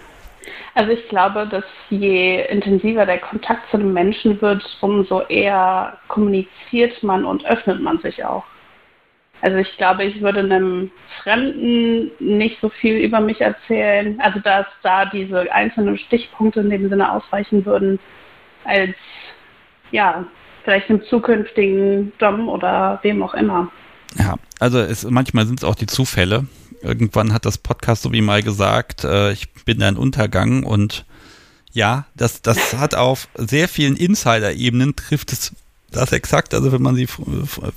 Also 0.75 0.91
ich 0.91 1.07
glaube, 1.09 1.47
dass 1.47 1.63
je 1.89 2.45
intensiver 2.45 3.05
der 3.05 3.19
Kontakt 3.19 3.69
zu 3.71 3.77
den 3.77 3.93
Menschen 3.93 4.41
wird, 4.41 4.63
umso 4.81 5.21
eher 5.23 5.97
kommuniziert 6.07 7.01
man 7.03 7.25
und 7.25 7.45
öffnet 7.45 7.81
man 7.81 7.99
sich 7.99 8.23
auch. 8.23 8.45
Also 9.41 9.57
ich 9.57 9.77
glaube, 9.77 10.03
ich 10.03 10.21
würde 10.21 10.41
einem 10.41 10.91
Fremden 11.23 12.11
nicht 12.19 12.59
so 12.61 12.69
viel 12.69 12.97
über 12.97 13.21
mich 13.21 13.39
erzählen, 13.39 14.19
also 14.19 14.39
dass 14.39 14.65
da 14.83 15.05
diese 15.05 15.51
einzelnen 15.53 15.97
Stichpunkte 15.97 16.59
in 16.59 16.69
dem 16.69 16.89
Sinne 16.89 17.11
ausreichen 17.11 17.65
würden, 17.65 17.99
als 18.65 18.95
ja, 19.91 20.25
vielleicht 20.63 20.89
einem 20.89 21.03
zukünftigen 21.03 22.11
Dom 22.19 22.49
oder 22.49 22.99
wem 23.01 23.23
auch 23.23 23.33
immer. 23.33 23.71
Ja, 24.17 24.37
also 24.59 24.79
es, 24.79 25.03
manchmal 25.03 25.45
sind 25.45 25.59
es 25.59 25.63
auch 25.63 25.75
die 25.75 25.85
Zufälle, 25.85 26.47
Irgendwann 26.81 27.33
hat 27.33 27.45
das 27.45 27.57
Podcast 27.57 28.03
so 28.03 28.13
wie 28.13 28.21
mal 28.21 28.41
gesagt, 28.41 29.03
äh, 29.03 29.33
ich 29.33 29.49
bin 29.65 29.83
ein 29.83 29.97
Untergang 29.97 30.63
und 30.63 31.05
ja, 31.71 32.05
das, 32.15 32.41
das 32.41 32.73
hat 32.73 32.95
auf 32.95 33.27
sehr 33.35 33.67
vielen 33.67 33.95
Insider-Ebenen 33.95 34.95
trifft 34.95 35.33
es 35.33 35.51
das 35.91 36.11
exakt. 36.13 36.53
Also 36.53 36.71
wenn 36.71 36.81
man 36.81 36.95
sie, 36.95 37.07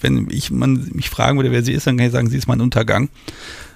wenn 0.01 0.29
ich 0.31 0.51
man 0.51 0.91
mich 0.93 1.11
fragen 1.11 1.39
würde, 1.39 1.51
wer 1.51 1.63
sie 1.63 1.73
ist, 1.73 1.87
dann 1.87 1.97
kann 1.97 2.07
ich 2.07 2.13
sagen, 2.13 2.31
sie 2.31 2.39
ist 2.39 2.47
mein 2.47 2.61
Untergang. 2.61 3.09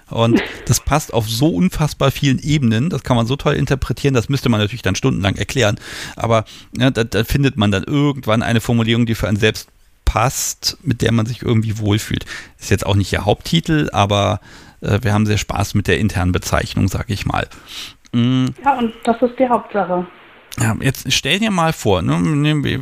Und 0.09 0.41
das 0.67 0.79
passt 0.79 1.13
auf 1.13 1.29
so 1.29 1.49
unfassbar 1.49 2.13
vielen 2.13 2.39
Ebenen. 2.39 2.91
Das 2.91 3.03
kann 3.03 3.17
man 3.17 3.27
so 3.27 3.35
toll 3.35 3.55
interpretieren. 3.55 4.15
Das 4.15 4.29
müsste 4.29 4.49
man 4.49 4.61
natürlich 4.61 4.83
dann 4.83 4.95
stundenlang 4.95 5.35
erklären. 5.35 5.79
Aber 6.15 6.45
ja, 6.79 6.91
da, 6.91 7.03
da 7.03 7.25
findet 7.25 7.57
man 7.57 7.73
dann 7.73 7.83
irgendwann 7.83 8.43
eine 8.43 8.61
Formulierung, 8.61 9.05
die 9.07 9.17
für 9.17 9.27
einen 9.27 9.39
selbst 9.39 9.69
passt, 10.07 10.79
mit 10.83 11.03
der 11.03 11.13
man 11.13 11.27
sich 11.27 11.43
irgendwie 11.43 11.79
wohlfühlt. 11.79 12.25
Ist 12.59 12.71
jetzt 12.71 12.87
auch 12.87 12.95
nicht 12.95 13.13
ihr 13.13 13.27
Haupttitel, 13.27 13.91
aber 13.93 14.41
äh, 14.81 15.01
wir 15.03 15.13
haben 15.13 15.27
sehr 15.27 15.37
Spaß 15.37 15.75
mit 15.75 15.87
der 15.89 15.99
internen 15.99 16.33
Bezeichnung, 16.33 16.89
sag 16.89 17.11
ich 17.11 17.27
mal. 17.27 17.47
Mhm. 18.13 18.55
Ja, 18.65 18.79
und 18.79 18.95
das 19.05 19.21
ist 19.21 19.39
die 19.39 19.47
Hauptsache. 19.47 20.07
Ja, 20.59 20.75
jetzt 20.81 21.13
stell 21.13 21.39
dir 21.39 21.51
mal 21.51 21.75
vor, 21.75 22.01
ne, 22.01 22.15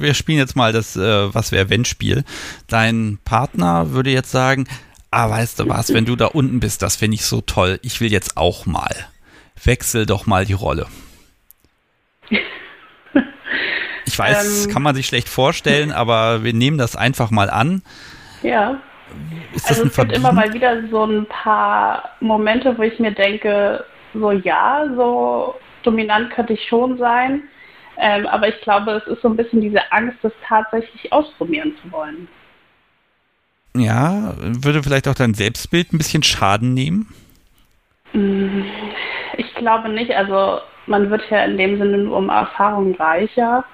wir 0.01 0.14
spielen 0.14 0.39
jetzt 0.39 0.55
mal 0.55 0.72
das 0.72 0.97
äh, 0.97 1.35
Was 1.35 1.51
wäre 1.51 1.70
wenn 1.70 1.85
Spiel. 1.85 2.22
Dein 2.68 3.18
Partner 3.25 3.91
würde 3.91 4.11
jetzt 4.11 4.31
sagen, 4.31 4.68
ah, 5.11 5.29
weißt 5.29 5.59
du 5.59 5.68
was, 5.68 5.93
wenn 5.93 6.05
du 6.05 6.14
da 6.14 6.27
unten 6.27 6.61
bist, 6.61 6.83
das 6.83 6.95
finde 6.95 7.16
ich 7.16 7.25
so 7.25 7.41
toll. 7.41 7.81
Ich 7.83 8.01
will 8.01 8.12
jetzt 8.12 8.37
auch 8.37 8.66
mal. 8.66 8.95
Wechsel 9.64 10.07
doch 10.07 10.27
mal 10.27 10.45
die 10.45 10.53
Rolle. 10.53 10.87
Ich 14.07 14.18
weiß, 14.18 14.66
ähm, 14.66 14.72
kann 14.72 14.82
man 14.82 14.94
sich 14.94 15.07
schlecht 15.07 15.28
vorstellen, 15.28 15.92
aber 15.92 16.44
wir 16.44 16.52
nehmen 16.52 16.78
das 16.78 16.96
einfach 16.96 17.30
mal 17.30 17.50
an. 17.50 17.82
Ja. 18.42 18.78
Ist 19.55 19.68
also 19.68 19.84
es 19.84 19.96
gibt 19.96 20.12
immer 20.12 20.32
mal 20.32 20.52
wieder 20.52 20.88
so 20.88 21.05
ein 21.05 21.26
paar 21.26 22.11
Momente, 22.20 22.76
wo 22.76 22.82
ich 22.82 22.98
mir 22.98 23.12
denke, 23.12 23.84
so 24.12 24.32
ja, 24.32 24.86
so 24.96 25.55
dominant 25.82 26.30
könnte 26.30 26.55
ich 26.55 26.66
schon 26.68 26.98
sein. 26.98 27.42
Ähm, 27.96 28.26
aber 28.26 28.48
ich 28.48 28.61
glaube, 28.62 28.92
es 28.92 29.07
ist 29.07 29.22
so 29.22 29.28
ein 29.28 29.36
bisschen 29.36 29.61
diese 29.61 29.92
Angst, 29.92 30.18
das 30.22 30.32
tatsächlich 30.46 31.12
ausprobieren 31.12 31.74
zu 31.82 31.92
wollen. 31.92 32.28
Ja, 33.76 34.34
würde 34.38 34.82
vielleicht 34.82 35.09
auch 35.09 35.14
dein 35.14 35.34
Selbstbild 35.34 35.92
ein 35.92 35.98
bisschen 35.98 36.22
Schaden 36.22 36.74
nehmen? 36.74 37.12
Mm, 38.12 38.62
ich 39.36 39.55
glaube 39.55 39.88
nicht. 39.88 40.12
Also 40.12 40.61
man 40.86 41.11
wird 41.11 41.22
ja 41.30 41.44
in 41.44 41.57
dem 41.57 41.78
Sinne 41.78 41.98
nur 41.98 42.16
um 42.16 42.28
Erfahrung 42.28 42.94
reicher. 42.94 43.64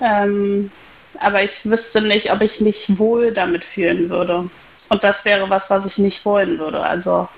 Ähm, 0.00 0.70
aber 1.18 1.42
ich 1.42 1.50
wüsste 1.64 2.00
nicht, 2.00 2.30
ob 2.30 2.40
ich 2.40 2.60
mich 2.60 2.76
wohl 2.88 3.32
damit 3.32 3.64
fühlen 3.74 4.08
würde. 4.08 4.50
Und 4.88 5.04
das 5.04 5.16
wäre 5.24 5.48
was, 5.50 5.62
was 5.68 5.86
ich 5.86 5.98
nicht 5.98 6.24
wollen 6.24 6.58
würde. 6.58 6.80
Also, 6.80 7.28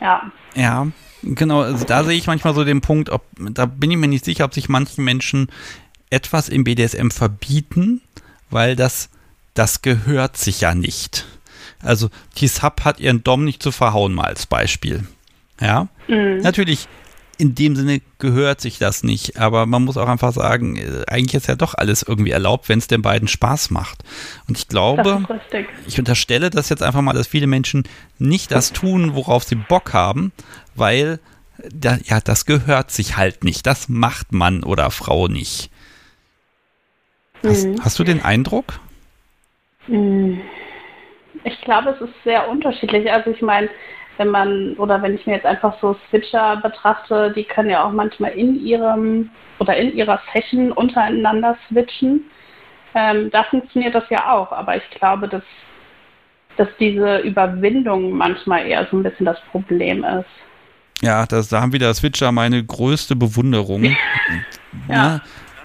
ja. 0.00 0.30
Ja, 0.54 0.86
genau. 1.22 1.62
Also 1.62 1.84
da 1.84 2.04
sehe 2.04 2.16
ich 2.16 2.26
manchmal 2.26 2.54
so 2.54 2.64
den 2.64 2.80
Punkt, 2.80 3.10
ob, 3.10 3.22
da 3.38 3.66
bin 3.66 3.90
ich 3.90 3.96
mir 3.96 4.08
nicht 4.08 4.24
sicher, 4.24 4.44
ob 4.44 4.54
sich 4.54 4.68
manchen 4.68 5.04
Menschen 5.04 5.48
etwas 6.10 6.48
im 6.48 6.64
BDSM 6.64 7.10
verbieten, 7.10 8.00
weil 8.50 8.76
das, 8.76 9.10
das 9.54 9.82
gehört 9.82 10.36
sich 10.36 10.62
ja 10.62 10.74
nicht. 10.74 11.26
Also, 11.80 12.08
die 12.38 12.48
Sub 12.48 12.84
hat 12.84 12.98
ihren 12.98 13.22
Dom 13.22 13.44
nicht 13.44 13.62
zu 13.62 13.70
verhauen, 13.70 14.14
mal 14.14 14.26
als 14.26 14.46
Beispiel. 14.46 15.06
Ja, 15.60 15.88
mhm. 16.08 16.38
natürlich 16.38 16.88
in 17.38 17.54
dem 17.54 17.76
Sinne 17.76 18.00
gehört 18.18 18.60
sich 18.60 18.78
das 18.78 19.04
nicht. 19.04 19.38
Aber 19.38 19.64
man 19.64 19.84
muss 19.84 19.96
auch 19.96 20.08
einfach 20.08 20.32
sagen, 20.32 20.76
äh, 20.76 21.04
eigentlich 21.06 21.34
ist 21.34 21.46
ja 21.46 21.54
doch 21.54 21.74
alles 21.74 22.02
irgendwie 22.02 22.32
erlaubt, 22.32 22.68
wenn 22.68 22.78
es 22.78 22.88
den 22.88 23.00
beiden 23.00 23.28
Spaß 23.28 23.70
macht. 23.70 24.02
Und 24.48 24.58
ich 24.58 24.68
glaube, 24.68 25.24
ich 25.86 25.98
unterstelle 25.98 26.50
das 26.50 26.68
jetzt 26.68 26.82
einfach 26.82 27.00
mal, 27.00 27.12
dass 27.12 27.28
viele 27.28 27.46
Menschen 27.46 27.84
nicht 28.18 28.50
das 28.50 28.72
tun, 28.72 29.14
worauf 29.14 29.44
sie 29.44 29.54
Bock 29.54 29.94
haben, 29.94 30.32
weil 30.74 31.20
da, 31.72 31.98
ja, 32.04 32.20
das 32.20 32.44
gehört 32.44 32.90
sich 32.90 33.16
halt 33.16 33.44
nicht. 33.44 33.66
Das 33.66 33.88
macht 33.88 34.32
Mann 34.32 34.62
oder 34.64 34.90
Frau 34.90 35.28
nicht. 35.28 35.70
Hast, 37.44 37.66
mhm. 37.66 37.76
hast 37.82 37.98
du 37.98 38.04
den 38.04 38.22
Eindruck? 38.22 38.80
Mhm. 39.86 40.40
Ich 41.44 41.60
glaube, 41.60 41.90
es 41.90 42.00
ist 42.00 42.14
sehr 42.24 42.48
unterschiedlich. 42.48 43.10
Also 43.10 43.30
ich 43.30 43.42
meine, 43.42 43.68
wenn 44.18 44.28
man, 44.28 44.74
oder 44.74 45.00
wenn 45.02 45.14
ich 45.14 45.26
mir 45.26 45.34
jetzt 45.34 45.46
einfach 45.46 45.74
so 45.80 45.96
Switcher 46.08 46.56
betrachte, 46.56 47.32
die 47.34 47.44
können 47.44 47.70
ja 47.70 47.84
auch 47.84 47.92
manchmal 47.92 48.32
in 48.32 48.60
ihrem 48.60 49.30
oder 49.58 49.76
in 49.76 49.94
ihrer 49.94 50.20
Session 50.32 50.72
untereinander 50.72 51.56
switchen. 51.68 52.24
Ähm, 52.94 53.30
da 53.30 53.44
funktioniert 53.44 53.94
das 53.94 54.04
ja 54.10 54.32
auch, 54.32 54.52
aber 54.52 54.76
ich 54.76 54.90
glaube, 54.90 55.28
dass, 55.28 55.42
dass 56.56 56.68
diese 56.78 57.18
Überwindung 57.18 58.12
manchmal 58.12 58.66
eher 58.66 58.86
so 58.90 58.96
ein 58.96 59.02
bisschen 59.02 59.26
das 59.26 59.40
Problem 59.50 60.04
ist. 60.04 60.26
Ja, 61.00 61.26
das, 61.26 61.48
da 61.48 61.60
haben 61.60 61.72
wieder 61.72 61.94
Switcher 61.94 62.32
meine 62.32 62.64
größte 62.64 63.14
Bewunderung. 63.14 63.84
ja. 64.88 64.94
ja. 64.94 65.20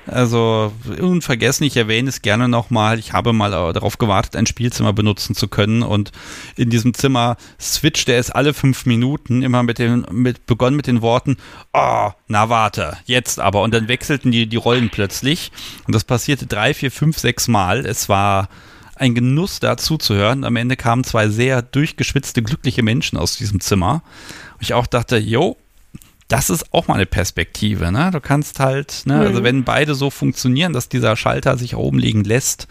Also 0.06 0.74
unvergessen, 1.00 1.66
ich 1.66 1.78
erwähne 1.78 2.10
es 2.10 2.22
gerne 2.22 2.50
nochmal. 2.50 3.00
Ich 3.00 3.14
habe 3.14 3.32
mal 3.32 3.52
darauf 3.52 3.98
gewartet, 3.98 4.36
ein 4.36 4.46
Spielzimmer 4.46 4.92
benutzen 4.92 5.34
zu 5.34 5.48
können 5.48 5.82
und 5.82 6.12
in 6.58 6.70
diesem 6.70 6.94
Zimmer 6.94 7.38
switcht 7.60 8.10
er 8.10 8.20
es 8.20 8.30
alle 8.30 8.54
fünf 8.54 8.86
Minuten 8.86 9.44
immer 9.44 9.64
mit 9.64 9.80
den, 9.80 10.06
mit, 10.12 10.46
begonnen 10.46 10.76
mit 10.76 10.88
den 10.88 11.02
Worten, 11.02 11.38
oh, 11.74 12.12
na 12.28 12.50
warte, 12.50 12.98
jetzt 13.06 13.40
aber. 13.40 13.62
Und 13.62 13.74
dann 13.74 13.88
wechselten 13.88 14.32
die, 14.32 14.48
die 14.48 14.58
Rollen 14.58 14.90
plötzlich 14.90 15.52
und 15.88 15.96
das 15.96 16.04
passierte 16.04 16.48
drei, 16.48 16.74
vier, 16.74 16.92
fünf, 16.92 17.18
sechs 17.18 17.48
Mal. 17.48 17.86
Es 17.86 18.10
war 18.10 18.50
ein 18.96 19.16
Genuss 19.16 19.60
da 19.60 19.78
zuzuhören. 19.78 20.44
Am 20.44 20.56
Ende 20.56 20.76
kamen 20.76 21.04
zwei 21.04 21.30
sehr 21.30 21.62
durchgeschwitzte, 21.62 22.44
glückliche 22.44 22.84
Menschen 22.84 23.18
aus 23.18 23.38
diesem 23.38 23.60
Zimmer. 23.60 24.04
Und 24.56 24.62
ich 24.62 24.74
auch 24.74 24.88
dachte, 24.88 25.18
jo, 25.18 25.58
das 26.34 26.50
ist 26.50 26.74
auch 26.74 26.88
mal 26.88 26.96
eine 26.96 27.06
Perspektive. 27.06 27.92
Ne? 27.92 28.10
Du 28.12 28.20
kannst 28.20 28.60
halt, 28.60 29.04
ne, 29.06 29.14
also 29.14 29.22
mhm. 29.22 29.30
also 29.30 29.44
wenn 29.44 29.64
beide 29.64 29.94
so 29.94 30.10
funktionieren, 30.10 30.74
dass 30.74 30.90
dieser 30.90 31.16
Schalter 31.16 31.60
sich 31.60 31.76
oben 31.76 32.00
liegen 32.00 32.24
lässt, 32.24 32.68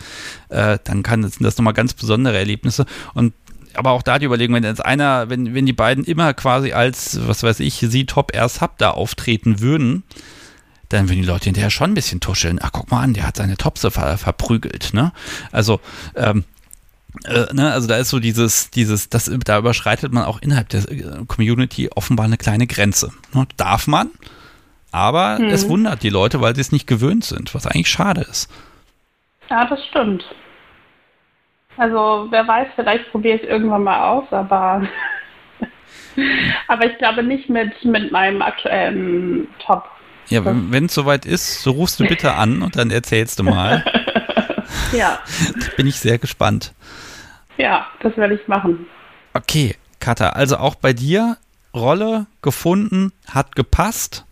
äh, 0.48 0.80
dann 0.82 1.04
kann 1.04 1.22
das, 1.22 1.34
sind 1.34 1.44
das 1.44 1.56
nochmal 1.58 1.72
ganz 1.72 1.94
besondere 1.94 2.36
Erlebnisse. 2.36 2.86
Und 3.14 3.34
aber 3.74 3.92
auch 3.92 4.02
da 4.02 4.18
die 4.18 4.26
Überlegung, 4.26 4.56
wenn 4.56 4.64
jetzt 4.64 4.84
einer, 4.84 5.30
wenn, 5.30 5.54
wenn 5.54 5.64
die 5.64 5.72
beiden 5.72 6.02
immer 6.02 6.34
quasi 6.34 6.72
als, 6.72 7.20
was 7.28 7.44
weiß 7.44 7.60
ich, 7.60 7.74
sie 7.74 8.04
Top 8.04 8.34
Air 8.34 8.48
Sub 8.48 8.78
da 8.78 8.90
auftreten 8.90 9.60
würden, 9.60 10.02
dann 10.88 11.08
würden 11.08 11.20
die 11.20 11.28
Leute 11.28 11.44
hinterher 11.44 11.70
schon 11.70 11.92
ein 11.92 11.94
bisschen 11.94 12.18
tuscheln. 12.18 12.58
Ach, 12.60 12.72
guck 12.72 12.90
mal 12.90 13.00
an, 13.00 13.14
der 13.14 13.28
hat 13.28 13.36
seine 13.36 13.56
Topse 13.56 13.92
ver 13.92 14.18
verprügelt, 14.18 14.90
ne? 14.92 15.12
Also, 15.52 15.80
ähm, 16.16 16.44
äh, 17.24 17.52
ne, 17.52 17.72
also 17.72 17.88
da 17.88 17.96
ist 17.96 18.08
so 18.08 18.18
dieses, 18.18 18.70
dieses, 18.70 19.08
das, 19.08 19.30
da 19.44 19.58
überschreitet 19.58 20.12
man 20.12 20.24
auch 20.24 20.40
innerhalb 20.40 20.68
der 20.70 20.90
äh, 20.90 21.24
Community 21.26 21.90
offenbar 21.94 22.26
eine 22.26 22.38
kleine 22.38 22.66
Grenze. 22.66 23.12
Ne? 23.34 23.46
Darf 23.56 23.86
man, 23.86 24.10
aber 24.90 25.38
hm. 25.38 25.48
es 25.48 25.68
wundert 25.68 26.02
die 26.02 26.08
Leute, 26.08 26.40
weil 26.40 26.54
sie 26.54 26.60
es 26.60 26.72
nicht 26.72 26.86
gewöhnt 26.86 27.24
sind, 27.24 27.54
was 27.54 27.66
eigentlich 27.66 27.90
schade 27.90 28.22
ist. 28.22 28.50
Ja, 29.50 29.66
das 29.66 29.84
stimmt. 29.86 30.24
Also 31.76 32.26
wer 32.30 32.46
weiß, 32.46 32.68
vielleicht 32.74 33.10
probiere 33.10 33.36
ich 33.36 33.42
es 33.42 33.48
irgendwann 33.48 33.84
mal 33.84 34.08
aus, 34.08 34.24
aber 34.30 34.86
aber 36.68 36.86
ich 36.86 36.98
glaube 36.98 37.22
nicht 37.22 37.48
mit, 37.48 37.84
mit 37.84 38.12
meinem 38.12 38.42
aktuellen 38.42 39.48
Top. 39.64 39.84
Ja, 40.28 40.42
wenn 40.44 40.86
es 40.86 40.94
soweit 40.94 41.26
ist, 41.26 41.62
so 41.62 41.72
rufst 41.72 42.00
du 42.00 42.06
bitte 42.06 42.34
an 42.34 42.62
und 42.62 42.76
dann 42.76 42.90
erzählst 42.90 43.38
du 43.38 43.42
mal. 43.42 43.84
ja. 44.92 45.18
Bin 45.76 45.86
ich 45.86 45.98
sehr 45.98 46.18
gespannt. 46.18 46.72
Ja, 47.62 47.86
das 48.00 48.16
werde 48.16 48.34
ich 48.34 48.48
machen. 48.48 48.86
Okay, 49.34 49.76
Katha, 50.00 50.30
also 50.30 50.56
auch 50.56 50.74
bei 50.74 50.92
dir 50.92 51.36
Rolle 51.72 52.26
gefunden, 52.42 53.12
hat 53.30 53.54
gepasst. 53.54 54.24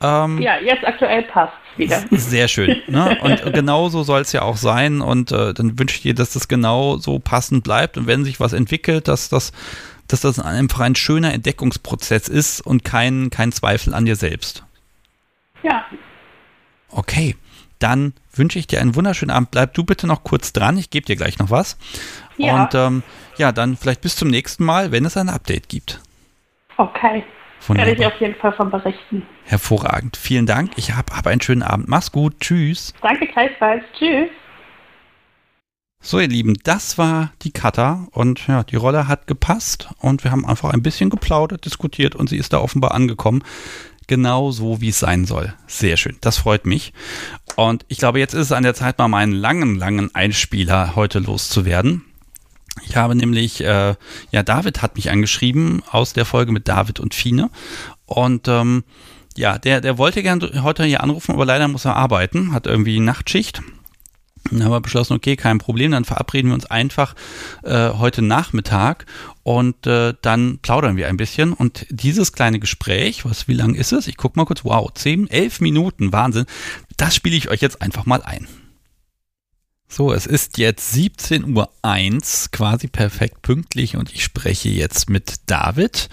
Ähm, 0.00 0.42
ja, 0.42 0.58
jetzt 0.58 0.84
aktuell 0.84 1.22
passt 1.22 1.54
wieder. 1.76 2.02
Sehr 2.10 2.48
schön. 2.48 2.82
Ne? 2.88 3.16
Und 3.22 3.54
genau 3.54 3.88
so 3.88 4.02
soll 4.02 4.20
es 4.20 4.32
ja 4.32 4.42
auch 4.42 4.56
sein. 4.56 5.00
Und 5.00 5.30
äh, 5.30 5.54
dann 5.54 5.78
wünsche 5.78 5.94
ich 5.94 6.02
dir, 6.02 6.14
dass 6.14 6.32
das 6.32 6.48
genau 6.48 6.96
so 6.96 7.20
passend 7.20 7.62
bleibt. 7.62 7.96
Und 7.98 8.08
wenn 8.08 8.24
sich 8.24 8.40
was 8.40 8.52
entwickelt, 8.52 9.06
dass 9.06 9.28
das, 9.28 9.52
dass 10.08 10.22
das 10.22 10.40
einfach 10.40 10.80
ein 10.80 10.96
schöner 10.96 11.32
Entdeckungsprozess 11.32 12.26
ist 12.26 12.60
und 12.62 12.84
kein, 12.84 13.30
kein 13.30 13.52
Zweifel 13.52 13.94
an 13.94 14.06
dir 14.06 14.16
selbst. 14.16 14.64
Ja. 15.62 15.86
Okay, 16.90 17.36
dann 17.78 18.12
wünsche 18.34 18.58
ich 18.58 18.66
dir 18.66 18.80
einen 18.80 18.96
wunderschönen 18.96 19.30
Abend. 19.30 19.50
Bleib 19.50 19.74
du 19.74 19.84
bitte 19.84 20.06
noch 20.06 20.24
kurz 20.24 20.52
dran. 20.52 20.78
Ich 20.78 20.90
gebe 20.90 21.06
dir 21.06 21.16
gleich 21.16 21.38
noch 21.38 21.50
was. 21.50 21.76
Ja. 22.36 22.64
Und 22.64 22.74
ähm, 22.74 23.02
ja, 23.36 23.52
dann 23.52 23.76
vielleicht 23.76 24.00
bis 24.00 24.16
zum 24.16 24.28
nächsten 24.28 24.64
Mal, 24.64 24.92
wenn 24.92 25.04
es 25.04 25.16
ein 25.16 25.28
Update 25.28 25.68
gibt. 25.68 26.00
Okay. 26.76 27.24
Wunderbar. 27.66 27.88
Werde 27.88 28.00
ich 28.00 28.06
auf 28.06 28.20
jeden 28.20 28.34
Fall 28.36 28.52
von 28.52 28.70
berichten. 28.70 29.26
Hervorragend. 29.44 30.16
Vielen 30.16 30.46
Dank. 30.46 30.72
Ich 30.76 30.94
habe 30.94 31.14
hab 31.14 31.26
einen 31.26 31.40
schönen 31.40 31.62
Abend. 31.62 31.88
Mach's 31.88 32.12
gut. 32.12 32.40
Tschüss. 32.40 32.92
Danke 33.02 33.26
gleichfalls. 33.26 33.82
Tschüss. 33.98 34.28
So, 36.00 36.20
ihr 36.20 36.28
Lieben, 36.28 36.54
das 36.62 36.98
war 36.98 37.32
die 37.42 37.50
Kata 37.50 38.06
und 38.12 38.46
ja, 38.46 38.62
die 38.62 38.76
Rolle 38.76 39.08
hat 39.08 39.26
gepasst 39.26 39.88
und 39.98 40.22
wir 40.22 40.30
haben 40.30 40.46
einfach 40.46 40.72
ein 40.72 40.82
bisschen 40.82 41.10
geplaudert, 41.10 41.64
diskutiert 41.64 42.14
und 42.14 42.28
sie 42.28 42.36
ist 42.36 42.52
da 42.52 42.58
offenbar 42.58 42.92
angekommen. 42.92 43.42
Genau 44.06 44.52
so, 44.52 44.80
wie 44.80 44.90
es 44.90 45.00
sein 45.00 45.24
soll. 45.24 45.52
Sehr 45.66 45.96
schön. 45.96 46.16
Das 46.20 46.38
freut 46.38 46.64
mich. 46.64 46.92
Und 47.56 47.84
ich 47.88 47.98
glaube, 47.98 48.20
jetzt 48.20 48.34
ist 48.34 48.42
es 48.46 48.52
an 48.52 48.62
der 48.62 48.74
Zeit, 48.74 48.98
mal 48.98 49.08
meinen 49.08 49.32
langen, 49.32 49.74
langen 49.74 50.14
Einspieler 50.14 50.94
heute 50.94 51.18
loszuwerden. 51.18 52.04
Ich 52.84 52.96
habe 52.96 53.14
nämlich, 53.14 53.62
äh, 53.62 53.94
ja, 54.30 54.42
David 54.42 54.82
hat 54.82 54.96
mich 54.96 55.10
angeschrieben 55.10 55.82
aus 55.90 56.12
der 56.12 56.24
Folge 56.24 56.52
mit 56.52 56.68
David 56.68 57.00
und 57.00 57.14
Fine. 57.14 57.50
Und 58.04 58.48
ähm, 58.48 58.84
ja, 59.36 59.58
der, 59.58 59.80
der 59.80 59.98
wollte 59.98 60.22
gerne 60.22 60.62
heute 60.62 60.84
hier 60.84 61.02
anrufen, 61.02 61.32
aber 61.32 61.44
leider 61.44 61.68
muss 61.68 61.84
er 61.84 61.96
arbeiten, 61.96 62.52
hat 62.52 62.66
irgendwie 62.66 63.00
Nachtschicht. 63.00 63.62
Dann 64.50 64.62
haben 64.62 64.70
wir 64.70 64.80
beschlossen, 64.80 65.14
okay, 65.14 65.36
kein 65.36 65.58
Problem, 65.58 65.90
dann 65.90 66.04
verabreden 66.04 66.50
wir 66.50 66.54
uns 66.54 66.66
einfach 66.66 67.14
äh, 67.64 67.90
heute 67.90 68.22
Nachmittag 68.22 69.06
und 69.42 69.86
äh, 69.86 70.14
dann 70.22 70.58
plaudern 70.58 70.96
wir 70.96 71.08
ein 71.08 71.16
bisschen. 71.16 71.52
Und 71.52 71.86
dieses 71.90 72.32
kleine 72.32 72.60
Gespräch, 72.60 73.24
was, 73.24 73.48
wie 73.48 73.54
lang 73.54 73.74
ist 73.74 73.92
es? 73.92 74.06
Ich 74.06 74.16
gucke 74.16 74.38
mal 74.38 74.44
kurz, 74.44 74.64
wow, 74.64 74.88
10, 74.92 75.28
11 75.28 75.60
Minuten, 75.60 76.12
Wahnsinn. 76.12 76.46
Das 76.96 77.14
spiele 77.14 77.36
ich 77.36 77.50
euch 77.50 77.60
jetzt 77.60 77.82
einfach 77.82 78.06
mal 78.06 78.22
ein. 78.22 78.46
So, 79.88 80.12
es 80.12 80.26
ist 80.26 80.58
jetzt 80.58 80.94
17.01 80.94 81.54
Uhr, 81.54 81.68
quasi 82.50 82.88
perfekt 82.88 83.42
pünktlich 83.42 83.96
und 83.96 84.12
ich 84.12 84.24
spreche 84.24 84.68
jetzt 84.68 85.08
mit 85.08 85.36
David 85.46 86.08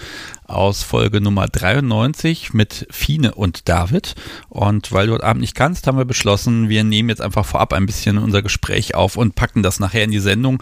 aus 0.45 0.83
Folge 0.83 1.19
Nummer 1.21 1.47
93 1.47 2.53
mit 2.53 2.87
Fine 2.91 3.33
und 3.33 3.67
David. 3.67 4.13
Und 4.47 4.91
weil 4.91 5.07
du 5.07 5.13
heute 5.13 5.25
Abend 5.25 5.41
nicht 5.41 5.55
kannst, 5.55 5.87
haben 5.87 5.97
wir 5.97 6.05
beschlossen, 6.05 6.69
wir 6.69 6.83
nehmen 6.83 7.09
jetzt 7.09 7.21
einfach 7.21 7.45
vorab 7.45 7.73
ein 7.73 7.87
bisschen 7.87 8.19
unser 8.19 8.43
Gespräch 8.43 8.93
auf 8.93 9.17
und 9.17 9.35
packen 9.35 9.63
das 9.63 9.79
nachher 9.79 10.03
in 10.03 10.11
die 10.11 10.19
Sendung. 10.19 10.61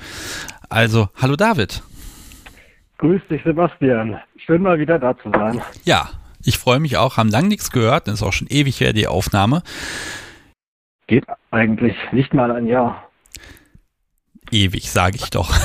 Also, 0.70 1.10
hallo 1.22 1.36
David. 1.36 1.84
Grüß 2.98 3.22
dich, 3.30 3.42
Sebastian. 3.44 4.20
Schön 4.38 4.62
mal 4.62 4.80
wieder 4.80 4.98
da 4.98 5.18
zu 5.18 5.30
sein. 5.32 5.62
Ja, 5.84 6.10
ich 6.44 6.58
freue 6.58 6.80
mich 6.80 6.98
auch, 6.98 7.18
haben 7.18 7.30
lang 7.30 7.50
nichts 7.50 7.72
gehört, 7.72 8.08
das 8.08 8.16
ist 8.16 8.24
auch 8.24 8.34
schon 8.34 8.48
ewig 8.48 8.80
her, 8.80 8.94
die 8.94 9.08
Aufnahme. 9.08 9.64
Geht 11.08 11.26
eigentlich 11.52 11.96
nicht 12.12 12.34
mal 12.34 12.52
ein 12.52 12.68
Jahr. 12.68 13.10
Ewig, 14.52 14.92
sage 14.92 15.16
ich 15.16 15.30
doch. 15.30 15.54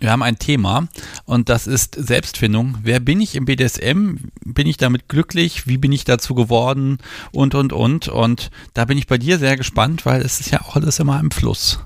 Wir 0.00 0.12
haben 0.12 0.22
ein 0.22 0.36
Thema 0.36 0.86
und 1.24 1.48
das 1.48 1.66
ist 1.66 1.96
Selbstfindung. 1.96 2.76
Wer 2.82 3.00
bin 3.00 3.20
ich 3.20 3.34
im 3.34 3.46
BDSM? 3.46 4.30
Bin 4.44 4.66
ich 4.68 4.76
damit 4.76 5.08
glücklich? 5.08 5.66
Wie 5.66 5.76
bin 5.76 5.90
ich 5.90 6.04
dazu 6.04 6.36
geworden? 6.36 6.98
Und, 7.32 7.56
und, 7.56 7.72
und. 7.72 8.06
Und 8.06 8.50
da 8.74 8.84
bin 8.84 8.96
ich 8.96 9.08
bei 9.08 9.18
dir 9.18 9.38
sehr 9.38 9.56
gespannt, 9.56 10.06
weil 10.06 10.20
es 10.20 10.38
ist 10.38 10.52
ja 10.52 10.60
auch 10.60 10.76
alles 10.76 11.00
immer 11.00 11.18
im 11.18 11.32
Fluss. 11.32 11.84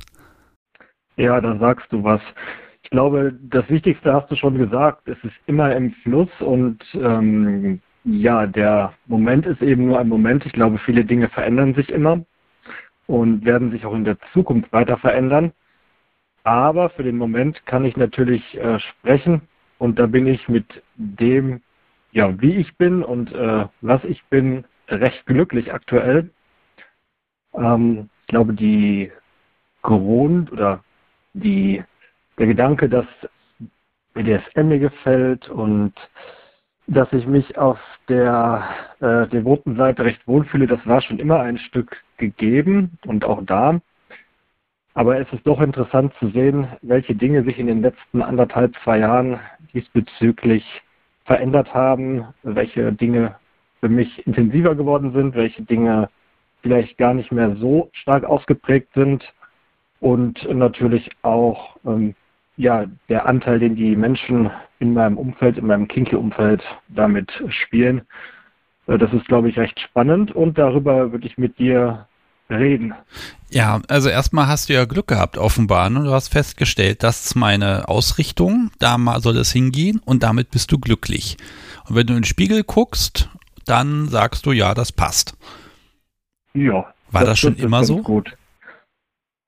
Ja, 1.17 1.41
da 1.41 1.57
sagst 1.59 1.87
du 1.91 2.05
was. 2.05 2.21
Ich 2.83 2.91
glaube, 2.91 3.33
das 3.45 3.67
Wichtigste 3.71 4.13
hast 4.13 4.31
du 4.31 4.37
schon 4.37 4.59
gesagt. 4.59 5.09
Es 5.09 5.19
ist 5.23 5.35
immer 5.47 5.75
im 5.75 5.93
Fluss 6.03 6.29
und 6.41 6.85
ähm, 6.95 7.81
ja, 8.05 8.47
der 8.47 8.95
Moment 9.07 9.47
ist 9.47 9.63
eben 9.63 9.87
nur 9.87 9.99
ein 9.99 10.09
Moment. 10.09 10.45
Ich 10.47 10.53
glaube, 10.53 10.79
viele 10.79 11.05
Dinge 11.05 11.29
verändern 11.29 11.75
sich 11.75 11.89
immer 11.91 12.25
und 13.07 13.45
werden 13.45 13.71
sich 13.71 13.85
auch 13.85 13.95
in 13.95 14.05
der 14.05 14.19
Zukunft 14.33 14.73
weiter 14.73 14.99
verändern. 14.99 15.53
Aber 16.45 16.91
für 16.91 17.05
den 17.05 17.17
Moment 17.17 17.65
kann 17.67 17.85
ich 17.85 17.97
natürlich 17.97 18.57
äh, 18.59 18.81
sprechen 18.81 19.43
und 19.79 19.99
da 19.99 20.07
bin 20.07 20.27
ich 20.27 20.49
mit 20.49 20.83
dem, 20.97 21.61
ja, 22.11 22.41
wie 22.41 22.57
ich 22.57 22.77
bin 22.77 23.05
und 23.05 23.33
äh, 23.33 23.67
was 23.81 24.03
ich 24.05 24.25
bin, 24.25 24.65
recht 24.89 25.25
glücklich 25.27 25.73
aktuell. 25.73 26.31
Ähm, 27.55 28.09
ich 28.23 28.27
glaube, 28.29 28.55
die 28.55 29.13
Grund 29.83 30.51
oder 30.51 30.83
die, 31.35 31.83
der 32.39 32.47
Gedanke, 32.47 32.89
dass 32.89 33.07
BDSM 34.15 34.69
mir 34.69 34.79
gefällt 34.79 35.49
und 35.49 35.95
dass 36.87 37.13
ich 37.13 37.27
mich 37.27 37.57
auf 37.59 37.79
der 38.09 38.65
äh, 39.01 39.27
devoten 39.29 39.77
Seite 39.77 40.05
recht 40.05 40.27
wohlfühle, 40.27 40.67
das 40.67 40.85
war 40.87 41.01
schon 41.01 41.19
immer 41.19 41.41
ein 41.41 41.59
Stück 41.59 42.03
gegeben 42.17 42.99
und 43.07 43.25
auch 43.25 43.43
da. 43.45 43.81
Aber 44.95 45.19
es 45.19 45.33
ist 45.33 45.47
doch 45.47 45.61
interessant 45.61 46.13
zu 46.19 46.29
sehen, 46.31 46.69
welche 46.83 47.15
Dinge 47.15 47.45
sich 47.45 47.59
in 47.59 47.67
den 47.67 47.81
letzten 47.81 48.21
anderthalb, 48.21 48.75
zwei 48.85 48.99
Jahren 48.99 49.41
diesbezüglich 49.73 50.65
verändert 51.25 51.73
haben, 51.73 52.27
welche 52.43 52.93
Dinge 52.93 53.37
für 53.81 53.89
mich 53.89 54.27
intensiver 54.27 54.75
geworden 54.75 55.13
sind, 55.13 55.35
welche 55.35 55.63
Dinge 55.63 56.11
vielleicht 56.61 56.99
gar 56.99 57.15
nicht 57.15 57.33
mehr 57.33 57.57
so 57.57 57.91
stark 57.93 58.25
ausgeprägt 58.25 58.89
sind 58.95 59.25
und 60.01 60.47
natürlich 60.49 61.11
auch, 61.23 61.77
ähm, 61.85 62.15
ja, 62.57 62.87
der 63.09 63.27
Anteil, 63.27 63.59
den 63.59 63.77
die 63.77 63.97
Menschen 63.97 64.51
in 64.79 64.95
meinem 64.95 65.17
Umfeld, 65.17 65.59
in 65.59 65.67
meinem 65.67 65.89
Kinky-Umfeld 65.89 66.63
damit 66.89 67.33
spielen. 67.49 68.03
Äh, 68.87 68.99
das 68.99 69.13
ist, 69.13 69.27
glaube 69.27 69.49
ich, 69.49 69.59
recht 69.59 69.81
spannend 69.81 70.33
und 70.33 70.59
darüber 70.59 71.13
würde 71.13 71.27
ich 71.27 71.39
mit 71.39 71.59
dir 71.59 72.07
reden. 72.51 72.95
Ja, 73.51 73.81
also 73.89 74.09
erstmal 74.09 74.47
hast 74.47 74.69
du 74.69 74.75
ja 74.75 74.85
Glück 74.85 75.07
gehabt, 75.07 75.39
offenbar. 75.39 75.91
Ne? 75.91 76.05
Du 76.05 76.13
hast 76.13 76.29
festgestellt, 76.29 77.03
das 77.03 77.27
ist 77.27 77.35
meine 77.35 77.89
Ausrichtung, 77.89 78.71
da 78.79 78.99
soll 79.21 79.37
es 79.37 79.53
hingehen 79.53 80.01
und 80.05 80.23
damit 80.23 80.51
bist 80.51 80.73
du 80.73 80.79
glücklich. 80.79 81.37
Und 81.89 81.97
wenn 81.97 82.07
du 82.07 82.13
in 82.15 82.21
den 82.21 82.25
Spiegel 82.25 82.63
guckst, 82.65 83.31
dann 83.67 84.09
sagst 84.09 84.47
du, 84.47 84.53
ja, 84.53 84.75
das 84.75 84.93
passt. 84.93 85.37
Ja. 86.55 86.93
War 87.11 87.21
das, 87.21 87.31
das 87.31 87.39
schon 87.39 87.57
immer 87.57 87.85
so? 87.85 87.99
Gut. 88.03 88.37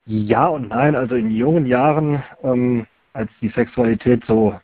Ja 0.06 0.46
und 0.46 0.68
nein. 0.68 0.94
Also 0.96 1.14
in 1.14 1.30
jungen 1.30 1.66
Jahren, 1.66 2.22
ähm, 2.42 2.86
als 3.14 3.30
die 3.40 3.48
Sexualität 3.48 4.22
so 4.26 4.58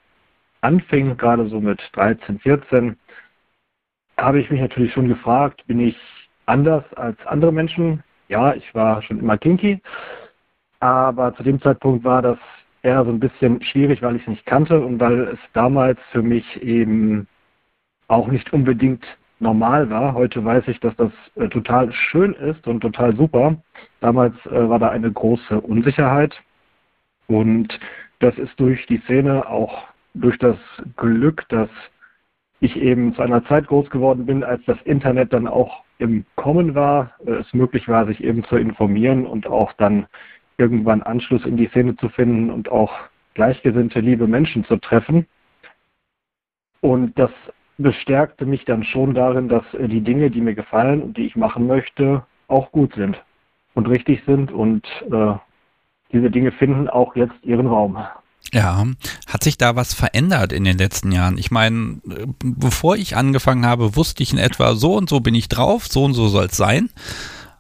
anfing, 0.61 1.17
gerade 1.17 1.49
so 1.49 1.61
mit 1.61 1.81
13, 1.93 2.39
14, 2.41 2.97
habe 4.19 4.41
ich 4.41 4.51
mich 4.51 4.61
natürlich 4.61 4.93
schon 4.93 5.09
gefragt, 5.09 5.67
bin 5.67 5.81
ich 5.81 5.97
anders 6.47 6.85
als 6.95 7.17
andere 7.27 7.53
Menschen? 7.53 8.03
Ja, 8.29 8.55
ich 8.55 8.75
war 8.75 9.03
schon 9.03 9.19
immer 9.21 9.39
kinky, 9.39 9.81
aber 10.81 11.35
zu 11.35 11.43
dem 11.43 11.61
Zeitpunkt 11.61 12.05
war 12.05 12.23
das 12.23 12.39
eher 12.83 13.05
so 13.05 13.11
ein 13.11 13.21
bisschen 13.21 13.63
schwierig, 13.63 14.03
weil 14.03 14.17
ich 14.17 14.23
es 14.23 14.29
nicht 14.29 14.47
kannte 14.47 14.81
und 14.81 15.01
weil 15.01 15.21
es 15.29 15.39
damals 15.53 15.99
für 16.13 16.23
mich 16.23 16.63
eben 16.63 17.27
auch 18.09 18.29
nicht 18.29 18.53
unbedingt 18.53 19.05
normal 19.39 19.89
war. 19.91 20.15
Heute 20.15 20.45
weiß 20.45 20.69
ich, 20.69 20.81
dass 20.81 20.95
das 20.97 21.13
äh, 21.37 21.49
total 21.49 21.93
schön 21.93 22.35
ist 22.35 22.67
und 22.67 22.81
total 22.81 23.17
super. 23.17 23.57
Damals 24.01 24.35
äh, 24.47 24.69
war 24.69 24.79
da 24.79 24.91
eine 24.91 25.11
große 25.11 25.61
Unsicherheit 25.61 26.35
und 27.27 27.79
das 28.21 28.37
ist 28.39 28.59
durch 28.61 28.87
die 28.87 28.99
Szene 28.99 29.49
auch 29.49 29.89
durch 30.15 30.39
das 30.39 30.57
Glück, 30.97 31.45
dass 31.49 31.69
ich 32.61 32.77
eben 32.77 33.15
zu 33.15 33.23
einer 33.23 33.45
Zeit 33.47 33.67
groß 33.67 33.91
geworden 33.91 34.27
bin, 34.27 34.45
als 34.45 34.63
das 34.67 34.81
Internet 34.83 35.33
dann 35.33 35.49
auch 35.49 35.83
im 35.99 36.25
Kommen 36.37 36.75
war, 36.75 37.13
äh, 37.27 37.33
es 37.33 37.53
möglich 37.53 37.89
war, 37.89 38.07
sich 38.07 38.23
eben 38.23 38.45
zu 38.45 38.57
informieren 38.57 39.27
und 39.27 39.47
auch 39.47 39.73
dann 39.75 40.07
irgendwann 40.59 41.03
Anschluss 41.03 41.45
in 41.47 41.57
die 41.57 41.69
Szene 41.69 41.97
zu 41.97 42.09
finden 42.11 42.51
und 42.51 42.71
auch 42.71 42.93
gleichgesinnte, 43.35 44.01
liebe 44.01 44.27
Menschen 44.27 44.65
zu 44.65 44.77
treffen. 44.77 45.27
Und 46.83 47.19
das 47.19 47.31
bestärkte 47.79 48.45
mich 48.45 48.67
dann 48.67 48.85
schon 48.85 49.15
darin, 49.15 49.49
dass 49.49 49.65
äh, 49.75 49.89
die 49.89 50.03
Dinge, 50.03 50.31
die 50.31 50.43
mir 50.43 50.55
gefallen 50.55 51.03
und 51.03 51.17
die 51.17 51.27
ich 51.27 51.37
machen 51.37 51.67
möchte, 51.67 52.25
auch 52.49 52.73
gut 52.73 52.95
sind 52.95 53.23
und 53.75 53.89
richtig 53.89 54.23
sind 54.27 54.53
und 54.53 54.85
äh, 55.11 55.35
diese 56.13 56.31
Dinge 56.31 56.53
finden 56.53 56.89
auch 56.89 57.15
jetzt 57.17 57.35
ihren 57.43 57.67
Raum. 57.67 57.99
Ja, 58.53 58.85
hat 59.27 59.45
sich 59.45 59.59
da 59.59 59.77
was 59.77 59.95
verändert 59.95 60.53
in 60.53 60.65
den 60.65 60.79
letzten 60.79 61.13
Jahren? 61.13 61.39
Ich 61.39 61.51
meine, 61.51 62.01
bevor 62.43 62.97
ich 62.97 63.17
angefangen 63.17 63.65
habe, 63.65 63.95
wusste 63.97 64.23
ich 64.23 64.33
in 64.33 64.39
etwa, 64.39 64.75
so 64.75 64.97
und 64.97 65.09
so 65.09 65.21
bin 65.21 65.35
ich 65.35 65.49
drauf, 65.49 65.87
so 65.87 66.05
und 66.05 66.15
so 66.15 66.29
soll 66.29 66.47
es 66.47 66.57
sein. 66.57 66.91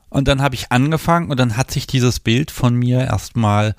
Und 0.08 0.26
dann 0.26 0.42
habe 0.42 0.56
ich 0.56 0.72
angefangen 0.72 1.30
und 1.30 1.38
dann 1.38 1.56
hat 1.56 1.70
sich 1.70 1.86
dieses 1.86 2.18
Bild 2.18 2.50
von 2.50 2.74
mir 2.74 3.00
erstmal 3.00 3.76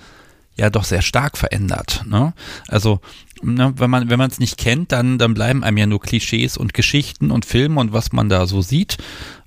ja 0.55 0.69
doch 0.69 0.85
sehr 0.85 1.01
stark 1.01 1.37
verändert. 1.37 2.05
Ne? 2.07 2.33
Also 2.69 3.01
ne, 3.41 3.73
wenn 3.75 3.89
man 3.89 4.09
wenn 4.09 4.19
man 4.19 4.31
es 4.31 4.39
nicht 4.39 4.57
kennt, 4.57 4.93
dann 4.93 5.17
dann 5.17 5.33
bleiben 5.33 5.63
einem 5.63 5.77
ja 5.77 5.85
nur 5.87 5.99
Klischees 5.99 6.55
und 6.55 6.73
Geschichten 6.73 7.31
und 7.31 7.45
Filme 7.45 7.79
und 7.81 7.91
was 7.91 8.13
man 8.13 8.29
da 8.29 8.45
so 8.45 8.61
sieht. 8.61 8.97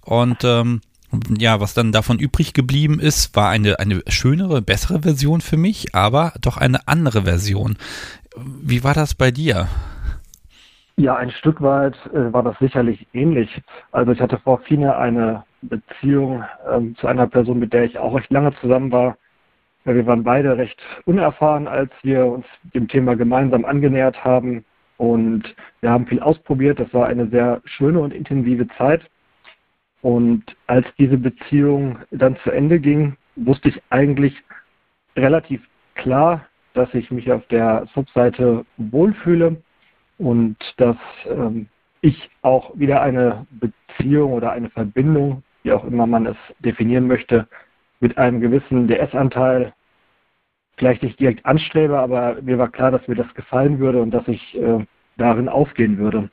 Und 0.02 0.44
ähm, 0.44 0.82
ja, 1.38 1.60
was 1.60 1.74
dann 1.74 1.92
davon 1.92 2.18
übrig 2.18 2.52
geblieben 2.54 3.00
ist, 3.00 3.34
war 3.36 3.50
eine, 3.50 3.78
eine 3.78 4.02
schönere, 4.08 4.62
bessere 4.62 5.02
Version 5.02 5.40
für 5.40 5.56
mich, 5.56 5.94
aber 5.94 6.32
doch 6.40 6.56
eine 6.56 6.86
andere 6.86 7.22
Version. 7.22 7.76
Wie 8.36 8.84
war 8.84 8.94
das 8.94 9.14
bei 9.14 9.30
dir? 9.30 9.68
Ja, 10.96 11.16
ein 11.16 11.30
Stück 11.32 11.60
weit 11.60 11.96
äh, 12.12 12.32
war 12.32 12.42
das 12.42 12.56
sicherlich 12.60 13.06
ähnlich. 13.12 13.50
Also 13.90 14.12
ich 14.12 14.20
hatte 14.20 14.38
vor 14.38 14.60
Fine 14.60 14.96
eine 14.96 15.44
Beziehung 15.62 16.44
ähm, 16.70 16.94
zu 16.96 17.08
einer 17.08 17.26
Person, 17.26 17.58
mit 17.58 17.72
der 17.72 17.84
ich 17.84 17.98
auch 17.98 18.14
recht 18.14 18.30
lange 18.30 18.54
zusammen 18.60 18.92
war. 18.92 19.16
Wir 19.84 20.06
waren 20.06 20.24
beide 20.24 20.56
recht 20.56 20.80
unerfahren, 21.04 21.68
als 21.68 21.90
wir 22.02 22.24
uns 22.24 22.46
dem 22.74 22.88
Thema 22.88 23.16
gemeinsam 23.16 23.64
angenähert 23.64 24.24
haben. 24.24 24.64
Und 24.96 25.42
wir 25.80 25.90
haben 25.90 26.06
viel 26.06 26.20
ausprobiert. 26.20 26.78
Das 26.78 26.94
war 26.94 27.06
eine 27.06 27.26
sehr 27.28 27.60
schöne 27.64 27.98
und 27.98 28.14
intensive 28.14 28.66
Zeit. 28.78 29.02
Und 30.04 30.44
als 30.66 30.86
diese 30.98 31.16
Beziehung 31.16 31.98
dann 32.10 32.36
zu 32.44 32.50
Ende 32.50 32.78
ging, 32.78 33.16
wusste 33.36 33.70
ich 33.70 33.82
eigentlich 33.88 34.34
relativ 35.16 35.62
klar, 35.94 36.46
dass 36.74 36.92
ich 36.92 37.10
mich 37.10 37.32
auf 37.32 37.46
der 37.46 37.86
Subseite 37.94 38.66
wohlfühle 38.76 39.56
und 40.18 40.58
dass 40.76 40.98
ähm, 41.26 41.68
ich 42.02 42.28
auch 42.42 42.78
wieder 42.78 43.00
eine 43.00 43.46
Beziehung 43.48 44.34
oder 44.34 44.52
eine 44.52 44.68
Verbindung, 44.68 45.42
wie 45.62 45.72
auch 45.72 45.84
immer 45.84 46.06
man 46.06 46.26
es 46.26 46.36
definieren 46.58 47.06
möchte, 47.06 47.48
mit 48.00 48.18
einem 48.18 48.42
gewissen 48.42 48.86
DS-Anteil 48.86 49.72
vielleicht 50.76 51.02
nicht 51.02 51.18
direkt 51.18 51.46
anstrebe, 51.46 51.98
aber 51.98 52.42
mir 52.42 52.58
war 52.58 52.68
klar, 52.68 52.90
dass 52.90 53.08
mir 53.08 53.14
das 53.14 53.32
gefallen 53.32 53.78
würde 53.78 54.02
und 54.02 54.10
dass 54.10 54.28
ich 54.28 54.54
äh, 54.54 54.84
darin 55.16 55.48
aufgehen 55.48 55.96
würde. 55.96 56.28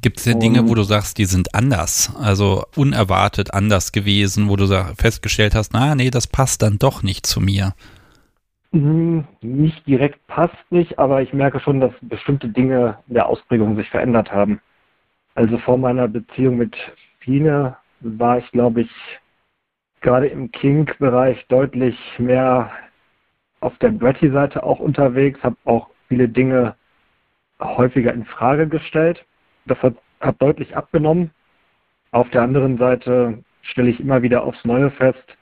Gibt 0.00 0.18
es 0.18 0.24
denn 0.24 0.40
Dinge, 0.40 0.68
wo 0.68 0.74
du 0.74 0.82
sagst, 0.82 1.18
die 1.18 1.24
sind 1.24 1.54
anders, 1.54 2.14
also 2.20 2.64
unerwartet 2.76 3.54
anders 3.54 3.92
gewesen, 3.92 4.48
wo 4.48 4.56
du 4.56 4.66
festgestellt 4.96 5.54
hast, 5.54 5.72
na, 5.72 5.94
nee, 5.94 6.10
das 6.10 6.26
passt 6.26 6.62
dann 6.62 6.78
doch 6.78 7.02
nicht 7.02 7.26
zu 7.26 7.40
mir? 7.40 7.74
Hm, 8.72 9.24
nicht 9.40 9.86
direkt 9.86 10.26
passt 10.26 10.70
nicht, 10.70 10.98
aber 10.98 11.22
ich 11.22 11.32
merke 11.32 11.60
schon, 11.60 11.80
dass 11.80 11.92
bestimmte 12.02 12.48
Dinge 12.48 12.98
in 13.08 13.14
der 13.14 13.26
Ausprägung 13.26 13.76
sich 13.76 13.88
verändert 13.88 14.32
haben. 14.32 14.60
Also 15.34 15.58
vor 15.58 15.78
meiner 15.78 16.08
Beziehung 16.08 16.56
mit 16.58 16.76
Fine 17.20 17.76
war 18.00 18.38
ich, 18.38 18.50
glaube 18.52 18.82
ich, 18.82 18.90
gerade 20.00 20.26
im 20.26 20.52
Kink-Bereich 20.52 21.46
deutlich 21.48 21.96
mehr 22.18 22.70
auf 23.60 23.76
der 23.78 23.90
Bretty-Seite 23.90 24.62
auch 24.62 24.78
unterwegs, 24.78 25.42
habe 25.42 25.56
auch 25.64 25.88
viele 26.08 26.28
Dinge 26.28 26.76
häufiger 27.60 28.12
in 28.12 28.24
Frage 28.26 28.68
gestellt 28.68 29.24
das 29.66 29.80
hat, 29.82 29.94
hat 30.20 30.40
deutlich 30.40 30.76
abgenommen. 30.76 31.30
Auf 32.12 32.30
der 32.30 32.42
anderen 32.42 32.78
Seite 32.78 33.42
stelle 33.62 33.90
ich 33.90 34.00
immer 34.00 34.22
wieder 34.22 34.44
aufs 34.44 34.64
Neue 34.64 34.90
fest, 34.90 35.36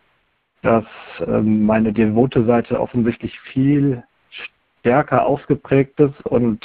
dass 0.63 0.85
ähm, 1.21 1.67
meine 1.67 1.93
devote 1.93 2.45
Seite 2.47 2.81
offensichtlich 2.81 3.39
viel 3.41 4.03
stärker 4.81 5.27
ausgeprägt 5.27 6.01
ist 6.01 6.21
und 6.27 6.65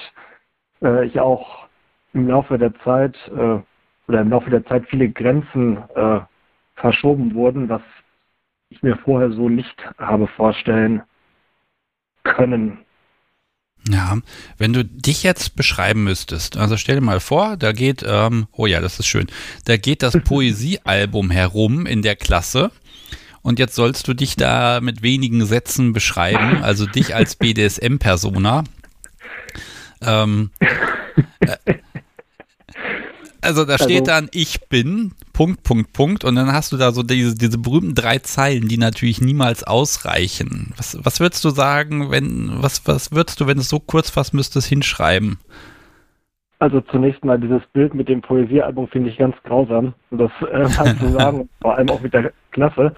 äh, 0.81 1.05
ich 1.05 1.19
auch 1.19 1.67
im 2.13 2.27
Laufe 2.27 2.57
der 2.57 2.73
Zeit 2.79 3.15
äh, 3.27 3.59
oder 4.07 4.21
im 4.21 4.29
Laufe 4.29 4.49
der 4.49 4.65
Zeit 4.65 4.87
viele 4.87 5.09
Grenzen 5.09 5.77
äh, 5.95 6.21
verschoben 6.75 7.33
wurden, 7.35 7.69
was 7.69 7.81
ich 8.69 8.81
mir 8.81 8.97
vorher 8.97 9.31
so 9.31 9.49
nicht 9.49 9.75
habe 9.97 10.27
vorstellen 10.27 11.03
können. 12.23 12.85
Ja, 13.87 14.19
wenn 14.57 14.73
du 14.73 14.83
dich 14.83 15.23
jetzt 15.23 15.55
beschreiben 15.55 16.03
müsstest, 16.03 16.57
also 16.57 16.75
stell 16.75 16.95
dir 16.95 17.01
mal 17.01 17.19
vor, 17.19 17.55
da 17.57 17.71
geht, 17.71 18.03
ähm, 18.05 18.47
oh 18.51 18.65
ja, 18.65 18.81
das 18.81 18.99
ist 18.99 19.07
schön, 19.07 19.27
da 19.65 19.77
geht 19.77 20.03
das 20.03 20.17
Poesiealbum 20.23 21.31
herum 21.31 21.85
in 21.85 22.01
der 22.01 22.15
Klasse 22.15 22.71
und 23.41 23.57
jetzt 23.57 23.75
sollst 23.75 24.07
du 24.07 24.13
dich 24.13 24.35
da 24.35 24.81
mit 24.81 25.01
wenigen 25.01 25.45
Sätzen 25.45 25.93
beschreiben, 25.93 26.61
also 26.61 26.85
dich 26.85 27.15
als 27.15 27.35
BDSM-Persona. 27.37 28.63
Ähm, 30.01 30.51
äh, 31.39 31.57
also 33.41 33.65
da 33.65 33.77
steht 33.77 34.01
also, 34.01 34.03
dann, 34.05 34.29
ich 34.33 34.67
bin, 34.67 35.13
Punkt, 35.39 35.63
Punkt, 35.63 35.93
Punkt. 35.93 36.25
Und 36.25 36.35
dann 36.35 36.51
hast 36.51 36.73
du 36.73 36.75
da 36.75 36.91
so 36.91 37.01
diese, 37.01 37.33
diese 37.33 37.57
berühmten 37.57 37.95
drei 37.95 38.17
Zeilen, 38.17 38.67
die 38.67 38.77
natürlich 38.77 39.21
niemals 39.21 39.63
ausreichen. 39.63 40.73
Was, 40.75 40.99
was 41.01 41.21
würdest 41.21 41.45
du 41.45 41.49
sagen, 41.49 42.11
wenn, 42.11 42.61
was, 42.61 42.85
was 42.89 43.13
würdest 43.13 43.39
du, 43.39 43.47
wenn 43.47 43.57
es 43.57 43.69
so 43.69 43.79
kurz 43.79 44.09
fasst, 44.09 44.33
müsstest 44.33 44.67
hinschreiben? 44.67 45.39
Also 46.59 46.81
zunächst 46.81 47.23
mal 47.23 47.39
dieses 47.39 47.61
Bild 47.71 47.93
mit 47.93 48.09
dem 48.09 48.19
Poesiealbum 48.19 48.89
finde 48.89 49.11
ich 49.11 49.17
ganz 49.17 49.33
grausam. 49.45 49.93
Das 50.11 50.29
äh, 50.41 50.67
kannst 50.75 51.01
du 51.01 51.07
sagen, 51.17 51.47
vor 51.61 51.77
allem 51.77 51.87
auch 51.87 52.01
mit 52.01 52.13
der 52.13 52.33
Klasse. 52.51 52.93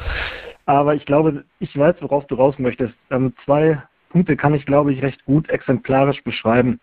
Aber 0.66 0.96
ich 0.96 1.06
glaube, 1.06 1.44
ich 1.60 1.78
weiß, 1.78 1.98
worauf 2.00 2.26
du 2.26 2.34
raus 2.34 2.56
möchtest. 2.58 2.96
Ähm, 3.12 3.36
zwei 3.46 3.84
Punkte 4.10 4.36
kann 4.36 4.56
ich, 4.56 4.66
glaube 4.66 4.92
ich, 4.92 5.04
recht 5.04 5.24
gut 5.26 5.48
exemplarisch 5.48 6.24
beschreiben. 6.24 6.80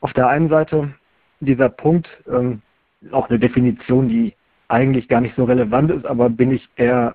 Auf 0.00 0.12
der 0.12 0.28
einen 0.28 0.48
Seite 0.48 0.94
dieser 1.40 1.70
Punkt, 1.70 2.06
ähm, 2.32 2.62
auch 3.10 3.28
eine 3.28 3.40
Definition, 3.40 4.08
die 4.08 4.35
eigentlich 4.68 5.08
gar 5.08 5.20
nicht 5.20 5.36
so 5.36 5.44
relevant 5.44 5.90
ist, 5.90 6.06
aber 6.06 6.28
bin 6.28 6.52
ich 6.52 6.68
eher 6.76 7.14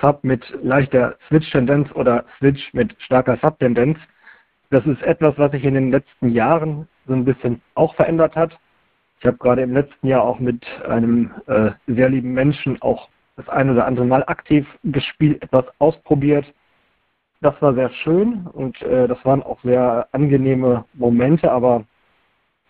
Sub 0.00 0.22
mit 0.22 0.44
leichter 0.62 1.16
Switch-Tendenz 1.28 1.90
oder 1.92 2.24
Switch 2.38 2.72
mit 2.72 2.94
starker 3.00 3.36
Sub-Tendenz. 3.38 3.98
Das 4.70 4.86
ist 4.86 5.02
etwas, 5.02 5.36
was 5.36 5.50
sich 5.50 5.64
in 5.64 5.74
den 5.74 5.90
letzten 5.90 6.30
Jahren 6.30 6.86
so 7.06 7.12
ein 7.12 7.24
bisschen 7.24 7.60
auch 7.74 7.94
verändert 7.96 8.36
hat. 8.36 8.56
Ich 9.18 9.26
habe 9.26 9.36
gerade 9.36 9.62
im 9.62 9.74
letzten 9.74 10.06
Jahr 10.06 10.22
auch 10.22 10.38
mit 10.38 10.64
einem 10.88 11.30
äh, 11.46 11.72
sehr 11.86 12.08
lieben 12.08 12.32
Menschen 12.32 12.80
auch 12.80 13.08
das 13.36 13.48
ein 13.48 13.70
oder 13.70 13.86
andere 13.86 14.06
Mal 14.06 14.24
aktiv 14.26 14.66
gespielt, 14.84 15.42
etwas 15.42 15.64
ausprobiert. 15.78 16.46
das 17.40 17.60
war 17.62 17.74
sehr 17.74 17.90
schön 17.90 18.46
und 18.52 18.80
äh, 18.82 19.08
das 19.08 19.22
waren 19.24 19.42
auch 19.42 19.60
sehr 19.62 20.08
angenehme 20.12 20.84
Momente, 20.94 21.50
aber 21.50 21.84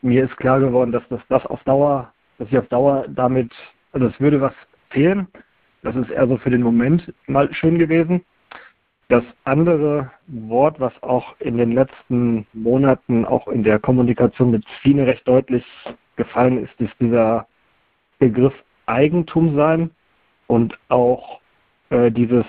mir 0.02 0.24
ist 0.24 0.36
klar 0.36 0.60
geworden, 0.60 0.92
dass 0.92 1.02
das, 1.08 1.20
das 1.28 1.44
auf 1.46 1.62
Dauer, 1.64 2.12
dass 2.38 2.48
ich 2.48 2.58
auf 2.58 2.68
Dauer 2.68 3.06
damit, 3.08 3.52
also 3.92 4.06
es 4.06 4.20
würde 4.20 4.40
was 4.40 4.54
fehlen. 4.90 5.28
Das 5.82 5.96
ist 5.96 6.10
eher 6.10 6.26
so 6.26 6.36
für 6.36 6.50
den 6.50 6.62
Moment 6.62 7.12
mal 7.26 7.52
schön 7.54 7.78
gewesen. 7.78 8.22
Das 9.08 9.24
andere 9.44 10.10
Wort, 10.28 10.78
was 10.78 10.92
auch 11.02 11.34
in 11.40 11.56
den 11.56 11.72
letzten 11.72 12.46
Monaten 12.52 13.24
auch 13.24 13.48
in 13.48 13.64
der 13.64 13.78
Kommunikation 13.80 14.52
mit 14.52 14.64
Fine 14.82 15.06
recht 15.06 15.26
deutlich 15.26 15.64
gefallen 16.16 16.62
ist, 16.64 16.80
ist 16.80 16.94
dieser 17.00 17.46
Begriff 18.18 18.54
Eigentum 18.86 19.56
sein 19.56 19.90
und 20.46 20.78
auch 20.88 21.40
äh, 21.90 22.10
dieses 22.10 22.44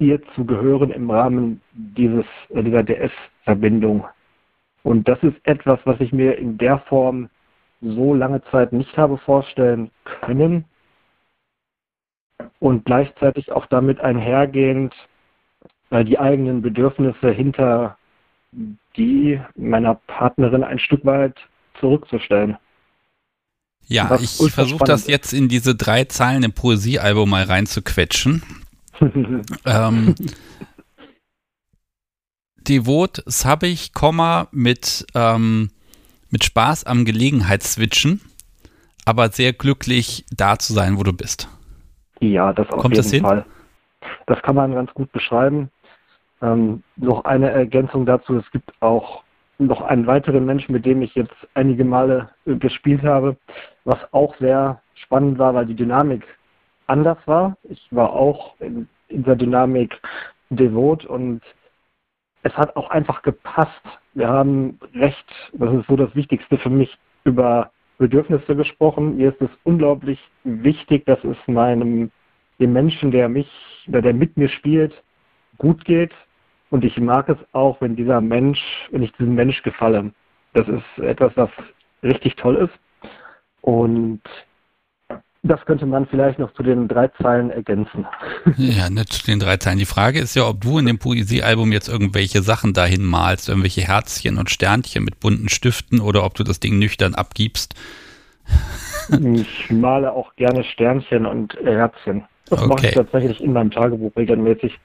ihr 0.00 0.20
zu 0.34 0.44
gehören 0.44 0.90
im 0.90 1.10
Rahmen 1.10 1.60
dieses, 1.72 2.24
äh, 2.48 2.62
dieser 2.62 2.82
DS-Verbindung. 2.82 4.04
Und 4.82 5.06
das 5.06 5.22
ist 5.22 5.36
etwas, 5.44 5.78
was 5.84 6.00
ich 6.00 6.12
mir 6.12 6.38
in 6.38 6.58
der 6.58 6.78
Form 6.80 7.28
so 7.80 8.14
lange 8.14 8.42
Zeit 8.50 8.72
nicht 8.72 8.96
habe 8.96 9.18
vorstellen 9.18 9.90
können. 10.04 10.64
Und 12.58 12.84
gleichzeitig 12.84 13.52
auch 13.52 13.66
damit 13.66 14.00
einhergehend 14.00 14.94
äh, 15.90 16.04
die 16.04 16.18
eigenen 16.18 16.62
Bedürfnisse 16.62 17.30
hinter 17.30 17.98
die 18.96 19.40
meiner 19.56 19.94
Partnerin 19.94 20.64
ein 20.64 20.78
Stück 20.78 21.04
weit 21.04 21.36
zurückzustellen. 21.78 22.56
Ja, 23.86 24.18
ich 24.20 24.36
versuche 24.52 24.84
das 24.84 25.06
jetzt 25.06 25.32
in 25.32 25.48
diese 25.48 25.74
drei 25.74 26.04
Zeilen 26.04 26.42
im 26.42 26.52
Poesiealbum 26.52 27.28
mal 27.28 27.42
reinzuquetschen. 27.42 28.42
ähm, 29.64 30.14
devot, 32.68 33.22
sabbig, 33.26 33.92
Komma 33.92 34.48
mit, 34.52 35.06
ähm, 35.14 35.70
mit 36.30 36.44
Spaß 36.44 36.84
am 36.84 37.04
Gelegenheitsswitchen, 37.04 38.20
aber 39.04 39.28
sehr 39.28 39.52
glücklich 39.52 40.24
da 40.34 40.58
zu 40.58 40.72
sein, 40.72 40.98
wo 40.98 41.02
du 41.02 41.12
bist. 41.12 41.48
Ja, 42.20 42.52
das 42.52 42.68
auf 42.70 42.80
Kommt 42.80 42.94
jeden 42.94 43.04
das 43.04 43.12
hin? 43.12 43.22
Fall. 43.22 43.44
Das 44.26 44.40
kann 44.42 44.54
man 44.54 44.74
ganz 44.74 44.92
gut 44.94 45.10
beschreiben. 45.12 45.70
Ähm, 46.42 46.82
noch 46.96 47.24
eine 47.24 47.50
Ergänzung 47.50 48.06
dazu, 48.06 48.36
es 48.36 48.50
gibt 48.50 48.72
auch 48.80 49.22
noch 49.58 49.82
einen 49.82 50.06
weiteren 50.06 50.46
Menschen, 50.46 50.72
mit 50.72 50.86
dem 50.86 51.02
ich 51.02 51.14
jetzt 51.14 51.34
einige 51.54 51.84
Male 51.84 52.30
äh, 52.46 52.54
gespielt 52.54 53.02
habe, 53.02 53.36
was 53.84 53.98
auch 54.12 54.34
sehr 54.38 54.80
spannend 54.94 55.38
war, 55.38 55.54
weil 55.54 55.66
die 55.66 55.74
Dynamik 55.74 56.22
anders 56.86 57.18
war. 57.26 57.56
Ich 57.64 57.86
war 57.90 58.12
auch 58.12 58.54
in, 58.60 58.88
in 59.08 59.22
der 59.24 59.36
Dynamik 59.36 59.94
devot 60.48 61.04
und 61.04 61.42
es 62.42 62.56
hat 62.56 62.76
auch 62.76 62.90
einfach 62.90 63.22
gepasst. 63.22 63.82
Wir 64.14 64.28
haben 64.28 64.78
recht, 64.94 65.26
das 65.52 65.74
ist 65.74 65.86
so 65.86 65.96
das 65.96 66.14
Wichtigste 66.14 66.58
für 66.58 66.70
mich, 66.70 66.96
über 67.24 67.70
Bedürfnisse 67.98 68.56
gesprochen. 68.56 69.16
Mir 69.16 69.30
ist 69.30 69.42
es 69.42 69.50
unglaublich 69.64 70.18
wichtig, 70.44 71.04
dass 71.06 71.22
es 71.24 71.36
meinem, 71.46 72.10
dem 72.58 72.72
Menschen, 72.72 73.10
der 73.10 73.28
mich, 73.28 73.48
der 73.86 74.14
mit 74.14 74.36
mir 74.36 74.48
spielt, 74.48 74.94
gut 75.58 75.84
geht. 75.84 76.12
Und 76.70 76.84
ich 76.84 76.98
mag 76.98 77.28
es 77.28 77.38
auch, 77.52 77.80
wenn 77.80 77.96
dieser 77.96 78.20
Mensch, 78.20 78.60
wenn 78.90 79.02
ich 79.02 79.12
diesem 79.12 79.34
Mensch 79.34 79.62
gefalle. 79.62 80.12
Das 80.54 80.66
ist 80.68 81.04
etwas, 81.04 81.32
was 81.36 81.50
richtig 82.02 82.36
toll 82.36 82.56
ist. 82.56 82.72
Und 83.60 84.22
das 85.42 85.64
könnte 85.64 85.86
man 85.86 86.06
vielleicht 86.06 86.38
noch 86.38 86.52
zu 86.54 86.62
den 86.62 86.86
drei 86.86 87.08
Zeilen 87.22 87.50
ergänzen. 87.50 88.06
Ja, 88.56 88.90
nicht 88.90 89.12
zu 89.12 89.24
den 89.24 89.40
drei 89.40 89.56
Zeilen. 89.56 89.78
Die 89.78 89.84
Frage 89.86 90.18
ist 90.18 90.34
ja, 90.34 90.46
ob 90.46 90.60
du 90.60 90.78
in 90.78 90.86
dem 90.86 90.98
Poesiealbum 90.98 91.72
jetzt 91.72 91.88
irgendwelche 91.88 92.42
Sachen 92.42 92.72
dahin 92.72 93.04
malst, 93.04 93.48
irgendwelche 93.48 93.82
Herzchen 93.82 94.38
und 94.38 94.50
Sternchen 94.50 95.04
mit 95.04 95.20
bunten 95.20 95.48
Stiften 95.48 96.00
oder 96.00 96.24
ob 96.24 96.34
du 96.34 96.44
das 96.44 96.60
Ding 96.60 96.78
nüchtern 96.78 97.14
abgibst. 97.14 97.74
Ich 99.34 99.68
male 99.70 100.12
auch 100.12 100.36
gerne 100.36 100.62
Sternchen 100.62 101.26
und 101.26 101.54
Herzchen. 101.64 102.22
Das 102.48 102.60
mache 102.60 102.72
Okay. 102.74 102.88
ich 102.90 102.94
tatsächlich 102.94 103.40
in 103.40 103.52
meinem 103.52 103.72
Tagebuch 103.72 104.12
regelmäßig. 104.16 104.78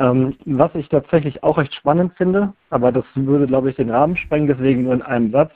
Ähm, 0.00 0.34
was 0.46 0.74
ich 0.74 0.88
tatsächlich 0.88 1.42
auch 1.44 1.58
recht 1.58 1.74
spannend 1.74 2.12
finde, 2.16 2.52
aber 2.70 2.90
das 2.90 3.04
würde, 3.14 3.46
glaube 3.46 3.70
ich, 3.70 3.76
den 3.76 3.90
Rahmen 3.90 4.16
sprengen, 4.16 4.48
deswegen 4.48 4.82
nur 4.84 4.94
in 4.94 5.02
einem 5.02 5.30
Satz, 5.30 5.52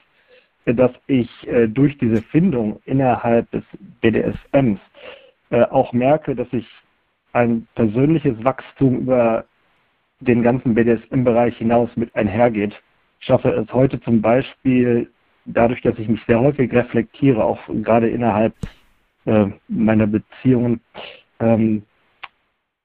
dass 0.67 0.93
ich 1.07 1.29
äh, 1.49 1.67
durch 1.69 1.97
diese 1.99 2.23
Findung 2.23 2.81
innerhalb 2.85 3.51
des 3.51 3.65
BDSMs 4.01 4.79
äh, 5.51 5.63
auch 5.65 5.93
merke, 5.93 6.35
dass 6.35 6.49
ich 6.53 6.67
ein 7.33 7.67
persönliches 7.75 8.43
Wachstum 8.45 9.01
über 9.01 9.45
den 10.21 10.43
ganzen 10.43 10.75
BDSM-Bereich 10.75 11.57
hinaus 11.57 11.91
mit 11.97 12.15
einhergeht. 12.15 12.81
Ich 13.21 13.27
schaffe 13.27 13.51
es 13.51 13.73
heute 13.73 14.01
zum 14.01 14.21
Beispiel 14.21 15.11
dadurch, 15.45 15.81
dass 15.83 15.99
ich 15.99 16.09
mich 16.09 16.21
sehr 16.27 16.41
häufig 16.41 16.73
reflektiere, 16.73 17.43
auch 17.43 17.61
gerade 17.83 18.09
innerhalb 18.09 18.55
äh, 19.25 19.47
meiner 19.69 20.07
Beziehungen, 20.07 20.81
ähm, 21.41 21.83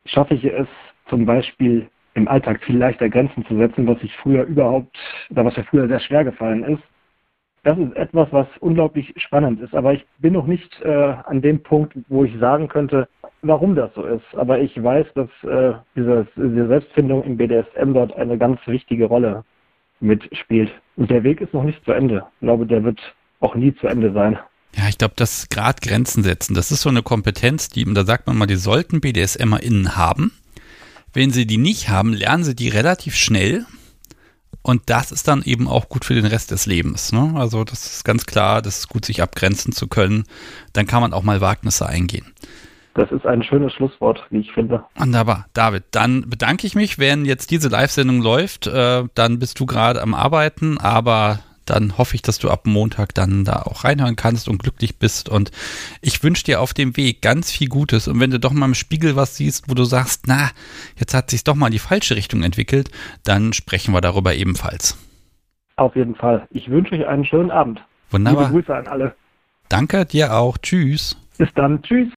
schaffe 0.05 0.33
ich 0.33 0.45
es 0.45 0.67
zum 1.09 1.25
Beispiel 1.25 1.87
im 2.15 2.27
Alltag 2.27 2.63
viel 2.63 2.77
leichter 2.77 3.09
Grenzen 3.09 3.45
zu 3.45 3.55
setzen, 3.57 3.85
was 3.87 4.01
ich 4.01 4.15
früher 4.17 4.43
überhaupt, 4.43 4.97
oder 5.29 5.45
was 5.45 5.55
mir 5.55 5.63
früher 5.65 5.87
sehr 5.87 5.99
schwer 5.99 6.23
gefallen 6.23 6.63
ist. 6.63 6.83
Das 7.67 7.77
ist 7.77 7.97
etwas, 7.97 8.29
was 8.31 8.47
unglaublich 8.61 9.13
spannend 9.17 9.59
ist. 9.59 9.75
Aber 9.75 9.91
ich 9.91 10.05
bin 10.19 10.31
noch 10.31 10.47
nicht 10.47 10.71
äh, 10.83 11.15
an 11.25 11.41
dem 11.41 11.61
Punkt, 11.61 11.97
wo 12.07 12.23
ich 12.23 12.31
sagen 12.39 12.69
könnte, 12.69 13.09
warum 13.41 13.75
das 13.75 13.93
so 13.93 14.05
ist. 14.05 14.23
Aber 14.37 14.57
ich 14.57 14.81
weiß, 14.81 15.05
dass 15.15 15.27
äh, 15.43 15.73
dieses, 15.93 16.25
diese 16.37 16.67
Selbstfindung 16.69 17.25
im 17.25 17.35
BDSM 17.35 17.91
dort 17.93 18.15
eine 18.15 18.37
ganz 18.37 18.61
wichtige 18.67 19.07
Rolle 19.07 19.43
mitspielt. 19.99 20.71
Und 20.95 21.11
der 21.11 21.25
Weg 21.25 21.41
ist 21.41 21.53
noch 21.53 21.63
nicht 21.63 21.83
zu 21.83 21.91
Ende. 21.91 22.23
Ich 22.35 22.45
glaube, 22.45 22.65
der 22.67 22.85
wird 22.85 23.01
auch 23.41 23.55
nie 23.55 23.75
zu 23.75 23.87
Ende 23.87 24.13
sein. 24.13 24.39
Ja, 24.73 24.87
ich 24.87 24.97
glaube, 24.97 25.15
das 25.17 25.49
gerade 25.49 25.81
Grenzen 25.81 26.23
setzen, 26.23 26.53
das 26.53 26.71
ist 26.71 26.83
so 26.83 26.89
eine 26.89 27.03
Kompetenz, 27.03 27.67
die, 27.67 27.83
da 27.93 28.05
sagt 28.05 28.27
man 28.27 28.37
mal, 28.37 28.47
die 28.47 28.55
sollten 28.55 29.01
BDSMerInnen 29.01 29.97
haben. 29.97 30.31
Wenn 31.11 31.31
sie 31.31 31.45
die 31.45 31.57
nicht 31.57 31.89
haben, 31.89 32.13
lernen 32.13 32.45
sie 32.45 32.55
die 32.55 32.69
relativ 32.69 33.15
schnell. 33.15 33.65
Und 34.61 34.83
das 34.87 35.11
ist 35.11 35.27
dann 35.27 35.43
eben 35.43 35.67
auch 35.67 35.87
gut 35.87 36.03
für 36.03 36.13
den 36.13 36.25
Rest 36.25 36.51
des 36.51 36.65
Lebens. 36.65 37.13
Ne? 37.13 37.33
Also 37.35 37.63
das 37.63 37.85
ist 37.85 38.03
ganz 38.03 38.25
klar, 38.25 38.61
das 38.61 38.79
ist 38.79 38.89
gut, 38.89 39.05
sich 39.05 39.21
abgrenzen 39.21 39.71
zu 39.71 39.87
können. 39.87 40.25
Dann 40.73 40.85
kann 40.87 41.01
man 41.01 41.13
auch 41.13 41.23
mal 41.23 41.39
Wagnisse 41.39 41.87
eingehen. 41.87 42.33
Das 42.97 43.11
ist 43.11 43.25
ein 43.27 43.43
schönes 43.43 43.73
Schlusswort, 43.73 44.25
wie 44.31 44.39
ich 44.39 44.51
finde. 44.51 44.83
Wunderbar. 44.95 45.45
David, 45.53 45.83
dann 45.91 46.29
bedanke 46.29 46.65
ich 46.65 46.73
mich, 46.73 46.97
wenn 46.97 47.25
jetzt 47.25 47.51
diese 47.51 47.69
Live-Sendung 47.69 48.21
läuft. 48.21 48.65
Äh, 48.65 49.03
dann 49.13 49.37
bist 49.37 49.59
du 49.59 49.67
gerade 49.67 50.01
am 50.01 50.15
Arbeiten, 50.15 50.79
aber 50.79 51.39
dann 51.69 51.97
hoffe 51.97 52.15
ich, 52.15 52.21
dass 52.21 52.39
du 52.39 52.49
ab 52.49 52.65
Montag 52.65 53.13
dann 53.13 53.45
da 53.45 53.63
auch 53.63 53.83
reinhören 53.83 54.15
kannst 54.15 54.47
und 54.47 54.57
glücklich 54.57 54.97
bist. 54.97 55.29
Und 55.29 55.51
ich 56.01 56.23
wünsche 56.23 56.43
dir 56.43 56.61
auf 56.61 56.73
dem 56.73 56.97
Weg 56.97 57.21
ganz 57.21 57.51
viel 57.51 57.69
Gutes. 57.69 58.07
Und 58.07 58.19
wenn 58.19 58.31
du 58.31 58.39
doch 58.39 58.53
mal 58.53 58.65
im 58.65 58.73
Spiegel 58.73 59.15
was 59.15 59.35
siehst, 59.35 59.69
wo 59.69 59.73
du 59.73 59.83
sagst, 59.83 60.25
na, 60.27 60.49
jetzt 60.97 61.13
hat 61.13 61.29
sich 61.29 61.43
doch 61.43 61.55
mal 61.55 61.67
in 61.67 61.73
die 61.73 61.79
falsche 61.79 62.15
Richtung 62.15 62.43
entwickelt, 62.43 62.91
dann 63.23 63.53
sprechen 63.53 63.93
wir 63.93 64.01
darüber 64.01 64.33
ebenfalls. 64.35 64.97
Auf 65.75 65.95
jeden 65.95 66.15
Fall. 66.15 66.47
Ich 66.51 66.69
wünsche 66.69 66.95
euch 66.95 67.05
einen 67.05 67.25
schönen 67.25 67.51
Abend. 67.51 67.81
Wunderbar. 68.09 68.49
Liebe 68.49 68.61
Grüße 68.61 68.75
an 68.75 68.87
alle. 68.87 69.15
Danke 69.69 70.05
dir 70.05 70.33
auch. 70.33 70.57
Tschüss. 70.57 71.17
Bis 71.37 71.49
dann. 71.53 71.81
Tschüss. 71.83 72.09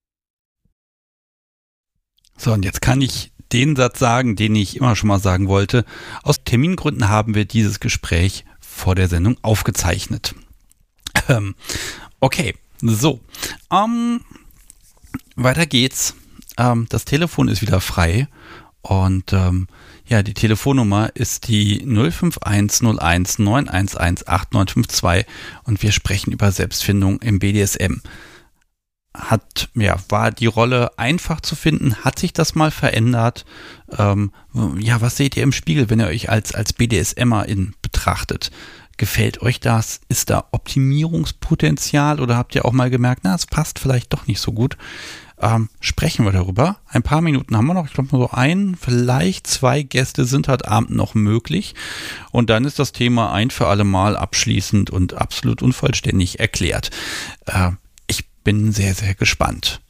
So, 2.37 2.53
und 2.53 2.65
jetzt 2.65 2.81
kann 2.81 3.03
ich 3.03 3.33
den 3.53 3.77
Satz 3.77 3.99
sagen, 3.99 4.37
den 4.37 4.55
ich 4.55 4.77
immer 4.77 4.97
schon 4.97 5.09
mal 5.09 5.19
sagen 5.19 5.49
wollte. 5.49 5.85
Aus 6.23 6.45
Termingründen 6.45 7.09
haben 7.09 7.35
wir 7.35 7.45
dieses 7.45 7.81
Gespräch 7.81 8.45
vor 8.71 8.95
der 8.95 9.09
Sendung 9.09 9.37
aufgezeichnet. 9.43 10.35
Ähm, 11.29 11.55
okay, 12.21 12.55
so. 12.81 13.21
Ähm, 13.71 14.21
weiter 15.37 15.67
geht's. 15.67 16.15
Ähm, 16.57 16.87
das 16.89 17.05
Telefon 17.05 17.49
ist 17.49 17.63
wieder 17.63 17.81
frei. 17.81 18.29
Und 18.83 19.33
ähm, 19.33 19.69
ja, 20.07 20.23
die 20.23 20.35
Telefonnummer 20.35 21.11
ist 21.15 21.49
die 21.49 21.81
05101 21.81 23.39
911 23.39 23.97
8952 23.97 25.27
und 25.65 25.83
wir 25.83 25.93
sprechen 25.93 26.33
über 26.33 26.51
Selbstfindung 26.51 27.21
im 27.21 27.39
BDSM 27.39 28.01
hat, 29.13 29.69
ja, 29.75 29.97
war 30.09 30.31
die 30.31 30.47
Rolle 30.47 30.99
einfach 30.99 31.41
zu 31.41 31.57
finden? 31.57 31.97
Hat 31.97 32.19
sich 32.19 32.33
das 32.33 32.55
mal 32.55 32.71
verändert? 32.71 33.45
Ähm, 33.97 34.33
ja, 34.79 35.01
was 35.01 35.17
seht 35.17 35.37
ihr 35.37 35.43
im 35.43 35.53
Spiegel, 35.53 35.91
wenn 35.91 36.01
ihr 36.01 36.07
euch 36.07 36.31
als, 36.31 36.55
als 36.55 36.73
BDSMerin 36.73 37.75
betrachtet? 37.83 38.51
Gefällt 38.97 39.43
euch 39.43 39.61
das? 39.61 40.01
Ist 40.09 40.31
da 40.31 40.45
Optimierungspotenzial 40.53 42.21
oder 42.21 42.37
habt 42.37 42.55
ihr 42.55 42.65
auch 42.65 42.73
mal 42.73 42.91
gemerkt, 42.91 43.23
na, 43.25 43.35
es 43.35 43.47
passt 43.47 43.79
vielleicht 43.79 44.13
doch 44.13 44.27
nicht 44.27 44.41
so 44.41 44.53
gut? 44.53 44.77
Ähm, 45.41 45.71
sprechen 45.81 46.27
wir 46.27 46.33
darüber. 46.33 46.77
Ein 46.87 47.03
paar 47.03 47.23
Minuten 47.23 47.57
haben 47.57 47.67
wir 47.67 47.75
noch. 47.75 47.87
Ich 47.87 47.95
glaube, 47.95 48.11
nur 48.13 48.29
so 48.29 48.35
ein, 48.37 48.77
vielleicht 48.79 49.47
zwei 49.47 49.83
Gäste 49.83 50.27
sind 50.27 50.49
heute 50.49 50.69
Abend 50.69 50.91
noch 50.91 51.15
möglich. 51.15 51.75
Und 52.31 52.51
dann 52.51 52.67
ist 52.67 52.79
das 52.79 52.93
Thema 52.93 53.33
ein 53.33 53.51
für 53.51 53.67
alle 53.67 53.85
Mal 53.85 54.17
abschließend 54.17 54.91
und 54.91 55.15
absolut 55.15 55.63
unvollständig 55.63 56.39
erklärt. 56.39 56.91
Äh, 57.47 57.71
bin 58.45 58.73
sehr, 58.73 58.95
sehr 58.95 59.15
gespannt. 59.15 59.81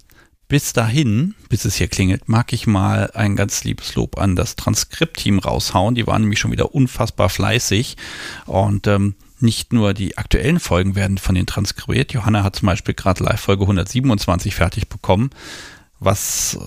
bis 0.48 0.72
dahin, 0.72 1.36
bis 1.48 1.64
es 1.64 1.77
hier 1.77 1.86
klingelt, 1.86 2.28
mag 2.28 2.52
ich 2.52 2.66
mal 2.66 3.12
ein 3.14 3.36
ganz 3.36 3.62
liebes 3.62 3.94
Lob 3.94 4.18
an 4.18 4.35
das 4.35 4.56
Transkriptteam 4.56 5.39
raushauen. 5.39 5.94
Die 5.94 6.09
waren 6.09 6.22
nämlich 6.22 6.40
schon 6.40 6.51
wieder 6.51 6.74
unfassbar 6.74 7.28
fleißig 7.28 7.97
und 8.47 8.89
ähm, 8.89 9.14
nicht 9.39 9.72
nur 9.72 9.94
die 9.94 10.18
aktuellen 10.18 10.59
Folgen 10.59 10.97
werden 10.97 11.18
von 11.18 11.36
den 11.36 11.47
transkribiert. 11.47 12.12
Johanna 12.12 12.43
hat 12.43 12.56
zum 12.56 12.66
Beispiel 12.66 12.94
gerade 12.94 13.22
Live-Folge 13.22 13.62
127 13.62 14.56
fertig 14.56 14.89
bekommen 14.89 15.31
was 16.01 16.59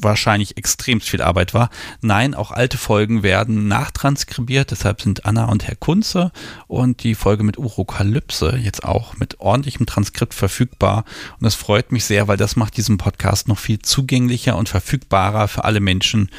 wahrscheinlich 0.00 0.56
extrem 0.56 1.00
viel 1.00 1.22
Arbeit 1.22 1.54
war. 1.54 1.70
Nein, 2.00 2.34
auch 2.34 2.50
alte 2.50 2.78
Folgen 2.78 3.22
werden 3.22 3.68
nachtranskribiert, 3.68 4.70
deshalb 4.70 5.00
sind 5.00 5.24
Anna 5.24 5.46
und 5.46 5.66
Herr 5.66 5.76
Kunze 5.76 6.32
und 6.66 7.02
die 7.02 7.14
Folge 7.14 7.42
mit 7.42 7.58
Urokalypse 7.58 8.56
jetzt 8.56 8.84
auch 8.84 9.16
mit 9.16 9.40
ordentlichem 9.40 9.86
Transkript 9.86 10.34
verfügbar. 10.34 11.04
Und 11.38 11.44
das 11.44 11.54
freut 11.54 11.92
mich 11.92 12.04
sehr, 12.04 12.28
weil 12.28 12.36
das 12.36 12.56
macht 12.56 12.76
diesen 12.76 12.98
Podcast 12.98 13.48
noch 13.48 13.58
viel 13.58 13.80
zugänglicher 13.80 14.56
und 14.56 14.68
verfügbarer 14.68 15.48
für 15.48 15.64
alle 15.64 15.80
Menschen. 15.80 16.30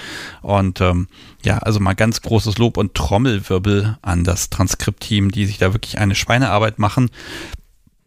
Und 0.42 0.82
ähm, 0.82 1.08
ja, 1.44 1.58
also 1.60 1.80
mal 1.80 1.94
ganz 1.94 2.22
großes 2.22 2.58
Lob 2.58 2.78
und 2.78 2.94
Trommelwirbel 2.94 3.98
an 4.02 4.24
das 4.24 4.50
Transkriptteam, 4.50 5.32
die 5.32 5.46
sich 5.46 5.58
da 5.58 5.74
wirklich 5.74 5.98
eine 5.98 6.16
Schweinearbeit 6.16 6.80
machen. 6.80 7.10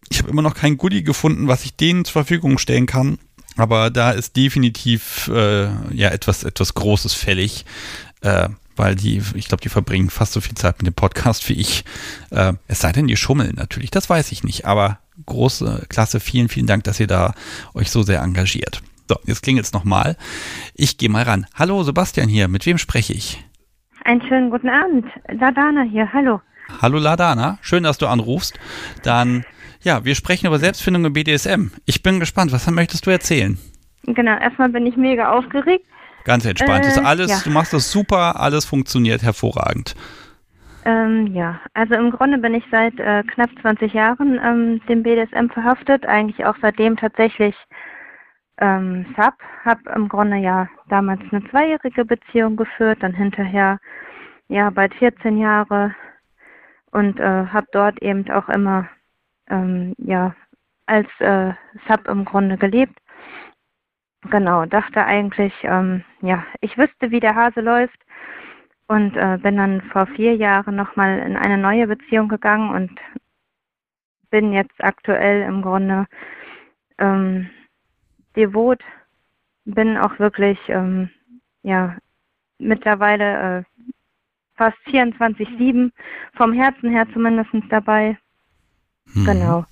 Ich 0.09 0.19
habe 0.19 0.31
immer 0.31 0.43
noch 0.43 0.55
kein 0.55 0.77
Goodie 0.77 1.05
gefunden, 1.05 1.47
was 1.47 1.65
ich 1.65 1.77
denen 1.77 2.05
zur 2.05 2.12
Verfügung 2.12 2.59
stellen 2.59 2.87
kann 2.87 3.19
aber 3.61 3.91
da 3.91 4.11
ist 4.11 4.37
definitiv 4.37 5.28
äh, 5.28 5.69
ja 5.93 6.11
etwas, 6.11 6.45
etwas 6.45 6.74
Großes 6.74 7.15
fällig, 7.15 7.65
äh, 8.23 8.49
weil 8.77 8.95
die, 8.95 9.23
ich 9.35 9.49
glaube, 9.49 9.62
die 9.62 9.69
verbringen 9.69 10.11
fast 10.11 10.32
so 10.32 10.41
viel 10.41 10.55
Zeit 10.55 10.78
mit 10.78 10.87
dem 10.87 10.95
Podcast 10.95 11.49
wie 11.49 11.55
ich. 11.55 11.85
Äh, 12.31 12.55
es 12.66 12.81
sei 12.81 12.93
denn, 12.93 13.07
die 13.07 13.16
schummeln 13.16 13.55
natürlich, 13.57 13.91
das 13.91 14.09
weiß 14.09 14.32
ich 14.32 14.45
nicht. 14.45 14.66
Aber 14.66 14.99
große 15.27 15.87
Klasse, 15.89 16.20
vielen, 16.20 16.49
vielen 16.49 16.66
Dank, 16.66 16.85
dass 16.85 17.01
ihr 17.01 17.07
da 17.07 17.35
euch 17.74 17.91
so 17.91 18.03
sehr 18.03 18.23
engagiert. 18.23 18.82
So, 19.09 19.16
jetzt 19.27 19.43
klingt 19.43 19.61
es 19.61 19.73
nochmal. 19.73 20.16
Ich 20.74 20.97
gehe 20.97 21.09
mal 21.09 21.24
ran. 21.24 21.47
Hallo, 21.55 21.82
Sebastian 21.82 22.28
hier. 22.28 22.49
Mit 22.49 22.65
wem 22.65 22.78
spreche 22.78 23.12
ich? 23.12 23.45
Einen 24.05 24.23
schönen 24.23 24.51
guten 24.51 24.69
Abend. 24.69 25.05
Ladana 25.28 25.82
hier. 25.82 26.12
Hallo. 26.12 26.41
Hallo 26.81 26.99
Ladana. 26.99 27.59
Schön, 27.61 27.82
dass 27.82 27.99
du 27.99 28.07
anrufst. 28.07 28.59
Dann 29.03 29.45
ja, 29.82 30.05
wir 30.05 30.15
sprechen 30.15 30.47
über 30.47 30.59
Selbstfindung 30.59 31.05
im 31.05 31.12
BDSM. 31.12 31.70
Ich 31.86 32.02
bin 32.02 32.20
gespannt, 32.20 32.52
was 32.52 32.70
möchtest 32.70 33.07
du 33.07 33.11
erzählen? 33.11 33.59
Genau, 34.05 34.36
erstmal 34.39 34.69
bin 34.69 34.86
ich 34.86 34.97
mega 34.97 35.32
aufgeregt. 35.32 35.85
Ganz 36.24 36.44
entspannt. 36.44 36.85
Äh, 36.85 36.89
ist 36.89 36.98
alles, 36.98 37.31
ja. 37.31 37.39
du 37.44 37.51
machst 37.51 37.73
das 37.73 37.90
super, 37.90 38.40
alles 38.40 38.65
funktioniert 38.65 39.23
hervorragend. 39.23 39.94
Ähm, 40.85 41.28
ja, 41.35 41.61
also 41.74 41.94
im 41.94 42.11
Grunde 42.11 42.39
bin 42.39 42.55
ich 42.55 42.65
seit 42.70 42.98
äh, 42.98 43.23
knapp 43.24 43.51
20 43.61 43.93
Jahren 43.93 44.40
ähm, 44.43 44.81
dem 44.89 45.02
BDSM 45.02 45.48
verhaftet, 45.48 46.07
eigentlich 46.07 46.44
auch 46.47 46.57
seitdem 46.62 46.97
tatsächlich 46.97 47.55
ähm, 48.59 49.07
Sub, 49.16 49.35
habe 49.65 49.81
im 49.94 50.09
Grunde 50.09 50.36
ja 50.36 50.69
damals 50.89 51.20
eine 51.31 51.43
zweijährige 51.51 52.05
Beziehung 52.05 52.57
geführt, 52.57 52.98
dann 53.02 53.15
hinterher 53.15 53.78
ja 54.48 54.70
bald 54.70 54.94
14 54.94 55.39
Jahre 55.39 55.94
und 56.93 57.19
äh, 57.19 57.47
habe 57.47 57.66
dort 57.73 58.01
eben 58.02 58.28
auch 58.31 58.48
immer 58.48 58.89
ähm, 59.51 59.95
ja, 59.99 60.35
als 60.87 61.09
äh, 61.21 61.53
Sub 61.89 62.07
im 62.09 62.25
Grunde 62.25 62.57
gelebt. 62.57 62.99
Genau, 64.31 64.67
dachte 64.67 65.05
eigentlich, 65.05 65.53
ähm, 65.63 66.05
ja, 66.21 66.45
ich 66.61 66.77
wüsste, 66.77 67.11
wie 67.11 67.21
der 67.21 67.35
Hase 67.35 67.61
läuft. 67.61 67.99
Und 68.87 69.17
äh, 69.17 69.39
bin 69.39 69.57
dann 69.57 69.83
vor 69.93 70.07
vier 70.07 70.35
Jahren 70.35 70.75
nochmal 70.75 71.21
in 71.21 71.37
eine 71.37 71.57
neue 71.57 71.87
Beziehung 71.87 72.29
gegangen 72.29 72.71
und 72.75 72.91
bin 74.31 74.53
jetzt 74.53 74.83
aktuell 74.83 75.43
im 75.43 75.63
Grunde 75.63 76.07
ähm, 76.99 77.49
devot, 78.37 78.83
bin 79.65 79.97
auch 79.97 80.19
wirklich, 80.19 80.59
ähm, 80.69 81.11
ja, 81.63 81.97
mittlerweile 82.59 83.59
äh, 83.59 83.87
fast 84.57 84.79
24-7 84.87 85.91
vom 86.35 86.53
Herzen 86.53 86.91
her 86.91 87.07
zumindest 87.13 87.51
dabei 87.69 88.19
hm. 89.15 89.24
Genau. 89.24 89.65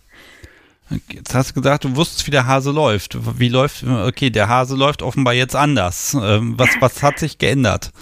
Jetzt 1.11 1.35
hast 1.35 1.51
du 1.51 1.61
gesagt, 1.61 1.85
du 1.85 1.97
wusstest, 1.97 2.27
wie 2.27 2.31
der 2.31 2.47
Hase 2.47 2.73
läuft. 2.73 3.39
Wie 3.39 3.51
läuft, 3.51 3.85
okay, 3.85 4.31
der 4.31 4.49
Hase 4.49 4.75
läuft 4.77 5.03
offenbar 5.03 5.35
jetzt 5.35 5.55
anders. 5.55 6.15
Ähm, 6.15 6.55
was, 6.59 6.81
was 6.81 7.03
hat 7.03 7.19
sich 7.19 7.39
geändert? 7.39 7.93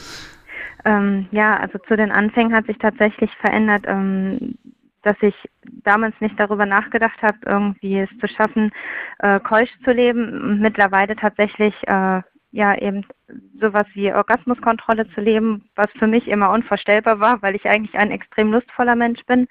Ähm, 0.84 1.26
ja, 1.32 1.56
also 1.56 1.78
zu 1.88 1.96
den 1.96 2.12
Anfängen 2.12 2.54
hat 2.54 2.66
sich 2.66 2.78
tatsächlich 2.78 3.30
verändert, 3.40 3.84
ähm, 3.88 4.56
dass 5.02 5.16
ich 5.20 5.34
damals 5.84 6.14
nicht 6.20 6.38
darüber 6.38 6.64
nachgedacht 6.64 7.20
habe, 7.22 7.38
irgendwie 7.44 7.98
es 8.00 8.10
zu 8.20 8.28
schaffen, 8.28 8.70
äh, 9.18 9.40
keusch 9.40 9.70
zu 9.84 9.90
leben. 9.90 10.60
Mittlerweile 10.60 11.16
tatsächlich 11.16 11.74
äh, 11.88 12.22
ja 12.52 12.74
eben 12.78 13.04
sowas 13.60 13.84
wie 13.94 14.12
Orgasmuskontrolle 14.12 15.08
zu 15.10 15.20
leben, 15.20 15.68
was 15.74 15.88
für 15.98 16.06
mich 16.06 16.28
immer 16.28 16.50
unvorstellbar 16.50 17.18
war, 17.18 17.42
weil 17.42 17.56
ich 17.56 17.66
eigentlich 17.66 17.96
ein 17.96 18.12
extrem 18.12 18.52
lustvoller 18.52 18.94
Mensch 18.94 19.24
bin. 19.26 19.48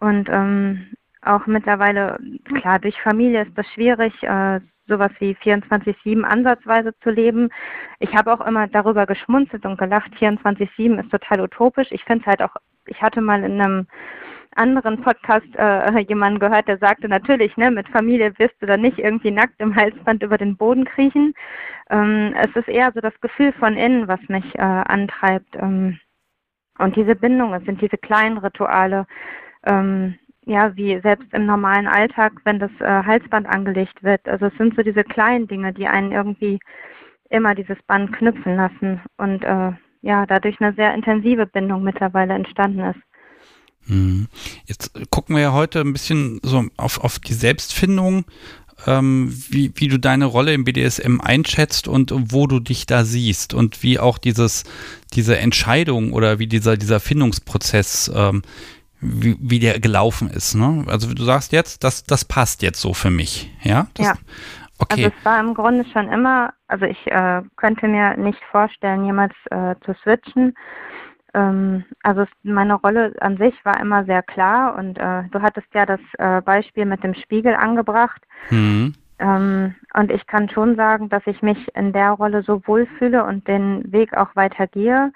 Und 0.00 0.28
ähm, 0.30 0.86
auch 1.22 1.46
mittlerweile, 1.46 2.18
klar, 2.44 2.78
durch 2.78 3.00
Familie 3.02 3.42
ist 3.42 3.56
das 3.56 3.66
schwierig, 3.74 4.14
äh, 4.22 4.60
sowas 4.86 5.12
wie 5.20 5.36
24-7 5.36 6.22
ansatzweise 6.22 6.92
zu 7.02 7.10
leben. 7.10 7.50
Ich 8.00 8.14
habe 8.14 8.32
auch 8.32 8.46
immer 8.46 8.66
darüber 8.66 9.06
geschmunzelt 9.06 9.64
und 9.64 9.78
gelacht, 9.78 10.12
24-7 10.14 11.00
ist 11.00 11.10
total 11.10 11.42
utopisch. 11.42 11.88
Ich 11.90 12.04
finde 12.04 12.22
es 12.22 12.26
halt 12.26 12.42
auch, 12.42 12.56
ich 12.86 13.00
hatte 13.00 13.20
mal 13.20 13.44
in 13.44 13.60
einem 13.60 13.86
anderen 14.56 15.00
Podcast 15.02 15.46
äh, 15.56 16.00
jemanden 16.08 16.40
gehört, 16.40 16.68
der 16.68 16.78
sagte, 16.78 17.08
natürlich, 17.08 17.56
ne, 17.56 17.70
mit 17.70 17.88
Familie 17.88 18.32
wirst 18.38 18.54
du 18.60 18.66
dann 18.66 18.80
nicht 18.80 18.98
irgendwie 18.98 19.30
nackt 19.30 19.58
im 19.58 19.76
Halsband 19.76 20.22
über 20.22 20.38
den 20.38 20.56
Boden 20.56 20.84
kriechen. 20.84 21.34
Ähm, 21.88 22.34
es 22.36 22.54
ist 22.56 22.68
eher 22.68 22.90
so 22.92 23.00
das 23.00 23.18
Gefühl 23.20 23.52
von 23.52 23.76
innen, 23.76 24.08
was 24.08 24.20
mich 24.28 24.54
äh, 24.56 24.60
antreibt. 24.62 25.54
Ähm, 25.56 25.98
und 26.78 26.96
diese 26.96 27.14
Bindung, 27.14 27.52
es 27.54 27.64
sind 27.64 27.80
diese 27.80 27.98
kleinen 27.98 28.38
Rituale, 28.38 29.06
ähm, 29.64 30.14
ja, 30.46 30.74
wie 30.76 30.98
selbst 31.00 31.32
im 31.32 31.46
normalen 31.46 31.86
Alltag, 31.86 32.32
wenn 32.44 32.58
das 32.58 32.70
äh, 32.80 32.84
Halsband 32.84 33.46
angelegt 33.46 34.02
wird. 34.02 34.26
Also 34.28 34.46
es 34.46 34.54
sind 34.58 34.74
so 34.74 34.82
diese 34.82 35.04
kleinen 35.04 35.46
Dinge, 35.46 35.72
die 35.72 35.86
einen 35.86 36.12
irgendwie 36.12 36.58
immer 37.28 37.54
dieses 37.54 37.76
Band 37.86 38.12
knüpfen 38.12 38.56
lassen 38.56 39.00
und 39.16 39.44
äh, 39.44 39.72
ja, 40.02 40.26
dadurch 40.26 40.60
eine 40.60 40.74
sehr 40.74 40.94
intensive 40.94 41.46
Bindung 41.46 41.82
mittlerweile 41.82 42.34
entstanden 42.34 42.80
ist. 42.80 43.00
Mhm. 43.86 44.28
Jetzt 44.66 44.92
gucken 45.10 45.36
wir 45.36 45.42
ja 45.42 45.52
heute 45.52 45.80
ein 45.80 45.92
bisschen 45.92 46.40
so 46.42 46.64
auf, 46.76 47.02
auf 47.02 47.18
die 47.18 47.34
Selbstfindung, 47.34 48.24
ähm, 48.86 49.32
wie, 49.48 49.72
wie 49.74 49.88
du 49.88 49.98
deine 49.98 50.24
Rolle 50.24 50.54
im 50.54 50.64
BDSM 50.64 51.20
einschätzt 51.20 51.86
und 51.86 52.12
wo 52.32 52.46
du 52.46 52.60
dich 52.60 52.86
da 52.86 53.04
siehst 53.04 53.52
und 53.54 53.82
wie 53.82 53.98
auch 53.98 54.18
dieses, 54.18 54.64
diese 55.12 55.38
Entscheidung 55.38 56.12
oder 56.12 56.38
wie 56.38 56.46
dieser, 56.46 56.76
dieser 56.76 57.00
Findungsprozess 57.00 58.10
ähm, 58.14 58.42
wie, 59.00 59.36
wie 59.40 59.58
der 59.58 59.80
gelaufen 59.80 60.30
ist. 60.30 60.54
Ne? 60.54 60.84
Also 60.86 61.12
du 61.12 61.22
sagst 61.24 61.52
jetzt, 61.52 61.84
das, 61.84 62.04
das 62.04 62.24
passt 62.24 62.62
jetzt 62.62 62.80
so 62.80 62.94
für 62.94 63.10
mich. 63.10 63.50
Ja. 63.62 63.86
Das, 63.94 64.06
ja. 64.06 64.14
Okay. 64.78 65.04
Also 65.04 65.16
es 65.16 65.24
war 65.24 65.40
im 65.40 65.54
Grunde 65.54 65.84
schon 65.92 66.08
immer, 66.08 66.52
also 66.68 66.86
ich 66.86 67.06
äh, 67.06 67.42
könnte 67.56 67.86
mir 67.86 68.16
nicht 68.16 68.40
vorstellen, 68.50 69.04
jemals 69.04 69.34
äh, 69.50 69.74
zu 69.84 69.94
switchen. 70.02 70.54
Ähm, 71.34 71.84
also 72.02 72.24
meine 72.42 72.74
Rolle 72.74 73.14
an 73.20 73.36
sich 73.36 73.54
war 73.64 73.78
immer 73.80 74.04
sehr 74.04 74.22
klar 74.22 74.76
und 74.76 74.98
äh, 74.98 75.24
du 75.30 75.42
hattest 75.42 75.68
ja 75.74 75.86
das 75.86 76.00
äh, 76.18 76.40
Beispiel 76.40 76.86
mit 76.86 77.04
dem 77.04 77.14
Spiegel 77.14 77.54
angebracht. 77.54 78.22
Mhm. 78.48 78.94
Ähm, 79.18 79.74
und 79.94 80.10
ich 80.10 80.26
kann 80.26 80.48
schon 80.48 80.76
sagen, 80.76 81.10
dass 81.10 81.22
ich 81.26 81.42
mich 81.42 81.58
in 81.74 81.92
der 81.92 82.12
Rolle 82.12 82.42
so 82.42 82.62
wohlfühle 82.66 83.22
und 83.24 83.46
den 83.46 83.92
Weg 83.92 84.16
auch 84.16 84.34
weitergehe 84.34 85.12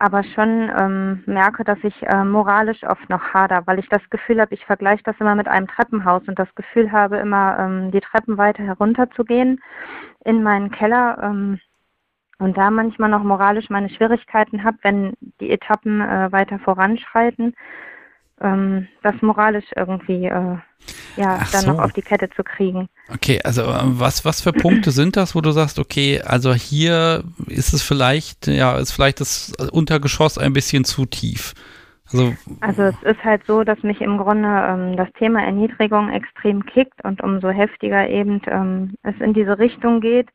aber 0.00 0.24
schon 0.24 0.70
ähm, 0.78 1.22
merke, 1.26 1.62
dass 1.62 1.78
ich 1.82 2.02
äh, 2.02 2.24
moralisch 2.24 2.82
oft 2.84 3.08
noch 3.10 3.34
hader, 3.34 3.66
weil 3.66 3.78
ich 3.78 3.88
das 3.90 4.00
Gefühl 4.08 4.40
habe, 4.40 4.54
ich 4.54 4.64
vergleiche 4.64 5.02
das 5.04 5.20
immer 5.20 5.34
mit 5.34 5.46
einem 5.46 5.68
Treppenhaus 5.68 6.22
und 6.26 6.38
das 6.38 6.52
Gefühl 6.54 6.90
habe, 6.90 7.18
immer 7.18 7.58
ähm, 7.58 7.90
die 7.90 8.00
Treppen 8.00 8.38
weiter 8.38 8.62
herunterzugehen 8.62 9.60
in 10.24 10.42
meinen 10.42 10.70
Keller 10.70 11.18
ähm, 11.22 11.60
und 12.38 12.56
da 12.56 12.70
manchmal 12.70 13.10
noch 13.10 13.22
moralisch 13.22 13.68
meine 13.68 13.90
Schwierigkeiten 13.90 14.64
habe, 14.64 14.78
wenn 14.82 15.12
die 15.40 15.50
Etappen 15.50 16.00
äh, 16.00 16.32
weiter 16.32 16.58
voranschreiten 16.60 17.54
ähm, 18.40 18.88
das 19.02 19.14
moralisch 19.20 19.66
irgendwie 19.76 20.26
äh, 20.26 20.56
ja 21.16 21.38
Ach 21.40 21.50
dann 21.50 21.60
so. 21.62 21.72
noch 21.72 21.80
auf 21.80 21.92
die 21.92 22.02
Kette 22.02 22.30
zu 22.30 22.42
kriegen. 22.42 22.88
Okay, 23.12 23.40
also 23.44 23.62
äh, 23.62 23.80
was 23.82 24.24
was 24.24 24.40
für 24.40 24.52
Punkte 24.52 24.90
sind 24.90 25.16
das, 25.16 25.34
wo 25.34 25.40
du 25.40 25.50
sagst, 25.50 25.78
okay, 25.78 26.20
also 26.22 26.54
hier 26.54 27.24
ist 27.46 27.72
es 27.72 27.82
vielleicht 27.82 28.46
ja 28.46 28.76
ist 28.78 28.92
vielleicht 28.92 29.20
das 29.20 29.52
Untergeschoss 29.72 30.38
ein 30.38 30.52
bisschen 30.52 30.84
zu 30.84 31.06
tief. 31.06 31.54
Also, 32.12 32.34
also 32.60 32.82
es 32.82 33.02
ist 33.04 33.22
halt 33.24 33.42
so, 33.46 33.62
dass 33.62 33.82
mich 33.82 34.00
im 34.00 34.18
Grunde 34.18 34.48
ähm, 34.48 34.96
das 34.96 35.08
Thema 35.12 35.44
Erniedrigung 35.44 36.10
extrem 36.10 36.66
kickt 36.66 37.04
und 37.04 37.22
umso 37.22 37.50
heftiger 37.50 38.08
eben 38.08 38.40
ähm, 38.46 38.94
es 39.04 39.14
in 39.20 39.32
diese 39.32 39.58
Richtung 39.58 40.00
geht, 40.00 40.28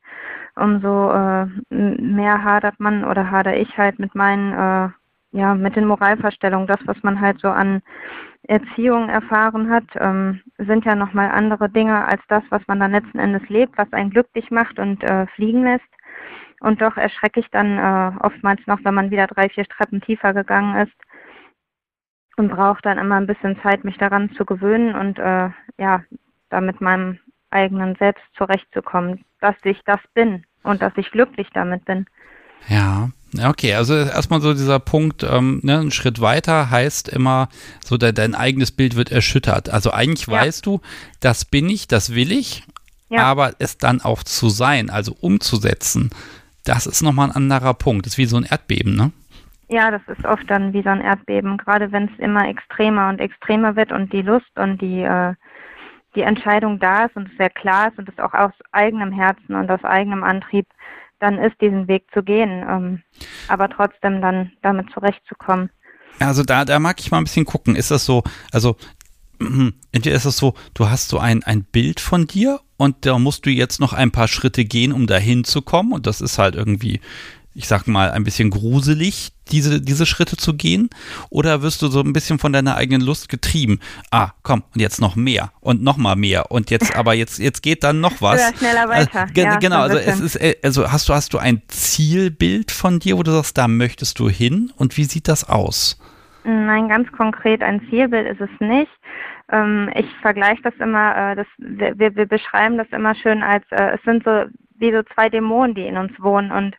umso 0.54 1.10
äh, 1.10 1.46
mehr 1.68 2.42
hadert 2.42 2.80
man 2.80 3.04
oder 3.04 3.30
hader 3.30 3.56
ich 3.58 3.76
halt 3.76 3.98
mit 3.98 4.14
meinen 4.14 4.52
äh, 4.52 4.88
ja, 5.32 5.54
mit 5.54 5.76
den 5.76 5.86
Moralvorstellungen, 5.86 6.66
das, 6.66 6.80
was 6.86 7.02
man 7.02 7.20
halt 7.20 7.40
so 7.40 7.48
an 7.48 7.82
Erziehung 8.44 9.08
erfahren 9.08 9.70
hat, 9.70 9.84
ähm, 9.96 10.40
sind 10.58 10.84
ja 10.84 10.94
nochmal 10.94 11.30
andere 11.30 11.68
Dinge 11.68 12.06
als 12.06 12.22
das, 12.28 12.44
was 12.50 12.62
man 12.68 12.80
dann 12.80 12.92
letzten 12.92 13.18
Endes 13.18 13.48
lebt, 13.48 13.76
was 13.76 13.92
einen 13.92 14.10
glücklich 14.10 14.50
macht 14.50 14.78
und 14.78 15.02
äh, 15.02 15.26
fliegen 15.28 15.64
lässt. 15.64 15.84
Und 16.60 16.80
doch 16.80 16.96
erschrecke 16.96 17.40
ich 17.40 17.50
dann 17.50 17.78
äh, 17.78 18.16
oftmals 18.20 18.60
noch, 18.66 18.78
wenn 18.82 18.94
man 18.94 19.10
wieder 19.10 19.26
drei, 19.26 19.48
vier 19.48 19.66
Treppen 19.66 20.00
tiefer 20.00 20.32
gegangen 20.32 20.86
ist 20.86 20.96
und 22.36 22.48
brauche 22.48 22.82
dann 22.82 22.98
immer 22.98 23.16
ein 23.16 23.26
bisschen 23.26 23.60
Zeit, 23.62 23.84
mich 23.84 23.98
daran 23.98 24.30
zu 24.32 24.44
gewöhnen 24.44 24.94
und 24.94 25.18
äh, 25.18 25.50
ja, 25.78 26.02
da 26.48 26.60
mit 26.60 26.80
meinem 26.80 27.18
eigenen 27.50 27.96
Selbst 27.96 28.24
zurechtzukommen, 28.36 29.24
dass 29.40 29.56
ich 29.64 29.80
das 29.84 30.00
bin 30.14 30.44
und 30.62 30.82
dass 30.82 30.92
ich 30.96 31.10
glücklich 31.10 31.48
damit 31.52 31.84
bin. 31.84 32.06
Ja, 32.68 33.10
okay, 33.44 33.74
also 33.74 33.94
erstmal 33.94 34.40
so 34.40 34.52
dieser 34.52 34.78
Punkt, 34.78 35.22
ähm, 35.22 35.60
ne, 35.62 35.78
ein 35.78 35.90
Schritt 35.90 36.20
weiter 36.20 36.70
heißt 36.70 37.08
immer, 37.08 37.48
so 37.84 37.96
de 37.96 38.12
dein 38.12 38.34
eigenes 38.34 38.72
Bild 38.72 38.96
wird 38.96 39.10
erschüttert. 39.10 39.68
Also 39.68 39.92
eigentlich 39.92 40.26
ja. 40.26 40.34
weißt 40.34 40.64
du, 40.66 40.80
das 41.20 41.44
bin 41.44 41.68
ich, 41.68 41.88
das 41.88 42.14
will 42.14 42.32
ich, 42.32 42.64
ja. 43.08 43.22
aber 43.22 43.52
es 43.58 43.78
dann 43.78 44.00
auch 44.00 44.22
zu 44.22 44.48
sein, 44.48 44.90
also 44.90 45.16
umzusetzen, 45.20 46.10
das 46.64 46.86
ist 46.86 47.02
nochmal 47.02 47.28
ein 47.28 47.36
anderer 47.36 47.74
Punkt. 47.74 48.06
Das 48.06 48.14
ist 48.14 48.18
wie 48.18 48.26
so 48.26 48.36
ein 48.36 48.44
Erdbeben, 48.44 48.96
ne? 48.96 49.12
Ja, 49.68 49.90
das 49.90 50.02
ist 50.06 50.24
oft 50.24 50.48
dann 50.48 50.72
wie 50.72 50.82
so 50.82 50.90
ein 50.90 51.00
Erdbeben, 51.00 51.56
gerade 51.56 51.90
wenn 51.90 52.04
es 52.04 52.18
immer 52.18 52.48
extremer 52.48 53.08
und 53.08 53.20
extremer 53.20 53.74
wird 53.74 53.90
und 53.90 54.12
die 54.12 54.22
Lust 54.22 54.50
und 54.56 54.80
die, 54.80 55.02
äh, 55.02 55.34
die 56.14 56.22
Entscheidung 56.22 56.78
da 56.78 57.06
ist 57.06 57.16
und 57.16 57.28
es 57.30 57.36
sehr 57.36 57.50
klar 57.50 57.88
ist 57.88 57.98
und 57.98 58.08
es 58.08 58.18
auch 58.18 58.32
aus 58.32 58.52
eigenem 58.70 59.10
Herzen 59.10 59.56
und 59.56 59.68
aus 59.70 59.82
eigenem 59.82 60.22
Antrieb 60.22 60.66
dann 61.20 61.38
ist, 61.38 61.60
diesen 61.60 61.88
Weg 61.88 62.06
zu 62.12 62.22
gehen, 62.22 62.64
ähm, 62.68 63.02
aber 63.48 63.68
trotzdem 63.68 64.20
dann 64.20 64.52
damit 64.62 64.90
zurechtzukommen. 64.92 65.70
Also 66.18 66.42
da, 66.42 66.64
da 66.64 66.78
mag 66.78 67.00
ich 67.00 67.10
mal 67.10 67.18
ein 67.18 67.24
bisschen 67.24 67.44
gucken. 67.44 67.76
Ist 67.76 67.90
das 67.90 68.04
so, 68.04 68.22
also 68.52 68.76
entweder 69.92 70.16
ist 70.16 70.24
es 70.24 70.36
so, 70.36 70.54
du 70.74 70.88
hast 70.88 71.08
so 71.08 71.18
ein, 71.18 71.42
ein 71.44 71.64
Bild 71.64 72.00
von 72.00 72.26
dir 72.26 72.60
und 72.76 73.06
da 73.06 73.18
musst 73.18 73.46
du 73.46 73.50
jetzt 73.50 73.80
noch 73.80 73.92
ein 73.92 74.10
paar 74.10 74.28
Schritte 74.28 74.64
gehen, 74.64 74.92
um 74.92 75.06
dahin 75.06 75.44
zu 75.44 75.62
kommen 75.62 75.92
und 75.92 76.06
das 76.06 76.20
ist 76.20 76.38
halt 76.38 76.54
irgendwie 76.54 77.00
ich 77.56 77.68
sag 77.68 77.86
mal, 77.86 78.10
ein 78.10 78.22
bisschen 78.22 78.50
gruselig, 78.50 79.32
diese, 79.50 79.80
diese 79.80 80.04
Schritte 80.04 80.36
zu 80.36 80.54
gehen? 80.54 80.90
Oder 81.30 81.62
wirst 81.62 81.80
du 81.80 81.88
so 81.88 82.00
ein 82.00 82.12
bisschen 82.12 82.38
von 82.38 82.52
deiner 82.52 82.76
eigenen 82.76 83.00
Lust 83.00 83.30
getrieben? 83.30 83.80
Ah, 84.10 84.30
komm, 84.42 84.62
und 84.74 84.80
jetzt 84.80 85.00
noch 85.00 85.16
mehr 85.16 85.52
und 85.60 85.82
noch 85.82 85.96
mal 85.96 86.16
mehr 86.16 86.50
und 86.50 86.70
jetzt, 86.70 86.94
aber 86.96 87.14
jetzt, 87.14 87.38
jetzt 87.38 87.62
geht 87.62 87.82
dann 87.82 88.00
noch 88.00 88.20
was. 88.20 88.48
Oder 88.48 88.58
schneller 88.58 88.88
weiter. 88.88 89.22
Also, 89.22 89.34
ja, 89.34 89.56
genau, 89.56 89.80
also 89.80 89.96
es 89.96 90.20
ist, 90.20 90.36
äh, 90.36 90.56
also 90.62 90.92
hast 90.92 91.08
du, 91.08 91.14
hast 91.14 91.32
du 91.32 91.38
ein 91.38 91.62
Zielbild 91.68 92.70
von 92.70 92.98
dir, 92.98 93.16
wo 93.16 93.22
du 93.22 93.32
sagst, 93.32 93.56
da 93.56 93.68
möchtest 93.68 94.18
du 94.18 94.28
hin 94.28 94.70
und 94.76 94.98
wie 94.98 95.04
sieht 95.04 95.26
das 95.26 95.48
aus? 95.48 95.98
Nein, 96.44 96.88
ganz 96.88 97.10
konkret 97.12 97.62
ein 97.62 97.80
Zielbild 97.88 98.28
ist 98.28 98.40
es 98.40 98.60
nicht. 98.60 98.92
Ähm, 99.50 99.90
ich 99.94 100.06
vergleiche 100.20 100.60
das 100.62 100.74
immer, 100.78 101.32
äh, 101.32 101.36
das, 101.36 101.46
wir, 101.56 102.14
wir 102.14 102.26
beschreiben 102.26 102.76
das 102.76 102.88
immer 102.90 103.14
schön 103.14 103.42
als, 103.42 103.64
äh, 103.70 103.94
es 103.94 104.02
sind 104.04 104.24
so 104.24 104.44
wie 104.78 104.92
so 104.92 105.02
zwei 105.14 105.30
Dämonen, 105.30 105.74
die 105.74 105.86
in 105.86 105.96
uns 105.96 106.12
wohnen 106.18 106.52
und 106.52 106.74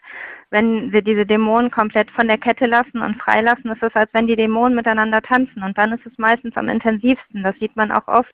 wenn 0.50 0.92
wir 0.92 1.02
diese 1.02 1.26
Dämonen 1.26 1.72
komplett 1.72 2.10
von 2.12 2.28
der 2.28 2.38
Kette 2.38 2.66
lassen 2.66 3.02
und 3.02 3.22
freilassen, 3.22 3.72
ist 3.72 3.84
es, 3.84 3.94
als 3.96 4.10
wenn 4.14 4.28
die 4.28 4.36
Dämonen 4.36 4.76
miteinander 4.76 5.22
tanzen. 5.22 5.64
Und 5.64 5.78
dann 5.78 5.92
ist 5.92 6.06
es 6.06 6.18
meistens 6.18 6.56
am 6.56 6.70
intensivsten. 6.70 7.44
Das 7.44 7.56
sieht 7.60 7.76
man 7.76 7.92
auch 7.92 8.08
oft 8.08 8.34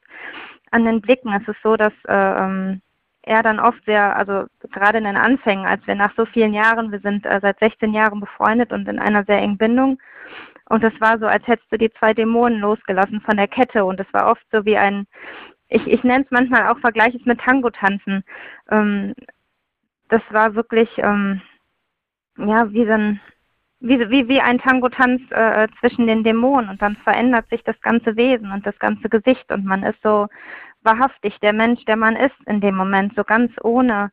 an 0.72 0.85
den 0.85 1.02
Blicken. 1.02 1.34
Es 1.34 1.48
ist 1.48 1.61
so, 1.64 1.76
dass 1.76 1.94
äh, 2.07 2.14
ähm, 2.14 2.81
er 3.23 3.41
dann 3.41 3.60
oft 3.60 3.84
sehr, 3.85 4.15
also 4.15 4.45
gerade 4.72 4.99
in 4.99 5.06
den 5.06 5.18
Anfängen, 5.18 5.65
als 5.65 5.85
wir 5.88 5.95
nach 5.95 6.14
so 6.15 6.26
vielen 6.26 6.53
Jahren, 6.53 6.91
wir 6.91 6.99
sind 6.99 7.26
äh, 7.26 7.40
seit 7.41 7.57
16 7.60 7.94
Jahren 7.94 8.19
befreundet 8.19 8.72
und 8.72 8.88
in 8.88 8.99
einer 8.99 9.23
sehr 9.23 9.40
engen 9.40 9.57
Bindung. 9.57 9.99
Und 10.69 10.84
es 10.84 10.94
war 10.99 11.18
so, 11.19 11.26
als 11.26 11.45
hättest 11.48 11.72
du 11.72 11.77
die 11.77 11.91
zwei 11.94 12.14
Dämonen 12.14 12.60
losgelassen 12.60 13.22
von 13.22 13.38
der 13.38 13.48
Kette. 13.48 13.85
Und 13.85 13.99
es 13.99 14.11
war 14.14 14.30
oft 14.30 14.45
so 14.52 14.65
wie 14.65 14.77
ein, 14.77 15.07
ich, 15.68 15.85
ich 15.88 16.03
nenne 16.03 16.26
es 16.26 16.31
manchmal 16.31 16.68
auch 16.68 16.80
Vergleiches 16.80 17.26
mit 17.26 17.40
Tango-Tanzen. 17.40 18.23
Ähm, 18.69 19.14
das 20.10 20.22
war 20.30 20.53
wirklich, 20.56 20.90
ähm, 20.98 21.41
ja, 22.38 22.72
wie 22.72 22.85
so 22.85 22.91
ein, 22.91 23.19
wie, 23.80 23.99
wie, 24.10 24.27
wie 24.27 24.41
ein 24.41 24.60
Tango-Tanz 24.60 25.22
äh, 25.31 25.68
zwischen 25.80 26.07
den 26.07 26.23
Dämonen 26.23 26.69
und 26.69 26.81
dann 26.81 26.95
verändert 27.03 27.49
sich 27.49 27.64
das 27.64 27.80
ganze 27.81 28.15
Wesen 28.15 28.51
und 28.51 28.65
das 28.65 28.77
ganze 28.80 29.10
Gesicht 29.10 29.51
und 29.51 29.65
man 29.65 29.84
ist 29.84 29.99
so 30.03 30.27
wahrhaftig 30.84 31.38
der 31.41 31.53
Mensch, 31.53 31.84
der 31.85 31.97
man 31.97 32.15
ist 32.15 32.35
in 32.45 32.61
dem 32.61 32.76
Moment, 32.76 33.14
so 33.15 33.23
ganz 33.23 33.51
ohne. 33.61 34.11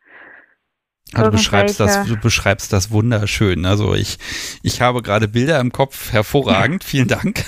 Also 1.13 1.31
du 1.31 1.37
beschreibst 1.37 1.81
das, 1.81 2.07
du 2.07 2.17
beschreibst 2.17 2.73
das 2.73 2.91
wunderschön. 2.91 3.67
Also 3.67 3.95
ich, 3.95 4.19
ich 4.63 4.81
habe 4.81 5.03
gerade 5.03 5.27
Bilder 5.27 5.59
im 5.59 5.73
Kopf, 5.73 6.13
hervorragend, 6.13 6.85
vielen 6.85 7.09
Dank. 7.09 7.45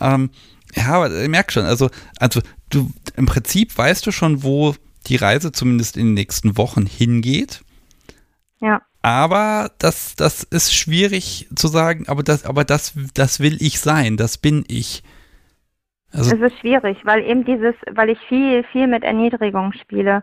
ähm, 0.00 0.30
ja, 0.74 0.88
aber 0.88 1.22
ich 1.22 1.28
merke 1.28 1.52
schon, 1.52 1.64
also, 1.64 1.90
also 2.18 2.40
du 2.70 2.90
im 3.16 3.26
Prinzip 3.26 3.76
weißt 3.76 4.06
du 4.06 4.10
schon, 4.10 4.42
wo 4.42 4.74
die 5.06 5.16
Reise 5.16 5.52
zumindest 5.52 5.96
in 5.96 6.06
den 6.06 6.14
nächsten 6.14 6.56
Wochen 6.56 6.86
hingeht. 6.86 7.62
Ja. 8.60 8.80
Aber 9.02 9.70
das, 9.78 10.14
das 10.14 10.44
ist 10.44 10.72
schwierig 10.74 11.48
zu 11.54 11.66
sagen, 11.66 12.04
aber 12.08 12.22
das, 12.22 12.46
aber 12.46 12.64
das, 12.64 12.94
das 13.14 13.40
will 13.40 13.56
ich 13.60 13.80
sein, 13.80 14.16
das 14.16 14.38
bin 14.38 14.64
ich. 14.68 15.02
Also 16.12 16.36
es 16.36 16.52
ist 16.52 16.60
schwierig, 16.60 16.98
weil 17.04 17.24
eben 17.24 17.44
dieses, 17.44 17.74
weil 17.90 18.10
ich 18.10 18.18
viel, 18.28 18.64
viel 18.64 18.86
mit 18.86 19.02
Erniedrigung 19.02 19.72
spiele 19.72 20.22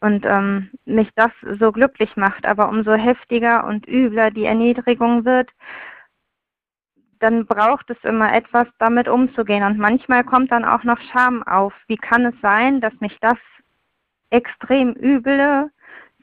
und 0.00 0.24
ähm, 0.24 0.70
mich 0.86 1.08
das 1.16 1.32
so 1.58 1.72
glücklich 1.72 2.16
macht, 2.16 2.46
aber 2.46 2.68
umso 2.68 2.94
heftiger 2.94 3.66
und 3.66 3.86
übler 3.86 4.30
die 4.30 4.44
Erniedrigung 4.44 5.24
wird, 5.24 5.50
dann 7.18 7.46
braucht 7.46 7.90
es 7.90 7.96
immer 8.04 8.32
etwas, 8.34 8.66
damit 8.78 9.08
umzugehen. 9.08 9.64
Und 9.64 9.78
manchmal 9.78 10.24
kommt 10.24 10.52
dann 10.52 10.64
auch 10.64 10.84
noch 10.84 11.00
Scham 11.12 11.42
auf. 11.42 11.72
Wie 11.88 11.96
kann 11.96 12.26
es 12.26 12.34
sein, 12.42 12.80
dass 12.80 12.92
mich 13.00 13.16
das 13.20 13.38
extrem 14.30 14.94
üble 14.94 15.70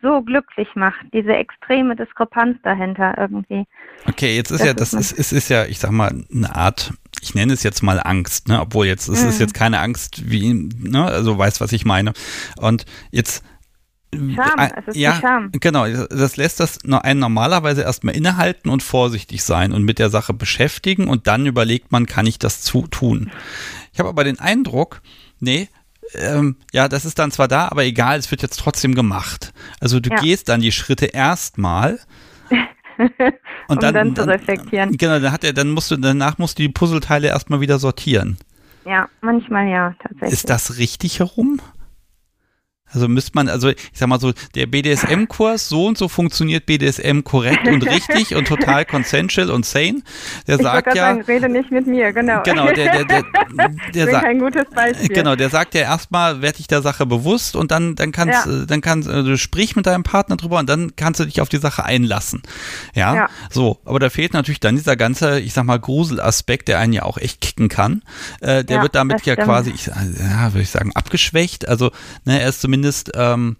so 0.01 0.21
glücklich 0.21 0.67
macht, 0.75 1.05
diese 1.13 1.33
extreme 1.33 1.95
Diskrepanz 1.95 2.57
dahinter 2.63 3.15
irgendwie. 3.17 3.65
Okay, 4.07 4.35
jetzt 4.35 4.51
ist 4.51 4.59
das 4.59 4.67
ja, 4.67 4.73
das 4.73 4.93
ist, 4.93 5.11
ist, 5.11 5.31
ist 5.31 5.49
ja, 5.49 5.65
ich 5.65 5.79
sag 5.79 5.91
mal, 5.91 6.25
eine 6.33 6.55
Art, 6.55 6.93
ich 7.21 7.35
nenne 7.35 7.53
es 7.53 7.63
jetzt 7.63 7.81
mal 7.81 7.99
Angst, 7.99 8.47
ne? 8.47 8.59
Obwohl 8.61 8.87
jetzt, 8.87 9.07
es 9.07 9.23
mhm. 9.23 9.29
ist 9.29 9.39
jetzt 9.39 9.53
keine 9.53 9.79
Angst, 9.79 10.29
wie, 10.29 10.53
ne, 10.53 11.05
also 11.05 11.37
weißt, 11.37 11.61
was 11.61 11.71
ich 11.71 11.85
meine. 11.85 12.13
Und 12.57 12.85
jetzt 13.11 13.43
Scham, 14.13 14.59
äh, 14.59 14.71
es 14.75 14.87
ist 14.89 14.97
ja, 14.97 15.19
Scham. 15.21 15.51
Genau, 15.53 15.87
das 15.87 16.35
lässt 16.35 16.59
das 16.59 16.79
einen 16.83 17.19
normalerweise 17.19 17.83
erstmal 17.83 18.15
innehalten 18.15 18.69
und 18.69 18.83
vorsichtig 18.83 19.43
sein 19.43 19.71
und 19.71 19.83
mit 19.83 19.99
der 19.99 20.09
Sache 20.09 20.33
beschäftigen 20.33 21.07
und 21.07 21.27
dann 21.27 21.45
überlegt 21.45 21.91
man, 21.91 22.07
kann 22.07 22.27
ich 22.27 22.37
das 22.37 22.61
zu 22.61 22.87
tun. 22.87 23.31
Ich 23.93 23.99
habe 23.99 24.09
aber 24.09 24.25
den 24.25 24.39
Eindruck, 24.39 25.01
nee, 25.39 25.69
ähm, 26.13 26.55
ja, 26.73 26.87
das 26.87 27.05
ist 27.05 27.19
dann 27.19 27.31
zwar 27.31 27.47
da, 27.47 27.67
aber 27.67 27.83
egal, 27.83 28.19
es 28.19 28.29
wird 28.31 28.41
jetzt 28.41 28.57
trotzdem 28.57 28.95
gemacht. 28.95 29.53
Also 29.79 29.99
du 29.99 30.09
ja. 30.09 30.17
gehst 30.17 30.49
dann 30.49 30.61
die 30.61 30.71
Schritte 30.71 31.07
erstmal. 31.07 31.99
und 33.67 33.77
um 33.77 33.79
dann, 33.79 33.93
dann 33.93 34.15
zu 34.15 34.27
reflektieren. 34.27 34.97
Genau, 34.97 35.19
dann 35.19 35.31
hat 35.31 35.43
er, 35.43 35.53
dann 35.53 35.71
musst 35.71 35.91
du, 35.91 35.97
danach 35.97 36.37
musst 36.37 36.59
du 36.59 36.63
die 36.63 36.69
Puzzleteile 36.69 37.27
erstmal 37.27 37.61
wieder 37.61 37.79
sortieren. 37.79 38.37
Ja, 38.85 39.07
manchmal 39.21 39.67
ja, 39.67 39.95
tatsächlich. 40.01 40.33
Ist 40.33 40.49
das 40.49 40.77
richtig 40.77 41.19
herum? 41.19 41.61
Also 42.93 43.07
müsste 43.07 43.31
man, 43.35 43.49
also 43.49 43.69
ich 43.69 43.77
sag 43.93 44.07
mal 44.07 44.19
so, 44.19 44.33
der 44.55 44.65
BDSM-Kurs, 44.65 45.69
so 45.69 45.87
und 45.87 45.97
so 45.97 46.07
funktioniert 46.07 46.65
BDSM 46.65 47.21
korrekt 47.23 47.67
und 47.67 47.85
richtig 47.85 48.35
und 48.35 48.47
total 48.47 48.85
consensual 48.85 49.49
und 49.49 49.65
sane. 49.65 50.01
Der 50.47 50.57
ich 50.57 50.61
sagt 50.61 50.95
ja. 50.95 51.07
Sagen, 51.07 51.21
rede 51.21 51.49
nicht 51.49 51.71
mit 51.71 51.87
mir, 51.87 52.11
genau. 52.11 52.43
Genau, 52.43 52.67
der, 52.71 53.03
der, 53.03 53.05
der, 53.05 53.23
der 53.93 54.11
sagt. 54.11 54.25
kein 54.25 54.39
gutes 54.39 54.65
Beispiel. 54.73 55.07
Genau, 55.07 55.35
der 55.35 55.49
sagt 55.49 55.73
ja 55.73 55.81
erstmal, 55.81 56.41
werd 56.41 56.59
dich 56.59 56.67
der 56.67 56.81
Sache 56.81 57.05
bewusst 57.05 57.55
und 57.55 57.71
dann, 57.71 57.95
dann 57.95 58.11
kannst, 58.11 58.45
ja. 58.45 58.65
dann 58.65 58.81
kannst, 58.81 59.07
äh, 59.07 59.23
du 59.23 59.37
sprich 59.37 59.75
mit 59.75 59.85
deinem 59.85 60.03
Partner 60.03 60.35
drüber 60.35 60.59
und 60.59 60.69
dann 60.69 60.95
kannst 60.95 61.19
du 61.19 61.25
dich 61.25 61.39
auf 61.39 61.49
die 61.49 61.57
Sache 61.57 61.85
einlassen. 61.85 62.41
Ja? 62.93 63.15
ja. 63.15 63.29
So, 63.49 63.79
aber 63.85 63.99
da 63.99 64.09
fehlt 64.09 64.33
natürlich 64.33 64.59
dann 64.59 64.75
dieser 64.75 64.95
ganze, 64.95 65.39
ich 65.39 65.53
sag 65.53 65.63
mal, 65.63 65.79
Gruselaspekt, 65.79 66.67
der 66.67 66.79
einen 66.79 66.93
ja 66.93 67.03
auch 67.03 67.17
echt 67.17 67.39
kicken 67.41 67.69
kann. 67.69 68.01
Äh, 68.41 68.63
der 68.65 68.77
ja, 68.77 68.83
wird 68.83 68.95
damit 68.95 69.25
ja 69.25 69.35
quasi, 69.35 69.71
ich, 69.71 69.87
ja, 69.87 70.53
würde 70.53 70.61
ich 70.61 70.69
sagen, 70.69 70.91
abgeschwächt. 70.93 71.67
Also, 71.67 71.91
ne, 72.25 72.41
er 72.41 72.49
ist 72.49 72.61
zumindest 72.61 72.80
zumindest, 72.81 73.11
ähm, 73.15 73.57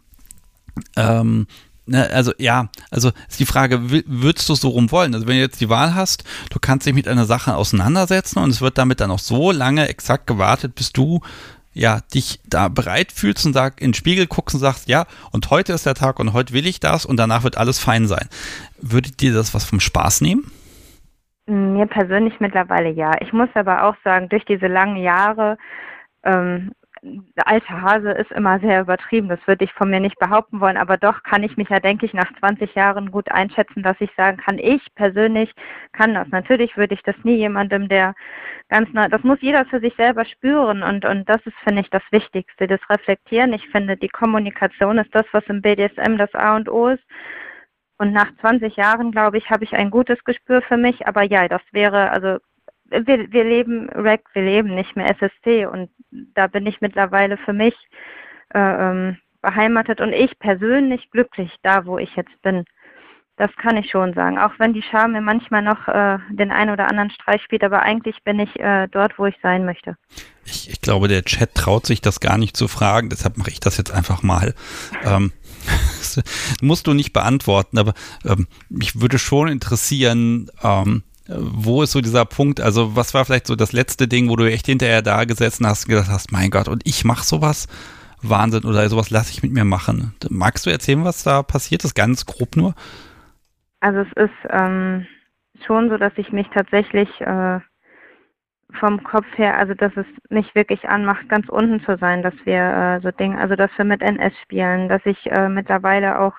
ähm, 0.98 1.48
ne, 1.85 2.10
also 2.11 2.31
ja, 2.38 2.69
also 2.89 3.10
ist 3.30 3.39
die 3.39 3.45
Frage, 3.45 3.80
würdest 3.89 4.49
du 4.49 4.56
so 4.56 4.69
rum 4.69 4.91
wollen? 4.91 5.14
Also 5.14 5.27
wenn 5.27 5.35
du 5.35 5.41
jetzt 5.41 5.61
die 5.61 5.69
Wahl 5.69 5.95
hast, 5.95 6.23
du 6.49 6.60
kannst 6.60 6.88
dich 6.88 6.93
mit 6.93 7.07
einer 7.07 7.26
Sache 7.26 7.56
auseinandersetzen 7.56 8.39
und 8.39 8.49
es 8.49 8.61
wird 8.61 8.77
damit 8.77 8.99
dann 8.99 9.11
auch 9.11 9.19
so 9.19 9.52
lange 9.52 9.88
exakt 9.88 10.27
gewartet, 10.27 10.76
bis 10.76 10.91
du 10.91 11.22
ja, 11.73 11.99
dich 12.14 12.41
da 12.49 12.68
bereit 12.68 13.14
fühlst 13.14 13.45
und 13.45 13.53
sag, 13.53 13.80
in 13.80 13.89
den 13.89 13.93
Spiegel 13.93 14.27
guckst 14.27 14.56
und 14.56 14.60
sagst, 14.60 14.89
ja, 14.89 15.06
und 15.31 15.49
heute 15.52 15.72
ist 15.72 15.85
der 15.85 15.93
Tag 15.93 16.19
und 16.19 16.34
heute 16.34 16.53
will 16.53 16.68
ich 16.68 16.81
das 16.81 17.06
und 17.06 17.15
danach 17.15 17.45
wird 17.45 17.57
alles 17.57 17.80
fein 17.80 18.07
sein. 18.07 18.27
Würde 18.81 19.10
dir 19.11 19.34
das 19.34 19.53
was 19.53 19.64
vom 19.64 19.80
Spaß 19.80 20.19
nehmen? 20.19 20.52
Mir 21.45 21.85
persönlich 21.85 22.41
mittlerweile 22.41 22.89
ja. 22.89 23.11
Ich 23.22 23.31
muss 23.31 23.48
aber 23.53 23.85
auch 23.85 23.95
sagen, 24.03 24.27
durch 24.27 24.43
diese 24.43 24.68
langen 24.68 24.98
Jahre 24.98 25.57
ähm, 26.23 26.72
der 27.03 27.48
alte 27.48 27.82
Hase 27.82 28.11
ist 28.11 28.32
immer 28.32 28.60
sehr 28.60 28.82
übertrieben, 28.82 29.28
das 29.28 29.40
würde 29.48 29.65
ich 29.65 29.73
von 29.73 29.90
mir 29.90 29.99
nicht 29.99 30.19
behaupten 30.19 30.60
wollen, 30.60 30.78
aber 30.78 30.98
doch 30.98 31.23
kann 31.23 31.41
ich 31.41 31.57
mich 31.57 31.69
ja, 31.69 31.80
denke 31.80 32.06
ich, 32.06 32.14
nach 32.14 32.32
20 32.40 32.76
Jahren 32.76 33.10
gut 33.10 33.32
einschätzen, 33.32 33.82
dass 33.82 33.99
ich 33.99 34.11
sagen 34.15 34.38
kann, 34.38 34.60
ich 34.60 34.84
persönlich 34.94 35.52
kann 35.94 36.14
das. 36.14 36.28
Natürlich 36.30 36.78
würde 36.78 36.94
ich 36.94 37.02
das 37.02 37.15
nie 37.23 37.38
jemandem, 37.38 37.90
der 37.90 38.14
ganz 38.69 38.91
neu, 38.94 39.07
das 39.10 39.23
muss 39.23 39.41
jeder 39.41 39.65
für 39.65 39.80
sich 39.80 39.95
selber 39.95 40.26
spüren 40.26 40.84
und, 40.84 41.03
und 41.03 41.28
das 41.28 41.41
ist, 41.45 41.57
finde 41.64 41.82
ich, 41.82 41.90
das 41.90 42.03
Wichtigste, 42.11 42.68
das 42.68 42.82
Reflektieren. 42.90 43.53
Ich 43.53 43.68
finde, 43.69 43.98
die 43.98 44.10
Kommunikation 44.10 44.99
ist 44.99 45.14
das, 45.15 45.26
was 45.32 45.44
im 45.48 45.61
BDSM 45.61 46.18
das 46.18 46.34
A 46.36 46.56
und 46.56 46.69
O 46.69 46.90
ist. 46.90 47.03
Und 47.98 48.14
nach 48.14 48.32
20 48.41 48.78
Jahren, 48.78 49.11
glaube 49.11 49.38
ich, 49.38 49.49
habe 49.52 49.64
ich 49.64 49.76
ein 49.76 49.91
gutes 49.91 50.23
Gespür 50.23 50.61
für 50.64 50.78
mich. 50.78 51.07
Aber 51.07 51.22
ja, 51.23 51.48
das 51.48 51.61
wäre, 51.72 52.10
also 52.10 52.40
wir, 52.92 53.32
wir 53.32 53.44
leben 53.44 53.90
REC, 53.90 54.22
wir 54.34 54.44
leben 54.44 54.76
nicht 54.76 54.96
mehr 54.96 55.10
SSC 55.10 55.66
und 55.66 55.90
da 56.12 56.48
bin 56.48 56.66
ich 56.66 56.82
mittlerweile 56.82 57.38
für 57.38 57.54
mich 57.54 57.76
äh, 58.54 58.60
ähm, 58.60 59.18
beheimatet 59.42 60.02
und 60.02 60.14
ich 60.14 60.38
persönlich 60.40 61.10
glücklich 61.12 61.56
da, 61.64 61.86
wo 61.86 61.98
ich 61.98 62.16
jetzt 62.16 62.42
bin. 62.42 62.66
Das 63.38 63.50
kann 63.56 63.78
ich 63.78 63.90
schon 63.90 64.14
sagen. 64.14 64.38
Auch 64.38 64.52
wenn 64.60 64.74
die 64.74 64.84
Scham 64.84 65.14
mir 65.14 65.22
manchmal 65.22 65.64
noch 65.64 65.88
äh, 65.88 66.20
den 66.30 66.52
einen 66.52 66.70
oder 66.70 66.88
anderen 66.88 67.10
Streich 67.10 67.42
spielt, 67.42 67.64
aber 67.64 67.82
eigentlich 67.82 68.24
bin 68.24 68.40
ich 68.40 68.60
äh, 68.60 68.88
dort, 68.92 69.18
wo 69.18 69.26
ich 69.26 69.36
sein 69.42 69.66
möchte. 69.66 69.96
Ich, 70.46 70.70
ich, 70.70 70.82
glaube, 70.82 71.08
der 71.08 71.24
Chat 71.24 71.56
traut 71.56 71.86
sich 71.86 72.02
das 72.02 72.20
gar 72.20 72.38
nicht 72.38 72.56
zu 72.56 72.68
fragen, 72.68 73.10
deshalb 73.10 73.38
mache 73.38 73.50
ich 73.50 73.60
das 73.60 73.78
jetzt 73.78 73.92
einfach 73.92 74.22
mal. 74.22 74.54
Ähm, 75.04 75.32
musst 76.62 76.86
du 76.86 76.94
nicht 76.94 77.14
beantworten, 77.14 77.80
aber 77.80 77.94
ähm, 78.26 78.48
mich 78.70 79.00
würde 79.02 79.18
schon 79.18 79.48
interessieren, 79.48 80.52
ähm, 80.62 81.04
wo 81.38 81.84
ist 81.84 81.91
so 81.91 82.02
dieser 82.02 82.26
Punkt, 82.26 82.62
also 82.62 82.95
was 82.95 83.14
war 83.14 83.26
vielleicht 83.26 83.48
so 83.48 83.56
das 83.56 83.74
letzte 83.74 84.08
Ding, 84.08 84.30
wo 84.30 84.36
du 84.36 84.49
echt 84.49 84.66
hinterher 84.66 85.02
da 85.02 85.26
gesessen 85.26 85.66
hast 85.68 85.86
und 85.86 85.91
gedacht 85.91 86.10
hast, 86.10 86.32
mein 86.32 86.49
Gott, 86.49 86.68
und 86.68 86.82
ich 86.86 87.06
mache 87.06 87.26
sowas? 87.26 87.68
Wahnsinn 88.22 88.66
oder 88.66 88.88
sowas 88.88 89.10
lasse 89.10 89.32
ich 89.32 89.41
mit 89.41 89.52
mir 89.52 89.66
machen. 89.66 90.14
Magst 90.30 90.66
du 90.66 90.70
erzählen, 90.70 91.03
was 91.03 91.24
da 91.24 91.41
passiert 91.41 91.84
ist, 91.84 91.95
ganz 91.95 92.26
grob 92.26 92.56
nur? 92.56 92.76
Also 93.80 94.02
es 94.02 94.26
ist 94.26 94.49
ähm, 94.52 95.08
schon 95.66 95.90
so, 95.90 95.98
dass 95.98 96.14
ich 96.18 96.32
mich 96.32 96.48
tatsächlich 96.53 97.10
äh, 97.22 97.60
vom 98.80 99.03
Kopf 99.03 99.26
her, 99.36 99.58
also 99.58 99.74
dass 99.74 99.91
es 99.95 100.06
mich 100.30 100.53
wirklich 100.56 100.88
anmacht, 100.88 101.28
ganz 101.30 101.49
unten 101.49 101.84
zu 101.84 101.98
sein, 101.98 102.22
dass 102.22 102.34
wir 102.45 102.62
äh, 102.62 103.02
so 103.02 103.12
Dinge, 103.12 103.38
also 103.38 103.56
dass 103.56 103.72
wir 103.78 103.86
mit 103.86 104.02
NS 104.02 104.34
spielen, 104.44 104.88
dass 104.88 105.02
ich 105.06 105.26
äh, 105.32 105.49
mittlerweile 105.49 106.20
auch, 106.20 106.34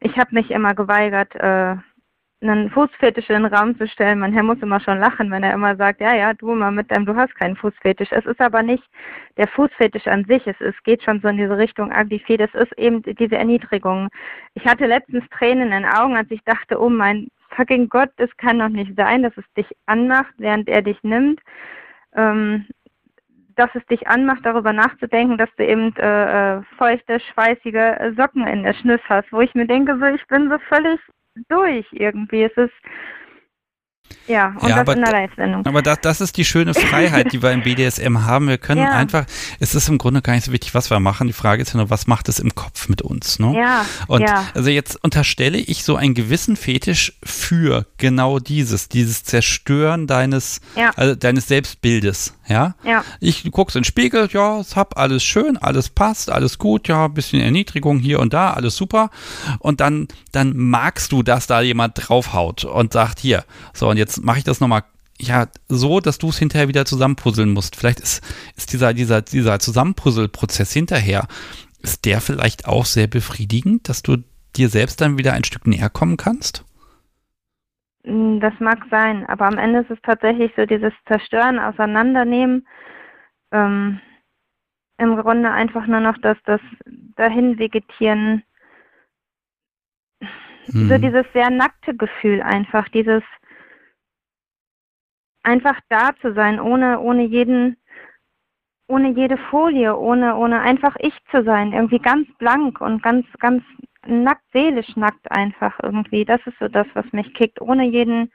ich 0.00 0.16
habe 0.16 0.34
mich 0.34 0.50
immer 0.50 0.74
geweigert, 0.74 1.34
äh, 1.36 1.76
einen 2.40 2.70
Fußfetisch 2.70 3.28
in 3.30 3.42
den 3.42 3.52
Raum 3.52 3.76
zu 3.76 3.88
stellen. 3.88 4.20
Mein 4.20 4.32
Herr 4.32 4.44
muss 4.44 4.62
immer 4.62 4.80
schon 4.80 4.98
lachen, 4.98 5.30
wenn 5.30 5.42
er 5.42 5.54
immer 5.54 5.74
sagt, 5.76 6.00
ja, 6.00 6.14
ja, 6.14 6.34
du 6.34 6.54
mal 6.54 6.70
mit 6.70 6.90
deinem, 6.90 7.04
du 7.04 7.16
hast 7.16 7.34
keinen 7.34 7.56
Fußfetisch. 7.56 8.12
Es 8.12 8.26
ist 8.26 8.40
aber 8.40 8.62
nicht 8.62 8.84
der 9.36 9.48
Fußfetisch 9.48 10.06
an 10.06 10.24
sich. 10.24 10.46
Es, 10.46 10.60
es 10.60 10.74
geht 10.84 11.02
schon 11.02 11.20
so 11.20 11.28
in 11.28 11.36
diese 11.36 11.58
Richtung 11.58 11.90
Aglifid. 11.90 12.40
Es 12.40 12.54
ist 12.54 12.78
eben 12.78 13.02
diese 13.02 13.36
Erniedrigung. 13.36 14.08
Ich 14.54 14.64
hatte 14.64 14.86
letztens 14.86 15.24
Tränen 15.30 15.72
in 15.72 15.82
den 15.82 15.84
Augen, 15.84 16.16
als 16.16 16.30
ich 16.30 16.42
dachte, 16.44 16.80
oh 16.80 16.88
mein 16.88 17.28
fucking 17.56 17.88
Gott, 17.88 18.10
es 18.18 18.34
kann 18.36 18.60
doch 18.60 18.68
nicht 18.68 18.94
sein, 18.96 19.24
dass 19.24 19.36
es 19.36 19.44
dich 19.56 19.66
anmacht, 19.86 20.34
während 20.38 20.68
er 20.68 20.82
dich 20.82 21.02
nimmt. 21.02 21.40
Ähm, 22.14 22.66
dass 23.56 23.74
es 23.74 23.84
dich 23.86 24.06
anmacht, 24.06 24.46
darüber 24.46 24.72
nachzudenken, 24.72 25.36
dass 25.36 25.50
du 25.56 25.66
eben 25.66 25.92
äh, 25.96 26.58
äh 26.58 26.62
feuchte, 26.76 27.18
schweißige 27.18 28.14
Socken 28.16 28.46
in 28.46 28.62
der 28.62 28.74
Schnüss 28.74 29.00
hast, 29.08 29.32
wo 29.32 29.40
ich 29.40 29.52
mir 29.56 29.66
denke, 29.66 29.98
so, 29.98 30.06
ich 30.06 30.24
bin 30.28 30.48
so 30.48 30.58
völlig 30.68 31.00
durch 31.48 31.86
irgendwie. 31.92 32.44
Es 32.44 32.56
ist 32.56 32.74
ja, 34.28 34.54
und 34.60 34.68
ja, 34.68 34.76
das 34.76 34.78
aber, 34.78 34.92
in 34.94 35.02
der 35.02 35.12
Live-Sendung. 35.12 35.66
Aber 35.66 35.82
das, 35.82 35.98
das 36.02 36.20
ist 36.20 36.36
die 36.36 36.44
schöne 36.44 36.74
Freiheit, 36.74 37.32
die 37.32 37.42
wir 37.42 37.50
im 37.52 37.62
BDSM 37.62 38.24
haben. 38.24 38.48
Wir 38.48 38.58
können 38.58 38.82
ja. 38.82 38.92
einfach, 38.92 39.24
es 39.58 39.74
ist 39.74 39.88
im 39.88 39.98
Grunde 39.98 40.22
gar 40.22 40.34
nicht 40.34 40.44
so 40.44 40.52
wichtig, 40.52 40.74
was 40.74 40.90
wir 40.90 41.00
machen. 41.00 41.26
Die 41.26 41.32
Frage 41.32 41.62
ist 41.62 41.72
ja 41.72 41.78
nur, 41.78 41.90
was 41.90 42.06
macht 42.06 42.28
es 42.28 42.38
im 42.38 42.54
Kopf 42.54 42.88
mit 42.88 43.02
uns? 43.02 43.38
Ne? 43.38 43.54
Ja. 43.56 43.84
Und 44.06 44.22
ja. 44.22 44.44
also 44.54 44.70
jetzt 44.70 45.02
unterstelle 45.02 45.58
ich 45.58 45.84
so 45.84 45.96
einen 45.96 46.14
gewissen 46.14 46.56
Fetisch 46.56 47.14
für 47.22 47.86
genau 47.96 48.38
dieses, 48.38 48.88
dieses 48.88 49.24
Zerstören 49.24 50.06
deines, 50.06 50.60
ja. 50.76 50.90
also 50.96 51.14
deines 51.14 51.48
Selbstbildes. 51.48 52.34
Ja. 52.48 52.74
ja. 52.82 53.04
Ich 53.20 53.48
guck's 53.50 53.74
in 53.74 53.80
den 53.80 53.84
Spiegel, 53.84 54.28
ja, 54.32 54.60
es 54.60 54.76
hab 54.76 54.98
alles 54.98 55.22
schön, 55.22 55.56
alles 55.58 55.90
passt, 55.90 56.30
alles 56.30 56.58
gut, 56.58 56.88
ja, 56.88 57.08
bisschen 57.08 57.40
Erniedrigung 57.40 57.98
hier 57.98 58.20
und 58.20 58.32
da, 58.32 58.52
alles 58.52 58.76
super. 58.76 59.10
Und 59.58 59.80
dann, 59.80 60.08
dann 60.32 60.56
magst 60.56 61.12
du, 61.12 61.22
dass 61.22 61.46
da 61.46 61.60
jemand 61.60 61.94
draufhaut 61.96 62.64
und 62.64 62.92
sagt, 62.92 63.20
hier, 63.20 63.44
so, 63.74 63.88
und 63.88 63.96
jetzt 63.96 64.17
mache 64.22 64.38
ich 64.38 64.44
das 64.44 64.60
nochmal 64.60 64.84
ja, 65.20 65.46
so, 65.68 66.00
dass 66.00 66.18
du 66.18 66.28
es 66.28 66.38
hinterher 66.38 66.68
wieder 66.68 66.84
zusammenpuzzeln 66.84 67.52
musst. 67.52 67.76
Vielleicht 67.76 68.00
ist, 68.00 68.22
ist 68.56 68.72
dieser, 68.72 68.94
dieser, 68.94 69.20
dieser 69.22 69.58
Zusammenpuzzelprozess 69.58 70.72
hinterher, 70.72 71.26
ist 71.82 72.04
der 72.04 72.20
vielleicht 72.20 72.66
auch 72.66 72.84
sehr 72.84 73.08
befriedigend, 73.08 73.88
dass 73.88 74.02
du 74.02 74.18
dir 74.56 74.68
selbst 74.68 75.00
dann 75.00 75.18
wieder 75.18 75.32
ein 75.32 75.44
Stück 75.44 75.66
näher 75.66 75.90
kommen 75.90 76.16
kannst? 76.16 76.64
Mm, 78.04 78.38
das 78.40 78.54
mag 78.60 78.78
sein, 78.90 79.26
aber 79.26 79.46
am 79.46 79.58
Ende 79.58 79.80
ist 79.80 79.90
es 79.90 79.98
tatsächlich 80.02 80.52
so 80.56 80.66
dieses 80.66 80.92
Zerstören, 81.06 81.58
Auseinandernehmen, 81.58 82.66
ähm, 83.52 84.00
im 84.98 85.16
Grunde 85.16 85.50
einfach 85.50 85.86
nur 85.86 86.00
noch 86.00 86.18
das, 86.22 86.36
das 86.44 86.60
dahin 87.16 87.58
vegetieren, 87.58 88.42
hm. 90.20 90.88
so 90.88 90.98
dieses 90.98 91.24
sehr 91.32 91.50
nackte 91.50 91.94
Gefühl 91.94 92.42
einfach, 92.42 92.88
dieses 92.88 93.22
einfach 95.48 95.80
da 95.88 96.10
zu 96.20 96.34
sein, 96.34 96.60
ohne, 96.60 97.00
ohne 97.00 97.24
jeden, 97.24 97.76
ohne 98.86 99.10
jede 99.10 99.38
Folie, 99.50 99.96
ohne, 99.96 100.36
ohne 100.36 100.60
einfach 100.60 100.94
ich 101.00 101.14
zu 101.30 101.42
sein, 101.42 101.72
irgendwie 101.72 101.98
ganz 101.98 102.28
blank 102.38 102.80
und 102.80 103.02
ganz, 103.02 103.26
ganz 103.38 103.62
nackt, 104.06 104.44
seelisch 104.52 104.94
nackt 104.96 105.30
einfach 105.30 105.78
irgendwie. 105.82 106.24
Das 106.24 106.40
ist 106.46 106.58
so 106.58 106.68
das, 106.68 106.86
was 106.94 107.06
mich 107.12 107.32
kickt, 107.34 107.60
ohne 107.60 107.84
jeden, 107.84 108.30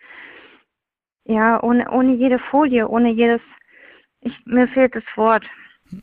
ja, 1.25 1.61
ohne, 1.61 1.89
ohne 1.91 2.15
jede 2.15 2.39
Folie, 2.39 2.87
ohne 2.87 3.11
jedes, 3.11 3.41
ich, 4.21 4.33
mir 4.45 4.67
fehlt 4.67 4.95
das 4.95 5.03
Wort. 5.15 5.45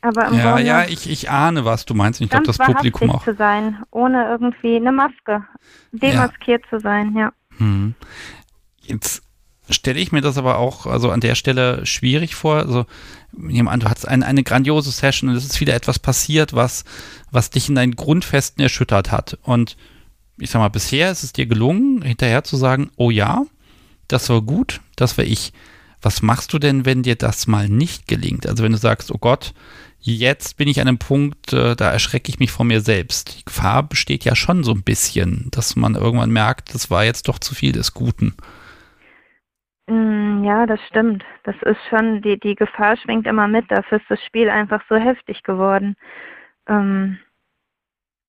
Aber 0.01 0.27
im 0.27 0.35
ja, 0.35 0.43
Grunde 0.43 0.63
ja, 0.63 0.85
ich, 0.85 1.09
ich 1.09 1.29
ahne, 1.29 1.65
was 1.65 1.85
du 1.85 1.93
meinst. 1.93 2.21
Ich 2.21 2.29
glaube, 2.29 2.45
das 2.45 2.57
Publikum 2.57 3.11
auch. 3.11 3.23
zu 3.25 3.35
sein, 3.35 3.83
ohne 3.91 4.25
irgendwie 4.29 4.77
eine 4.77 4.93
Maske, 4.93 5.45
demaskiert 5.91 6.63
ja. 6.63 6.69
zu 6.69 6.79
sein, 6.79 7.13
ja. 7.17 7.33
Hm. 7.57 7.95
Jetzt 8.77 9.23
stelle 9.73 9.99
ich 9.99 10.11
mir 10.11 10.21
das 10.21 10.37
aber 10.37 10.57
auch 10.57 10.85
also 10.85 11.11
an 11.11 11.21
der 11.21 11.35
Stelle 11.35 11.85
schwierig 11.85 12.35
vor. 12.35 12.57
Also 12.57 12.85
nehmen 13.31 13.79
du 13.79 13.89
hast 13.89 14.07
ein, 14.07 14.23
eine 14.23 14.43
grandiose 14.43 14.91
Session 14.91 15.29
und 15.29 15.35
es 15.35 15.45
ist 15.45 15.61
wieder 15.61 15.73
etwas 15.73 15.99
passiert, 15.99 16.53
was, 16.53 16.83
was 17.31 17.49
dich 17.49 17.69
in 17.69 17.75
deinen 17.75 17.95
Grundfesten 17.95 18.61
erschüttert 18.61 19.11
hat. 19.11 19.37
Und 19.43 19.77
ich 20.37 20.49
sag 20.49 20.59
mal, 20.59 20.69
bisher 20.69 21.11
ist 21.11 21.23
es 21.23 21.33
dir 21.33 21.45
gelungen, 21.45 22.01
hinterher 22.01 22.43
zu 22.43 22.57
sagen, 22.57 22.89
oh 22.95 23.11
ja, 23.11 23.45
das 24.07 24.29
war 24.29 24.41
gut, 24.41 24.81
das 24.95 25.17
war 25.17 25.25
ich. 25.25 25.53
Was 26.01 26.21
machst 26.23 26.51
du 26.53 26.59
denn, 26.59 26.85
wenn 26.85 27.03
dir 27.03 27.15
das 27.15 27.45
mal 27.45 27.69
nicht 27.69 28.07
gelingt? 28.07 28.47
Also 28.47 28.63
wenn 28.63 28.71
du 28.71 28.77
sagst, 28.77 29.11
oh 29.11 29.19
Gott, 29.19 29.53
jetzt 29.99 30.57
bin 30.57 30.67
ich 30.67 30.81
an 30.81 30.87
einem 30.87 30.97
Punkt, 30.97 31.53
äh, 31.53 31.75
da 31.75 31.91
erschrecke 31.91 32.29
ich 32.29 32.39
mich 32.39 32.51
vor 32.51 32.65
mir 32.65 32.81
selbst. 32.81 33.37
Die 33.37 33.45
Gefahr 33.45 33.83
besteht 33.83 34.25
ja 34.25 34.35
schon 34.35 34.63
so 34.63 34.71
ein 34.71 34.81
bisschen, 34.81 35.47
dass 35.51 35.75
man 35.75 35.95
irgendwann 35.95 36.31
merkt, 36.31 36.73
das 36.73 36.89
war 36.89 37.03
jetzt 37.05 37.27
doch 37.27 37.37
zu 37.37 37.53
viel 37.53 37.71
des 37.71 37.93
Guten. 37.93 38.35
Mm, 39.91 40.45
ja, 40.45 40.65
das 40.65 40.79
stimmt. 40.87 41.25
Das 41.43 41.55
ist 41.63 41.79
schon, 41.89 42.21
die, 42.21 42.39
die 42.39 42.55
Gefahr 42.55 42.95
schwingt 42.95 43.27
immer 43.27 43.47
mit. 43.49 43.69
Dafür 43.69 43.97
ist 43.99 44.09
das 44.09 44.23
Spiel 44.23 44.49
einfach 44.49 44.81
so 44.87 44.95
heftig 44.95 45.43
geworden. 45.43 45.95
Ähm, 46.67 47.19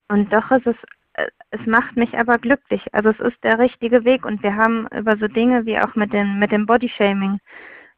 und 0.09 0.33
doch 0.33 0.51
ist 0.51 0.67
es, 0.67 0.77
äh, 1.15 1.29
es 1.51 1.65
macht 1.67 1.97
mich 1.97 2.19
aber 2.19 2.39
glücklich. 2.39 2.83
Also 2.93 3.11
es 3.11 3.21
ist 3.21 3.45
der 3.45 3.61
richtige 3.61 4.05
Weg 4.05 4.27
und 4.27 4.43
wir 4.43 4.57
haben 4.57 4.89
über 4.89 5.17
so 5.19 5.29
Dinge 5.29 5.65
wie 5.65 5.79
auch 5.79 5.95
mit 5.95 6.13
dem, 6.13 6.41
mit 6.41 6.51
dem 6.51 6.67
Bodyshaming. 6.67 7.39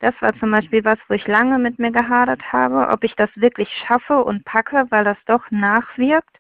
Das 0.01 0.15
war 0.21 0.35
zum 0.39 0.51
Beispiel 0.51 0.85
was, 0.85 0.99
wo 1.09 1.15
ich 1.15 1.27
lange 1.27 1.59
mit 1.59 1.79
mir 1.79 1.91
gehadert 1.91 2.43
habe, 2.53 2.89
ob 2.93 3.03
ich 3.05 3.17
das 3.17 3.31
wirklich 3.37 3.71
schaffe 3.87 4.23
und 4.25 4.45
packe, 4.45 4.87
weil 4.91 5.05
das 5.05 5.19
doch 5.27 5.51
nachwirkt. 5.51 6.39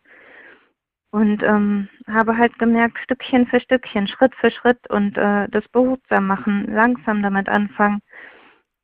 Und 1.15 1.45
ähm, 1.45 1.89
habe 2.09 2.36
halt 2.36 2.59
gemerkt, 2.59 2.99
Stückchen 2.99 3.47
für 3.47 3.61
Stückchen, 3.61 4.09
Schritt 4.09 4.35
für 4.35 4.51
Schritt 4.51 4.91
und 4.91 5.16
äh, 5.16 5.49
das 5.49 5.62
behutsam 5.69 6.27
machen, 6.27 6.66
langsam 6.66 7.23
damit 7.23 7.49
anfangen. 7.49 8.03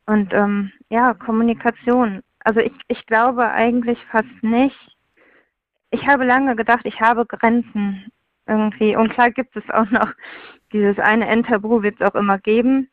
Und 0.07 0.33
ähm, 0.33 0.71
ja, 0.91 1.13
Kommunikation. 1.15 2.23
Also 2.45 2.61
ich, 2.61 2.71
ich 2.87 3.05
glaube 3.07 3.51
eigentlich 3.51 3.99
fast 4.13 4.43
nicht. 4.43 4.79
Ich 5.91 6.07
habe 6.07 6.25
lange 6.25 6.55
gedacht, 6.55 6.83
ich 6.85 7.01
habe 7.01 7.27
Grenzen 7.27 8.13
irgendwie. 8.47 8.95
Und 8.95 9.13
klar 9.13 9.33
gibt 9.33 9.57
es 9.57 9.69
auch 9.71 9.91
noch 9.91 10.13
dieses 10.73 11.01
eine 11.01 11.27
Endtabu, 11.27 11.83
wird 11.83 12.01
es 12.01 12.09
auch 12.09 12.15
immer 12.15 12.39
geben. 12.39 12.89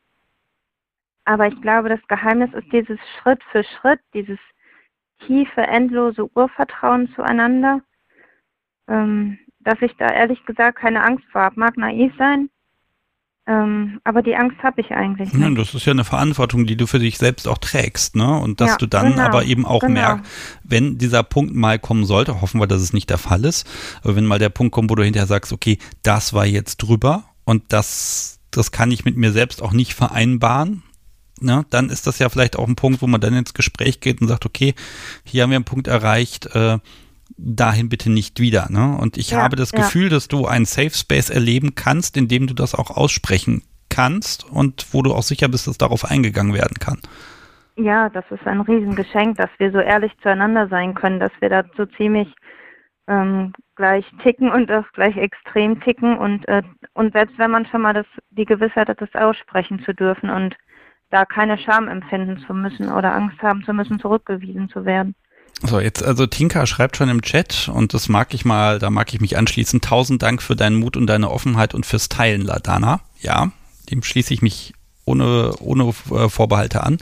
Aber 1.26 1.46
ich 1.46 1.62
glaube, 1.62 1.90
das 1.90 2.02
Geheimnis 2.08 2.52
ist 2.56 2.74
dieses 2.74 2.98
Schritt 3.22 3.44
für 3.52 3.64
Schritt, 3.64 4.00
dieses 4.16 4.40
tiefe, 5.28 5.62
endlose 5.62 6.28
Urvertrauen 6.36 7.14
zueinander 7.14 7.82
ähm, 8.88 9.40
dass 9.60 9.82
ich 9.82 9.92
da 9.98 10.08
ehrlich 10.08 10.44
gesagt 10.46 10.80
keine 10.80 11.04
Angst 11.04 11.26
vor 11.32 11.42
habe. 11.42 11.60
Mag 11.60 11.78
naiv 11.78 12.14
sein, 12.18 12.50
Ähm, 13.48 14.02
aber 14.04 14.22
die 14.24 14.36
Angst 14.36 14.62
habe 14.62 14.82
ich 14.82 14.92
eigentlich 14.92 15.32
Ja, 15.32 15.50
nicht. 15.50 15.58
das 15.58 15.74
ist 15.74 15.86
ja 15.86 15.92
eine 15.94 16.04
Verantwortung, 16.04 16.66
die 16.66 16.76
du 16.76 16.86
für 16.86 17.00
dich 17.00 17.18
selbst 17.18 17.48
auch 17.48 17.58
trägst, 17.60 18.16
ne? 18.16 18.38
Und 18.40 18.60
dass 18.60 18.72
Ja, 18.72 18.78
du 18.78 18.88
dann 18.88 19.16
genau, 19.16 19.24
aber 19.24 19.46
eben 19.46 19.66
auch 19.66 19.86
genau. 19.86 19.94
merkst, 19.94 20.26
wenn 20.64 20.98
dieser 20.98 21.24
Punkt 21.24 21.54
mal 21.56 21.80
kommen 21.80 22.06
sollte, 22.06 22.42
hoffen 22.42 22.60
wir, 22.60 22.68
dass 22.68 22.82
es 22.82 22.92
nicht 22.94 23.10
der 23.10 23.18
Fall 23.18 23.46
ist, 23.46 23.66
aber 24.04 24.16
wenn 24.18 24.26
mal 24.26 24.40
der 24.40 24.50
Punkt 24.50 24.74
kommt, 24.74 24.90
wo 24.92 24.96
du 24.96 25.04
hinterher 25.04 25.28
sagst, 25.28 25.54
okay, 25.54 25.78
das 26.04 26.34
war 26.34 26.46
jetzt 26.46 26.78
drüber 26.78 27.24
und 27.46 27.72
das, 27.72 28.40
das 28.52 28.72
kann 28.72 28.92
ich 28.92 29.06
mit 29.06 29.16
mir 29.16 29.32
selbst 29.32 29.62
auch 29.62 29.72
nicht 29.74 29.94
vereinbaren, 29.94 30.84
ne? 31.40 31.66
Dann 31.70 31.90
ist 31.90 32.06
das 32.08 32.20
ja 32.20 32.30
vielleicht 32.30 32.58
auch 32.58 32.68
ein 32.68 32.76
Punkt, 32.76 33.02
wo 33.02 33.08
man 33.08 33.22
dann 33.22 33.34
ins 33.34 33.54
Gespräch 33.54 34.02
geht 34.02 34.22
und 34.22 34.28
sagt, 34.28 34.46
okay, 34.46 34.76
hier 35.24 35.44
haben 35.44 35.52
wir 35.52 35.58
einen 35.58 35.66
Punkt 35.66 35.88
erreicht, 35.88 36.48
äh, 36.48 36.80
dahin 37.38 37.90
bitte 37.90 38.12
nicht 38.12 38.40
wieder. 38.40 38.68
Ne? 38.70 38.98
Und 38.98 39.18
ich 39.18 39.32
Ja, 39.32 39.42
habe 39.42 39.56
das 39.56 39.72
ja. 39.72 39.80
Gefühl, 39.80 40.10
dass 40.10 40.28
du 40.28 40.46
einen 40.48 40.66
Safe 40.66 40.90
Space 40.90 41.30
erleben 41.30 41.76
kannst, 41.76 42.18
in 42.18 42.28
dem 42.28 42.48
du 42.48 42.54
das 42.54 42.76
auch 42.76 42.92
aussprechen 42.92 43.64
kannst 43.90 44.50
und 44.50 44.88
wo 44.92 45.02
du 45.02 45.14
auch 45.14 45.24
sicher 45.24 45.48
bist, 45.48 45.68
dass 45.68 45.78
darauf 45.78 46.06
eingegangen 46.06 46.54
werden 46.54 46.78
kann. 46.80 47.00
Ja, 47.76 48.10
das 48.10 48.26
ist 48.32 48.46
ein 48.48 48.62
Riesengeschenk, 48.62 49.38
dass 49.38 49.50
wir 49.60 49.72
so 49.72 49.80
ehrlich 49.80 50.12
zueinander 50.24 50.68
sein 50.68 50.96
können, 50.96 51.20
dass 51.20 51.32
wir 51.40 51.50
da 51.50 51.64
so 51.78 51.86
ziemlich 51.86 52.28
ähm, 53.08 53.54
gleich 53.76 54.06
ticken 54.24 54.52
und 54.52 54.72
auch 54.72 54.84
gleich 54.94 55.16
extrem 55.16 55.80
ticken 55.82 56.18
und 56.18 56.48
äh, 56.48 56.64
und 56.94 57.14
selbst 57.14 57.38
wenn 57.38 57.52
man 57.52 57.66
schon 57.68 57.82
mal 57.82 57.94
das 57.94 58.08
die 58.32 58.46
Gewissheit 58.46 58.90
hat, 58.90 59.00
das 59.00 59.14
aussprechen 59.14 59.80
zu 59.84 59.94
dürfen 59.94 60.30
und 60.30 60.56
da 61.12 61.24
keine 61.26 61.58
Scham 61.58 61.88
empfinden 61.88 62.40
zu 62.40 62.54
müssen 62.54 62.92
oder 62.92 63.14
Angst 63.16 63.42
haben 63.42 63.64
zu 63.64 63.74
müssen, 63.74 64.00
zurückgewiesen 64.00 64.70
zu 64.70 64.84
werden. 64.84 65.16
So, 65.64 65.80
jetzt, 65.80 66.04
also 66.04 66.28
Tinka 66.28 66.68
schreibt 66.68 66.98
schon 66.98 67.10
im 67.10 67.24
Chat 67.24 67.70
und 67.74 67.94
das 67.94 68.10
mag 68.10 68.34
ich 68.34 68.46
mal, 68.46 68.78
da 68.78 68.92
mag 68.92 69.14
ich 69.14 69.22
mich 69.22 69.38
anschließen. 69.38 69.82
Tausend 69.82 70.22
Dank 70.22 70.44
für 70.44 70.56
deinen 70.56 70.76
Mut 70.76 70.96
und 70.96 71.08
deine 71.08 71.32
Offenheit 71.32 71.74
und 71.74 71.86
fürs 71.86 72.10
Teilen, 72.10 72.42
Ladana. 72.42 73.02
Ja, 73.22 73.52
dem 73.90 74.04
schließe 74.04 74.34
ich 74.34 74.42
mich 74.42 74.74
ohne, 75.06 75.56
ohne 75.60 75.94
äh, 76.12 76.30
Vorbehalte 76.30 76.84
an. 76.84 77.00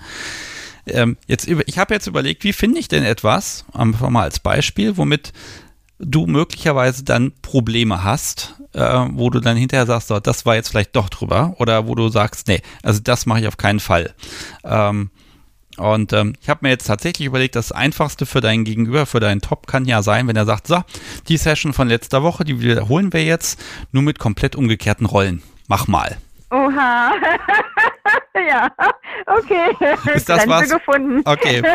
Ähm, 0.87 1.17
jetzt, 1.27 1.47
ich 1.47 1.77
habe 1.77 1.93
jetzt 1.93 2.07
überlegt, 2.07 2.43
wie 2.43 2.53
finde 2.53 2.79
ich 2.79 2.87
denn 2.87 3.03
etwas, 3.03 3.65
einfach 3.73 4.09
mal 4.09 4.23
als 4.23 4.39
Beispiel, 4.39 4.97
womit 4.97 5.33
du 5.99 6.27
möglicherweise 6.27 7.03
dann 7.03 7.33
Probleme 7.41 8.03
hast, 8.03 8.55
äh, 8.73 9.05
wo 9.11 9.29
du 9.29 9.39
dann 9.39 9.57
hinterher 9.57 9.85
sagst, 9.85 10.09
so, 10.09 10.19
das 10.19 10.45
war 10.45 10.55
jetzt 10.55 10.69
vielleicht 10.69 10.95
doch 10.95 11.09
drüber, 11.09 11.55
oder 11.57 11.87
wo 11.87 11.95
du 11.95 12.09
sagst, 12.09 12.47
nee, 12.47 12.61
also 12.83 12.99
das 13.01 13.25
mache 13.25 13.41
ich 13.41 13.47
auf 13.47 13.57
keinen 13.57 13.79
Fall. 13.79 14.13
Ähm, 14.63 15.09
und 15.77 16.13
ähm, 16.13 16.33
ich 16.41 16.49
habe 16.49 16.59
mir 16.63 16.69
jetzt 16.69 16.85
tatsächlich 16.85 17.27
überlegt, 17.27 17.55
das 17.55 17.71
Einfachste 17.71 18.25
für 18.25 18.41
deinen 18.41 18.63
Gegenüber, 18.63 19.05
für 19.05 19.19
deinen 19.19 19.41
Top 19.41 19.67
kann 19.67 19.85
ja 19.85 20.01
sein, 20.01 20.27
wenn 20.27 20.35
er 20.35 20.45
sagt, 20.45 20.67
so, 20.67 20.81
die 21.27 21.37
Session 21.37 21.73
von 21.73 21.87
letzter 21.87 22.23
Woche, 22.23 22.43
die 22.43 22.61
wiederholen 22.61 23.11
wir 23.13 23.23
jetzt, 23.23 23.61
nur 23.91 24.03
mit 24.03 24.19
komplett 24.19 24.55
umgekehrten 24.55 25.05
Rollen. 25.05 25.41
Mach 25.67 25.87
mal. 25.87 26.17
Oha. 26.51 27.13
ja, 28.47 28.69
okay. 29.25 29.71
Ist 30.13 30.29
das 30.29 30.45
Grenze 30.45 30.49
was? 30.49 30.69
gefunden. 30.69 31.21
Okay. 31.25 31.61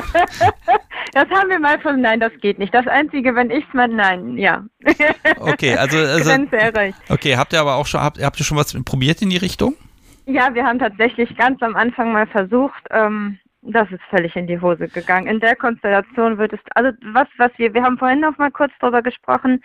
Das 1.13 1.29
haben 1.29 1.51
wir 1.51 1.59
mal 1.59 1.81
von, 1.81 2.01
nein, 2.01 2.21
das 2.21 2.31
geht 2.41 2.61
nicht. 2.61 2.73
Das 2.73 2.87
Einzige, 2.87 3.35
wenn 3.35 3.51
ich 3.51 3.65
mal, 3.73 3.89
nein, 3.89 4.37
ja. 4.37 4.63
Okay, 5.41 5.75
also, 5.75 5.99
also 5.99 6.23
Grenze 6.23 6.57
erreicht. 6.57 6.99
okay, 7.09 7.37
habt 7.37 7.53
ihr 7.53 7.61
aber 7.61 7.75
auch 7.75 7.87
schon, 7.87 8.01
habt, 8.01 8.23
habt 8.23 8.39
ihr 8.39 8.45
schon 8.45 8.57
was 8.57 8.73
probiert 8.85 9.21
in 9.21 9.31
die 9.31 9.37
Richtung? 9.37 9.75
Ja, 10.27 10.55
wir 10.55 10.65
haben 10.65 10.79
tatsächlich 10.79 11.37
ganz 11.37 11.61
am 11.63 11.75
Anfang 11.75 12.13
mal 12.13 12.29
versucht, 12.29 12.85
ähm, 12.91 13.41
das 13.63 13.91
ist 13.91 14.03
völlig 14.09 14.35
in 14.37 14.47
die 14.47 14.61
Hose 14.61 14.89
gegangen. 14.89 15.27
In 15.27 15.41
der 15.41 15.57
Konstellation 15.57 16.39
wird 16.39 16.53
es, 16.53 16.61
also 16.75 16.91
was, 17.03 17.29
was 17.37 17.51
wir, 17.57 17.75
wir 17.75 17.83
haben 17.83 17.99
vorhin 17.99 18.21
noch 18.21 18.39
mal 18.39 18.51
kurz 18.51 18.73
drüber 18.81 19.03
gesprochen, 19.03 19.63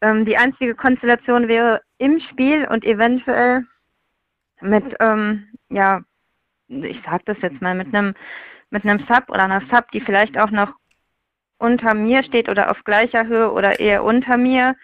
ähm, 0.00 0.24
die 0.24 0.36
einzige 0.36 0.74
Konstellation 0.74 1.48
wäre 1.48 1.82
im 1.98 2.20
Spiel 2.20 2.66
und 2.66 2.84
eventuell 2.84 3.64
mit, 4.60 4.84
ähm, 5.00 5.48
ja, 5.68 6.00
ich 6.68 7.00
sag 7.04 7.24
das 7.26 7.36
jetzt 7.42 7.60
mal, 7.60 7.74
mit 7.74 7.94
einem, 7.94 8.14
mit 8.70 8.84
einem 8.84 9.00
Sub 9.00 9.28
oder 9.28 9.44
einer 9.44 9.62
Sub, 9.70 9.90
die 9.92 10.00
vielleicht 10.00 10.38
auch 10.38 10.50
noch 10.50 10.72
unter 11.58 11.94
mir 11.94 12.22
steht 12.24 12.48
oder 12.48 12.70
auf 12.70 12.82
gleicher 12.84 13.26
Höhe 13.26 13.52
oder 13.52 13.78
eher 13.78 14.04
unter 14.04 14.36
mir, 14.36 14.74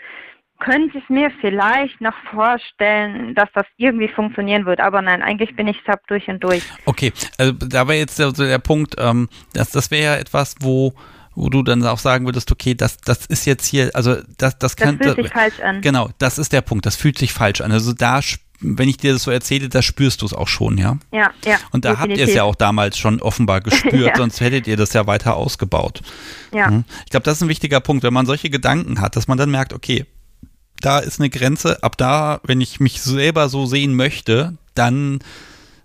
könnte 0.61 0.99
ich 0.99 1.09
mir 1.09 1.31
vielleicht 1.41 2.01
noch 2.01 2.15
vorstellen, 2.31 3.35
dass 3.35 3.49
das 3.55 3.65
irgendwie 3.77 4.09
funktionieren 4.09 4.67
wird. 4.67 4.81
Aber 4.81 5.03
nein, 5.03 5.23
eigentlich 5.23 5.57
bin 5.57 5.67
ich 5.67 5.77
Sub 5.87 6.01
durch 6.07 6.29
und 6.29 6.43
durch. 6.45 6.63
Okay, 6.85 7.13
also 7.39 7.53
da 7.53 7.89
war 7.89 7.95
jetzt 7.95 8.19
der, 8.19 8.35
so 8.35 8.45
der 8.45 8.59
Punkt, 8.59 8.95
ähm, 8.99 9.29
das, 9.55 9.71
das 9.71 9.91
wäre 9.91 10.05
ja 10.05 10.17
etwas, 10.17 10.55
wo, 10.61 10.95
wo 11.35 11.49
du 11.49 11.63
dann 11.63 11.85
auch 11.87 11.99
sagen 11.99 12.27
würdest, 12.27 12.53
okay, 12.53 12.75
das, 12.75 12.99
das 12.99 13.27
ist 13.27 13.47
jetzt 13.47 13.67
hier, 13.67 13.91
also 13.95 14.17
das, 14.39 14.59
das 14.59 14.75
Das 14.75 14.77
kann. 14.77 14.99
fühlt 14.99 15.17
sich 15.17 15.29
falsch 15.33 15.61
an. 15.61 15.81
Genau, 15.81 16.11
das 16.19 16.39
ist 16.39 16.53
der 16.53 16.61
Punkt, 16.61 16.87
das 16.87 16.97
fühlt 16.97 17.19
sich 17.19 17.33
falsch 17.33 17.61
an. 17.61 17.73
Also 17.73 17.93
da, 17.93 18.21
wenn 18.61 18.89
ich 18.89 18.99
dir 18.99 19.15
das 19.15 19.23
so 19.23 19.31
erzähle, 19.31 19.69
da 19.71 19.81
spürst 19.81 20.21
du 20.21 20.27
es 20.27 20.35
auch 20.35 20.49
schon, 20.49 20.77
ja. 20.77 20.99
Ja, 21.13 21.31
ja. 21.47 21.57
Und 21.73 21.85
da 21.87 21.99
habt 21.99 22.11
ihr 22.17 22.25
es 22.25 22.35
ja 22.35 22.43
auch 22.43 22.55
damals 22.57 22.99
schon 22.99 23.23
offenbar 23.23 23.61
gespürt, 23.63 23.95
Ja. 23.95 24.17
sonst 24.17 24.41
hättet 24.41 24.67
ihr 24.67 24.77
das 24.77 24.93
ja 24.93 25.07
weiter 25.07 25.37
ausgebaut. 25.37 26.03
Ja, 26.53 26.71
Mhm. 26.71 26.85
Ich 27.05 27.11
glaube, 27.11 27.25
das 27.25 27.39
ist 27.39 27.43
ein 27.43 27.49
wichtiger 27.49 27.81
Punkt, 27.81 28.03
wenn 28.05 28.13
man 28.13 28.27
solche 28.27 28.51
Gedanken 28.51 29.01
hat, 29.01 29.17
dass 29.17 29.29
man 29.29 29.39
dann 29.39 29.51
merkt, 29.51 29.73
okay, 29.73 30.05
da 30.81 30.99
ist 30.99 31.21
eine 31.21 31.31
Grenze, 31.31 31.83
ab 31.83 31.97
da, 31.97 32.41
wenn 32.45 32.61
ich 32.61 32.81
mich 32.81 33.01
selber 33.03 33.49
so 33.49 33.67
sehen 33.67 33.95
möchte, 33.95 34.57
dann, 34.75 35.21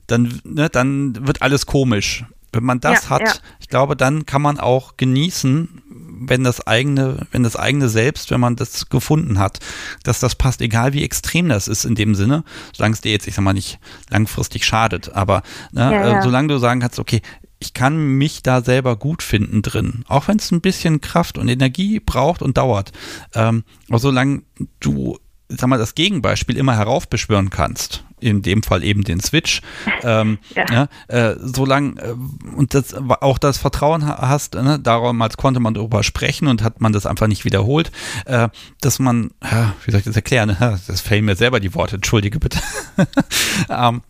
dann, 0.08 0.42
ne, 0.44 0.70
dann 0.70 1.28
wird 1.28 1.42
alles 1.42 1.66
komisch. 1.66 2.26
Wenn 2.52 2.64
man 2.64 2.80
das 2.80 3.06
Ja, 3.06 3.10
hat, 3.10 3.22
ja. 3.22 3.34
ich 3.60 3.68
glaube, 3.68 3.98
dann 3.98 4.26
kann 4.26 4.42
man 4.42 4.60
auch 4.60 4.96
genießen, 4.96 5.82
wenn 6.22 6.46
das 6.46 6.66
eigene, 6.66 7.28
wenn 7.32 7.44
das 7.44 7.58
eigene 7.58 7.90
Selbst, 7.90 8.32
wenn 8.32 8.40
man 8.40 8.56
das 8.56 8.88
gefunden 8.88 9.40
hat, 9.40 9.60
dass 10.04 10.22
das 10.22 10.36
passt, 10.36 10.62
egal 10.62 10.94
wie 10.94 11.04
extrem 11.04 11.50
das 11.50 11.68
ist 11.68 11.84
in 11.84 11.96
dem 11.96 12.16
Sinne, 12.16 12.46
solange 12.74 12.94
es 12.94 13.02
dir 13.02 13.12
jetzt, 13.12 13.28
ich 13.28 13.36
sag 13.36 13.44
mal, 13.44 13.52
nicht 13.52 13.80
langfristig 14.10 14.66
schadet. 14.66 15.14
Aber 15.14 15.44
ne, 15.74 15.82
Ja, 15.92 16.20
äh, 16.20 16.22
solange 16.22 16.48
du 16.48 16.58
sagen 16.58 16.80
kannst, 16.80 16.98
okay, 16.98 17.22
ich 17.60 17.74
kann 17.74 17.98
mich 18.18 18.44
da 18.44 18.62
selber 18.62 18.96
gut 18.98 19.24
finden 19.24 19.62
drin, 19.62 20.04
auch 20.08 20.28
wenn 20.28 20.38
es 20.38 20.52
ein 20.52 20.62
bisschen 20.62 21.02
Kraft 21.02 21.38
und 21.38 21.48
Energie 21.48 22.00
braucht 22.00 22.42
und 22.42 22.58
dauert. 22.58 22.92
Ähm, 23.34 23.64
aber 23.90 24.00
solange 24.00 24.44
du, 24.80 25.18
sag 25.50 25.68
mal, 25.68 25.78
das 25.80 25.96
Gegenbeispiel 25.96 26.58
immer 26.58 26.76
heraufbeschwören 26.76 27.50
kannst, 27.50 28.04
in 28.20 28.42
dem 28.42 28.64
Fall 28.64 28.84
eben 28.84 29.04
den 29.04 29.20
Switch, 29.20 29.62
ähm, 30.04 30.38
Ja. 30.56 30.66
ja. 31.10 31.30
äh, 31.32 31.36
solange 31.40 32.02
äh, 32.02 32.16
und 32.56 32.74
das 32.74 32.94
auch 32.94 33.38
das 33.38 33.58
Vertrauen 33.58 34.06
ha- 34.08 34.28
hast, 34.28 34.56
ne, 34.56 34.80
damals 34.80 35.38
konnte 35.38 35.60
man 35.60 35.74
darüber 35.74 36.02
sprechen 36.04 36.48
und 36.48 36.64
hat 36.64 36.82
man 36.82 36.92
das 36.94 37.06
einfach 37.06 37.28
nicht 37.28 37.46
wiederholt, 37.46 37.92
äh, 38.26 38.50
dass 38.82 39.00
man, 39.00 39.32
ja, 39.44 39.74
wie 39.86 39.92
soll 39.92 40.00
ich 40.00 40.06
das 40.06 40.16
erklären? 40.16 40.56
Das 40.88 41.02
fehlen 41.02 41.26
mir 41.26 41.36
selber 41.36 41.60
die 41.60 41.74
Worte, 41.76 41.96
entschuldige 41.98 42.40
bitte. 42.40 42.60
ähm, 43.70 44.02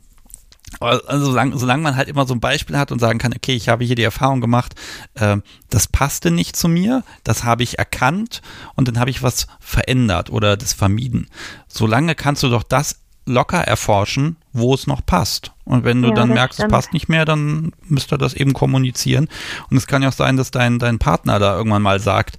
also 0.79 1.25
solange, 1.25 1.57
solange 1.57 1.83
man 1.83 1.95
halt 1.95 2.07
immer 2.07 2.25
so 2.25 2.33
ein 2.33 2.39
Beispiel 2.39 2.77
hat 2.77 2.91
und 2.91 2.99
sagen 2.99 3.19
kann, 3.19 3.33
okay, 3.33 3.53
ich 3.53 3.69
habe 3.69 3.83
hier 3.83 3.95
die 3.95 4.03
Erfahrung 4.03 4.41
gemacht, 4.41 4.75
äh, 5.15 5.37
das 5.69 5.87
passte 5.87 6.31
nicht 6.31 6.55
zu 6.55 6.67
mir, 6.67 7.03
das 7.23 7.43
habe 7.43 7.63
ich 7.63 7.79
erkannt 7.79 8.41
und 8.75 8.87
dann 8.87 8.99
habe 8.99 9.09
ich 9.09 9.23
was 9.23 9.47
verändert 9.59 10.29
oder 10.29 10.57
das 10.57 10.73
vermieden. 10.73 11.27
Solange 11.67 12.15
kannst 12.15 12.43
du 12.43 12.49
doch 12.49 12.63
das 12.63 13.01
locker 13.27 13.61
erforschen, 13.61 14.37
wo 14.53 14.73
es 14.75 14.85
noch 14.87 15.03
passt. 15.03 15.51
Und 15.63 15.83
wenn 15.83 16.01
du 16.01 16.09
Ja, 16.09 16.13
dann 16.13 16.29
merkst, 16.29 16.59
es 16.59 16.63
stimmt. 16.63 16.73
passt 16.73 16.93
nicht 16.93 17.09
mehr, 17.09 17.25
dann 17.25 17.71
müsst 17.87 18.13
ihr 18.13 18.19
das 18.19 18.35
eben 18.35 18.53
kommunizieren. 18.53 19.27
Und 19.71 19.77
es 19.77 19.87
kann 19.87 20.03
ja 20.03 20.09
auch 20.09 20.13
sein, 20.13 20.37
dass 20.37 20.51
dein, 20.51 20.77
dein 20.77 20.99
Partner 20.99 21.39
da 21.39 21.57
irgendwann 21.57 21.81
mal 21.81 21.99
sagt, 21.99 22.37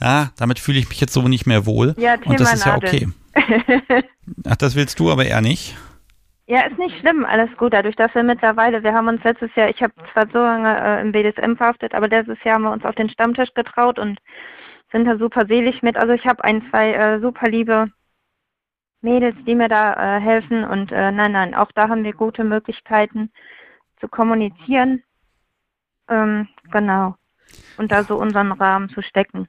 ja, 0.00 0.32
damit 0.36 0.58
fühle 0.58 0.80
ich 0.80 0.88
mich 0.88 1.00
jetzt 1.00 1.12
so 1.12 1.28
nicht 1.28 1.46
mehr 1.46 1.66
wohl. 1.66 1.94
Ja, 1.98 2.16
und 2.24 2.40
das 2.40 2.52
ist 2.52 2.66
ja 2.66 2.76
okay. 2.76 3.08
Ach, 4.48 4.56
das 4.56 4.74
willst 4.74 4.98
du 4.98 5.10
aber 5.12 5.24
eher 5.24 5.40
nicht. 5.40 5.76
Ja, 6.46 6.66
ist 6.66 6.78
nicht 6.78 6.98
schlimm, 6.98 7.24
alles 7.24 7.56
gut. 7.56 7.72
Dadurch, 7.72 7.96
dass 7.96 8.14
wir 8.14 8.22
mittlerweile, 8.22 8.82
wir 8.82 8.92
haben 8.92 9.08
uns 9.08 9.24
letztes 9.24 9.54
Jahr, 9.54 9.70
ich 9.70 9.82
habe 9.82 9.94
zwar 10.12 10.26
so 10.28 10.38
lange 10.38 10.78
äh, 10.78 11.00
im 11.00 11.12
BDSM 11.12 11.56
verhaftet, 11.56 11.94
aber 11.94 12.08
letztes 12.08 12.42
Jahr 12.44 12.56
haben 12.56 12.64
wir 12.64 12.72
uns 12.72 12.84
auf 12.84 12.94
den 12.94 13.08
Stammtisch 13.08 13.54
getraut 13.54 13.98
und 13.98 14.18
sind 14.92 15.06
da 15.06 15.16
super 15.16 15.46
selig 15.46 15.82
mit. 15.82 15.96
Also 15.96 16.12
ich 16.12 16.26
habe 16.26 16.44
ein, 16.44 16.68
zwei 16.70 16.92
äh, 16.92 17.20
super 17.20 17.48
liebe 17.48 17.90
Mädels, 19.00 19.36
die 19.46 19.54
mir 19.54 19.68
da 19.68 20.16
äh, 20.18 20.20
helfen 20.20 20.64
und 20.64 20.92
äh, 20.92 21.12
nein, 21.12 21.32
nein, 21.32 21.54
auch 21.54 21.72
da 21.72 21.88
haben 21.88 22.04
wir 22.04 22.12
gute 22.12 22.44
Möglichkeiten 22.44 23.30
zu 24.00 24.08
kommunizieren. 24.08 25.02
Ähm, 26.08 26.48
genau. 26.70 27.16
Und 27.78 27.90
da 27.90 28.04
so 28.04 28.16
unseren 28.16 28.52
Rahmen 28.52 28.90
zu 28.90 29.02
stecken. 29.02 29.48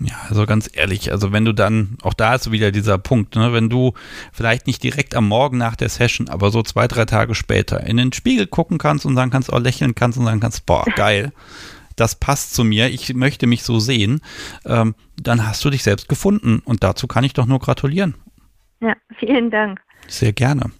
Ja, 0.00 0.14
also 0.28 0.46
ganz 0.46 0.70
ehrlich, 0.72 1.10
also 1.10 1.32
wenn 1.32 1.44
du 1.44 1.52
dann, 1.52 1.98
auch 2.02 2.14
da 2.14 2.36
ist 2.36 2.52
wieder 2.52 2.70
dieser 2.70 2.98
Punkt, 2.98 3.34
ne, 3.34 3.52
wenn 3.52 3.68
du 3.68 3.94
vielleicht 4.32 4.68
nicht 4.68 4.82
direkt 4.84 5.16
am 5.16 5.26
Morgen 5.26 5.58
nach 5.58 5.74
der 5.74 5.88
Session, 5.88 6.28
aber 6.28 6.52
so 6.52 6.62
zwei, 6.62 6.86
drei 6.86 7.04
Tage 7.04 7.34
später 7.34 7.84
in 7.84 7.96
den 7.96 8.12
Spiegel 8.12 8.46
gucken 8.46 8.78
kannst 8.78 9.06
und 9.06 9.16
sagen 9.16 9.32
kannst, 9.32 9.52
auch 9.52 9.58
lächeln 9.58 9.96
kannst 9.96 10.16
und 10.16 10.26
sagen 10.26 10.38
kannst, 10.38 10.66
boah, 10.66 10.84
geil, 10.94 11.32
das 11.96 12.14
passt 12.14 12.54
zu 12.54 12.62
mir, 12.62 12.88
ich 12.88 13.12
möchte 13.14 13.48
mich 13.48 13.64
so 13.64 13.80
sehen, 13.80 14.20
ähm, 14.64 14.94
dann 15.20 15.44
hast 15.44 15.64
du 15.64 15.70
dich 15.70 15.82
selbst 15.82 16.08
gefunden 16.08 16.60
und 16.64 16.84
dazu 16.84 17.08
kann 17.08 17.24
ich 17.24 17.32
doch 17.32 17.46
nur 17.46 17.58
gratulieren. 17.58 18.14
Ja, 18.80 18.94
vielen 19.18 19.50
Dank. 19.50 19.80
Sehr 20.06 20.32
gerne. 20.32 20.70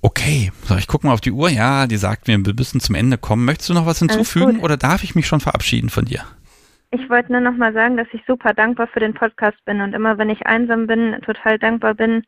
Okay, 0.00 0.52
so, 0.64 0.76
ich 0.76 0.86
gucke 0.88 1.06
mal 1.06 1.14
auf 1.14 1.20
die 1.20 1.30
Uhr. 1.30 1.48
Ja, 1.48 1.86
die 1.86 1.96
sagt 1.96 2.28
mir, 2.28 2.44
wir 2.44 2.54
müssen 2.54 2.80
zum 2.80 2.94
Ende 2.94 3.16
kommen. 3.16 3.44
Möchtest 3.44 3.70
du 3.70 3.74
noch 3.74 3.86
was 3.86 4.00
hinzufügen 4.00 4.58
oder 4.58 4.76
darf 4.76 5.04
ich 5.04 5.14
mich 5.14 5.26
schon 5.26 5.40
verabschieden 5.40 5.88
von 5.88 6.04
dir? 6.04 6.24
Ich 6.94 7.10
wollte 7.10 7.32
nur 7.32 7.40
noch 7.40 7.56
mal 7.56 7.72
sagen, 7.72 7.96
dass 7.96 8.06
ich 8.12 8.22
super 8.24 8.54
dankbar 8.54 8.86
für 8.86 9.00
den 9.00 9.14
Podcast 9.14 9.56
bin 9.64 9.80
und 9.80 9.94
immer, 9.94 10.16
wenn 10.16 10.30
ich 10.30 10.46
einsam 10.46 10.86
bin, 10.86 11.20
total 11.22 11.58
dankbar 11.58 11.94
bin, 11.94 12.22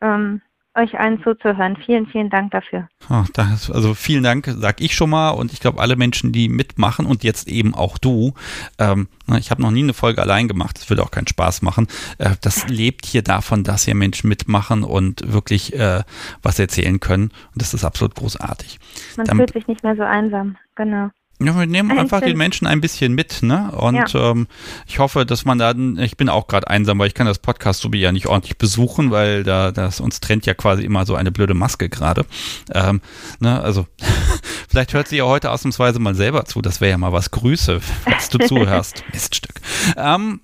ähm, 0.00 0.40
euch 0.74 0.98
allen 0.98 1.22
zuzuhören. 1.22 1.76
Vielen, 1.76 2.06
vielen 2.06 2.30
Dank 2.30 2.52
dafür. 2.52 2.88
Oh, 3.10 3.24
das, 3.34 3.70
also 3.70 3.92
vielen 3.92 4.22
Dank, 4.22 4.46
sag 4.46 4.80
ich 4.80 4.94
schon 4.94 5.10
mal. 5.10 5.30
Und 5.30 5.52
ich 5.52 5.60
glaube, 5.60 5.80
alle 5.80 5.96
Menschen, 5.96 6.32
die 6.32 6.48
mitmachen 6.48 7.04
und 7.04 7.22
jetzt 7.22 7.48
eben 7.48 7.74
auch 7.74 7.98
du. 7.98 8.32
Ähm, 8.78 9.08
ich 9.38 9.50
habe 9.50 9.60
noch 9.60 9.70
nie 9.70 9.82
eine 9.82 9.92
Folge 9.92 10.22
allein 10.22 10.48
gemacht. 10.48 10.78
Das 10.78 10.88
würde 10.88 11.02
auch 11.02 11.10
keinen 11.10 11.26
Spaß 11.26 11.60
machen. 11.60 11.86
Äh, 12.16 12.36
das 12.40 12.66
lebt 12.68 13.04
hier 13.04 13.22
davon, 13.22 13.62
dass 13.62 13.84
hier 13.84 13.94
Menschen 13.94 14.28
mitmachen 14.28 14.84
und 14.84 15.30
wirklich 15.30 15.74
äh, 15.74 16.02
was 16.42 16.58
erzählen 16.58 16.98
können. 16.98 17.24
Und 17.52 17.60
das 17.60 17.74
ist 17.74 17.84
absolut 17.84 18.14
großartig. 18.14 18.78
Man 19.18 19.26
Dann, 19.26 19.36
fühlt 19.36 19.52
sich 19.52 19.66
nicht 19.66 19.82
mehr 19.82 19.96
so 19.96 20.02
einsam. 20.02 20.56
Genau. 20.76 21.10
Ja, 21.40 21.56
wir 21.56 21.66
nehmen 21.66 21.96
einfach 21.96 22.20
den 22.20 22.36
Menschen 22.36 22.66
ein 22.66 22.80
bisschen 22.80 23.14
mit, 23.14 23.42
ne? 23.42 23.70
Und 23.70 24.12
ja. 24.12 24.30
ähm, 24.32 24.48
ich 24.88 24.98
hoffe, 24.98 25.24
dass 25.24 25.44
man 25.44 25.58
da, 25.58 25.72
ich 26.02 26.16
bin 26.16 26.28
auch 26.28 26.48
gerade 26.48 26.68
einsam, 26.68 26.98
weil 26.98 27.06
ich 27.06 27.14
kann 27.14 27.26
das 27.26 27.38
Podcast 27.38 27.80
so 27.80 27.92
wie 27.92 28.00
ja 28.00 28.10
nicht 28.10 28.26
ordentlich 28.26 28.58
besuchen, 28.58 29.12
weil 29.12 29.44
da 29.44 29.70
das 29.70 30.00
uns 30.00 30.18
trennt 30.18 30.46
ja 30.46 30.54
quasi 30.54 30.82
immer 30.82 31.06
so 31.06 31.14
eine 31.14 31.30
blöde 31.30 31.54
Maske 31.54 31.88
gerade. 31.88 32.26
Ähm, 32.74 33.00
ne? 33.38 33.60
Also 33.60 33.86
vielleicht 34.68 34.94
hört 34.94 35.06
sie 35.06 35.18
ja 35.18 35.24
heute 35.26 35.52
ausnahmsweise 35.52 36.00
mal 36.00 36.16
selber 36.16 36.44
zu. 36.44 36.60
Das 36.60 36.80
wäre 36.80 36.90
ja 36.90 36.98
mal 36.98 37.12
was. 37.12 37.30
Grüße, 37.30 37.80
falls 37.80 38.30
du 38.30 38.38
zuhörst. 38.38 39.04
Miststück. 39.12 39.60
Ähm, 39.96 40.40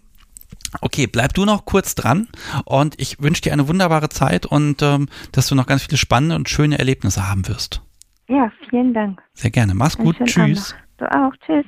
Okay, 0.80 1.06
bleib 1.06 1.34
du 1.34 1.44
noch 1.44 1.66
kurz 1.66 1.94
dran 1.94 2.26
und 2.64 3.00
ich 3.00 3.22
wünsche 3.22 3.42
dir 3.42 3.52
eine 3.52 3.68
wunderbare 3.68 4.08
Zeit 4.08 4.44
und 4.44 4.82
ähm, 4.82 5.08
dass 5.30 5.46
du 5.46 5.54
noch 5.54 5.66
ganz 5.66 5.84
viele 5.84 5.96
spannende 5.96 6.34
und 6.34 6.48
schöne 6.48 6.80
Erlebnisse 6.80 7.28
haben 7.28 7.46
wirst. 7.46 7.80
Ja, 8.28 8.50
vielen 8.70 8.94
Dank. 8.94 9.22
Sehr 9.34 9.50
gerne. 9.50 9.74
Mach's 9.74 9.96
gut. 9.96 10.16
Tschüss. 10.24 10.74
Du 11.04 11.12
auch. 11.12 11.32
Tschüss. 11.44 11.66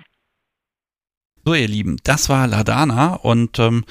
So, 1.45 1.55
ihr 1.55 1.69
Lieben, 1.69 1.97
das 2.05 2.29
war 2.29 2.47
Ladana 2.47 3.15
und 3.15 3.59
ähm, 3.59 3.85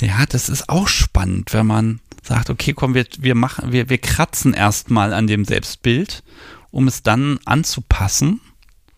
ja, 0.00 0.24
das 0.26 0.48
ist 0.48 0.68
auch 0.68 0.88
spannend, 0.88 1.52
wenn 1.52 1.66
man 1.66 2.00
sagt, 2.22 2.48
okay, 2.48 2.72
komm, 2.72 2.94
wir, 2.94 3.04
wir 3.18 3.34
machen, 3.34 3.72
wir, 3.72 3.90
wir 3.90 3.98
kratzen 3.98 4.54
erstmal 4.54 5.12
an 5.12 5.26
dem 5.26 5.44
Selbstbild, 5.44 6.22
um 6.70 6.88
es 6.88 7.02
dann 7.02 7.38
anzupassen 7.44 8.40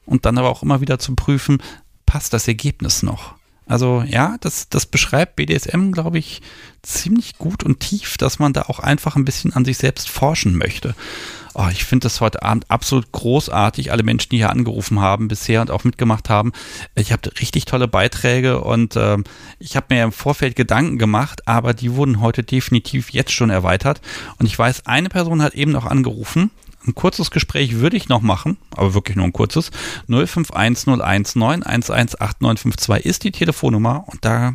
und 0.06 0.26
dann 0.26 0.38
aber 0.38 0.50
auch 0.50 0.62
immer 0.62 0.80
wieder 0.80 0.98
zu 0.98 1.16
prüfen, 1.16 1.60
passt 2.06 2.32
das 2.32 2.46
Ergebnis 2.46 3.02
noch? 3.02 3.34
Also 3.66 4.04
ja, 4.06 4.36
das, 4.40 4.68
das 4.68 4.86
beschreibt 4.86 5.36
BDSM, 5.36 5.90
glaube 5.92 6.18
ich, 6.18 6.42
ziemlich 6.82 7.38
gut 7.38 7.64
und 7.64 7.80
tief, 7.80 8.16
dass 8.18 8.38
man 8.38 8.52
da 8.52 8.62
auch 8.62 8.80
einfach 8.80 9.16
ein 9.16 9.24
bisschen 9.24 9.54
an 9.54 9.64
sich 9.64 9.78
selbst 9.78 10.10
forschen 10.10 10.56
möchte. 10.56 10.94
Oh, 11.54 11.68
ich 11.70 11.84
finde 11.84 12.06
das 12.06 12.22
heute 12.22 12.42
Abend 12.42 12.70
absolut 12.70 13.12
großartig. 13.12 13.92
Alle 13.92 14.02
Menschen, 14.02 14.30
die 14.30 14.38
hier 14.38 14.48
angerufen 14.48 15.00
haben 15.00 15.28
bisher 15.28 15.60
und 15.60 15.70
auch 15.70 15.84
mitgemacht 15.84 16.30
haben. 16.30 16.52
Ich 16.94 17.12
habe 17.12 17.30
richtig 17.40 17.66
tolle 17.66 17.88
Beiträge 17.88 18.62
und 18.62 18.96
äh, 18.96 19.18
ich 19.58 19.76
habe 19.76 19.94
mir 19.94 20.02
im 20.02 20.12
Vorfeld 20.12 20.56
Gedanken 20.56 20.96
gemacht, 20.96 21.46
aber 21.46 21.74
die 21.74 21.94
wurden 21.94 22.22
heute 22.22 22.42
definitiv 22.42 23.10
jetzt 23.10 23.32
schon 23.32 23.50
erweitert. 23.50 24.00
Und 24.38 24.46
ich 24.46 24.58
weiß, 24.58 24.86
eine 24.86 25.10
Person 25.10 25.42
hat 25.42 25.52
eben 25.54 25.72
noch 25.72 25.84
angerufen. 25.84 26.50
Ein 26.86 26.94
kurzes 26.94 27.30
Gespräch 27.30 27.76
würde 27.76 27.98
ich 27.98 28.08
noch 28.08 28.22
machen, 28.22 28.56
aber 28.74 28.94
wirklich 28.94 29.16
nur 29.16 29.26
ein 29.26 29.32
kurzes. 29.32 29.70
051019118952 30.08 33.00
ist 33.00 33.24
die 33.24 33.30
Telefonnummer 33.30 34.04
und 34.06 34.24
da 34.24 34.54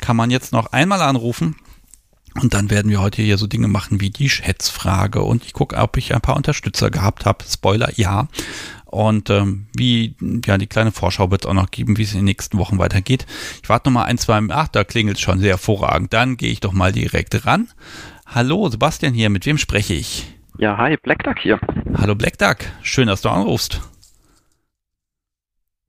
kann 0.00 0.16
man 0.16 0.30
jetzt 0.30 0.52
noch 0.52 0.72
einmal 0.72 1.02
anrufen 1.02 1.56
und 2.40 2.54
dann 2.54 2.70
werden 2.70 2.90
wir 2.90 3.00
heute 3.00 3.22
hier 3.22 3.38
so 3.38 3.46
Dinge 3.46 3.68
machen 3.68 4.00
wie 4.00 4.10
die 4.10 4.28
Schätzfrage 4.28 5.22
und 5.22 5.44
ich 5.44 5.52
gucke, 5.52 5.76
ob 5.76 5.96
ich 5.96 6.14
ein 6.14 6.20
paar 6.20 6.36
Unterstützer 6.36 6.90
gehabt 6.90 7.26
habe. 7.26 7.44
Spoiler, 7.48 7.90
ja. 7.96 8.28
Und 8.86 9.30
ähm, 9.30 9.66
wie, 9.74 10.16
ja, 10.44 10.58
die 10.58 10.66
kleine 10.66 10.92
Vorschau 10.92 11.30
wird 11.30 11.44
es 11.44 11.50
auch 11.50 11.54
noch 11.54 11.70
geben, 11.70 11.96
wie 11.96 12.02
es 12.02 12.12
in 12.12 12.18
den 12.18 12.26
nächsten 12.26 12.58
Wochen 12.58 12.78
weitergeht. 12.78 13.26
Ich 13.62 13.68
warte 13.68 13.88
noch 13.88 13.94
mal 13.94 14.04
ein, 14.04 14.18
zwei, 14.18 14.40
ach, 14.50 14.68
da 14.68 14.84
klingelt 14.84 15.16
es 15.16 15.22
schon 15.22 15.40
sehr 15.40 15.52
hervorragend. 15.52 16.12
Dann 16.12 16.36
gehe 16.36 16.50
ich 16.50 16.60
doch 16.60 16.72
mal 16.72 16.92
direkt 16.92 17.46
ran. 17.46 17.68
Hallo, 18.26 18.68
Sebastian 18.68 19.14
hier, 19.14 19.30
mit 19.30 19.46
wem 19.46 19.58
spreche 19.58 19.94
ich? 19.94 20.26
Ja, 20.58 20.76
hi, 20.76 20.96
Black 21.02 21.22
Duck 21.24 21.38
hier. 21.38 21.58
Hallo 21.96 22.14
Black 22.14 22.38
Duck, 22.38 22.58
schön, 22.82 23.08
dass 23.08 23.22
du 23.22 23.30
anrufst. 23.30 23.80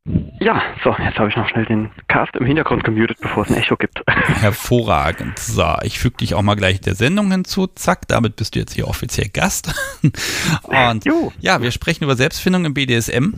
Ja, 0.05 0.61
so, 0.84 0.93
jetzt 0.99 1.17
habe 1.17 1.30
ich 1.30 1.35
noch 1.38 1.47
schnell 1.47 1.65
den 1.65 1.89
Cast 2.09 2.35
im 2.35 2.45
Hintergrund 2.45 2.84
gemutet, 2.84 3.17
bevor 3.21 3.43
es 3.43 3.49
ein 3.49 3.55
Echo 3.55 3.77
gibt. 3.77 4.03
Hervorragend. 4.07 5.39
So, 5.39 5.75
ich 5.84 5.97
füge 5.99 6.17
dich 6.17 6.35
auch 6.35 6.41
mal 6.41 6.55
gleich 6.55 6.81
der 6.81 6.95
Sendung 6.95 7.31
hinzu. 7.31 7.67
Zack, 7.67 8.07
damit 8.09 8.35
bist 8.35 8.55
du 8.55 8.59
jetzt 8.59 8.73
hier 8.73 8.89
offiziell 8.89 9.30
Gast. 9.30 9.73
Und 10.63 11.05
jo. 11.05 11.31
ja, 11.39 11.61
wir 11.61 11.71
sprechen 11.71 12.03
über 12.03 12.15
Selbstfindung 12.15 12.65
im 12.65 12.73
BDSM. 12.73 13.35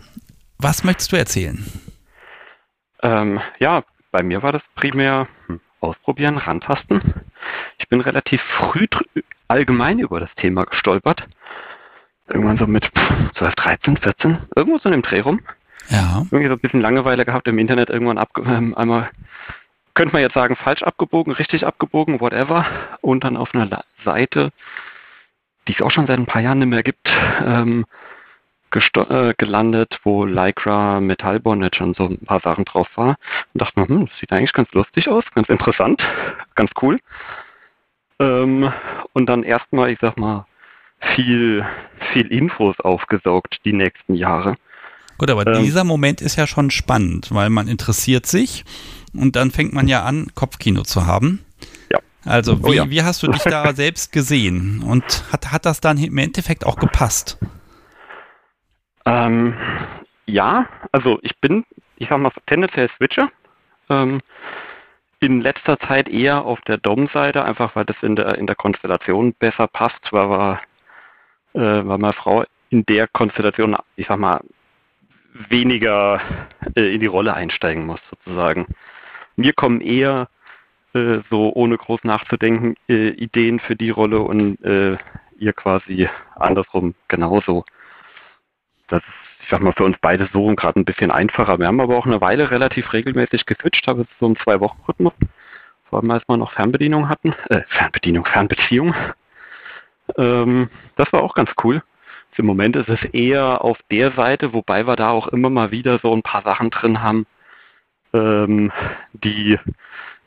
Was 0.58 0.84
möchtest 0.84 1.12
du 1.12 1.18
erzählen? 1.18 1.64
Ähm, 3.04 3.40
ja, 3.60 3.84
bei 4.12 4.24
mir 4.24 4.42
war 4.42 4.52
das 4.52 4.64
primär 4.76 5.28
hm, 5.46 5.60
ausprobieren, 5.82 6.38
rantasten. 6.38 7.14
Ich 7.78 7.88
bin 7.90 8.02
relativ 8.02 8.42
früh 8.58 8.88
allgemein 9.48 10.00
über 10.00 10.20
das 10.20 10.34
Thema 10.38 10.64
gestolpert. 10.64 11.28
Irgendwann 12.28 12.58
so 12.58 12.66
mit 12.66 12.90
12, 13.38 13.54
13, 13.54 13.98
14, 13.98 14.38
irgendwo 14.56 14.80
so 14.80 14.90
in 14.90 14.94
dem 14.94 15.02
Dreh 15.04 15.20
rum. 15.20 15.42
Ja. 15.90 16.26
Irgendwie 16.32 16.48
so 16.48 16.54
ein 16.54 16.60
bisschen 16.60 16.82
Langeweile 16.82 17.26
gehabt 17.26 17.48
im 17.48 17.60
Internet, 17.60 17.90
irgendwann 17.90 18.18
ab, 18.18 18.30
ähm, 18.38 18.76
einmal, 18.76 19.10
könnte 19.94 20.14
man 20.14 20.22
jetzt 20.22 20.34
sagen, 20.34 20.56
falsch 20.56 20.84
abgebogen, 20.84 21.34
richtig 21.34 21.66
abgebogen, 21.66 22.20
whatever. 22.20 22.66
Und 23.02 23.24
dann 23.24 23.38
auf 23.38 23.54
einer 23.54 23.84
Seite, 24.04 24.52
die 25.68 25.74
es 25.74 25.82
auch 25.82 25.92
schon 25.92 26.08
seit 26.08 26.20
ein 26.20 26.26
paar 26.26 26.42
Jahren 26.42 26.60
nicht 26.60 26.70
mehr 26.70 26.84
gibt, 26.84 27.10
ähm, 27.46 27.86
äh, 28.76 29.34
gelandet, 29.38 30.00
wo 30.04 30.26
Lycra 30.26 31.00
Metallbondage 31.00 31.82
und 31.82 31.96
so 31.96 32.08
ein 32.08 32.26
paar 32.26 32.42
Sachen 32.42 32.66
drauf 32.66 32.90
war. 32.96 33.16
Und 33.54 33.62
dachte 33.62 33.80
mir, 33.80 33.88
hm, 33.88 34.08
das 34.08 34.20
sieht 34.20 34.32
eigentlich 34.34 34.52
ganz 34.52 34.70
lustig 34.74 35.08
aus, 35.08 35.24
ganz 35.34 35.48
interessant, 35.48 36.04
ganz 36.56 36.72
cool. 36.82 37.00
Ähm, 38.20 38.72
und 39.14 39.28
dann 39.28 39.44
erstmal, 39.44 39.92
ich 39.92 40.00
sag 40.02 40.18
mal, 40.18 40.46
viel, 41.16 41.66
viel 42.12 42.28
Infos 42.28 42.78
aufgesaugt 42.82 43.60
die 43.64 43.74
nächsten 43.74 44.16
Jahre. 44.16 44.56
Gut, 45.18 45.30
aber 45.30 45.48
ähm, 45.48 45.64
dieser 45.64 45.84
Moment 45.84 46.22
ist 46.22 46.36
ja 46.36 46.48
schon 46.48 46.72
spannend, 46.72 47.34
weil 47.34 47.50
man 47.50 47.68
interessiert 47.68 48.26
sich 48.26 48.66
und 49.14 49.36
dann 49.36 49.52
fängt 49.52 49.74
man 49.74 49.88
ja 49.88 50.04
an, 50.04 50.28
Kopfkino 50.36 50.84
zu 50.84 51.06
haben. 51.06 51.46
Ja. 51.92 52.00
Also, 52.26 52.60
wie, 52.60 52.66
oh 52.66 52.74
ja. 52.74 52.90
wie 52.90 53.04
hast 53.04 53.24
du 53.24 53.28
dich 53.28 53.44
da 53.44 53.74
selbst 53.76 54.12
gesehen? 54.12 54.84
Und 54.84 55.32
hat, 55.32 55.52
hat 55.52 55.66
das 55.66 55.80
dann 55.80 55.98
im 55.98 56.18
Endeffekt 56.18 56.66
auch 56.66 56.78
gepasst? 56.78 57.38
Ähm, 59.06 59.56
ja, 60.26 60.68
also 60.92 61.20
ich 61.22 61.40
bin, 61.40 61.64
ich 61.98 62.10
sag 62.10 62.20
mal, 62.20 62.32
tendenziell 62.48 62.90
Switcher. 62.98 63.32
Ähm, 63.90 64.22
in 65.20 65.42
letzter 65.42 65.80
Zeit 65.80 66.10
eher 66.10 66.44
auf 66.44 66.60
der 66.62 66.78
Dom-Seite, 66.78 67.44
einfach 67.44 67.76
weil 67.76 67.86
das 67.86 67.96
in 68.02 68.16
der, 68.16 68.38
in 68.38 68.48
der 68.48 68.56
Konstellation 68.56 69.34
besser 69.34 69.68
passt, 69.68 70.12
weil, 70.12 70.30
wir, 70.30 70.60
äh, 71.54 71.88
weil 71.88 71.98
meine 71.98 72.14
Frau 72.14 72.44
in 72.70 72.86
der 72.86 73.08
Konstellation, 73.08 73.76
ich 73.96 74.08
sag 74.08 74.20
mal, 74.20 74.42
weniger 75.50 76.22
äh, 76.76 76.94
in 76.94 77.02
die 77.02 77.08
Rolle 77.08 77.34
einsteigen 77.34 77.86
muss, 77.86 78.00
sozusagen. 78.10 78.68
Mir 79.36 79.54
kommen 79.54 79.82
eher 79.82 80.30
äh, 80.94 81.20
so 81.30 81.52
ohne 81.54 81.78
groß 81.78 82.04
nachzudenken 82.04 82.76
äh, 82.88 83.10
Ideen 83.10 83.60
für 83.60 83.76
die 83.76 83.90
Rolle 83.90 84.22
und 84.22 84.64
äh, 84.64 84.98
ihr 85.38 85.54
quasi 85.54 86.08
andersrum 86.36 86.96
genauso. 87.08 87.66
Das 88.88 89.00
ist, 89.04 89.44
ich 89.44 89.50
sag 89.50 89.62
mal, 89.62 89.74
für 89.74 89.84
uns 89.84 89.98
beide 90.02 90.30
so 90.32 90.48
gerade 90.56 90.80
ein 90.80 90.86
bisschen 90.86 91.12
einfacher. 91.12 91.60
Wir 91.60 91.68
haben 91.68 91.82
aber 91.82 91.98
auch 91.98 92.06
eine 92.06 92.22
Weile 92.22 92.50
relativ 92.50 92.94
regelmäßig 92.94 93.46
geswitcht, 93.46 93.88
habe 93.88 94.06
so 94.20 94.26
einen 94.26 94.38
Zwei-Wochen-Rhythmus. 94.38 95.14
Vor 95.90 96.00
allem, 96.00 96.12
als 96.12 96.28
wir 96.28 96.38
noch 96.38 96.54
Fernbedienung 96.54 97.10
hatten. 97.10 97.36
Äh, 97.50 97.62
Fernbedienung, 97.68 98.26
Fernbeziehung. 98.26 98.96
Ähm, 100.18 100.70
das 100.96 101.12
war 101.12 101.22
auch 101.24 101.36
ganz 101.36 101.52
cool. 101.64 101.84
Im 102.38 102.46
Moment 102.46 102.76
ist 102.76 102.90
es 102.90 103.04
eher 103.14 103.64
auf 103.64 103.78
der 103.92 104.12
Seite, 104.12 104.54
wobei 104.54 104.86
wir 104.88 104.96
da 104.96 105.10
auch 105.10 105.28
immer 105.28 105.50
mal 105.50 105.72
wieder 105.72 106.00
so 106.00 106.14
ein 106.14 106.24
paar 106.24 106.44
Sachen 106.44 106.70
drin 106.70 107.02
haben, 107.02 107.26
ähm, 108.14 108.72
die 109.14 109.58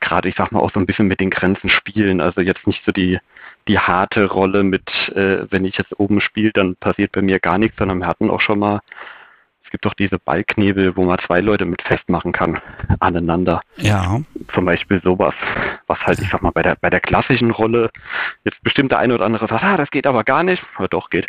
gerade, 0.01 0.29
ich 0.29 0.37
sag 0.37 0.53
mal, 0.53 0.61
auch 0.61 0.73
so 0.73 0.81
ein 0.81 0.87
bisschen 0.87 1.09
mit 1.09 1.21
den 1.21 1.31
Grenzen 1.31 1.69
spielen. 1.69 2.21
Also 2.21 2.41
jetzt 2.41 2.67
nicht 2.67 2.83
so 2.85 2.93
die, 2.93 3.19
die 3.67 3.79
harte 3.79 4.27
Rolle 4.27 4.63
mit, 4.63 4.89
äh, 5.15 5.47
wenn 5.51 5.65
ich 5.65 5.77
jetzt 5.77 5.99
oben 5.99 6.21
spiele, 6.21 6.53
dann 6.53 6.77
passiert 6.77 7.13
bei 7.13 7.23
mir 7.23 7.41
gar 7.41 7.59
nichts, 7.59 7.77
sondern 7.79 7.99
wir 7.99 8.07
hatten 8.07 8.31
auch 8.31 8.41
schon 8.41 8.59
mal, 8.59 8.81
es 9.65 9.71
gibt 9.71 9.85
doch 9.85 9.95
diese 9.95 10.19
Ballknebel, 10.19 10.97
wo 10.97 11.05
man 11.05 11.19
zwei 11.19 11.41
Leute 11.41 11.67
mit 11.67 11.83
festmachen 11.83 12.33
kann, 12.33 12.59
aneinander. 13.01 13.61
Ja. 13.77 14.21
Zum 14.55 14.65
Beispiel 14.65 15.03
sowas, 15.03 15.35
was 15.87 16.01
halt, 16.01 16.21
ich 16.21 16.31
sag 16.31 16.43
mal, 16.43 16.53
bei 16.53 16.63
der, 16.63 16.77
bei 16.81 16.89
der 16.89 17.01
klassischen 17.01 17.51
Rolle 17.51 17.91
jetzt 18.45 18.63
bestimmt 18.63 18.93
der 18.93 18.99
eine 18.99 19.15
oder 19.15 19.27
andere 19.27 19.47
sagt, 19.47 19.63
ah, 19.63 19.77
das 19.77 19.91
geht 19.91 20.07
aber 20.07 20.25
gar 20.25 20.43
nicht, 20.43 20.63
aber 20.77 20.89
doch 20.89 21.11
geht. 21.11 21.27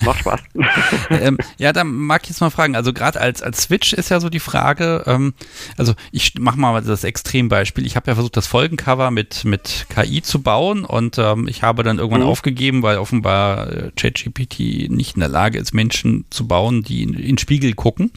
Macht 0.00 0.20
Spaß. 0.20 0.40
ähm, 1.10 1.38
ja, 1.58 1.72
da 1.72 1.84
mag 1.84 2.22
ich 2.24 2.30
jetzt 2.30 2.40
mal 2.40 2.50
fragen, 2.50 2.76
also 2.76 2.92
gerade 2.92 3.20
als, 3.20 3.42
als 3.42 3.62
Switch 3.62 3.92
ist 3.92 4.10
ja 4.10 4.20
so 4.20 4.28
die 4.28 4.40
Frage, 4.40 5.04
ähm, 5.06 5.34
also 5.76 5.94
ich 6.10 6.34
mache 6.38 6.58
mal 6.58 6.80
das 6.82 7.04
Extrembeispiel. 7.04 7.86
Ich 7.86 7.96
habe 7.96 8.10
ja 8.10 8.14
versucht, 8.14 8.36
das 8.36 8.46
Folgencover 8.46 9.10
mit, 9.10 9.44
mit 9.44 9.86
KI 9.88 10.22
zu 10.22 10.42
bauen 10.42 10.84
und 10.84 11.18
ähm, 11.18 11.48
ich 11.48 11.62
habe 11.62 11.82
dann 11.82 11.98
irgendwann 11.98 12.22
mhm. 12.22 12.28
aufgegeben, 12.28 12.82
weil 12.82 12.98
offenbar 12.98 13.70
äh, 13.70 13.90
ChatGPT 13.96 14.90
nicht 14.90 15.14
in 15.14 15.20
der 15.20 15.28
Lage 15.28 15.58
ist, 15.58 15.72
Menschen 15.72 16.24
zu 16.30 16.46
bauen, 16.46 16.82
die 16.82 17.02
in, 17.02 17.14
in 17.14 17.38
Spiegel 17.38 17.74
gucken. 17.74 18.12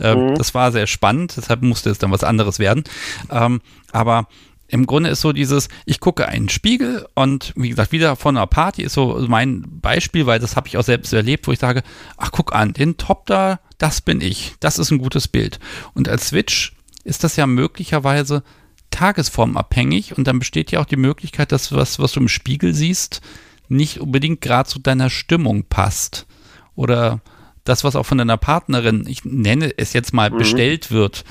Ähm, 0.00 0.30
mhm. 0.30 0.34
Das 0.36 0.54
war 0.54 0.72
sehr 0.72 0.86
spannend, 0.86 1.36
deshalb 1.36 1.62
musste 1.62 1.90
es 1.90 1.98
dann 1.98 2.10
was 2.10 2.24
anderes 2.24 2.58
werden. 2.58 2.84
Ähm, 3.30 3.60
aber 3.92 4.26
im 4.70 4.86
Grunde 4.86 5.10
ist 5.10 5.20
so 5.20 5.32
dieses, 5.32 5.68
ich 5.84 5.98
gucke 6.00 6.28
einen 6.28 6.48
Spiegel 6.48 7.06
und 7.14 7.52
wie 7.56 7.70
gesagt, 7.70 7.90
wieder 7.92 8.14
von 8.14 8.36
einer 8.36 8.46
Party 8.46 8.82
ist 8.82 8.92
so 8.92 9.24
mein 9.28 9.64
Beispiel, 9.80 10.26
weil 10.26 10.38
das 10.38 10.54
habe 10.54 10.68
ich 10.68 10.76
auch 10.76 10.84
selbst 10.84 11.12
erlebt, 11.12 11.46
wo 11.48 11.52
ich 11.52 11.58
sage, 11.58 11.82
ach 12.16 12.30
guck 12.30 12.54
an, 12.54 12.72
den 12.72 12.96
Top 12.96 13.26
da, 13.26 13.58
das 13.78 14.00
bin 14.00 14.20
ich, 14.20 14.54
das 14.60 14.78
ist 14.78 14.92
ein 14.92 14.98
gutes 14.98 15.26
Bild. 15.26 15.58
Und 15.94 16.08
als 16.08 16.28
Switch 16.28 16.74
ist 17.02 17.24
das 17.24 17.36
ja 17.36 17.46
möglicherweise 17.46 18.44
tagesformabhängig 18.90 20.16
und 20.16 20.26
dann 20.26 20.38
besteht 20.38 20.70
ja 20.70 20.80
auch 20.80 20.86
die 20.86 20.96
Möglichkeit, 20.96 21.50
dass 21.52 21.72
was, 21.72 21.98
was 21.98 22.12
du 22.12 22.20
im 22.20 22.28
Spiegel 22.28 22.72
siehst, 22.72 23.20
nicht 23.68 24.00
unbedingt 24.00 24.40
gerade 24.40 24.68
zu 24.68 24.78
deiner 24.78 25.10
Stimmung 25.10 25.64
passt. 25.64 26.26
Oder 26.74 27.20
das, 27.64 27.84
was 27.84 27.96
auch 27.96 28.06
von 28.06 28.18
deiner 28.18 28.36
Partnerin, 28.36 29.04
ich 29.06 29.24
nenne 29.24 29.72
es 29.76 29.92
jetzt 29.92 30.12
mal, 30.12 30.30
mhm. 30.30 30.38
bestellt 30.38 30.90
wird, 30.90 31.24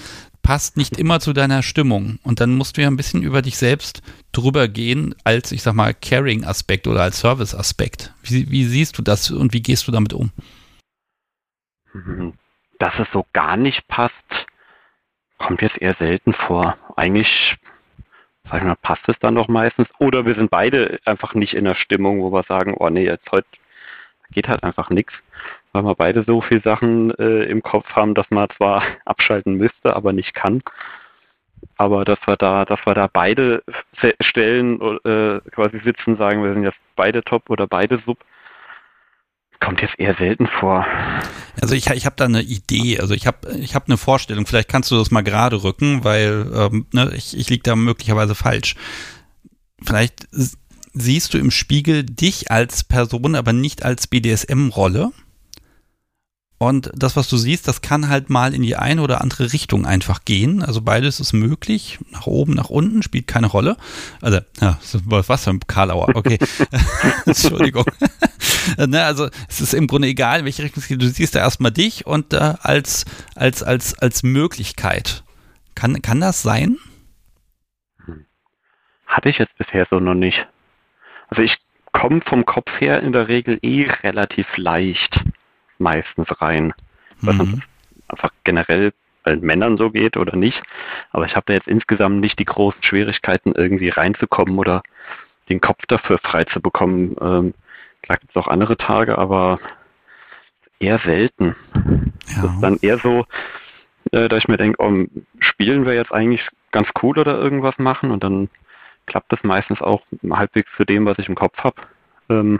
passt 0.49 0.77
nicht 0.77 0.97
immer 0.97 1.19
zu 1.19 1.31
deiner 1.31 1.61
Stimmung. 1.61 2.17
Und 2.23 2.41
dann 2.41 2.55
musst 2.55 2.75
du 2.75 2.81
ja 2.81 2.87
ein 2.87 2.97
bisschen 2.97 3.21
über 3.21 3.43
dich 3.43 3.55
selbst 3.55 4.01
drüber 4.31 4.67
gehen, 4.67 5.13
als, 5.23 5.51
ich 5.51 5.61
sag 5.61 5.75
mal, 5.75 5.93
Caring-Aspekt 5.93 6.87
oder 6.87 7.03
als 7.03 7.19
Service-Aspekt. 7.19 8.15
Wie, 8.23 8.49
wie 8.49 8.63
siehst 8.63 8.97
du 8.97 9.03
das 9.03 9.29
und 9.29 9.53
wie 9.53 9.61
gehst 9.61 9.87
du 9.87 9.91
damit 9.91 10.11
um? 10.11 10.31
Dass 12.79 12.97
es 12.97 13.07
so 13.13 13.27
gar 13.31 13.57
nicht 13.57 13.87
passt, 13.89 14.15
kommt 15.37 15.61
jetzt 15.61 15.79
eher 15.79 15.95
selten 15.99 16.33
vor. 16.33 16.79
Eigentlich, 16.95 17.27
sag 18.45 18.61
ich 18.61 18.67
mal, 18.67 18.75
passt 18.75 19.07
es 19.07 19.19
dann 19.19 19.35
doch 19.35 19.49
meistens. 19.49 19.87
Oder 19.99 20.25
wir 20.25 20.33
sind 20.33 20.49
beide 20.49 20.99
einfach 21.05 21.35
nicht 21.35 21.53
in 21.53 21.65
der 21.65 21.75
Stimmung, 21.75 22.23
wo 22.23 22.31
wir 22.31 22.41
sagen, 22.47 22.73
oh 22.75 22.89
nee, 22.89 23.05
jetzt 23.05 23.31
heute 23.31 23.47
geht 24.31 24.47
halt 24.47 24.63
einfach 24.63 24.89
nichts 24.89 25.13
weil 25.71 25.83
wir 25.83 25.95
beide 25.95 26.23
so 26.23 26.41
viele 26.41 26.61
Sachen 26.61 27.11
äh, 27.19 27.43
im 27.43 27.61
Kopf 27.61 27.85
haben, 27.91 28.15
dass 28.15 28.25
man 28.29 28.49
zwar 28.57 28.83
abschalten 29.05 29.55
müsste, 29.55 29.95
aber 29.95 30.13
nicht 30.13 30.33
kann. 30.33 30.61
Aber 31.75 32.05
dass 32.05 32.19
wir 32.25 32.37
da, 32.37 32.65
dass 32.65 32.79
wir 32.85 32.93
da 32.93 33.07
beide 33.11 33.63
Stellen 34.21 34.79
äh, 35.03 35.39
quasi 35.51 35.79
sitzen, 35.83 36.17
sagen, 36.17 36.43
wir 36.43 36.53
sind 36.53 36.63
jetzt 36.63 36.79
beide 36.95 37.21
top 37.21 37.49
oder 37.49 37.67
beide 37.67 38.01
sub, 38.05 38.17
kommt 39.59 39.81
jetzt 39.81 39.99
eher 39.99 40.15
selten 40.15 40.47
vor. 40.47 40.85
Also 41.61 41.75
ich, 41.75 41.87
ich 41.87 42.05
habe 42.05 42.15
da 42.15 42.25
eine 42.25 42.41
Idee, 42.41 42.99
also 42.99 43.13
ich 43.13 43.27
habe 43.27 43.49
ich 43.59 43.75
hab 43.75 43.87
eine 43.87 43.97
Vorstellung, 43.97 44.45
vielleicht 44.45 44.69
kannst 44.69 44.89
du 44.91 44.95
das 44.95 45.11
mal 45.11 45.21
gerade 45.21 45.63
rücken, 45.63 46.03
weil 46.03 46.49
ähm, 46.55 46.87
ne, 46.93 47.11
ich, 47.15 47.37
ich 47.37 47.49
liege 47.49 47.63
da 47.63 47.75
möglicherweise 47.75 48.35
falsch. 48.35 48.75
Vielleicht 49.83 50.27
siehst 50.93 51.33
du 51.33 51.37
im 51.37 51.51
Spiegel 51.51 52.03
dich 52.03 52.51
als 52.51 52.83
Person, 52.83 53.35
aber 53.35 53.53
nicht 53.53 53.83
als 53.83 54.07
BDSM-Rolle. 54.07 55.11
Und 56.61 56.91
das, 56.93 57.15
was 57.15 57.29
du 57.29 57.37
siehst, 57.37 57.69
das 57.69 57.81
kann 57.81 58.09
halt 58.09 58.29
mal 58.29 58.53
in 58.53 58.61
die 58.61 58.75
eine 58.75 59.01
oder 59.01 59.21
andere 59.21 59.53
Richtung 59.53 59.85
einfach 59.85 60.25
gehen. 60.25 60.61
Also 60.61 60.81
beides 60.81 61.21
ist 61.21 61.31
möglich. 61.31 61.99
Nach 62.11 62.27
oben, 62.27 62.53
nach 62.53 62.69
unten 62.69 63.01
spielt 63.01 63.27
keine 63.27 63.47
Rolle. 63.47 63.77
Also, 64.21 64.39
ja, 64.59 64.77
was 65.05 65.45
für 65.45 65.51
ein 65.51 65.61
Karlauer. 65.65 66.13
Okay. 66.15 66.37
Entschuldigung. 67.25 67.85
ne, 68.77 69.05
also, 69.05 69.29
es 69.47 69.61
ist 69.61 69.73
im 69.73 69.87
Grunde 69.87 70.09
egal, 70.09 70.39
in 70.39 70.45
welche 70.45 70.63
Richtung 70.63 70.83
es 70.83 70.89
geht. 70.89 71.01
Du 71.01 71.07
siehst 71.07 71.33
da 71.33 71.39
erstmal 71.39 71.71
dich 71.71 72.05
und 72.05 72.33
äh, 72.33 72.55
als, 72.61 73.05
als, 73.35 73.63
als, 73.63 73.97
als 73.97 74.23
Möglichkeit. 74.23 75.23
Kann, 75.75 76.01
kann 76.01 76.19
das 76.19 76.41
sein? 76.41 76.75
Hatte 79.07 79.29
ich 79.29 79.37
jetzt 79.37 79.57
bisher 79.57 79.87
so 79.89 80.01
noch 80.01 80.13
nicht. 80.13 80.45
Also, 81.29 81.41
ich 81.41 81.55
komme 81.93 82.19
vom 82.27 82.45
Kopf 82.45 82.69
her 82.81 83.01
in 83.01 83.13
der 83.13 83.29
Regel 83.29 83.59
eh 83.61 83.89
relativ 84.03 84.45
leicht 84.57 85.23
meistens 85.79 86.27
rein. 86.41 86.73
Was 87.21 87.35
mhm. 87.35 87.61
einfach 88.07 88.31
generell 88.43 88.93
bei 89.23 89.35
Männern 89.35 89.77
so 89.77 89.91
geht 89.91 90.17
oder 90.17 90.35
nicht. 90.35 90.61
Aber 91.11 91.25
ich 91.25 91.35
habe 91.35 91.45
da 91.47 91.53
jetzt 91.53 91.67
insgesamt 91.67 92.19
nicht 92.19 92.39
die 92.39 92.45
großen 92.45 92.81
Schwierigkeiten, 92.83 93.53
irgendwie 93.53 93.89
reinzukommen 93.89 94.57
oder 94.57 94.83
den 95.49 95.61
Kopf 95.61 95.85
dafür 95.87 96.19
frei 96.19 96.43
zu 96.45 96.61
bekommen. 96.61 97.15
Ähm, 97.21 97.53
klar 98.01 98.17
gibt 98.19 98.31
es 98.31 98.35
auch 98.35 98.47
andere 98.47 98.77
Tage, 98.77 99.17
aber 99.17 99.59
eher 100.79 100.99
selten. 100.99 101.55
Ja. 101.73 102.43
Das 102.43 102.53
ist 102.53 102.61
dann 102.61 102.77
eher 102.81 102.97
so, 102.99 103.25
äh, 104.11 104.29
dass 104.29 104.39
ich 104.39 104.47
mir 104.47 104.57
denke, 104.57 104.81
oh, 104.81 105.05
spielen 105.39 105.85
wir 105.85 105.93
jetzt 105.93 106.13
eigentlich 106.13 106.47
ganz 106.71 106.87
cool 107.01 107.17
oder 107.17 107.37
irgendwas 107.37 107.77
machen 107.77 108.11
und 108.11 108.23
dann 108.23 108.49
klappt 109.07 109.31
das 109.31 109.43
meistens 109.43 109.81
auch 109.81 110.03
halbwegs 110.29 110.69
zu 110.77 110.85
dem, 110.85 111.05
was 111.05 111.17
ich 111.19 111.27
im 111.27 111.35
Kopf 111.35 111.57
habe. 111.57 111.81
Ähm, 112.29 112.59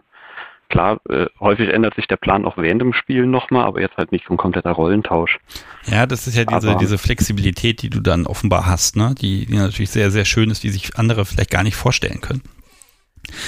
Klar, 0.69 1.01
äh, 1.09 1.25
häufig 1.39 1.69
ändert 1.69 1.95
sich 1.95 2.07
der 2.07 2.17
Plan 2.17 2.45
auch 2.45 2.57
während 2.57 2.81
dem 2.81 2.93
Spiel 2.93 3.25
nochmal, 3.25 3.65
aber 3.65 3.81
jetzt 3.81 3.97
halt 3.97 4.11
nicht 4.11 4.25
so 4.27 4.33
ein 4.35 4.37
kompletter 4.37 4.71
Rollentausch. 4.71 5.39
Ja, 5.85 6.05
das 6.05 6.27
ist 6.27 6.35
ja 6.35 6.45
diese, 6.45 6.75
diese 6.77 6.99
Flexibilität, 6.99 7.81
die 7.81 7.89
du 7.89 7.99
dann 7.99 8.27
offenbar 8.27 8.67
hast, 8.67 8.95
ne? 8.95 9.15
Die, 9.19 9.47
die 9.47 9.57
natürlich 9.57 9.89
sehr, 9.89 10.11
sehr 10.11 10.25
schön 10.25 10.51
ist, 10.51 10.63
die 10.63 10.69
sich 10.69 10.95
andere 10.97 11.25
vielleicht 11.25 11.49
gar 11.49 11.63
nicht 11.63 11.75
vorstellen 11.75 12.21
können. 12.21 12.43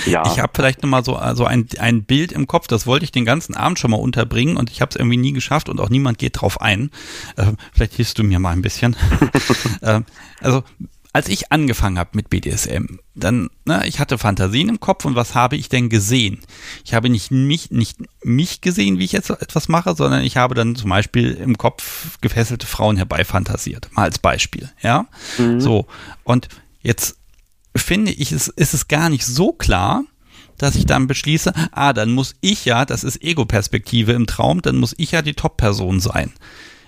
Ja. 0.06 0.24
Ich 0.26 0.40
habe 0.40 0.52
vielleicht 0.56 0.84
nochmal 0.84 1.04
so 1.04 1.16
also 1.16 1.46
ein, 1.46 1.68
ein 1.80 2.04
Bild 2.04 2.32
im 2.32 2.48
Kopf, 2.48 2.68
das 2.68 2.88
wollte 2.88 3.06
ich 3.06 3.12
den 3.12 3.26
ganzen 3.26 3.56
Abend 3.56 3.80
schon 3.80 3.92
mal 3.92 3.98
unterbringen 3.98 4.58
und 4.58 4.70
ich 4.70 4.82
habe 4.82 4.90
es 4.90 4.96
irgendwie 4.96 5.18
nie 5.18 5.34
geschafft 5.34 5.70
und 5.70 5.80
auch 5.80 5.90
niemand 5.90 6.18
geht 6.18 6.42
drauf 6.42 6.62
ein. 6.62 6.92
Äh, 7.38 7.54
vielleicht 7.74 7.94
hilfst 7.94 8.18
du 8.18 8.24
mir 8.24 8.40
mal 8.40 8.52
ein 8.52 8.62
bisschen. 8.62 8.96
äh, 9.82 10.02
also 10.42 10.64
als 11.14 11.28
ich 11.28 11.52
angefangen 11.52 12.00
habe 12.00 12.12
mit 12.14 12.30
BDSM, 12.30 13.00
dann, 13.16 13.50
ne, 13.66 13.86
ich 13.86 14.00
hatte 14.00 14.18
Fantasien 14.18 14.70
im 14.70 14.80
Kopf 14.80 15.04
und 15.04 15.16
was 15.16 15.36
habe 15.36 15.58
ich 15.58 15.68
denn 15.68 15.90
gesehen? 15.90 16.40
Ich 16.86 16.94
habe 16.94 17.10
nicht 17.10 17.32
mich, 17.32 17.70
nicht 17.70 18.00
mich 18.24 18.62
gesehen, 18.62 18.98
wie 18.98 19.04
ich 19.04 19.12
jetzt 19.12 19.30
etwas 19.30 19.68
mache, 19.68 19.94
sondern 19.96 20.24
ich 20.24 20.38
habe 20.38 20.56
dann 20.56 20.76
zum 20.76 20.90
Beispiel 20.90 21.32
im 21.32 21.58
Kopf 21.58 22.18
gefesselte 22.22 22.66
Frauen 22.66 22.96
herbeifantasiert. 22.96 23.90
Mal 23.92 24.04
als 24.04 24.20
Beispiel, 24.20 24.70
ja. 24.82 25.08
Mhm. 25.38 25.60
So. 25.60 25.88
Und 26.24 26.48
jetzt 26.82 27.18
finde 27.76 28.12
ich, 28.12 28.32
es 28.32 28.48
ist 28.48 28.74
es 28.74 28.88
gar 28.88 29.10
nicht 29.10 29.26
so 29.26 29.52
klar, 29.52 30.04
dass 30.58 30.76
ich 30.76 30.86
dann 30.86 31.08
beschließe, 31.08 31.52
ah, 31.72 31.92
dann 31.92 32.12
muss 32.12 32.36
ich 32.40 32.64
ja, 32.66 32.86
das 32.86 33.04
ist 33.04 33.22
Ego-Perspektive 33.22 34.14
im 34.14 34.28
Traum, 34.28 34.62
dann 34.62 34.78
muss 34.78 34.94
ich 34.98 35.12
ja 35.12 35.22
die 35.22 35.34
Top-Person 35.34 36.00
sein. 36.00 36.32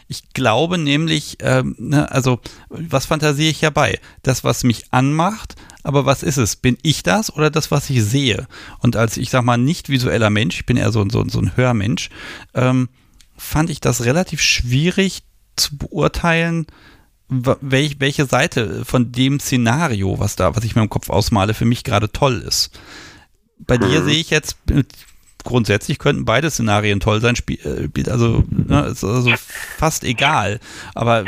Ich 0.07 0.33
glaube 0.33 0.77
nämlich, 0.77 1.37
ähm, 1.39 1.75
ne, 1.77 2.11
also 2.11 2.39
was 2.69 3.05
fantasiere 3.05 3.49
ich 3.49 3.61
herbei? 3.61 3.99
Das, 4.21 4.43
was 4.43 4.63
mich 4.63 4.85
anmacht, 4.91 5.55
aber 5.83 6.05
was 6.05 6.23
ist 6.23 6.37
es? 6.37 6.55
Bin 6.55 6.77
ich 6.81 7.03
das 7.03 7.33
oder 7.33 7.49
das, 7.49 7.71
was 7.71 7.89
ich 7.89 8.03
sehe? 8.03 8.47
Und 8.79 8.95
als, 8.95 9.17
ich 9.17 9.29
sag 9.29 9.43
mal, 9.43 9.57
nicht 9.57 9.89
visueller 9.89 10.29
Mensch, 10.29 10.57
ich 10.57 10.65
bin 10.65 10.77
eher 10.77 10.91
so, 10.91 11.07
so, 11.09 11.27
so 11.27 11.39
ein 11.39 11.55
Hörmensch, 11.55 12.09
ähm, 12.53 12.89
fand 13.35 13.69
ich 13.69 13.81
das 13.81 14.05
relativ 14.05 14.41
schwierig 14.41 15.23
zu 15.55 15.77
beurteilen, 15.77 16.67
welch, 17.29 17.99
welche 17.99 18.25
Seite 18.25 18.85
von 18.85 19.11
dem 19.11 19.39
Szenario, 19.39 20.19
was 20.19 20.35
da, 20.35 20.55
was 20.55 20.63
ich 20.63 20.75
mir 20.75 20.83
im 20.83 20.89
Kopf 20.89 21.09
ausmale, 21.09 21.53
für 21.53 21.65
mich 21.65 21.83
gerade 21.83 22.11
toll 22.11 22.43
ist. 22.45 22.71
Bei 23.59 23.77
dir 23.77 24.01
mhm. 24.01 24.05
sehe 24.05 24.19
ich 24.19 24.29
jetzt 24.29 24.57
grundsätzlich 25.43 25.99
könnten 25.99 26.25
beide 26.25 26.49
Szenarien 26.49 26.99
toll 26.99 27.21
sein, 27.21 27.35
spielt 27.35 27.65
äh, 27.65 28.11
also, 28.11 28.43
ne, 28.49 28.81
ist 28.85 29.03
also 29.03 29.31
fast 29.35 30.03
egal. 30.03 30.59
Aber 30.95 31.25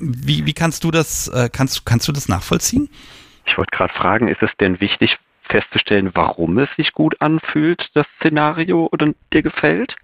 wie, 0.00 0.46
wie 0.46 0.52
kannst 0.52 0.84
du 0.84 0.90
das, 0.90 1.28
äh, 1.28 1.48
kannst, 1.52 1.84
kannst 1.86 2.08
du 2.08 2.12
das 2.12 2.28
nachvollziehen? 2.28 2.88
Ich 3.46 3.56
wollte 3.58 3.76
gerade 3.76 3.94
fragen, 3.94 4.28
ist 4.28 4.42
es 4.42 4.50
denn 4.60 4.80
wichtig 4.80 5.18
festzustellen, 5.48 6.10
warum 6.14 6.58
es 6.58 6.68
sich 6.76 6.92
gut 6.92 7.20
anfühlt, 7.20 7.88
das 7.94 8.06
Szenario 8.18 8.88
oder 8.92 9.12
dir 9.32 9.42
gefällt? 9.42 9.96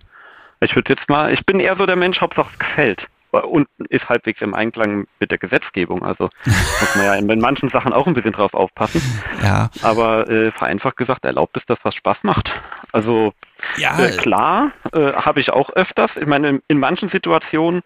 Ich 0.60 0.74
würde 0.74 0.94
jetzt 0.94 1.08
mal, 1.08 1.32
ich 1.32 1.44
bin 1.46 1.60
eher 1.60 1.76
so 1.76 1.86
der 1.86 1.96
Mensch, 1.96 2.20
Hauptsache 2.20 2.50
es 2.52 2.58
gefällt 2.58 3.06
und 3.44 3.68
ist 3.88 4.08
halbwegs 4.08 4.40
im 4.40 4.54
Einklang 4.54 5.06
mit 5.20 5.30
der 5.30 5.38
Gesetzgebung. 5.38 6.02
Also 6.02 6.30
muss 6.44 6.96
man 6.96 7.04
ja 7.04 7.14
in, 7.14 7.28
in 7.28 7.40
manchen 7.40 7.68
Sachen 7.70 7.92
auch 7.92 8.06
ein 8.06 8.14
bisschen 8.14 8.32
drauf 8.32 8.54
aufpassen. 8.54 9.02
Ja. 9.42 9.70
Aber 9.82 10.28
äh, 10.28 10.50
vereinfacht 10.52 10.96
gesagt, 10.96 11.24
erlaubt 11.24 11.56
es, 11.56 11.64
dass 11.66 11.78
was 11.82 11.94
Spaß 11.94 12.18
macht. 12.22 12.50
Also 12.92 13.32
ja. 13.78 13.98
Äh, 13.98 14.16
klar, 14.16 14.72
äh, 14.92 15.12
habe 15.12 15.40
ich 15.40 15.50
auch 15.50 15.70
öfters. 15.70 16.10
Ich 16.16 16.26
meine, 16.26 16.48
in, 16.48 16.62
in 16.68 16.78
manchen 16.78 17.08
Situationen, 17.08 17.82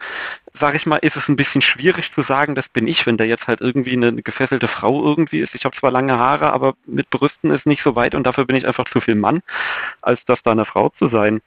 sage 0.58 0.76
ich 0.76 0.86
mal, 0.86 0.96
ist 0.96 1.16
es 1.16 1.26
ein 1.28 1.36
bisschen 1.36 1.62
schwierig 1.62 2.10
zu 2.14 2.22
sagen, 2.22 2.54
das 2.54 2.68
bin 2.68 2.86
ich, 2.86 3.06
wenn 3.06 3.16
da 3.16 3.24
jetzt 3.24 3.46
halt 3.46 3.60
irgendwie 3.60 3.92
eine, 3.92 4.08
eine 4.08 4.22
gefesselte 4.22 4.68
Frau 4.68 5.04
irgendwie 5.04 5.40
ist. 5.40 5.54
Ich 5.54 5.64
habe 5.64 5.76
zwar 5.76 5.90
lange 5.90 6.18
Haare, 6.18 6.52
aber 6.52 6.74
mit 6.86 7.10
Brüsten 7.10 7.50
ist 7.50 7.66
nicht 7.66 7.82
so 7.82 7.94
weit 7.96 8.14
und 8.14 8.24
dafür 8.24 8.44
bin 8.44 8.56
ich 8.56 8.66
einfach 8.66 8.88
zu 8.90 9.00
viel 9.00 9.14
Mann, 9.14 9.42
als 10.02 10.20
dass 10.26 10.42
da 10.42 10.52
eine 10.52 10.64
Frau 10.64 10.90
zu 10.90 11.08
sein. 11.08 11.40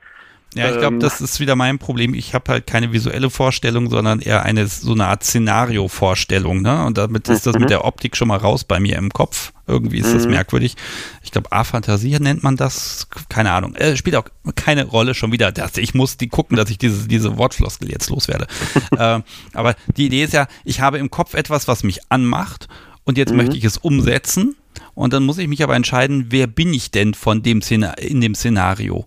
Ja, 0.56 0.70
ich 0.70 0.78
glaube, 0.78 0.96
ähm, 0.96 1.00
das 1.00 1.22
ist 1.22 1.40
wieder 1.40 1.56
mein 1.56 1.80
Problem. 1.80 2.14
Ich 2.14 2.34
habe 2.34 2.52
halt 2.52 2.68
keine 2.68 2.92
visuelle 2.92 3.30
Vorstellung, 3.30 3.90
sondern 3.90 4.20
eher 4.20 4.44
eine 4.44 4.68
so 4.68 4.94
eine 4.94 5.08
Art 5.08 5.24
Szenario-Vorstellung. 5.24 6.62
Ne? 6.62 6.86
Und 6.86 6.98
damit 6.98 7.28
ist 7.30 7.48
das 7.48 7.54
mit 7.54 7.64
mhm. 7.64 7.68
der 7.68 7.86
Optik 7.86 8.16
schon 8.16 8.28
mal 8.28 8.38
raus 8.38 8.64
bei 8.64 8.80
mir 8.80 8.98
im 8.98 9.12
Kopf. 9.12 9.54
Irgendwie 9.66 10.00
ist 10.00 10.14
das 10.14 10.26
mhm. 10.26 10.32
merkwürdig. 10.32 10.76
Ich 11.24 11.32
glaube, 11.32 11.52
A-Fantasie 11.52 12.20
nennt 12.20 12.44
man 12.44 12.56
das. 12.56 13.08
Keine 13.30 13.52
Ahnung. 13.52 13.76
Äh, 13.76 13.96
spielt 13.96 14.16
auch 14.16 14.26
keine 14.56 14.86
Rolle 14.86 15.16
schon 15.16 15.32
wieder. 15.32 15.52
Das, 15.52 15.78
ich 15.78 15.94
muss 15.94 16.18
die 16.18 16.28
gucken, 16.28 16.58
dass 16.58 16.70
ich 16.70 16.78
diese, 16.78 17.08
diese 17.08 17.38
Wortfloskel 17.38 17.90
jetzt 17.90 18.10
loswerde. 18.10 18.48
äh, 18.98 19.22
aber 19.54 19.76
die 19.98 20.06
Idee 20.06 20.24
ist 20.24 20.34
ja, 20.34 20.48
ich 20.64 20.82
habe 20.82 20.98
im 20.98 21.10
Kopf 21.10 21.34
etwas, 21.34 21.68
was 21.68 21.84
mich 21.84 22.02
anmacht 22.10 22.68
und 23.06 23.18
jetzt 23.18 23.32
mhm. 23.32 23.38
möchte 23.38 23.58
ich 23.58 23.64
es 23.64 23.78
umsetzen. 23.78 24.56
Und 24.96 25.14
dann 25.14 25.24
muss 25.24 25.38
ich 25.38 25.48
mich 25.48 25.64
aber 25.64 25.76
entscheiden, 25.76 26.28
wer 26.30 26.48
bin 26.48 26.74
ich 26.74 26.92
denn 26.92 27.14
von 27.14 27.42
dem 27.42 27.62
Szena 27.62 27.94
in 27.94 28.22
dem 28.22 28.36
Szenario? 28.36 29.06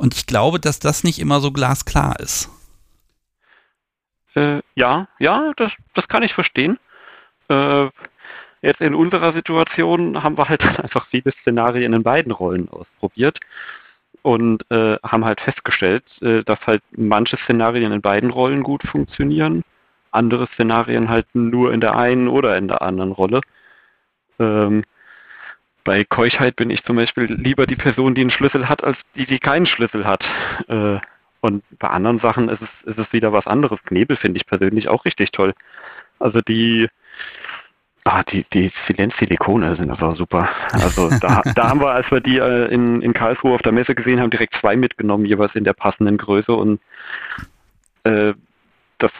Und 0.00 0.14
ich 0.14 0.26
glaube, 0.26 0.58
dass 0.58 0.78
das 0.78 1.04
nicht 1.04 1.18
immer 1.18 1.40
so 1.40 1.52
glasklar 1.52 2.18
ist. 2.20 2.48
Äh, 4.34 4.62
ja, 4.74 5.08
ja, 5.18 5.52
das, 5.58 5.72
das 5.94 6.08
kann 6.08 6.22
ich 6.22 6.32
verstehen. 6.32 6.78
Äh, 7.50 7.90
jetzt 8.62 8.80
in 8.80 8.94
unserer 8.94 9.34
Situation 9.34 10.22
haben 10.22 10.38
wir 10.38 10.48
halt 10.48 10.62
einfach 10.82 11.06
viele 11.08 11.32
Szenarien 11.42 11.92
in 11.92 12.02
beiden 12.02 12.32
Rollen 12.32 12.70
ausprobiert 12.70 13.40
und 14.22 14.64
äh, 14.70 14.96
haben 15.02 15.26
halt 15.26 15.42
festgestellt, 15.42 16.04
äh, 16.22 16.44
dass 16.44 16.58
halt 16.66 16.82
manche 16.96 17.36
Szenarien 17.44 17.92
in 17.92 18.00
beiden 18.00 18.30
Rollen 18.30 18.62
gut 18.62 18.82
funktionieren, 18.84 19.64
andere 20.12 20.48
Szenarien 20.54 21.10
halt 21.10 21.26
nur 21.34 21.74
in 21.74 21.82
der 21.82 21.94
einen 21.94 22.26
oder 22.28 22.56
in 22.56 22.68
der 22.68 22.80
anderen 22.80 23.12
Rolle. 23.12 23.42
Ähm, 24.38 24.82
bei 25.84 26.04
Keuchheit 26.04 26.56
bin 26.56 26.70
ich 26.70 26.84
zum 26.84 26.96
Beispiel 26.96 27.24
lieber 27.24 27.66
die 27.66 27.76
Person, 27.76 28.14
die 28.14 28.22
einen 28.22 28.30
Schlüssel 28.30 28.68
hat, 28.68 28.84
als 28.84 28.98
die, 29.14 29.26
die 29.26 29.38
keinen 29.38 29.66
Schlüssel 29.66 30.06
hat. 30.06 30.24
Äh, 30.68 30.98
und 31.40 31.64
bei 31.78 31.88
anderen 31.88 32.20
Sachen 32.20 32.48
ist 32.48 32.60
es, 32.60 32.90
ist 32.90 32.98
es 32.98 33.12
wieder 33.12 33.32
was 33.32 33.46
anderes. 33.46 33.82
Knebel 33.84 34.16
finde 34.16 34.38
ich 34.38 34.46
persönlich 34.46 34.88
auch 34.88 35.04
richtig 35.04 35.32
toll. 35.32 35.54
Also 36.18 36.40
die, 36.40 36.88
ah, 38.04 38.22
die, 38.24 38.44
die 38.52 38.70
Silenz-Silikone 38.86 39.76
sind 39.76 39.90
einfach 39.90 40.16
super. 40.16 40.48
Also 40.72 41.08
da, 41.20 41.42
da 41.54 41.70
haben 41.70 41.80
wir, 41.80 41.90
als 41.90 42.10
wir 42.10 42.20
die 42.20 42.38
äh, 42.38 42.66
in, 42.72 43.00
in 43.00 43.14
Karlsruhe 43.14 43.54
auf 43.54 43.62
der 43.62 43.72
Messe 43.72 43.94
gesehen 43.94 44.20
haben, 44.20 44.30
direkt 44.30 44.54
zwei 44.60 44.76
mitgenommen, 44.76 45.24
jeweils 45.24 45.54
in 45.54 45.64
der 45.64 45.72
passenden 45.72 46.18
Größe 46.18 46.52
und 46.52 46.80
äh, 48.04 48.34
das 48.98 49.12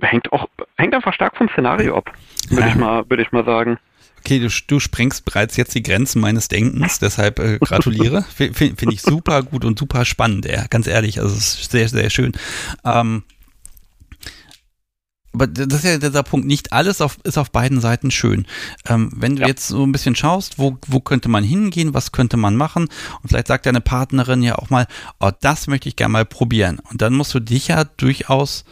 hängt 0.00 0.32
auch, 0.32 0.48
hängt 0.76 0.94
einfach 0.94 1.14
stark 1.14 1.36
vom 1.36 1.48
Szenario 1.48 1.96
ab, 1.96 2.12
würde 2.50 2.62
ja. 2.62 2.68
ich 2.68 2.74
mal, 2.76 3.10
würde 3.10 3.22
ich 3.22 3.32
mal 3.32 3.44
sagen. 3.44 3.78
Okay, 4.28 4.40
du, 4.40 4.50
du 4.66 4.78
sprengst 4.78 5.24
bereits 5.24 5.56
jetzt 5.56 5.74
die 5.74 5.82
Grenzen 5.82 6.20
meines 6.20 6.48
Denkens, 6.48 6.98
deshalb 6.98 7.38
äh, 7.38 7.58
gratuliere. 7.60 8.26
Finde 8.34 8.52
find 8.52 8.92
ich 8.92 9.00
super 9.00 9.42
gut 9.42 9.64
und 9.64 9.78
super 9.78 10.04
spannend, 10.04 10.44
ja, 10.44 10.66
ganz 10.66 10.86
ehrlich. 10.86 11.18
Also 11.18 11.34
es 11.34 11.58
ist 11.58 11.70
sehr, 11.70 11.88
sehr 11.88 12.10
schön. 12.10 12.32
Ähm, 12.84 13.22
aber 15.32 15.46
das 15.46 15.78
ist 15.78 15.84
ja 15.84 15.96
dieser 15.96 16.22
Punkt, 16.24 16.46
nicht 16.46 16.74
alles 16.74 17.00
auf, 17.00 17.16
ist 17.24 17.38
auf 17.38 17.50
beiden 17.50 17.80
Seiten 17.80 18.10
schön. 18.10 18.44
Ähm, 18.86 19.10
wenn 19.16 19.36
du 19.36 19.42
ja. 19.42 19.48
jetzt 19.48 19.68
so 19.68 19.82
ein 19.82 19.92
bisschen 19.92 20.14
schaust, 20.14 20.58
wo, 20.58 20.76
wo 20.86 21.00
könnte 21.00 21.30
man 21.30 21.42
hingehen, 21.42 21.94
was 21.94 22.12
könnte 22.12 22.36
man 22.36 22.54
machen 22.54 22.88
und 23.22 23.28
vielleicht 23.28 23.46
sagt 23.46 23.64
deine 23.64 23.80
Partnerin 23.80 24.42
ja 24.42 24.56
auch 24.56 24.68
mal, 24.68 24.86
oh, 25.20 25.30
das 25.40 25.68
möchte 25.68 25.88
ich 25.88 25.96
gerne 25.96 26.12
mal 26.12 26.26
probieren. 26.26 26.80
Und 26.90 27.00
dann 27.00 27.14
musst 27.14 27.32
du 27.32 27.40
dich 27.40 27.68
ja 27.68 27.84
durchaus 27.84 28.66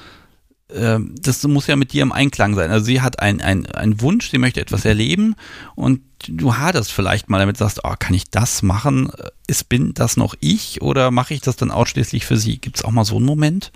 das 0.69 1.47
muss 1.47 1.69
ja 1.69 1.77
mit 1.77 1.93
dir 1.93 2.03
im 2.03 2.13
Einklang 2.13 2.55
sein. 2.55 2.71
Also 2.71 2.85
sie 2.87 3.01
hat 3.01 3.21
einen 3.21 3.41
ein 3.41 4.01
Wunsch, 4.01 4.31
sie 4.31 4.39
möchte 4.39 4.61
etwas 4.61 4.85
erleben 4.85 5.37
und 5.77 6.01
du 6.29 6.57
haderst 6.57 6.93
vielleicht 6.93 7.29
mal 7.29 7.39
damit, 7.39 7.57
sagst, 7.57 7.81
oh, 7.85 7.95
kann 7.99 8.15
ich 8.15 8.31
das 8.31 8.63
machen? 8.63 9.13
Ist, 9.47 9.69
bin 9.69 9.95
das 9.95 10.17
noch 10.17 10.35
ich 10.41 10.83
oder 10.83 11.11
mache 11.11 11.35
ich 11.35 11.41
das 11.41 11.57
dann 11.57 11.71
ausschließlich 11.71 12.27
für 12.27 12.37
sie? 12.37 12.59
Gibt 12.59 12.77
es 12.77 12.85
auch 12.85 12.91
mal 12.91 13.05
so 13.05 13.17
einen 13.17 13.27
Moment? 13.27 13.71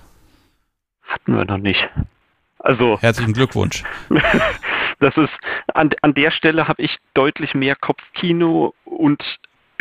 Hatten 1.02 1.36
wir 1.36 1.44
noch 1.44 1.58
nicht. 1.58 1.88
Also. 2.58 2.98
Herzlichen 3.00 3.34
Glückwunsch. 3.34 3.84
das 4.98 5.16
ist, 5.16 5.32
an, 5.74 5.90
an 6.02 6.14
der 6.14 6.32
Stelle 6.32 6.66
habe 6.66 6.82
ich 6.82 6.98
deutlich 7.14 7.54
mehr 7.54 7.76
Kopfkino 7.76 8.74
und 8.84 9.22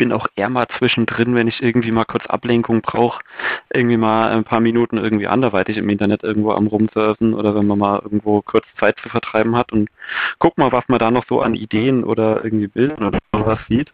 bin 0.00 0.12
auch 0.14 0.26
eher 0.34 0.48
mal 0.48 0.66
zwischendrin, 0.78 1.34
wenn 1.34 1.46
ich 1.46 1.62
irgendwie 1.62 1.90
mal 1.90 2.06
kurz 2.06 2.24
Ablenkung 2.24 2.80
brauche, 2.80 3.22
irgendwie 3.70 3.98
mal 3.98 4.32
ein 4.32 4.44
paar 4.44 4.60
Minuten 4.60 4.96
irgendwie 4.96 5.26
anderweitig 5.26 5.76
im 5.76 5.90
Internet 5.90 6.22
irgendwo 6.22 6.52
am 6.52 6.68
rumsurfen 6.68 7.34
oder 7.34 7.54
wenn 7.54 7.66
man 7.66 7.78
mal 7.78 8.00
irgendwo 8.02 8.40
kurz 8.40 8.64
Zeit 8.78 8.96
zu 9.02 9.10
vertreiben 9.10 9.54
hat 9.56 9.72
und 9.72 9.90
guck 10.38 10.56
mal, 10.56 10.72
was 10.72 10.88
man 10.88 11.00
da 11.00 11.10
noch 11.10 11.26
so 11.28 11.42
an 11.42 11.54
Ideen 11.54 12.02
oder 12.02 12.42
irgendwie 12.42 12.68
Bildern 12.68 13.04
oder 13.04 13.18
was 13.30 13.58
sieht. 13.68 13.92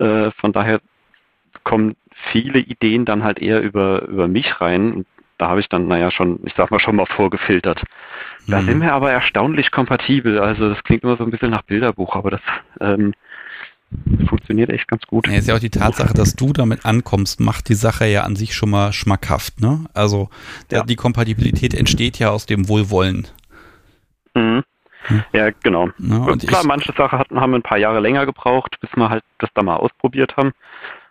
Äh, 0.00 0.32
von 0.32 0.52
daher 0.52 0.80
kommen 1.62 1.94
viele 2.32 2.58
Ideen 2.58 3.04
dann 3.04 3.22
halt 3.22 3.38
eher 3.38 3.62
über, 3.62 4.08
über 4.08 4.26
mich 4.26 4.60
rein. 4.60 5.06
da 5.38 5.50
habe 5.50 5.60
ich 5.60 5.68
dann, 5.68 5.86
naja, 5.86 6.10
schon, 6.10 6.40
ich 6.46 6.54
sag 6.56 6.72
mal, 6.72 6.80
schon 6.80 6.96
mal 6.96 7.06
vorgefiltert. 7.06 7.84
Da 8.48 8.60
mhm. 8.60 8.66
sind 8.66 8.82
wir 8.82 8.92
aber 8.92 9.12
erstaunlich 9.12 9.70
kompatibel. 9.70 10.40
Also 10.40 10.68
das 10.68 10.82
klingt 10.82 11.04
immer 11.04 11.16
so 11.16 11.22
ein 11.22 11.30
bisschen 11.30 11.50
nach 11.50 11.62
Bilderbuch, 11.62 12.16
aber 12.16 12.32
das 12.32 12.40
ähm, 12.80 13.14
funktioniert 14.28 14.70
echt 14.70 14.88
ganz 14.88 15.02
gut. 15.06 15.26
Ja, 15.26 15.34
ist 15.34 15.48
ja 15.48 15.54
auch 15.54 15.60
die 15.60 15.70
Tatsache, 15.70 16.14
dass 16.14 16.34
du 16.34 16.52
damit 16.52 16.84
ankommst, 16.84 17.40
macht 17.40 17.68
die 17.68 17.74
Sache 17.74 18.06
ja 18.06 18.22
an 18.22 18.36
sich 18.36 18.54
schon 18.54 18.70
mal 18.70 18.92
schmackhaft. 18.92 19.60
Ne? 19.60 19.86
Also 19.94 20.28
ja. 20.70 20.82
die 20.82 20.96
Kompatibilität 20.96 21.74
entsteht 21.74 22.18
ja 22.18 22.30
aus 22.30 22.46
dem 22.46 22.68
Wohlwollen. 22.68 23.28
Mhm. 24.34 24.62
Hm. 25.02 25.22
Ja, 25.32 25.50
genau. 25.62 25.88
Ja, 25.98 26.36
Klar, 26.36 26.66
manche 26.66 26.92
Sachen 26.92 27.18
hatten, 27.18 27.40
haben 27.40 27.54
ein 27.54 27.62
paar 27.62 27.78
Jahre 27.78 28.00
länger 28.00 28.26
gebraucht, 28.26 28.76
bis 28.80 28.90
wir 28.94 29.08
halt 29.08 29.24
das 29.38 29.48
da 29.54 29.62
mal 29.62 29.76
ausprobiert 29.76 30.36
haben 30.36 30.52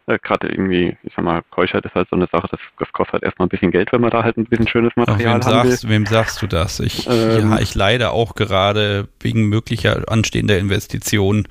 äh, 0.07 0.17
gerade 0.19 0.47
irgendwie, 0.47 0.97
ich 1.03 1.13
sag 1.15 1.23
mal, 1.23 1.41
Keuschheit 1.51 1.85
ist 1.85 1.93
halt 1.93 2.07
so 2.09 2.15
eine 2.15 2.27
Sache, 2.31 2.47
das, 2.49 2.59
das 2.79 2.91
kostet 2.93 3.13
halt 3.13 3.23
erstmal 3.23 3.47
ein 3.47 3.49
bisschen 3.49 3.71
Geld, 3.71 3.91
wenn 3.91 4.01
man 4.01 4.09
da 4.09 4.23
halt 4.23 4.37
ein 4.37 4.45
bisschen 4.45 4.67
schönes 4.67 4.95
Material 4.95 5.41
Ach, 5.43 5.47
wem 5.47 5.69
sagst, 5.69 5.89
Wem 5.89 6.05
sagst 6.05 6.41
du 6.41 6.47
das? 6.47 6.79
Ich, 6.79 7.07
ähm, 7.09 7.51
ja, 7.51 7.59
ich 7.59 7.75
leide 7.75 8.11
auch 8.11 8.35
gerade 8.35 9.09
wegen 9.19 9.49
möglicher 9.49 10.03
anstehender 10.07 10.57
Investitionen. 10.57 11.47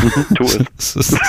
Mhm, 0.00 0.36
tu 0.36 0.44
es. 0.44 0.96
ist, 0.96 1.20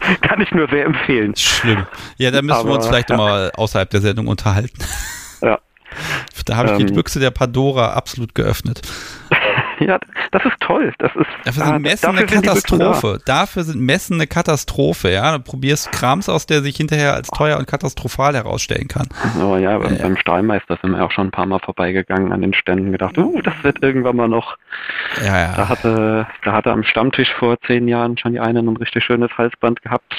kann, 0.00 0.20
kann, 0.20 0.40
ich 0.40 0.50
nur 0.50 0.68
sehr 0.68 0.84
empfehlen. 0.84 1.34
Schlimm. 1.36 1.86
Ja, 2.18 2.32
da 2.32 2.42
müssen 2.42 2.58
Aber, 2.58 2.70
wir 2.70 2.74
uns 2.74 2.88
vielleicht 2.88 3.10
ja. 3.10 3.16
mal 3.16 3.52
außerhalb 3.54 3.88
der 3.88 4.00
Sendung 4.00 4.26
unterhalten. 4.26 4.78
Ja. 5.42 5.58
Da 6.44 6.56
habe 6.56 6.68
ich 6.68 6.80
ähm, 6.80 6.86
die 6.86 6.92
Büchse 6.92 7.18
der 7.18 7.32
Pandora 7.32 7.94
absolut 7.94 8.34
geöffnet. 8.34 8.82
Ja, 9.86 9.98
das 10.32 10.44
ist 10.44 10.60
toll. 10.60 10.92
Das 10.98 11.12
ist, 11.14 11.26
dafür 11.44 11.64
sind 11.64 11.82
Messen 11.82 12.16
eine 12.16 12.26
Katastrophe. 12.26 13.18
Da. 13.24 13.40
Dafür 13.40 13.62
sind 13.62 13.80
Messen 13.80 14.14
eine 14.14 14.26
Katastrophe, 14.26 15.10
ja. 15.10 15.36
Du 15.36 15.42
probierst 15.42 15.92
Krams 15.92 16.28
aus, 16.28 16.46
der 16.46 16.62
sich 16.62 16.76
hinterher 16.76 17.14
als 17.14 17.28
teuer 17.28 17.58
und 17.58 17.66
katastrophal 17.66 18.34
herausstellen 18.34 18.88
kann. 18.88 19.08
Oh 19.40 19.56
ja, 19.56 19.78
beim, 19.78 19.96
ja. 19.96 20.02
beim 20.02 20.16
Stahlmeister 20.16 20.78
sind 20.80 20.92
wir 20.92 21.04
auch 21.04 21.10
schon 21.10 21.28
ein 21.28 21.30
paar 21.30 21.46
Mal 21.46 21.60
vorbeigegangen 21.60 22.32
an 22.32 22.40
den 22.40 22.54
Ständen 22.54 22.92
gedacht, 22.92 23.18
oh, 23.18 23.40
das 23.42 23.54
wird 23.62 23.82
irgendwann 23.82 24.16
mal 24.16 24.28
noch. 24.28 24.56
Ja, 25.22 25.38
ja. 25.38 25.52
Da 25.56 25.68
hatte, 25.68 26.26
da 26.44 26.52
hatte 26.52 26.70
am 26.70 26.82
Stammtisch 26.82 27.32
vor 27.38 27.60
zehn 27.66 27.88
Jahren 27.88 28.16
schon 28.18 28.32
die 28.32 28.40
eine 28.40 28.60
ein 28.60 28.76
richtig 28.76 29.04
schönes 29.04 29.30
Halsband 29.36 29.82
gehabt. 29.82 30.14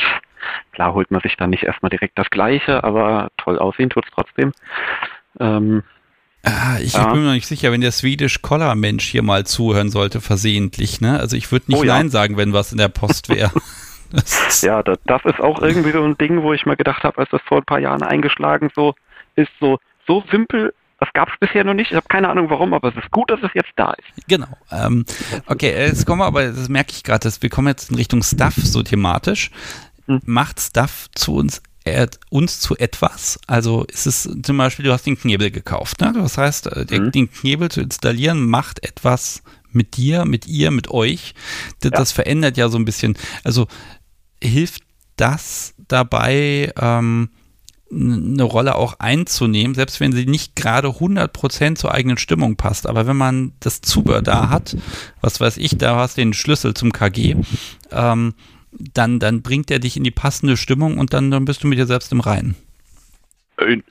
Klar 0.73 0.93
holt 0.93 1.11
man 1.11 1.21
sich 1.21 1.35
dann 1.35 1.49
nicht 1.49 1.63
erstmal 1.63 1.89
direkt 1.89 2.17
das 2.17 2.29
gleiche, 2.29 2.83
aber 2.83 3.29
toll 3.37 3.57
aussehen 3.57 3.89
tut 3.89 4.05
es 4.05 4.11
trotzdem. 4.13 4.53
Ähm, 5.39 5.83
Ah, 6.43 6.77
ich 6.79 6.93
ja. 6.93 7.07
bin 7.07 7.21
mir 7.21 7.27
noch 7.27 7.33
nicht 7.33 7.47
sicher, 7.47 7.71
wenn 7.71 7.81
der 7.81 7.91
Swedish 7.91 8.41
Collar 8.41 8.75
Mensch 8.75 9.05
hier 9.05 9.23
mal 9.23 9.45
zuhören 9.45 9.89
sollte, 9.89 10.21
versehentlich, 10.21 11.01
ne? 11.01 11.19
Also 11.19 11.35
ich 11.35 11.51
würde 11.51 11.65
nicht 11.67 11.79
oh, 11.79 11.83
ja. 11.83 11.95
Nein 11.95 12.09
sagen, 12.09 12.37
wenn 12.37 12.53
was 12.53 12.71
in 12.71 12.77
der 12.77 12.87
Post 12.87 13.29
wäre. 13.29 13.51
ja, 14.61 14.83
das, 14.83 14.97
das, 15.05 15.25
ist 15.25 15.41
auch 15.41 15.61
irgendwie 15.61 15.91
so 15.91 16.03
ein 16.03 16.17
Ding, 16.17 16.41
wo 16.43 16.53
ich 16.53 16.65
mir 16.65 16.77
gedacht 16.77 17.03
habe, 17.03 17.17
als 17.17 17.29
das 17.31 17.41
vor 17.45 17.57
ein 17.57 17.65
paar 17.65 17.79
Jahren 17.79 18.03
eingeschlagen 18.03 18.69
so 18.73 18.95
ist, 19.35 19.51
so, 19.59 19.79
so 20.07 20.23
simpel, 20.31 20.73
das 20.99 21.09
gab 21.13 21.29
es 21.29 21.35
bisher 21.39 21.63
noch 21.63 21.73
nicht. 21.73 21.91
Ich 21.91 21.95
habe 21.95 22.07
keine 22.07 22.29
Ahnung 22.29 22.49
warum, 22.49 22.73
aber 22.73 22.89
es 22.89 22.95
ist 22.95 23.11
gut, 23.11 23.29
dass 23.29 23.41
es 23.43 23.51
jetzt 23.53 23.71
da 23.75 23.91
ist. 23.91 24.27
Genau. 24.27 24.47
Ähm, 24.71 25.05
okay, 25.47 25.71
jetzt 25.71 26.05
kommen 26.05 26.21
wir 26.21 26.25
aber, 26.25 26.45
das 26.45 26.69
merke 26.69 26.91
ich 26.91 27.03
gerade, 27.03 27.29
wir 27.39 27.49
kommen 27.49 27.67
jetzt 27.67 27.91
in 27.91 27.97
Richtung 27.97 28.23
Stuff 28.23 28.55
so 28.55 28.81
thematisch. 28.81 29.51
Hm. 30.07 30.21
Macht 30.25 30.59
Stuff 30.59 31.07
zu 31.13 31.35
uns 31.35 31.61
uns 32.29 32.59
zu 32.59 32.77
etwas. 32.77 33.39
Also 33.47 33.83
ist 33.85 34.07
es 34.07 34.29
zum 34.43 34.57
Beispiel, 34.57 34.85
du 34.85 34.93
hast 34.93 35.05
den 35.05 35.19
Knebel 35.19 35.51
gekauft. 35.51 36.01
Ne? 36.01 36.13
Das 36.13 36.37
heißt, 36.37 36.67
äh, 36.67 36.99
mhm. 36.99 37.11
den 37.11 37.31
Knebel 37.31 37.69
zu 37.69 37.81
installieren 37.81 38.45
macht 38.45 38.83
etwas 38.83 39.41
mit 39.71 39.97
dir, 39.97 40.25
mit 40.25 40.47
ihr, 40.47 40.71
mit 40.71 40.89
euch. 40.89 41.33
Das, 41.79 41.91
ja. 41.91 41.97
das 41.97 42.11
verändert 42.11 42.57
ja 42.57 42.69
so 42.69 42.77
ein 42.77 42.85
bisschen. 42.85 43.17
Also 43.43 43.67
hilft 44.41 44.83
das 45.15 45.73
dabei, 45.87 46.71
ähm, 46.79 47.29
eine 47.91 48.43
Rolle 48.43 48.75
auch 48.75 48.99
einzunehmen, 48.99 49.73
selbst 49.73 49.99
wenn 49.99 50.11
sie 50.11 50.25
nicht 50.25 50.55
gerade 50.55 50.89
100% 50.89 51.75
zur 51.75 51.93
eigenen 51.93 52.17
Stimmung 52.17 52.57
passt. 52.57 52.85
Aber 52.85 53.07
wenn 53.07 53.15
man 53.15 53.53
das 53.59 53.81
Zubehör 53.81 54.21
da 54.21 54.49
hat, 54.49 54.75
was 55.21 55.39
weiß 55.39 55.57
ich, 55.57 55.77
da 55.77 55.95
hast 55.95 56.17
du 56.17 56.21
den 56.21 56.33
Schlüssel 56.33 56.73
zum 56.73 56.91
KG, 56.91 57.37
ähm, 57.91 58.33
dann, 58.71 59.19
dann 59.19 59.41
bringt 59.41 59.71
er 59.71 59.79
dich 59.79 59.97
in 59.97 60.03
die 60.03 60.11
passende 60.11 60.57
Stimmung 60.57 60.97
und 60.97 61.13
dann, 61.13 61.31
dann 61.31 61.45
bist 61.45 61.63
du 61.63 61.67
mit 61.67 61.77
dir 61.77 61.85
selbst 61.85 62.11
im 62.11 62.19
Reinen. 62.19 62.55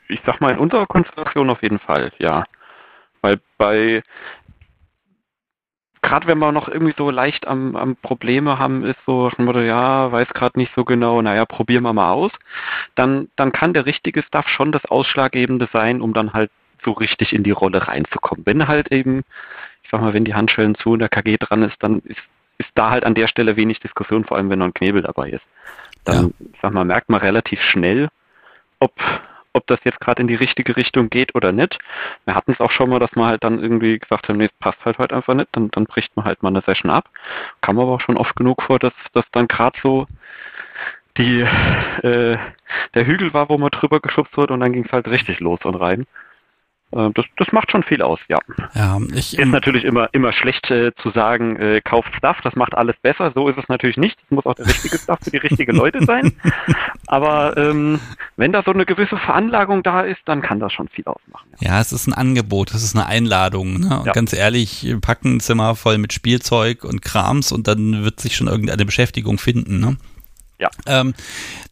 Ich 0.09 0.21
sag 0.25 0.41
mal, 0.41 0.53
in 0.53 0.59
unserer 0.59 0.87
Konstellation 0.87 1.51
auf 1.51 1.63
jeden 1.63 1.81
Fall, 1.81 2.13
ja. 2.19 2.45
Weil 3.21 3.41
bei, 3.59 4.03
gerade 6.03 6.29
wenn 6.29 6.39
wir 6.39 6.53
noch 6.53 6.69
irgendwie 6.69 6.95
so 6.97 7.11
leicht 7.11 7.49
am, 7.49 7.75
am 7.75 7.97
Probleme 7.97 8.59
haben, 8.59 8.85
ist 8.85 8.99
so, 9.07 9.29
ja, 9.31 10.13
weiß 10.13 10.29
gerade 10.29 10.59
nicht 10.59 10.73
so 10.77 10.85
genau, 10.85 11.21
naja, 11.21 11.45
probieren 11.47 11.83
wir 11.83 11.93
mal 11.93 12.13
aus, 12.13 12.31
dann, 12.95 13.29
dann 13.35 13.51
kann 13.51 13.75
der 13.75 13.87
richtige 13.87 14.23
Stuff 14.23 14.49
schon 14.49 14.71
das 14.71 14.85
Ausschlaggebende 14.85 15.69
sein, 15.73 16.01
um 16.01 16.15
dann 16.15 16.33
halt 16.33 16.53
so 16.85 16.93
richtig 16.93 17.33
in 17.33 17.43
die 17.43 17.51
Rolle 17.51 17.89
reinzukommen. 17.89 18.47
Wenn 18.47 18.69
halt 18.69 18.93
eben, 18.93 19.25
ich 19.83 19.91
sag 19.91 20.01
mal, 20.01 20.15
wenn 20.15 20.25
die 20.25 20.35
Handschellen 20.35 20.77
zu 20.77 20.93
und 20.93 21.01
der 21.01 21.09
KG 21.09 21.39
dran 21.39 21.63
ist, 21.65 21.77
dann 21.81 22.01
ist 22.05 22.23
ist 22.59 22.71
da 22.75 22.91
halt 22.91 23.05
an 23.05 23.15
der 23.15 23.29
Stelle 23.29 23.57
wenig 23.57 23.81
Diskussion, 23.81 24.25
vor 24.25 24.37
allem 24.37 24.51
wenn 24.51 24.59
noch 24.59 24.67
ein 24.67 24.75
Knebel 24.75 25.03
dabei 25.03 25.31
ist. 25.31 25.45
Dann, 26.05 26.35
ja. 26.39 26.47
sag 26.63 26.73
mal, 26.73 26.85
merkt 26.85 27.11
man 27.11 27.21
relativ 27.21 27.61
schnell, 27.61 28.09
ob, 28.79 28.93
ob 29.53 29.67
das 29.67 29.81
jetzt 29.85 30.01
gerade 30.01 30.23
in 30.23 30.29
die 30.29 30.35
richtige 30.35 30.77
Richtung 30.77 31.11
geht 31.11 31.35
oder 31.35 31.53
nicht. 31.53 31.79
Wir 32.25 32.35
hatten 32.35 32.53
es 32.53 32.61
auch 32.61 32.71
schon 32.71 32.91
mal, 32.91 33.01
dass 33.01 33.15
man 33.15 33.27
halt 33.27 33.45
dann 33.45 33.61
irgendwie 33.61 33.99
gesagt 33.99 34.29
haben, 34.29 34.39
nee, 34.39 34.47
es 34.47 34.59
passt 34.61 34.85
halt 34.85 34.99
heute 34.99 35.17
einfach 35.17 35.35
nicht, 35.35 35.49
dann, 35.53 35.71
dann 35.71 35.87
bricht 35.87 36.17
man 36.17 36.25
halt 36.25 36.43
mal 36.43 36.51
eine 36.51 36.63
Session 36.63 36.91
ab. 36.91 37.09
Kam 37.61 37.79
aber 37.79 37.93
auch 37.93 38.01
schon 38.01 38.17
oft 38.17 38.37
genug 38.37 38.63
vor, 38.63 38.79
dass 38.79 38.93
das 39.13 39.25
dann 39.33 39.49
gerade 39.49 39.77
so 39.83 40.07
die 41.19 41.41
äh, 41.41 42.37
der 42.95 43.07
Hügel 43.07 43.33
war, 43.33 43.49
wo 43.49 43.59
man 43.59 43.71
drüber 43.71 44.01
geschubst 44.01 44.37
wird 44.37 44.51
und 44.51 44.61
dann 44.61 44.73
ging 44.73 44.85
es 44.85 44.93
halt 44.93 45.09
richtig 45.09 45.41
los 45.41 45.61
und 45.65 45.75
rein. 45.75 46.07
Äh, 46.93 47.11
das, 47.15 47.25
das 47.37 47.49
macht 47.53 47.71
schon 47.71 47.83
viel 47.83 48.01
aus, 48.03 48.21
ja. 48.29 48.39
Ja, 48.75 48.99
ich, 49.13 49.39
Ist 49.39 49.49
natürlich 49.49 49.85
immer, 49.85 50.09
immer 50.13 50.33
schlecht 50.33 50.71
äh, 50.71 50.93
zu 51.03 51.11
sagen, 51.11 51.57
äh, 51.57 51.81
kauft 51.81 52.15
Stuff, 52.17 52.39
das 52.45 52.55
macht 52.55 52.75
alles 52.75 52.97
besser. 53.03 53.33
So 53.35 53.49
ist 53.49 53.59
es 53.59 53.69
natürlich 53.69 53.97
nicht. 53.97 54.17
Es 54.25 54.31
muss 54.31 54.47
auch 54.47 54.55
der 54.55 54.67
richtige 54.67 54.99
Stuff 54.99 55.19
für 55.23 55.31
die 55.31 55.39
richtigen 55.39 55.77
Leute 55.77 56.05
sein. 56.05 56.33
Aber 57.07 57.57
ähm, 57.57 58.01
wenn 58.37 58.53
da 58.53 58.63
so 58.63 58.73
eine 58.73 58.87
gewisse 58.87 59.17
Veranlagung 59.17 59.83
da 59.83 60.03
ist, 60.03 60.21
dann 60.27 60.43
kann 60.43 60.61
das 60.61 60.73
schon 60.73 60.89
viel 60.89 61.05
ausmachen. 61.07 61.49
Ja, 61.61 61.73
ja 61.75 61.81
es 61.81 61.93
ist 61.93 62.07
ein 62.07 62.15
Angebot, 62.15 62.73
es 62.73 62.83
ist 62.83 62.95
eine 62.97 63.07
Einladung. 63.07 63.81
Ne? 63.81 63.99
Und 64.01 64.07
Ja. 64.07 64.13
ganz 64.13 64.33
ehrlich, 64.33 64.95
packen 65.01 65.37
ein 65.37 65.41
Zimmer 65.41 65.75
voll 65.75 65.99
mit 65.99 66.13
Spielzeug 66.13 66.85
und 66.85 67.03
Krams 67.03 67.51
und 67.53 67.67
dann 67.67 68.05
wird 68.05 68.21
sich 68.21 68.37
schon 68.37 68.47
irgendeine 68.47 68.85
Beschäftigung 68.85 69.39
finden. 69.39 69.81
Ne? 69.81 69.97
Ja. 70.59 70.71
Ähm, 70.87 71.15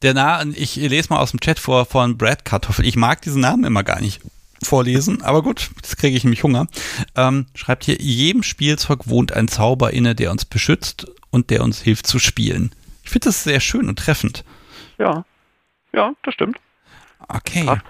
der 0.03 0.13
Na 0.15 0.43
ich 0.55 0.77
lese 0.77 1.13
mal 1.13 1.21
aus 1.21 1.31
dem 1.31 1.41
Chat 1.41 1.59
vor 1.59 1.87
von 1.87 2.19
Brad 2.19 2.45
Kartoffel. 2.45 2.85
Ich 2.85 2.97
mag 2.97 3.23
diesen 3.23 3.41
Namen 3.41 3.65
immer 3.65 3.83
gar 3.83 4.01
nicht 4.01 4.21
vorlesen, 4.65 5.23
aber 5.23 5.43
gut, 5.43 5.71
jetzt 5.77 5.99
kriege 5.99 6.17
ich 6.17 6.25
nämlich 6.25 6.43
Hunger. 6.43 6.67
Ähm, 7.17 7.47
schreibt 7.55 7.85
hier, 7.85 7.97
jedem 8.01 8.43
Spielzeug 8.43 9.09
wohnt 9.09 9.33
ein 9.33 9.49
Zauber 9.49 9.93
inne, 9.93 10.15
der 10.15 10.31
uns 10.31 10.45
beschützt 10.45 11.07
und 11.31 11.51
der 11.51 11.63
uns 11.63 11.81
hilft 11.81 12.07
zu 12.07 12.19
spielen. 12.19 12.75
Ich 13.03 13.11
finde 13.11 13.27
das 13.27 13.45
sehr 13.45 13.61
schön 13.61 13.89
und 13.89 13.99
treffend. 13.99 14.45
Ja. 14.99 15.25
Ja, 15.93 16.13
das 16.23 16.35
stimmt. 16.35 16.59
Okay. 17.29 17.65
Passt. 17.65 17.85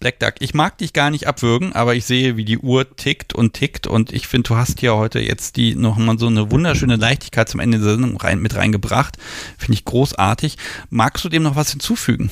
Black 0.00 0.18
Duck, 0.20 0.34
ich 0.40 0.54
mag 0.54 0.76
dich 0.78 0.92
gar 0.92 1.10
nicht 1.10 1.26
abwürgen, 1.26 1.72
aber 1.72 1.94
ich 1.94 2.04
sehe, 2.04 2.36
wie 2.36 2.44
die 2.44 2.58
Uhr 2.58 2.96
tickt 2.96 3.32
und 3.32 3.54
tickt 3.54 3.86
und 3.86 4.12
ich 4.12 4.26
finde, 4.26 4.48
du 4.48 4.56
hast 4.56 4.80
hier 4.80 4.96
heute 4.96 5.20
jetzt 5.20 5.56
die 5.56 5.74
nochmal 5.74 6.18
so 6.18 6.26
eine 6.26 6.50
wunderschöne 6.50 6.96
Leichtigkeit 6.96 7.48
zum 7.48 7.60
Ende 7.60 7.78
der 7.78 7.92
Sendung 7.92 8.16
rein, 8.18 8.40
mit 8.40 8.54
reingebracht. 8.54 9.16
Finde 9.56 9.74
ich 9.74 9.84
großartig. 9.84 10.58
Magst 10.90 11.24
du 11.24 11.30
dem 11.30 11.42
noch 11.42 11.56
was 11.56 11.70
hinzufügen? 11.70 12.30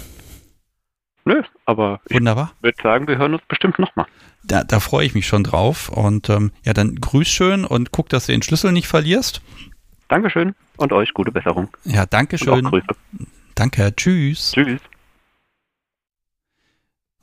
Nö, 1.24 1.43
aber 1.66 2.01
ich 2.09 2.16
Wunderbar. 2.16 2.53
würde 2.61 2.78
sagen, 2.82 3.07
wir 3.07 3.16
hören 3.19 3.35
uns 3.35 3.43
bestimmt 3.47 3.78
nochmal. 3.78 4.07
Da, 4.44 4.65
da 4.65 4.81
freue 4.81 5.07
ich 5.07 5.15
mich 5.15 5.27
schon 5.27 5.44
drauf 5.44 5.89
und 5.89 6.28
ähm, 6.28 6.51
ja, 6.65 6.73
dann 6.73 6.97
grüß 6.97 7.28
schön 7.28 7.65
und 7.65 7.93
guck, 7.93 8.09
dass 8.09 8.27
du 8.27 8.32
den 8.32 8.43
Schlüssel 8.43 8.73
nicht 8.73 8.89
verlierst. 8.89 9.40
Dankeschön 10.09 10.55
und 10.77 10.93
euch 10.93 11.15
gute 11.15 11.31
Besserung. 11.31 11.69
Ja, 11.85 12.07
danke 12.07 12.36
Und 12.40 12.49
auch 12.49 12.55
schön. 12.57 12.65
Grüße. 12.65 12.86
Danke, 13.55 13.94
tschüss. 13.94 14.53
Tschüss. 14.53 14.81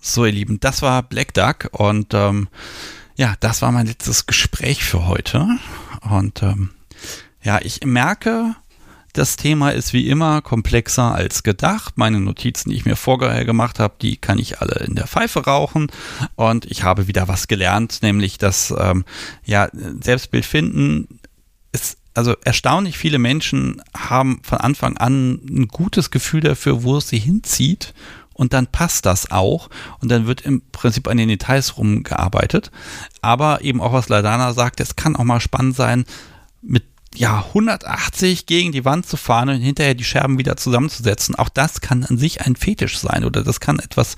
So, 0.02 0.26
ihr 0.26 0.32
Lieben, 0.32 0.60
das 0.62 0.82
war 0.82 1.04
Black 1.04 1.34
Duck 1.34 1.70
und 1.74 2.14
ähm, 2.14 2.48
ja, 3.16 3.36
das 3.42 3.62
war 3.62 3.72
mein 3.74 3.86
letztes 3.86 4.26
Gespräch 4.28 4.84
für 4.86 5.08
heute. 5.08 5.46
Und 6.10 6.42
ähm, 6.42 6.70
ja, 7.44 7.60
ich 7.62 7.84
merke, 7.84 8.56
das 9.14 9.36
Thema 9.36 9.72
ist 9.72 9.94
wie 9.94 10.08
immer 10.08 10.42
komplexer 10.42 11.14
als 11.16 11.44
gedacht. 11.44 11.98
Meine 11.98 12.20
Notizen, 12.20 12.70
die 12.70 12.76
ich 12.76 12.86
mir 12.86 12.96
vorher 12.96 13.46
gemacht 13.46 13.80
habe, 13.80 13.96
die 14.02 14.18
kann 14.18 14.38
ich 14.40 14.62
alle 14.62 14.86
in 14.86 14.96
der 14.96 15.08
Pfeife 15.08 15.46
rauchen. 15.46 15.88
Und 16.36 16.66
ich 16.66 16.84
habe 16.84 17.08
wieder 17.08 17.28
was 17.28 17.48
gelernt, 17.48 18.00
nämlich 18.02 18.38
dass 18.38 18.74
ähm, 18.78 19.06
ja, 19.46 19.70
Selbstbild 19.74 20.46
finden 20.46 21.20
ist 21.72 22.00
also 22.16 22.36
erstaunlich 22.44 22.98
viele 22.98 23.20
Menschen 23.20 23.82
haben 23.96 24.42
von 24.44 24.58
Anfang 24.58 24.98
an 24.98 25.40
ein 25.50 25.68
gutes 25.68 26.12
Gefühl 26.12 26.42
dafür, 26.42 26.84
wo 26.84 26.98
es 26.98 27.08
sie 27.08 27.20
hinzieht. 27.20 27.94
Und 28.34 28.54
dann 28.54 28.68
passt 28.68 29.06
das 29.06 29.32
auch. 29.32 29.70
Und 30.00 30.10
dann 30.10 30.26
wird 30.26 30.42
im 30.42 30.62
Prinzip 30.72 31.08
an 31.08 31.18
den 31.18 31.30
Details 31.30 31.78
rumgearbeitet. 31.78 32.72
Aber 33.22 33.62
eben 33.62 33.82
auch, 33.82 33.94
was 33.94 34.10
Ladana 34.10 34.54
sagt, 34.54 34.80
es 34.80 34.96
kann 34.96 35.16
auch 35.16 35.26
mal 35.26 35.42
spannend 35.42 35.76
sein, 35.76 36.06
mit 36.62 36.84
ja, 37.16 37.44
180 37.48 38.46
gegen 38.46 38.72
die 38.72 38.86
Wand 38.86 39.06
zu 39.06 39.18
fahren 39.18 39.50
und 39.50 39.62
hinterher 39.62 39.96
die 39.96 40.04
Scherben 40.04 40.38
wieder 40.38 40.58
zusammenzusetzen. 40.58 41.36
Auch 41.36 41.50
das 41.50 41.82
kann 41.82 42.04
an 42.04 42.18
sich 42.18 42.42
ein 42.46 42.56
Fetisch 42.56 43.00
sein 43.00 43.26
oder 43.26 43.44
das 43.44 43.60
kann 43.60 43.80
etwas 43.80 44.16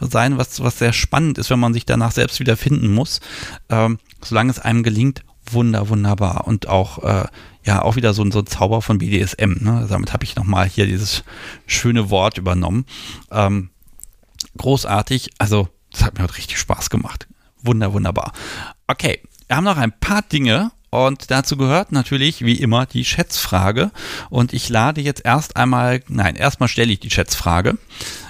sein, 0.00 0.38
was, 0.38 0.60
was 0.62 0.78
sehr 0.78 0.92
spannend 0.92 1.38
ist, 1.38 1.50
wenn 1.50 1.60
man 1.60 1.74
sich 1.74 1.84
danach 1.84 2.12
selbst 2.12 2.40
wieder 2.40 2.56
finden 2.56 2.92
muss. 2.92 3.20
Ähm, 3.68 3.98
solange 4.22 4.50
es 4.50 4.58
einem 4.58 4.82
gelingt, 4.82 5.22
wunder, 5.50 5.88
wunderbar. 5.90 6.46
Und 6.46 6.66
auch, 6.68 7.02
äh, 7.04 7.26
ja, 7.64 7.82
auch 7.82 7.96
wieder 7.96 8.14
so, 8.14 8.22
ein- 8.22 8.32
so 8.32 8.38
ein 8.38 8.46
Zauber 8.46 8.80
von 8.82 8.98
BDSM. 8.98 9.62
Ne? 9.62 9.86
Damit 9.88 10.12
habe 10.14 10.24
ich 10.24 10.34
nochmal 10.36 10.66
hier 10.68 10.86
dieses 10.86 11.24
schöne 11.66 12.08
Wort 12.08 12.38
übernommen. 12.38 12.86
Ähm, 13.30 13.70
großartig. 14.56 15.30
Also, 15.38 15.68
das 15.92 16.04
hat 16.04 16.16
mir 16.16 16.24
heute 16.24 16.36
richtig 16.36 16.58
Spaß 16.58 16.90
gemacht. 16.90 17.26
Wunder, 17.62 17.92
wunderbar. 17.92 18.32
Okay, 18.86 19.20
wir 19.46 19.56
haben 19.56 19.64
noch 19.64 19.76
ein 19.76 19.92
paar 19.98 20.22
Dinge 20.22 20.72
und 20.90 21.30
dazu 21.30 21.56
gehört 21.56 21.92
natürlich 21.92 22.44
wie 22.44 22.56
immer 22.56 22.84
die 22.84 23.04
Schätzfrage. 23.04 23.92
Und 24.28 24.52
ich 24.52 24.68
lade 24.68 25.00
jetzt 25.00 25.24
erst 25.24 25.56
einmal, 25.56 26.02
nein, 26.08 26.34
erstmal 26.34 26.68
stelle 26.68 26.92
ich 26.92 26.98
die 26.98 27.10
Schätzfrage. 27.10 27.78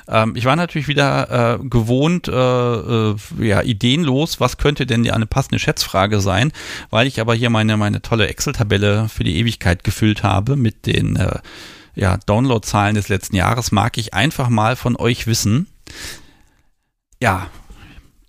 Ähm, 0.06 0.36
ich 0.36 0.44
war 0.44 0.56
natürlich 0.56 0.86
wieder 0.86 1.58
äh, 1.60 1.64
gewohnt, 1.64 2.28
äh, 2.28 2.32
äh, 2.32 3.16
ja, 3.38 3.62
ideenlos, 3.62 4.40
was 4.40 4.58
könnte 4.58 4.84
denn 4.84 5.10
eine 5.10 5.26
passende 5.26 5.58
Schätzfrage 5.58 6.20
sein, 6.20 6.52
weil 6.90 7.06
ich 7.06 7.20
aber 7.20 7.34
hier 7.34 7.48
meine, 7.48 7.78
meine 7.78 8.02
tolle 8.02 8.28
Excel-Tabelle 8.28 9.08
für 9.08 9.24
die 9.24 9.38
Ewigkeit 9.38 9.82
gefüllt 9.82 10.22
habe 10.22 10.56
mit 10.56 10.86
den 10.86 11.16
äh, 11.16 11.38
ja, 11.94 12.18
Downloadzahlen 12.26 12.94
des 12.94 13.08
letzten 13.08 13.36
Jahres, 13.36 13.72
mag 13.72 13.96
ich 13.96 14.12
einfach 14.12 14.50
mal 14.50 14.76
von 14.76 14.96
euch 14.96 15.26
wissen. 15.26 15.66
Ja, 17.22 17.46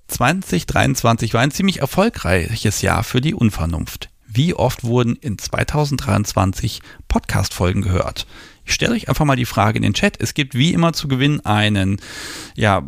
2023 0.08 1.34
war 1.34 1.42
ein 1.42 1.52
ziemlich 1.52 1.80
erfolgreiches 1.80 2.82
Jahr 2.82 3.04
für 3.04 3.22
die 3.22 3.34
Unvernunft. 3.34 4.11
Wie 4.34 4.54
oft 4.54 4.86
wurden 4.86 5.18
in 5.18 5.38
2023 5.38 6.82
Podcast-Folgen 7.10 7.82
gehört? 7.82 8.26
Ich 8.64 8.74
stelle 8.74 8.94
euch 8.94 9.10
einfach 9.10 9.26
mal 9.26 9.36
die 9.36 9.44
Frage 9.44 9.76
in 9.76 9.84
den 9.84 9.94
Chat. 9.94 10.22
Es 10.22 10.34
gibt 10.34 10.56
wie 10.56 10.72
immer 10.72 10.94
zu 10.94 11.10
gewinnen 11.10 11.42
einen 11.42 12.00
ja, 12.56 12.82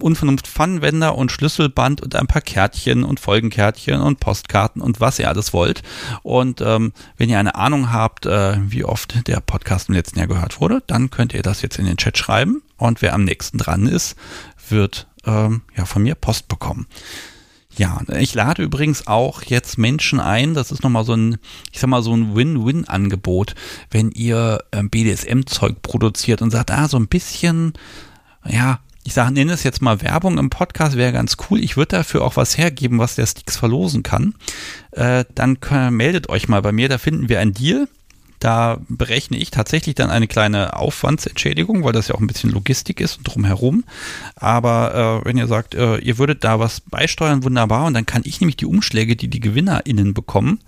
Unvernunft-Pfannenwender 0.00 1.14
und 1.14 1.30
Schlüsselband 1.30 2.00
und 2.00 2.16
ein 2.16 2.26
paar 2.26 2.42
Kärtchen 2.42 3.04
und 3.04 3.20
Folgenkärtchen 3.20 4.00
und 4.00 4.18
Postkarten 4.18 4.82
und 4.82 5.00
was 5.00 5.20
ihr 5.20 5.28
alles 5.28 5.52
wollt. 5.52 5.82
Und 6.24 6.60
ähm, 6.62 6.92
wenn 7.16 7.30
ihr 7.30 7.38
eine 7.38 7.54
Ahnung 7.54 7.92
habt, 7.92 8.26
äh, 8.26 8.56
wie 8.58 8.82
oft 8.82 9.28
der 9.28 9.38
Podcast 9.38 9.90
im 9.90 9.94
letzten 9.94 10.18
Jahr 10.18 10.26
gehört 10.26 10.60
wurde, 10.60 10.82
dann 10.88 11.10
könnt 11.10 11.32
ihr 11.32 11.42
das 11.42 11.62
jetzt 11.62 11.78
in 11.78 11.86
den 11.86 11.98
Chat 11.98 12.18
schreiben. 12.18 12.62
Und 12.76 13.02
wer 13.02 13.14
am 13.14 13.22
nächsten 13.22 13.58
dran 13.58 13.86
ist, 13.86 14.16
wird 14.68 15.06
ähm, 15.26 15.62
ja 15.76 15.84
von 15.84 16.02
mir 16.02 16.16
Post 16.16 16.48
bekommen. 16.48 16.88
Ja, 17.78 18.00
ich 18.18 18.34
lade 18.34 18.64
übrigens 18.64 19.06
auch 19.06 19.44
jetzt 19.44 19.78
Menschen 19.78 20.18
ein. 20.18 20.52
Das 20.54 20.72
ist 20.72 20.82
nochmal 20.82 21.04
so 21.04 21.14
ein, 21.14 21.38
ich 21.70 21.78
sag 21.78 21.88
mal, 21.88 22.02
so 22.02 22.12
ein 22.12 22.34
Win-Win-Angebot, 22.34 23.54
wenn 23.92 24.10
ihr 24.10 24.64
ähm, 24.72 24.90
BDSM-Zeug 24.90 25.80
produziert 25.82 26.42
und 26.42 26.50
sagt, 26.50 26.72
ah, 26.72 26.88
so 26.88 26.98
ein 26.98 27.06
bisschen, 27.06 27.74
ja, 28.44 28.80
ich 29.04 29.14
sage, 29.14 29.32
nenne 29.32 29.52
es 29.52 29.62
jetzt 29.62 29.80
mal 29.80 30.02
Werbung 30.02 30.38
im 30.38 30.50
Podcast, 30.50 30.96
wäre 30.96 31.12
ganz 31.12 31.36
cool. 31.48 31.60
Ich 31.60 31.76
würde 31.76 31.98
dafür 31.98 32.24
auch 32.24 32.36
was 32.36 32.58
hergeben, 32.58 32.98
was 32.98 33.14
der 33.14 33.26
Sticks 33.26 33.56
verlosen 33.56 34.02
kann. 34.02 34.34
Äh, 34.90 35.24
dann 35.36 35.56
meldet 35.90 36.28
euch 36.28 36.48
mal 36.48 36.62
bei 36.62 36.72
mir, 36.72 36.88
da 36.88 36.98
finden 36.98 37.28
wir 37.28 37.38
einen 37.38 37.54
Deal. 37.54 37.88
Da 38.38 38.78
berechne 38.88 39.36
ich 39.36 39.50
tatsächlich 39.50 39.94
dann 39.94 40.10
eine 40.10 40.28
kleine 40.28 40.76
Aufwandsentschädigung, 40.76 41.84
weil 41.84 41.92
das 41.92 42.08
ja 42.08 42.14
auch 42.14 42.20
ein 42.20 42.26
bisschen 42.26 42.50
Logistik 42.50 43.00
ist 43.00 43.18
und 43.18 43.24
drumherum. 43.24 43.84
Aber 44.36 45.22
äh, 45.22 45.26
wenn 45.26 45.38
ihr 45.38 45.46
sagt, 45.46 45.74
äh, 45.74 45.98
ihr 45.98 46.18
würdet 46.18 46.44
da 46.44 46.60
was 46.60 46.80
beisteuern, 46.80 47.44
wunderbar. 47.44 47.86
Und 47.86 47.94
dann 47.94 48.06
kann 48.06 48.22
ich 48.24 48.40
nämlich 48.40 48.56
die 48.56 48.66
Umschläge, 48.66 49.16
die 49.16 49.28
die 49.28 49.40
GewinnerInnen 49.40 50.14
bekommen, 50.14 50.60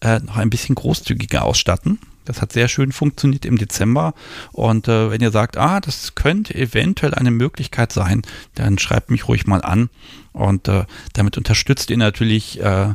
äh, 0.00 0.20
noch 0.20 0.36
ein 0.36 0.50
bisschen 0.50 0.74
großzügiger 0.74 1.44
ausstatten. 1.44 1.98
Das 2.24 2.42
hat 2.42 2.52
sehr 2.52 2.68
schön 2.68 2.92
funktioniert 2.92 3.44
im 3.44 3.58
Dezember. 3.58 4.14
Und 4.52 4.88
äh, 4.88 5.10
wenn 5.10 5.20
ihr 5.20 5.30
sagt, 5.30 5.56
ah, 5.56 5.80
das 5.80 6.14
könnte 6.14 6.54
eventuell 6.54 7.14
eine 7.14 7.30
Möglichkeit 7.30 7.92
sein, 7.92 8.22
dann 8.54 8.78
schreibt 8.78 9.10
mich 9.10 9.26
ruhig 9.26 9.46
mal 9.46 9.62
an. 9.62 9.90
Und 10.32 10.68
äh, 10.68 10.84
damit 11.12 11.36
unterstützt 11.36 11.90
ihr 11.90 11.96
natürlich 11.96 12.60
äh, 12.60 12.94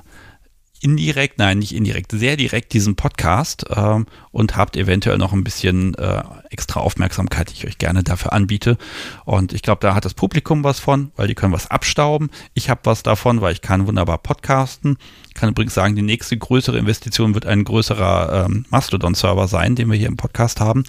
indirekt, 0.86 1.40
nein, 1.40 1.58
nicht 1.58 1.74
indirekt, 1.74 2.12
sehr 2.12 2.38
direkt 2.38 2.72
diesen 2.74 2.96
Podcast 2.96 3.66
ähm, 3.76 4.06
und 4.30 4.56
habt 4.56 4.78
eventuell 4.78 5.18
noch 5.18 5.34
ein 5.34 5.44
bisschen 5.44 5.96
äh, 5.96 6.22
extra 6.52 6.80
Aufmerksamkeit, 6.80 7.50
die 7.50 7.56
ich 7.56 7.66
euch 7.66 7.80
gerne 7.80 8.04
dafür 8.04 8.34
anbiete. 8.34 8.78
Und 9.26 9.52
ich 9.52 9.64
glaube, 9.64 9.80
da 9.82 9.96
hat 9.96 10.06
das 10.06 10.14
Publikum 10.14 10.64
was 10.64 10.80
von, 10.80 11.12
weil 11.16 11.28
die 11.28 11.34
können 11.34 11.54
was 11.54 11.72
abstauben. 11.72 12.30
Ich 12.54 12.70
habe 12.70 12.82
was 12.84 13.02
davon, 13.02 13.42
weil 13.42 13.54
ich 13.54 13.62
kann 13.62 13.88
wunderbar 13.88 14.20
podcasten. 14.20 14.98
Ich 15.28 15.34
kann 15.34 15.50
übrigens 15.50 15.74
sagen, 15.74 15.96
die 15.96 16.04
nächste 16.04 16.38
größere 16.38 16.78
Investition 16.78 17.34
wird 17.34 17.48
ein 17.48 17.64
größerer 17.64 18.46
ähm, 18.46 18.68
Mastodon-Server 18.70 19.48
sein, 19.48 19.74
den 19.74 19.90
wir 19.90 19.98
hier 19.98 20.08
im 20.08 20.18
Podcast 20.18 20.60
haben, 20.60 20.84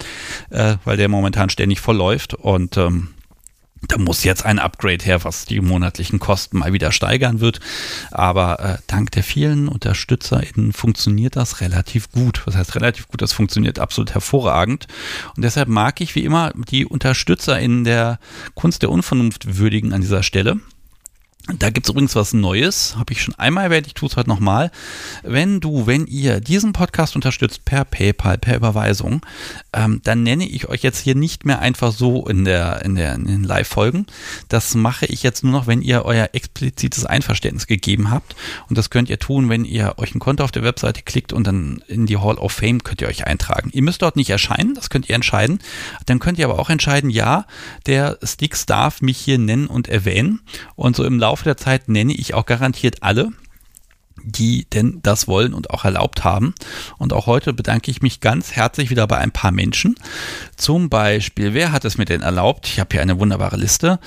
äh, 0.51 0.75
weil 0.85 0.97
der 0.97 1.09
momentan 1.09 1.49
ständig 1.49 1.79
voll 1.79 1.97
läuft 1.97 2.35
und 2.35 2.77
ähm, 2.77 3.15
da 3.87 3.97
muss 3.97 4.23
jetzt 4.23 4.45
ein 4.45 4.59
Upgrade 4.59 5.03
her, 5.03 5.23
was 5.23 5.45
die 5.45 5.61
monatlichen 5.61 6.19
Kosten 6.19 6.57
mal 6.59 6.73
wieder 6.73 6.91
steigern 6.91 7.39
wird. 7.39 7.59
Aber 8.11 8.59
äh, 8.59 8.77
dank 8.87 9.11
der 9.11 9.23
vielen 9.23 9.67
UnterstützerInnen 9.67 10.73
funktioniert 10.73 11.35
das 11.35 11.61
relativ 11.61 12.11
gut. 12.11 12.41
Was 12.45 12.55
heißt 12.55 12.75
relativ 12.75 13.07
gut? 13.07 13.21
Das 13.21 13.33
funktioniert 13.33 13.79
absolut 13.79 14.13
hervorragend. 14.13 14.87
Und 15.35 15.43
deshalb 15.43 15.69
mag 15.69 16.01
ich 16.01 16.15
wie 16.15 16.23
immer 16.23 16.51
die 16.69 16.85
UnterstützerInnen 16.85 17.83
der 17.83 18.19
Kunst 18.55 18.81
der 18.81 18.89
Unvernunft 18.89 19.57
würdigen 19.57 19.93
an 19.93 20.01
dieser 20.01 20.23
Stelle. 20.23 20.59
Da 21.55 21.69
gibt 21.69 21.85
es 21.85 21.91
übrigens 21.91 22.15
was 22.15 22.33
Neues, 22.33 22.97
habe 22.97 23.13
ich 23.13 23.21
schon 23.21 23.33
einmal 23.35 23.65
erwähnt, 23.65 23.87
ich 23.87 23.93
tue 23.93 24.09
es 24.09 24.17
heute 24.17 24.29
nochmal. 24.29 24.69
Wenn 25.23 25.61
du, 25.61 25.87
wenn 25.87 26.05
ihr 26.05 26.41
diesen 26.41 26.73
Podcast 26.73 27.15
unterstützt 27.15 27.63
per 27.63 27.85
PayPal, 27.85 28.37
per 28.37 28.57
Überweisung, 28.57 29.25
ähm, 29.71 30.01
dann 30.03 30.23
nenne 30.23 30.45
ich 30.45 30.67
euch 30.67 30.83
jetzt 30.83 30.99
hier 30.99 31.15
nicht 31.15 31.45
mehr 31.45 31.59
einfach 31.59 31.93
so 31.93 32.27
in, 32.27 32.43
der, 32.43 32.83
in, 32.83 32.95
der, 32.95 33.15
in 33.15 33.25
den 33.25 33.43
Live-Folgen. 33.45 34.07
Das 34.49 34.75
mache 34.75 35.05
ich 35.05 35.23
jetzt 35.23 35.43
nur 35.45 35.53
noch, 35.53 35.67
wenn 35.67 35.81
ihr 35.81 36.03
euer 36.03 36.29
explizites 36.33 37.05
Einverständnis 37.05 37.65
gegeben 37.65 38.11
habt. 38.11 38.35
Und 38.67 38.77
das 38.77 38.89
könnt 38.89 39.09
ihr 39.09 39.19
tun, 39.19 39.47
wenn 39.47 39.63
ihr 39.63 39.93
euch 39.97 40.13
ein 40.15 40.19
Konto 40.19 40.43
auf 40.43 40.51
der 40.51 40.63
Webseite 40.63 41.01
klickt 41.01 41.31
und 41.31 41.47
dann 41.47 41.81
in 41.87 42.07
die 42.07 42.17
Hall 42.17 42.37
of 42.37 42.51
Fame 42.51 42.83
könnt 42.83 43.01
ihr 43.01 43.07
euch 43.07 43.25
eintragen. 43.25 43.69
Ihr 43.71 43.83
müsst 43.83 44.01
dort 44.01 44.17
nicht 44.17 44.29
erscheinen, 44.29 44.75
das 44.75 44.89
könnt 44.89 45.07
ihr 45.07 45.15
entscheiden. 45.15 45.59
Dann 46.05 46.19
könnt 46.19 46.39
ihr 46.39 46.45
aber 46.45 46.59
auch 46.59 46.69
entscheiden, 46.69 47.09
ja, 47.09 47.45
der 47.85 48.17
Sticks 48.21 48.65
darf 48.65 49.01
mich 49.01 49.17
hier 49.17 49.37
nennen 49.37 49.67
und 49.67 49.87
erwähnen. 49.87 50.41
Und 50.75 50.97
so 50.97 51.05
im 51.05 51.19
Laufe 51.19 51.36
Laufe 51.37 51.43
der 51.43 51.57
Zeit 51.57 51.87
nenne 51.87 52.13
ich 52.13 52.33
auch 52.33 52.47
garantiert 52.47 53.03
alle, 53.03 53.29
die 54.23 54.65
denn 54.73 55.01
das 55.03 55.27
wollen 55.27 55.53
und 55.53 55.69
auch 55.69 55.85
erlaubt 55.85 56.23
haben. 56.23 56.55
Und 56.97 57.13
auch 57.13 57.27
heute 57.27 57.53
bedanke 57.53 57.91
ich 57.91 58.01
mich 58.01 58.21
ganz 58.21 58.53
herzlich 58.53 58.89
wieder 58.89 59.05
bei 59.05 59.19
ein 59.19 59.31
paar 59.31 59.51
Menschen. 59.51 59.93
Zum 60.55 60.89
Beispiel, 60.89 61.53
wer 61.53 61.71
hat 61.71 61.85
es 61.85 61.99
mir 61.99 62.05
denn 62.05 62.23
erlaubt? 62.23 62.65
Ich 62.65 62.79
habe 62.79 62.89
hier 62.91 63.03
eine 63.03 63.19
wunderbare 63.19 63.55
Liste. 63.55 63.99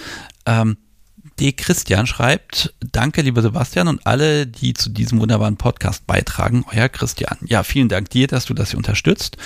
Ähm, 0.45 0.77
D. 1.39 1.53
Christian 1.53 2.09
schreibt, 2.09 2.75
danke 2.81 3.23
lieber 3.23 3.43
Sebastian 3.43 3.87
und 3.87 4.05
alle, 4.09 4.49
die 4.49 4.75
zu 4.75 4.91
diesem 4.91 5.21
wunderbaren 5.21 5.57
Podcast 5.57 6.09
beitragen. 6.09 6.65
Euer 6.75 6.89
Christian. 6.89 7.39
Ja, 7.47 7.63
vielen 7.63 7.89
Dank 7.89 8.11
dir, 8.11 8.27
dass 8.27 8.47
du 8.47 8.55
das 8.55 8.71
hier 8.71 8.79
unterstützt. 8.79 9.37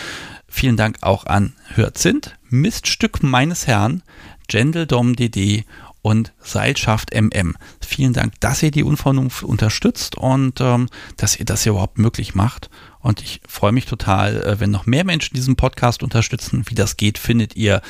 Vielen 0.48 0.78
Dank 0.78 0.97
auch 1.02 1.27
an 1.27 1.52
Hörzind, 1.74 2.39
Miststück 2.48 3.23
meines 3.23 3.66
Herrn, 3.66 4.02
Gendeldom 4.48 5.16
DD 5.16 5.65
und 6.05 6.35
Seilschaft 6.39 7.14
MM. 7.14 7.56
Vielen 7.81 8.12
Dank, 8.12 8.39
dass 8.40 8.62
ihr 8.62 8.70
die 8.70 8.82
Unvernunft 8.82 9.43
unterstützt 9.43 10.16
und 10.16 10.60
ähm, 10.60 10.90
dass 11.16 11.40
ihr 11.40 11.47
das 11.47 11.62
hier 11.62 11.72
überhaupt 11.72 11.97
möglich 11.97 12.35
macht. 12.35 12.68
Und 13.01 13.22
ich 13.22 13.40
freue 13.48 13.72
mich 13.72 13.86
total, 13.86 14.43
äh, 14.43 14.60
wenn 14.60 14.70
noch 14.70 14.85
mehr 14.85 15.05
Menschen 15.05 15.35
diesen 15.35 15.56
Podcast 15.56 16.02
unterstützen. 16.02 16.64
Wie 16.66 16.74
das 16.74 16.98
geht, 16.98 17.16
findet 17.16 17.56
ihr 17.56 17.81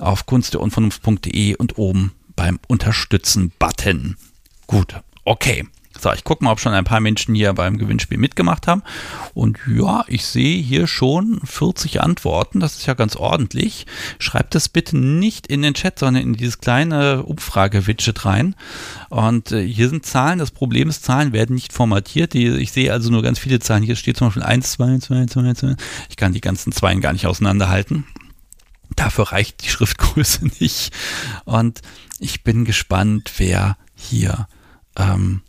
auf 0.00 0.26
kunstderunvernunft.de 0.26 1.54
und 1.54 1.78
oben 1.78 2.12
beim 2.34 2.58
Unterstützen-Button. 2.66 4.16
Gut, 4.66 4.96
okay. 5.24 5.68
So, 6.02 6.10
ich 6.12 6.24
gucke 6.24 6.42
mal, 6.42 6.52
ob 6.52 6.60
schon 6.60 6.72
ein 6.72 6.84
paar 6.84 7.00
Menschen 7.00 7.34
hier 7.34 7.52
beim 7.52 7.76
Gewinnspiel 7.76 8.16
mitgemacht 8.16 8.66
haben. 8.66 8.82
Und 9.34 9.58
ja, 9.68 10.04
ich 10.06 10.24
sehe 10.24 10.62
hier 10.62 10.86
schon 10.86 11.40
40 11.44 12.00
Antworten. 12.00 12.58
Das 12.58 12.76
ist 12.76 12.86
ja 12.86 12.94
ganz 12.94 13.16
ordentlich. 13.16 13.86
Schreibt 14.18 14.54
es 14.54 14.70
bitte 14.70 14.96
nicht 14.96 15.46
in 15.46 15.60
den 15.60 15.74
Chat, 15.74 15.98
sondern 15.98 16.22
in 16.22 16.32
dieses 16.32 16.58
kleine 16.58 17.24
Umfrage-Widget 17.24 18.24
rein. 18.24 18.56
Und 19.10 19.52
äh, 19.52 19.66
hier 19.66 19.90
sind 19.90 20.06
Zahlen. 20.06 20.38
Das 20.38 20.52
Problem 20.52 20.88
ist, 20.88 21.04
Zahlen 21.04 21.34
werden 21.34 21.54
nicht 21.54 21.74
formatiert. 21.74 22.32
Die, 22.32 22.46
ich 22.46 22.72
sehe 22.72 22.92
also 22.92 23.10
nur 23.10 23.22
ganz 23.22 23.38
viele 23.38 23.58
Zahlen. 23.58 23.82
Hier 23.82 23.96
steht 23.96 24.16
zum 24.16 24.28
Beispiel 24.28 24.42
1, 24.42 24.72
2, 24.72 24.98
2, 25.00 25.26
2, 25.26 25.52
2. 25.52 25.76
Ich 26.08 26.16
kann 26.16 26.32
die 26.32 26.40
ganzen 26.40 26.72
Zweien 26.72 27.02
gar 27.02 27.12
nicht 27.12 27.26
auseinanderhalten. 27.26 28.06
Dafür 28.96 29.32
reicht 29.32 29.64
die 29.64 29.68
Schriftgröße 29.68 30.46
nicht. 30.60 30.92
Und 31.44 31.82
ich 32.18 32.42
bin 32.42 32.64
gespannt, 32.64 33.32
wer 33.36 33.76
hier 33.94 34.48
ähm, 34.96 35.42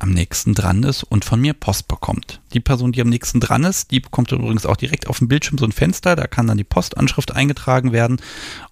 am 0.00 0.10
nächsten 0.10 0.54
dran 0.54 0.82
ist 0.82 1.04
und 1.04 1.24
von 1.24 1.40
mir 1.40 1.52
Post 1.52 1.86
bekommt. 1.86 2.40
Die 2.54 2.60
Person, 2.60 2.90
die 2.92 3.02
am 3.02 3.08
nächsten 3.08 3.38
dran 3.38 3.64
ist, 3.64 3.90
die 3.90 4.00
bekommt 4.00 4.32
übrigens 4.32 4.66
auch 4.66 4.76
direkt 4.76 5.06
auf 5.06 5.18
dem 5.18 5.28
Bildschirm 5.28 5.58
so 5.58 5.66
ein 5.66 5.72
Fenster, 5.72 6.16
da 6.16 6.26
kann 6.26 6.46
dann 6.46 6.56
die 6.56 6.64
Postanschrift 6.64 7.36
eingetragen 7.36 7.92
werden 7.92 8.20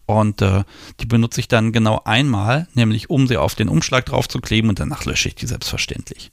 und 0.07 0.43
äh, 0.43 0.65
die 1.01 1.07
benutze 1.07 1.41
ich 1.41 1.49
dann 1.49 1.73
genau 1.73 2.01
einmal, 2.05 2.67
nämlich 2.75 3.11
um 3.11 3.29
sie 3.29 3.37
auf 3.37 3.55
den 3.55 3.69
Umschlag 3.69 4.07
drauf 4.07 4.29
zu 4.29 4.41
kleben 4.41 4.71
und 4.71 4.81
danach 4.81 5.05
lösche 5.05 5.29
ich 5.29 5.35
die 5.35 5.47
selbstverständlich. 5.47 6.33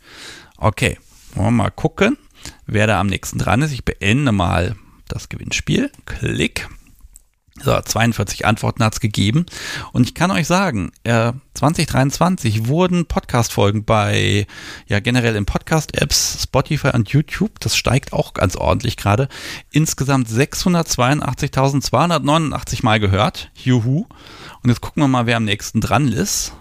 Okay, 0.58 0.98
wollen 1.34 1.48
wir 1.48 1.64
mal 1.64 1.72
gucken, 1.72 2.18
wer 2.66 2.88
da 2.88 3.00
am 3.00 3.08
nächsten 3.08 3.38
dran 3.38 3.62
ist. 3.62 3.74
Ich 3.74 3.84
beende 3.84 4.32
mal 4.32 4.76
das 5.08 5.28
Gewinnspiel. 5.30 5.92
Klick. 6.06 6.70
So, 7.64 7.80
42 7.80 8.46
Antworten 8.46 8.84
hat 8.84 8.96
es 8.96 9.00
gegeben. 9.00 9.46
Und 9.94 10.08
ich 10.08 10.14
kann 10.14 10.30
euch 10.30 10.46
sagen, 10.46 10.92
äh, 11.04 11.32
2023 11.54 12.68
wurden 12.68 13.06
Podcast-Folgen 13.06 13.86
bei, 13.86 14.46
ja 14.88 15.00
generell 15.00 15.38
in 15.38 15.46
Podcast-Apps, 15.46 16.44
Spotify 16.44 16.90
und 16.90 17.08
YouTube, 17.10 17.62
das 17.62 17.78
steigt 17.78 18.12
auch 18.12 18.34
ganz 18.34 18.58
ordentlich 18.58 18.98
gerade, 18.98 19.30
insgesamt 19.72 20.28
682.289 20.28 22.84
Mal 22.84 23.00
gehört. 23.00 23.52
Juhu. 23.56 24.06
Und 24.62 24.70
jetzt 24.70 24.82
gucken 24.82 25.02
wir 25.02 25.08
mal, 25.08 25.26
wer 25.26 25.38
am 25.38 25.46
nächsten 25.46 25.80
dran 25.80 26.10
ist. 26.10 26.52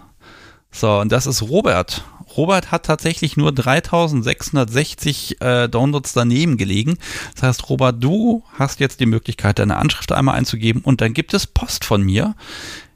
So, 0.70 1.00
und 1.00 1.10
das 1.10 1.26
ist 1.26 1.42
Robert. 1.42 2.04
Robert 2.36 2.70
hat 2.70 2.86
tatsächlich 2.86 3.36
nur 3.36 3.52
3660 3.52 5.40
äh, 5.40 5.68
Downloads 5.68 6.12
daneben 6.12 6.56
gelegen. 6.56 6.98
Das 7.34 7.42
heißt, 7.44 7.68
Robert, 7.68 8.02
du 8.02 8.42
hast 8.58 8.80
jetzt 8.80 9.00
die 9.00 9.06
Möglichkeit, 9.06 9.58
deine 9.58 9.76
Anschrift 9.76 10.12
einmal 10.12 10.36
einzugeben 10.36 10.82
und 10.82 11.00
dann 11.00 11.14
gibt 11.14 11.34
es 11.34 11.46
Post 11.46 11.84
von 11.84 12.02
mir. 12.02 12.34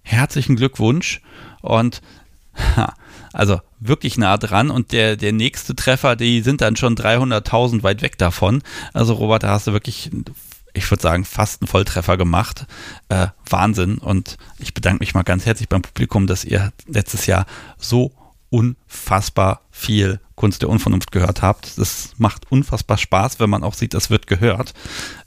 Herzlichen 0.03 0.57
Glückwunsch 0.57 1.21
und 1.61 2.01
ha, 2.77 2.95
also 3.33 3.61
wirklich 3.79 4.19
nah 4.19 4.37
dran 4.39 4.71
und 4.71 4.93
der, 4.93 5.17
der 5.17 5.33
nächste 5.33 5.77
Treffer, 5.77 6.17
die 6.17 6.41
sind 6.41 6.61
dann 6.61 6.77
schon 6.77 6.97
300.000 6.97 7.83
weit 7.83 8.03
weg 8.03 8.19
davon. 8.19 8.63
Also 8.93 9.15
Robert, 9.15 9.43
da 9.43 9.51
hast 9.51 9.67
du 9.67 9.73
wirklich 9.73 10.11
ich 10.75 10.91
würde 10.91 11.03
sagen, 11.03 11.25
fast 11.25 11.61
einen 11.61 11.69
Volltreffer 11.69 12.17
gemacht. 12.17 12.67
Äh, 13.09 13.29
Wahnsinn. 13.49 13.99
Und 13.99 14.37
ich 14.59 14.75
bedanke 14.75 15.01
mich 15.01 15.15
mal 15.15 15.23
ganz 15.23 15.45
herzlich 15.45 15.69
beim 15.69 15.83
Publikum, 15.83 16.27
dass 16.27 16.45
ihr 16.45 16.73
letztes 16.87 17.27
Jahr 17.27 17.47
so 17.79 18.13
unfassbar 18.51 19.63
viel 19.71 20.21
Kunst 20.35 20.63
der 20.63 20.69
Unvernunft 20.69 21.13
gehört 21.13 21.43
habt. 21.43 21.79
Das 21.79 22.13
macht 22.17 22.51
unfassbar 22.51 22.97
Spaß, 22.97 23.41
wenn 23.41 23.51
man 23.51 23.65
auch 23.65 23.75
sieht, 23.75 23.95
das 23.95 24.11
wird 24.11 24.27
gehört. 24.27 24.75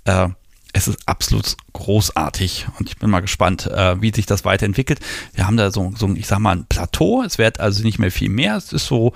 Äh, 0.06 0.30
es 0.74 0.88
ist 0.88 1.08
absolut 1.08 1.58
großartig 1.74 2.68
und 2.80 2.90
ich 2.90 2.98
bin 2.98 3.10
mal 3.10 3.20
gespannt, 3.20 3.68
äh, 3.68 4.02
wie 4.02 4.14
sich 4.14 4.26
das 4.26 4.46
weiterentwickelt. 4.46 5.00
Wir 5.34 5.46
haben 5.46 5.58
da 5.58 5.70
so, 5.70 5.92
so, 5.98 6.10
ich 6.14 6.28
sag 6.28 6.40
mal, 6.40 6.56
ein 6.56 6.66
Plateau. 6.66 7.24
Es 7.24 7.38
wird 7.38 7.60
also 7.60 7.84
nicht 7.84 8.00
mehr 8.00 8.12
viel 8.12 8.30
mehr. 8.30 8.56
Es 8.56 8.72
ist 8.72 8.86
so 8.86 9.14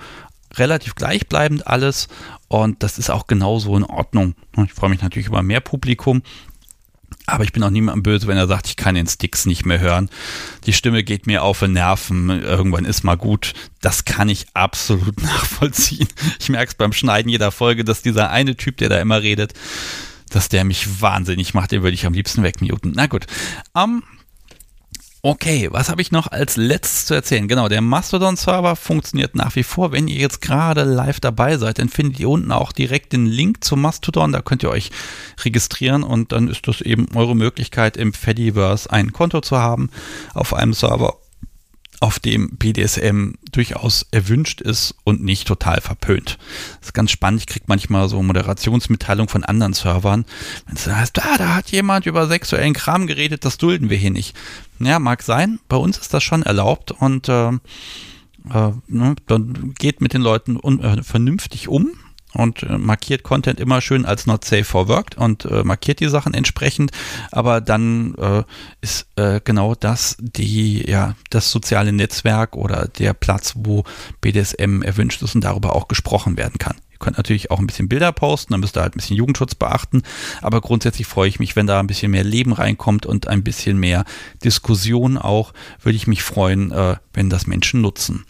relativ 0.54 0.94
gleichbleibend 0.94 1.66
alles 1.66 2.08
und 2.48 2.82
das 2.82 2.98
ist 2.98 3.10
auch 3.10 3.26
genauso 3.26 3.76
in 3.76 3.84
Ordnung. 3.84 4.34
Ich 4.64 4.72
freue 4.72 4.90
mich 4.90 5.02
natürlich 5.02 5.28
über 5.28 5.42
mehr 5.42 5.60
Publikum. 5.60 6.22
Aber 7.26 7.42
ich 7.42 7.52
bin 7.52 7.62
auch 7.62 7.70
niemandem 7.70 8.04
böse, 8.04 8.28
wenn 8.28 8.36
er 8.36 8.46
sagt, 8.46 8.68
ich 8.68 8.76
kann 8.76 8.94
den 8.94 9.08
Sticks 9.08 9.46
nicht 9.46 9.66
mehr 9.66 9.80
hören. 9.80 10.08
Die 10.64 10.72
Stimme 10.72 11.02
geht 11.02 11.26
mir 11.26 11.42
auf 11.42 11.58
den 11.58 11.72
Nerven. 11.72 12.30
Irgendwann 12.30 12.84
ist 12.84 13.02
mal 13.02 13.16
gut. 13.16 13.52
Das 13.80 14.04
kann 14.04 14.28
ich 14.28 14.46
absolut 14.54 15.20
nachvollziehen. 15.22 16.08
Ich 16.38 16.48
merke 16.48 16.70
es 16.70 16.74
beim 16.74 16.92
Schneiden 16.92 17.28
jeder 17.28 17.50
Folge, 17.50 17.84
dass 17.84 18.02
dieser 18.02 18.30
eine 18.30 18.56
Typ, 18.56 18.76
der 18.76 18.88
da 18.88 19.00
immer 19.00 19.22
redet, 19.22 19.54
dass 20.30 20.48
der 20.48 20.64
mich 20.64 21.00
wahnsinnig 21.00 21.52
macht. 21.52 21.72
Den 21.72 21.82
würde 21.82 21.94
ich 21.94 22.06
am 22.06 22.12
liebsten 22.12 22.42
wegmuten. 22.42 22.92
Na 22.94 23.06
gut. 23.06 23.26
Um, 23.72 24.02
Okay, 25.28 25.66
was 25.72 25.88
habe 25.88 26.00
ich 26.02 26.12
noch 26.12 26.28
als 26.28 26.56
letztes 26.56 27.06
zu 27.06 27.14
erzählen? 27.14 27.48
Genau, 27.48 27.68
der 27.68 27.80
Mastodon-Server 27.80 28.76
funktioniert 28.76 29.34
nach 29.34 29.56
wie 29.56 29.64
vor. 29.64 29.90
Wenn 29.90 30.06
ihr 30.06 30.20
jetzt 30.20 30.40
gerade 30.40 30.84
live 30.84 31.18
dabei 31.18 31.56
seid, 31.56 31.80
dann 31.80 31.88
findet 31.88 32.20
ihr 32.20 32.28
unten 32.28 32.52
auch 32.52 32.70
direkt 32.70 33.12
den 33.12 33.26
Link 33.26 33.64
zum 33.64 33.82
Mastodon. 33.82 34.30
Da 34.30 34.40
könnt 34.40 34.62
ihr 34.62 34.70
euch 34.70 34.92
registrieren 35.42 36.04
und 36.04 36.30
dann 36.30 36.46
ist 36.46 36.68
das 36.68 36.80
eben 36.80 37.08
eure 37.16 37.34
Möglichkeit, 37.34 37.96
im 37.96 38.12
Fediverse 38.12 38.88
ein 38.92 39.12
Konto 39.12 39.40
zu 39.40 39.58
haben 39.58 39.90
auf 40.32 40.54
einem 40.54 40.74
Server 40.74 41.16
auf 42.00 42.18
dem 42.18 42.50
BDSM 42.56 43.32
durchaus 43.52 44.06
erwünscht 44.10 44.60
ist 44.60 44.94
und 45.04 45.22
nicht 45.22 45.46
total 45.48 45.80
verpönt. 45.80 46.38
Das 46.80 46.88
ist 46.88 46.94
ganz 46.94 47.10
spannend. 47.10 47.40
Ich 47.40 47.46
kriege 47.46 47.64
manchmal 47.68 48.08
so 48.08 48.22
Moderationsmitteilungen 48.22 49.28
von 49.28 49.44
anderen 49.44 49.72
Servern. 49.72 50.24
Wenn 50.66 50.76
es 50.76 50.86
heißt, 50.86 51.22
ah, 51.22 51.36
da 51.38 51.54
hat 51.54 51.70
jemand 51.70 52.06
über 52.06 52.26
sexuellen 52.26 52.74
Kram 52.74 53.06
geredet, 53.06 53.44
das 53.44 53.58
dulden 53.58 53.90
wir 53.90 53.96
hier 53.96 54.10
nicht. 54.10 54.36
Ja, 54.78 54.98
mag 54.98 55.22
sein. 55.22 55.58
Bei 55.68 55.76
uns 55.76 55.98
ist 55.98 56.12
das 56.12 56.22
schon 56.22 56.42
erlaubt 56.42 56.92
und 56.92 57.28
äh, 57.28 57.48
äh, 57.48 58.72
ne, 58.88 59.16
dann 59.26 59.74
geht 59.78 60.00
mit 60.00 60.12
den 60.12 60.22
Leuten 60.22 60.58
un, 60.62 60.80
äh, 60.80 61.02
vernünftig 61.02 61.68
um 61.68 61.92
und 62.36 62.62
äh, 62.62 62.78
markiert 62.78 63.22
Content 63.22 63.60
immer 63.60 63.80
schön 63.80 64.04
als 64.04 64.26
not 64.26 64.44
safe 64.44 64.64
for 64.64 64.88
work 64.88 65.16
und 65.16 65.44
äh, 65.46 65.64
markiert 65.64 66.00
die 66.00 66.08
Sachen 66.08 66.34
entsprechend. 66.34 66.92
Aber 67.32 67.60
dann 67.60 68.14
äh, 68.14 68.44
ist 68.80 69.08
äh, 69.16 69.40
genau 69.42 69.74
das 69.74 70.16
die, 70.20 70.88
ja, 70.88 71.14
das 71.30 71.50
soziale 71.50 71.92
Netzwerk 71.92 72.56
oder 72.56 72.88
der 72.88 73.14
Platz, 73.14 73.54
wo 73.56 73.84
BDSM 74.20 74.82
erwünscht 74.82 75.22
ist 75.22 75.34
und 75.34 75.44
darüber 75.44 75.74
auch 75.74 75.88
gesprochen 75.88 76.36
werden 76.36 76.58
kann. 76.58 76.76
Ihr 76.96 76.98
könnt 76.98 77.18
natürlich 77.18 77.50
auch 77.50 77.58
ein 77.58 77.66
bisschen 77.66 77.90
Bilder 77.90 78.10
posten, 78.10 78.54
dann 78.54 78.60
müsst 78.60 78.76
ihr 78.78 78.80
halt 78.80 78.94
ein 78.94 78.98
bisschen 78.98 79.18
Jugendschutz 79.18 79.54
beachten. 79.54 80.02
Aber 80.40 80.62
grundsätzlich 80.62 81.06
freue 81.06 81.28
ich 81.28 81.38
mich, 81.38 81.54
wenn 81.54 81.66
da 81.66 81.78
ein 81.78 81.86
bisschen 81.86 82.10
mehr 82.10 82.24
Leben 82.24 82.54
reinkommt 82.54 83.04
und 83.04 83.28
ein 83.28 83.44
bisschen 83.44 83.76
mehr 83.78 84.06
Diskussion 84.42 85.18
auch, 85.18 85.52
würde 85.82 85.96
ich 85.96 86.06
mich 86.06 86.22
freuen, 86.22 86.72
äh, 86.72 86.96
wenn 87.12 87.28
das 87.28 87.46
Menschen 87.46 87.82
nutzen. 87.82 88.24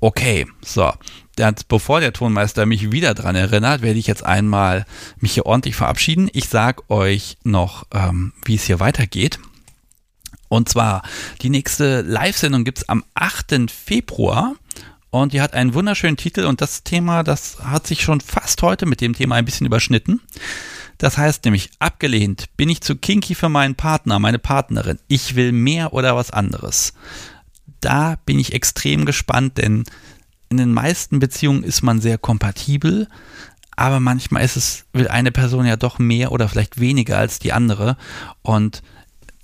Okay, 0.00 0.46
so. 0.60 0.92
Das, 1.36 1.64
bevor 1.64 2.00
der 2.00 2.12
Tonmeister 2.12 2.66
mich 2.66 2.92
wieder 2.92 3.14
dran 3.14 3.34
erinnert, 3.34 3.82
werde 3.82 3.98
ich 3.98 4.06
jetzt 4.06 4.24
einmal 4.24 4.84
mich 5.18 5.34
hier 5.34 5.46
ordentlich 5.46 5.76
verabschieden. 5.76 6.30
Ich 6.32 6.48
sage 6.48 6.82
euch 6.88 7.36
noch, 7.42 7.86
ähm, 7.92 8.32
wie 8.44 8.54
es 8.54 8.64
hier 8.64 8.80
weitergeht. 8.80 9.38
Und 10.48 10.68
zwar, 10.68 11.02
die 11.42 11.50
nächste 11.50 12.02
Live-Sendung 12.02 12.64
gibt 12.64 12.78
es 12.78 12.88
am 12.88 13.04
8. 13.14 13.70
Februar 13.70 14.54
und 15.10 15.32
die 15.32 15.40
hat 15.40 15.54
einen 15.54 15.74
wunderschönen 15.74 16.16
Titel 16.16 16.44
und 16.44 16.60
das 16.60 16.84
Thema, 16.84 17.22
das 17.22 17.58
hat 17.62 17.86
sich 17.86 18.02
schon 18.02 18.20
fast 18.20 18.62
heute 18.62 18.86
mit 18.86 19.00
dem 19.00 19.14
Thema 19.14 19.36
ein 19.36 19.44
bisschen 19.44 19.66
überschnitten. 19.66 20.20
Das 20.98 21.18
heißt 21.18 21.44
nämlich, 21.44 21.70
abgelehnt, 21.80 22.56
bin 22.56 22.68
ich 22.68 22.80
zu 22.80 22.94
kinky 22.96 23.34
für 23.34 23.48
meinen 23.48 23.74
Partner, 23.74 24.18
meine 24.18 24.38
Partnerin. 24.38 24.98
Ich 25.08 25.34
will 25.34 25.50
mehr 25.52 25.92
oder 25.92 26.14
was 26.14 26.30
anderes. 26.30 26.94
Da 27.80 28.16
bin 28.24 28.38
ich 28.38 28.52
extrem 28.52 29.04
gespannt, 29.04 29.58
denn 29.58 29.84
in 30.54 30.58
den 30.58 30.72
meisten 30.72 31.18
Beziehungen 31.18 31.64
ist 31.64 31.82
man 31.82 32.00
sehr 32.00 32.16
kompatibel, 32.16 33.08
aber 33.76 33.98
manchmal 33.98 34.44
ist 34.44 34.56
es, 34.56 34.84
will 34.92 35.08
eine 35.08 35.32
Person 35.32 35.66
ja 35.66 35.76
doch 35.76 35.98
mehr 35.98 36.30
oder 36.30 36.48
vielleicht 36.48 36.78
weniger 36.78 37.18
als 37.18 37.40
die 37.40 37.52
andere 37.52 37.96
und 38.42 38.82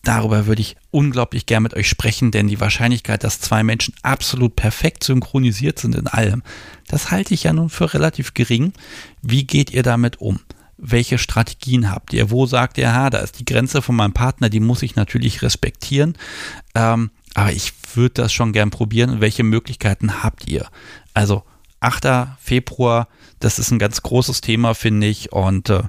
Darüber 0.02 0.46
würde 0.46 0.62
ich 0.62 0.76
unglaublich 0.90 1.44
gern 1.44 1.62
mit 1.62 1.74
euch 1.74 1.86
sprechen, 1.86 2.30
denn 2.30 2.48
die 2.48 2.58
Wahrscheinlichkeit, 2.58 3.22
dass 3.22 3.38
zwei 3.38 3.62
Menschen 3.62 3.92
absolut 4.00 4.56
perfekt 4.56 5.04
synchronisiert 5.04 5.78
sind 5.78 5.94
in 5.94 6.06
allem, 6.06 6.42
das 6.88 7.10
halte 7.10 7.34
ich 7.34 7.42
ja 7.42 7.52
nun 7.52 7.68
für 7.68 7.92
relativ 7.92 8.32
gering. 8.32 8.72
Wie 9.20 9.44
geht 9.44 9.70
ihr 9.70 9.82
damit 9.82 10.18
um? 10.18 10.40
Welche 10.78 11.18
Strategien 11.18 11.90
habt 11.90 12.14
ihr? 12.14 12.30
Wo 12.30 12.46
sagt 12.46 12.78
ihr, 12.78 12.94
ha, 12.94 13.10
da 13.10 13.18
ist 13.18 13.38
die 13.40 13.44
Grenze 13.44 13.82
von 13.82 13.94
meinem 13.94 14.14
Partner, 14.14 14.48
die 14.48 14.60
muss 14.60 14.82
ich 14.82 14.96
natürlich 14.96 15.42
respektieren. 15.42 16.16
Ähm, 16.74 17.10
aber 17.34 17.52
ich 17.52 17.74
würde 17.94 18.14
das 18.22 18.32
schon 18.32 18.52
gern 18.52 18.70
probieren. 18.70 19.20
Welche 19.20 19.44
Möglichkeiten 19.44 20.22
habt 20.22 20.48
ihr? 20.48 20.66
Also 21.20 21.42
8. 21.80 22.06
Februar, 22.38 23.06
das 23.40 23.58
ist 23.58 23.70
ein 23.70 23.78
ganz 23.78 24.02
großes 24.02 24.40
Thema, 24.40 24.74
finde 24.74 25.06
ich. 25.06 25.32
Und 25.32 25.68
äh, 25.68 25.82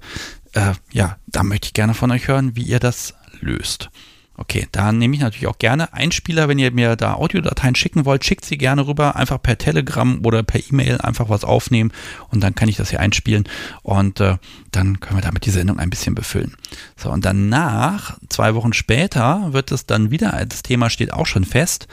äh, 0.53 0.73
ja, 0.91 1.17
da 1.27 1.43
möchte 1.43 1.67
ich 1.67 1.73
gerne 1.73 1.93
von 1.93 2.11
euch 2.11 2.27
hören, 2.27 2.55
wie 2.57 2.63
ihr 2.63 2.79
das 2.79 3.13
löst. 3.39 3.89
Okay, 4.35 4.67
da 4.71 4.91
nehme 4.91 5.15
ich 5.15 5.21
natürlich 5.21 5.47
auch 5.47 5.59
gerne 5.59 5.93
Einspieler, 5.93 6.47
wenn 6.47 6.57
ihr 6.57 6.71
mir 6.71 6.95
da 6.95 7.13
Audiodateien 7.13 7.75
schicken 7.75 8.05
wollt, 8.05 8.25
schickt 8.25 8.43
sie 8.43 8.57
gerne 8.57 8.87
rüber, 8.87 9.15
einfach 9.15 9.41
per 9.41 9.57
Telegram 9.57 10.19
oder 10.25 10.41
per 10.41 10.59
E-Mail 10.59 10.99
einfach 10.99 11.29
was 11.29 11.43
aufnehmen 11.43 11.91
und 12.29 12.41
dann 12.41 12.55
kann 12.55 12.67
ich 12.67 12.77
das 12.77 12.89
hier 12.89 13.01
einspielen 13.01 13.47
und 13.83 14.19
äh, 14.19 14.37
dann 14.71 14.99
können 14.99 15.17
wir 15.17 15.21
damit 15.21 15.45
die 15.45 15.51
Sendung 15.51 15.79
ein 15.79 15.91
bisschen 15.91 16.15
befüllen. 16.15 16.55
So, 16.97 17.11
und 17.11 17.23
danach, 17.23 18.17
zwei 18.29 18.55
Wochen 18.55 18.73
später, 18.73 19.53
wird 19.53 19.71
es 19.71 19.85
dann 19.85 20.09
wieder, 20.09 20.43
das 20.47 20.63
Thema 20.63 20.89
steht 20.89 21.13
auch 21.13 21.27
schon 21.27 21.45
fest, 21.45 21.87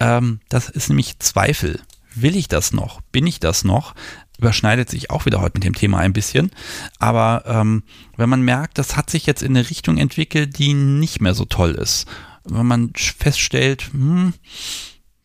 ähm, 0.00 0.40
das 0.48 0.70
ist 0.70 0.88
nämlich 0.88 1.20
Zweifel. 1.20 1.80
Will 2.14 2.36
ich 2.36 2.48
das 2.48 2.72
noch? 2.72 3.00
Bin 3.12 3.26
ich 3.26 3.40
das 3.40 3.64
noch? 3.64 3.94
überschneidet 4.38 4.90
sich 4.90 5.10
auch 5.10 5.26
wieder 5.26 5.40
heute 5.40 5.58
mit 5.58 5.64
dem 5.64 5.74
Thema 5.74 5.98
ein 5.98 6.12
bisschen. 6.12 6.50
Aber 6.98 7.44
ähm, 7.46 7.84
wenn 8.16 8.28
man 8.28 8.42
merkt, 8.42 8.78
das 8.78 8.96
hat 8.96 9.10
sich 9.10 9.26
jetzt 9.26 9.42
in 9.42 9.56
eine 9.56 9.70
Richtung 9.70 9.98
entwickelt, 9.98 10.58
die 10.58 10.74
nicht 10.74 11.20
mehr 11.20 11.34
so 11.34 11.44
toll 11.44 11.72
ist. 11.72 12.06
Wenn 12.44 12.66
man 12.66 12.92
feststellt, 12.94 13.90
hm, 13.92 14.34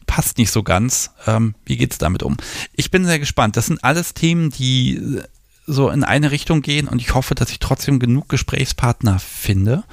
passt 0.05 0.37
nicht 0.37 0.51
so 0.51 0.63
ganz, 0.63 1.11
ähm, 1.27 1.55
wie 1.65 1.83
es 1.83 1.97
damit 1.97 2.23
um? 2.23 2.37
Ich 2.73 2.91
bin 2.91 3.05
sehr 3.05 3.19
gespannt. 3.19 3.57
Das 3.57 3.67
sind 3.67 3.83
alles 3.83 4.13
Themen, 4.13 4.51
die 4.51 5.21
so 5.65 5.89
in 5.89 6.03
eine 6.03 6.31
Richtung 6.31 6.61
gehen 6.61 6.87
und 6.87 6.99
ich 6.99 7.13
hoffe, 7.13 7.35
dass 7.35 7.51
ich 7.51 7.59
trotzdem 7.59 7.99
genug 7.99 8.27
Gesprächspartner 8.29 9.19
finde 9.19 9.83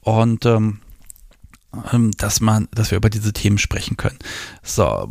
und 0.00 0.44
ähm, 0.44 0.80
ähm 1.90 2.10
dass 2.18 2.40
man, 2.40 2.68
dass 2.74 2.90
wir 2.90 2.98
über 2.98 3.08
diese 3.08 3.32
Themen 3.32 3.56
sprechen 3.56 3.96
können. 3.96 4.18
So, 4.62 5.10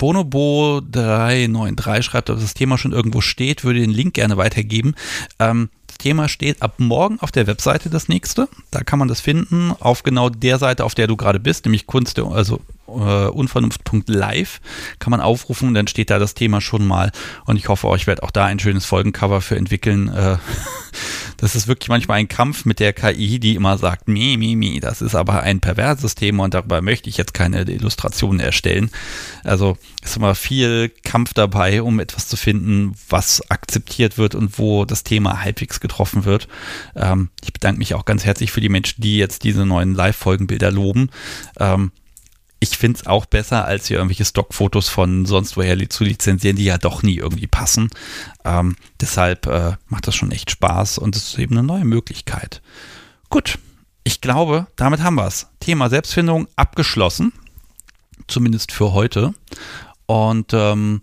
Bonobo393 0.00 2.02
schreibt, 2.02 2.30
ob 2.30 2.40
das 2.40 2.54
Thema 2.54 2.78
schon 2.78 2.92
irgendwo 2.92 3.20
steht, 3.20 3.64
würde 3.64 3.80
den 3.80 3.90
Link 3.90 4.14
gerne 4.14 4.36
weitergeben. 4.36 4.94
Ähm, 5.38 5.68
das 5.86 5.98
Thema 5.98 6.28
steht 6.28 6.62
ab 6.62 6.74
morgen 6.78 7.20
auf 7.20 7.30
der 7.30 7.46
Webseite 7.46 7.90
das 7.90 8.08
nächste. 8.08 8.48
Da 8.70 8.82
kann 8.82 8.98
man 8.98 9.08
das 9.08 9.20
finden, 9.20 9.72
auf 9.78 10.02
genau 10.02 10.30
der 10.30 10.58
Seite, 10.58 10.84
auf 10.84 10.94
der 10.94 11.06
du 11.06 11.16
gerade 11.16 11.38
bist, 11.38 11.66
nämlich 11.66 11.86
Kunst, 11.86 12.18
also 12.18 12.60
äh, 12.98 13.28
unvernunft.live 13.28 14.60
kann 14.98 15.10
man 15.10 15.20
aufrufen 15.20 15.68
und 15.68 15.74
dann 15.74 15.86
steht 15.86 16.10
da 16.10 16.18
das 16.18 16.34
Thema 16.34 16.60
schon 16.60 16.86
mal. 16.86 17.12
Und 17.44 17.56
ich 17.56 17.68
hoffe, 17.68 17.92
ich 17.96 18.06
werde 18.06 18.22
auch 18.22 18.30
da 18.30 18.46
ein 18.46 18.58
schönes 18.58 18.86
Folgencover 18.86 19.40
für 19.40 19.56
entwickeln. 19.56 20.08
Äh, 20.08 20.36
das 21.36 21.56
ist 21.56 21.68
wirklich 21.68 21.88
manchmal 21.88 22.18
ein 22.18 22.28
Kampf 22.28 22.64
mit 22.64 22.80
der 22.80 22.92
KI, 22.92 23.38
die 23.38 23.54
immer 23.54 23.78
sagt, 23.78 24.08
mi, 24.08 24.36
mi, 24.36 24.56
mi, 24.56 24.80
das 24.80 25.02
ist 25.02 25.14
aber 25.14 25.42
ein 25.42 25.60
perverses 25.60 26.14
Thema 26.14 26.44
und 26.44 26.54
darüber 26.54 26.82
möchte 26.82 27.08
ich 27.08 27.16
jetzt 27.16 27.34
keine 27.34 27.62
Illustrationen 27.62 28.40
erstellen. 28.40 28.90
Also 29.44 29.78
ist 30.02 30.16
immer 30.16 30.34
viel 30.34 30.90
Kampf 31.04 31.34
dabei, 31.34 31.82
um 31.82 32.00
etwas 32.00 32.28
zu 32.28 32.36
finden, 32.36 32.94
was 33.08 33.50
akzeptiert 33.50 34.18
wird 34.18 34.34
und 34.34 34.58
wo 34.58 34.84
das 34.84 35.04
Thema 35.04 35.42
halbwegs 35.42 35.80
getroffen 35.80 36.24
wird. 36.24 36.48
Ähm, 36.94 37.30
ich 37.42 37.52
bedanke 37.52 37.78
mich 37.78 37.94
auch 37.94 38.04
ganz 38.04 38.24
herzlich 38.24 38.52
für 38.52 38.60
die 38.60 38.68
Menschen, 38.68 39.00
die 39.00 39.16
jetzt 39.16 39.44
diese 39.44 39.66
neuen 39.66 39.94
Live-Folgenbilder 39.94 40.70
loben. 40.70 41.10
Ähm, 41.58 41.92
ich 42.60 42.76
finde 42.76 43.00
es 43.00 43.06
auch 43.06 43.24
besser, 43.24 43.64
als 43.64 43.86
hier 43.86 43.96
irgendwelche 43.96 44.26
Stockfotos 44.26 44.88
von 44.88 45.24
sonst 45.24 45.56
woher 45.56 45.76
zu 45.88 46.04
lizenzieren, 46.04 46.56
die 46.56 46.64
ja 46.64 46.76
doch 46.76 47.02
nie 47.02 47.16
irgendwie 47.16 47.46
passen. 47.46 47.90
Ähm, 48.44 48.76
deshalb 49.00 49.46
äh, 49.46 49.72
macht 49.88 50.06
das 50.06 50.14
schon 50.14 50.30
echt 50.30 50.50
Spaß 50.50 50.98
und 50.98 51.16
es 51.16 51.28
ist 51.28 51.38
eben 51.38 51.56
eine 51.56 51.66
neue 51.66 51.86
Möglichkeit. 51.86 52.60
Gut, 53.30 53.58
ich 54.04 54.20
glaube, 54.20 54.66
damit 54.76 55.00
haben 55.00 55.14
wir 55.14 55.26
es. 55.26 55.48
Thema 55.58 55.88
Selbstfindung 55.88 56.48
abgeschlossen. 56.56 57.32
Zumindest 58.28 58.72
für 58.72 58.92
heute. 58.92 59.34
Und 60.04 60.52
ähm, 60.52 61.00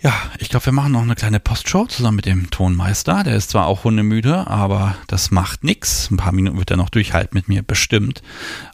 ja, 0.00 0.14
ich 0.38 0.48
glaube, 0.48 0.66
wir 0.66 0.72
machen 0.72 0.92
noch 0.92 1.02
eine 1.02 1.16
kleine 1.16 1.40
Postshow 1.40 1.86
zusammen 1.86 2.16
mit 2.16 2.26
dem 2.26 2.50
Tonmeister. 2.50 3.24
Der 3.24 3.34
ist 3.34 3.50
zwar 3.50 3.66
auch 3.66 3.84
hundemüde, 3.84 4.46
aber 4.46 4.96
das 5.08 5.30
macht 5.30 5.64
nichts. 5.64 6.10
Ein 6.10 6.16
paar 6.18 6.32
Minuten 6.32 6.58
wird 6.58 6.70
er 6.70 6.76
noch 6.76 6.88
durchhalten 6.88 7.36
mit 7.36 7.48
mir, 7.48 7.62
bestimmt. 7.62 8.22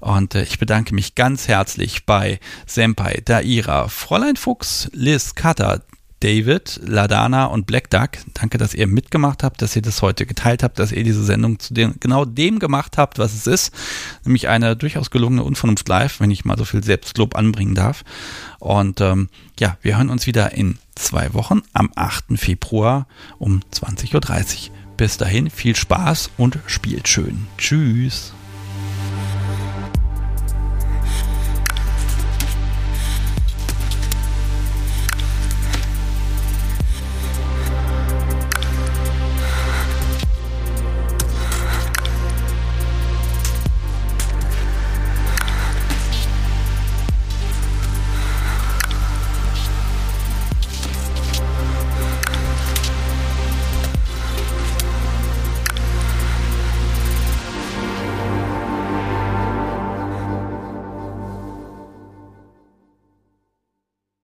Und 0.01 0.34
äh, 0.34 0.42
ich 0.42 0.59
bedanke 0.59 0.94
mich 0.94 1.14
ganz 1.14 1.48
herzlich 1.48 2.05
bei 2.05 2.40
Senpai, 2.66 3.22
Daira, 3.24 3.88
Fräulein 3.88 4.36
Fuchs, 4.36 4.90
Liz, 4.92 5.34
Kata, 5.34 5.80
David, 6.24 6.80
Ladana 6.82 7.44
und 7.44 7.66
Black 7.66 7.90
Duck. 7.90 8.12
Danke, 8.32 8.56
dass 8.56 8.72
ihr 8.72 8.86
mitgemacht 8.86 9.42
habt, 9.42 9.60
dass 9.60 9.76
ihr 9.76 9.82
das 9.82 10.01
heute 10.01 10.24
geteilt 10.24 10.62
habt, 10.62 10.78
dass 10.78 10.90
ihr 10.90 11.05
diese 11.05 11.22
Sendung 11.22 11.59
zu 11.59 11.74
dem, 11.74 11.96
genau 12.01 12.24
dem 12.24 12.60
gemacht 12.60 12.96
habt, 12.96 13.18
was 13.18 13.34
es 13.34 13.46
ist. 13.46 13.74
Nämlich 14.24 14.48
eine 14.48 14.74
durchaus 14.74 15.10
gelungene 15.10 15.44
Unvernunft 15.44 15.86
live, 15.86 16.20
wenn 16.20 16.30
ich 16.30 16.46
mal 16.46 16.56
so 16.56 16.64
viel 16.64 16.82
Selbstlob 16.82 17.36
anbringen 17.36 17.74
darf. 17.74 18.05
Und 18.59 19.02
ähm, 19.02 19.28
ja, 19.60 19.76
wir 19.82 19.98
hören 19.98 20.09
uns 20.09 20.26
wieder 20.26 20.52
in 20.52 20.78
zwei 20.94 21.34
Wochen 21.34 21.60
am 21.74 21.92
8. 21.94 22.38
Februar 22.38 23.06
um 23.38 23.60
20.30 23.74 24.14
Uhr. 24.14 24.74
Bis 24.96 25.18
dahin 25.18 25.51
viel 25.51 25.76
Spaß 25.76 26.30
und 26.38 26.59
spielt 26.66 27.06
schön. 27.06 27.48
Tschüss. 27.59 28.32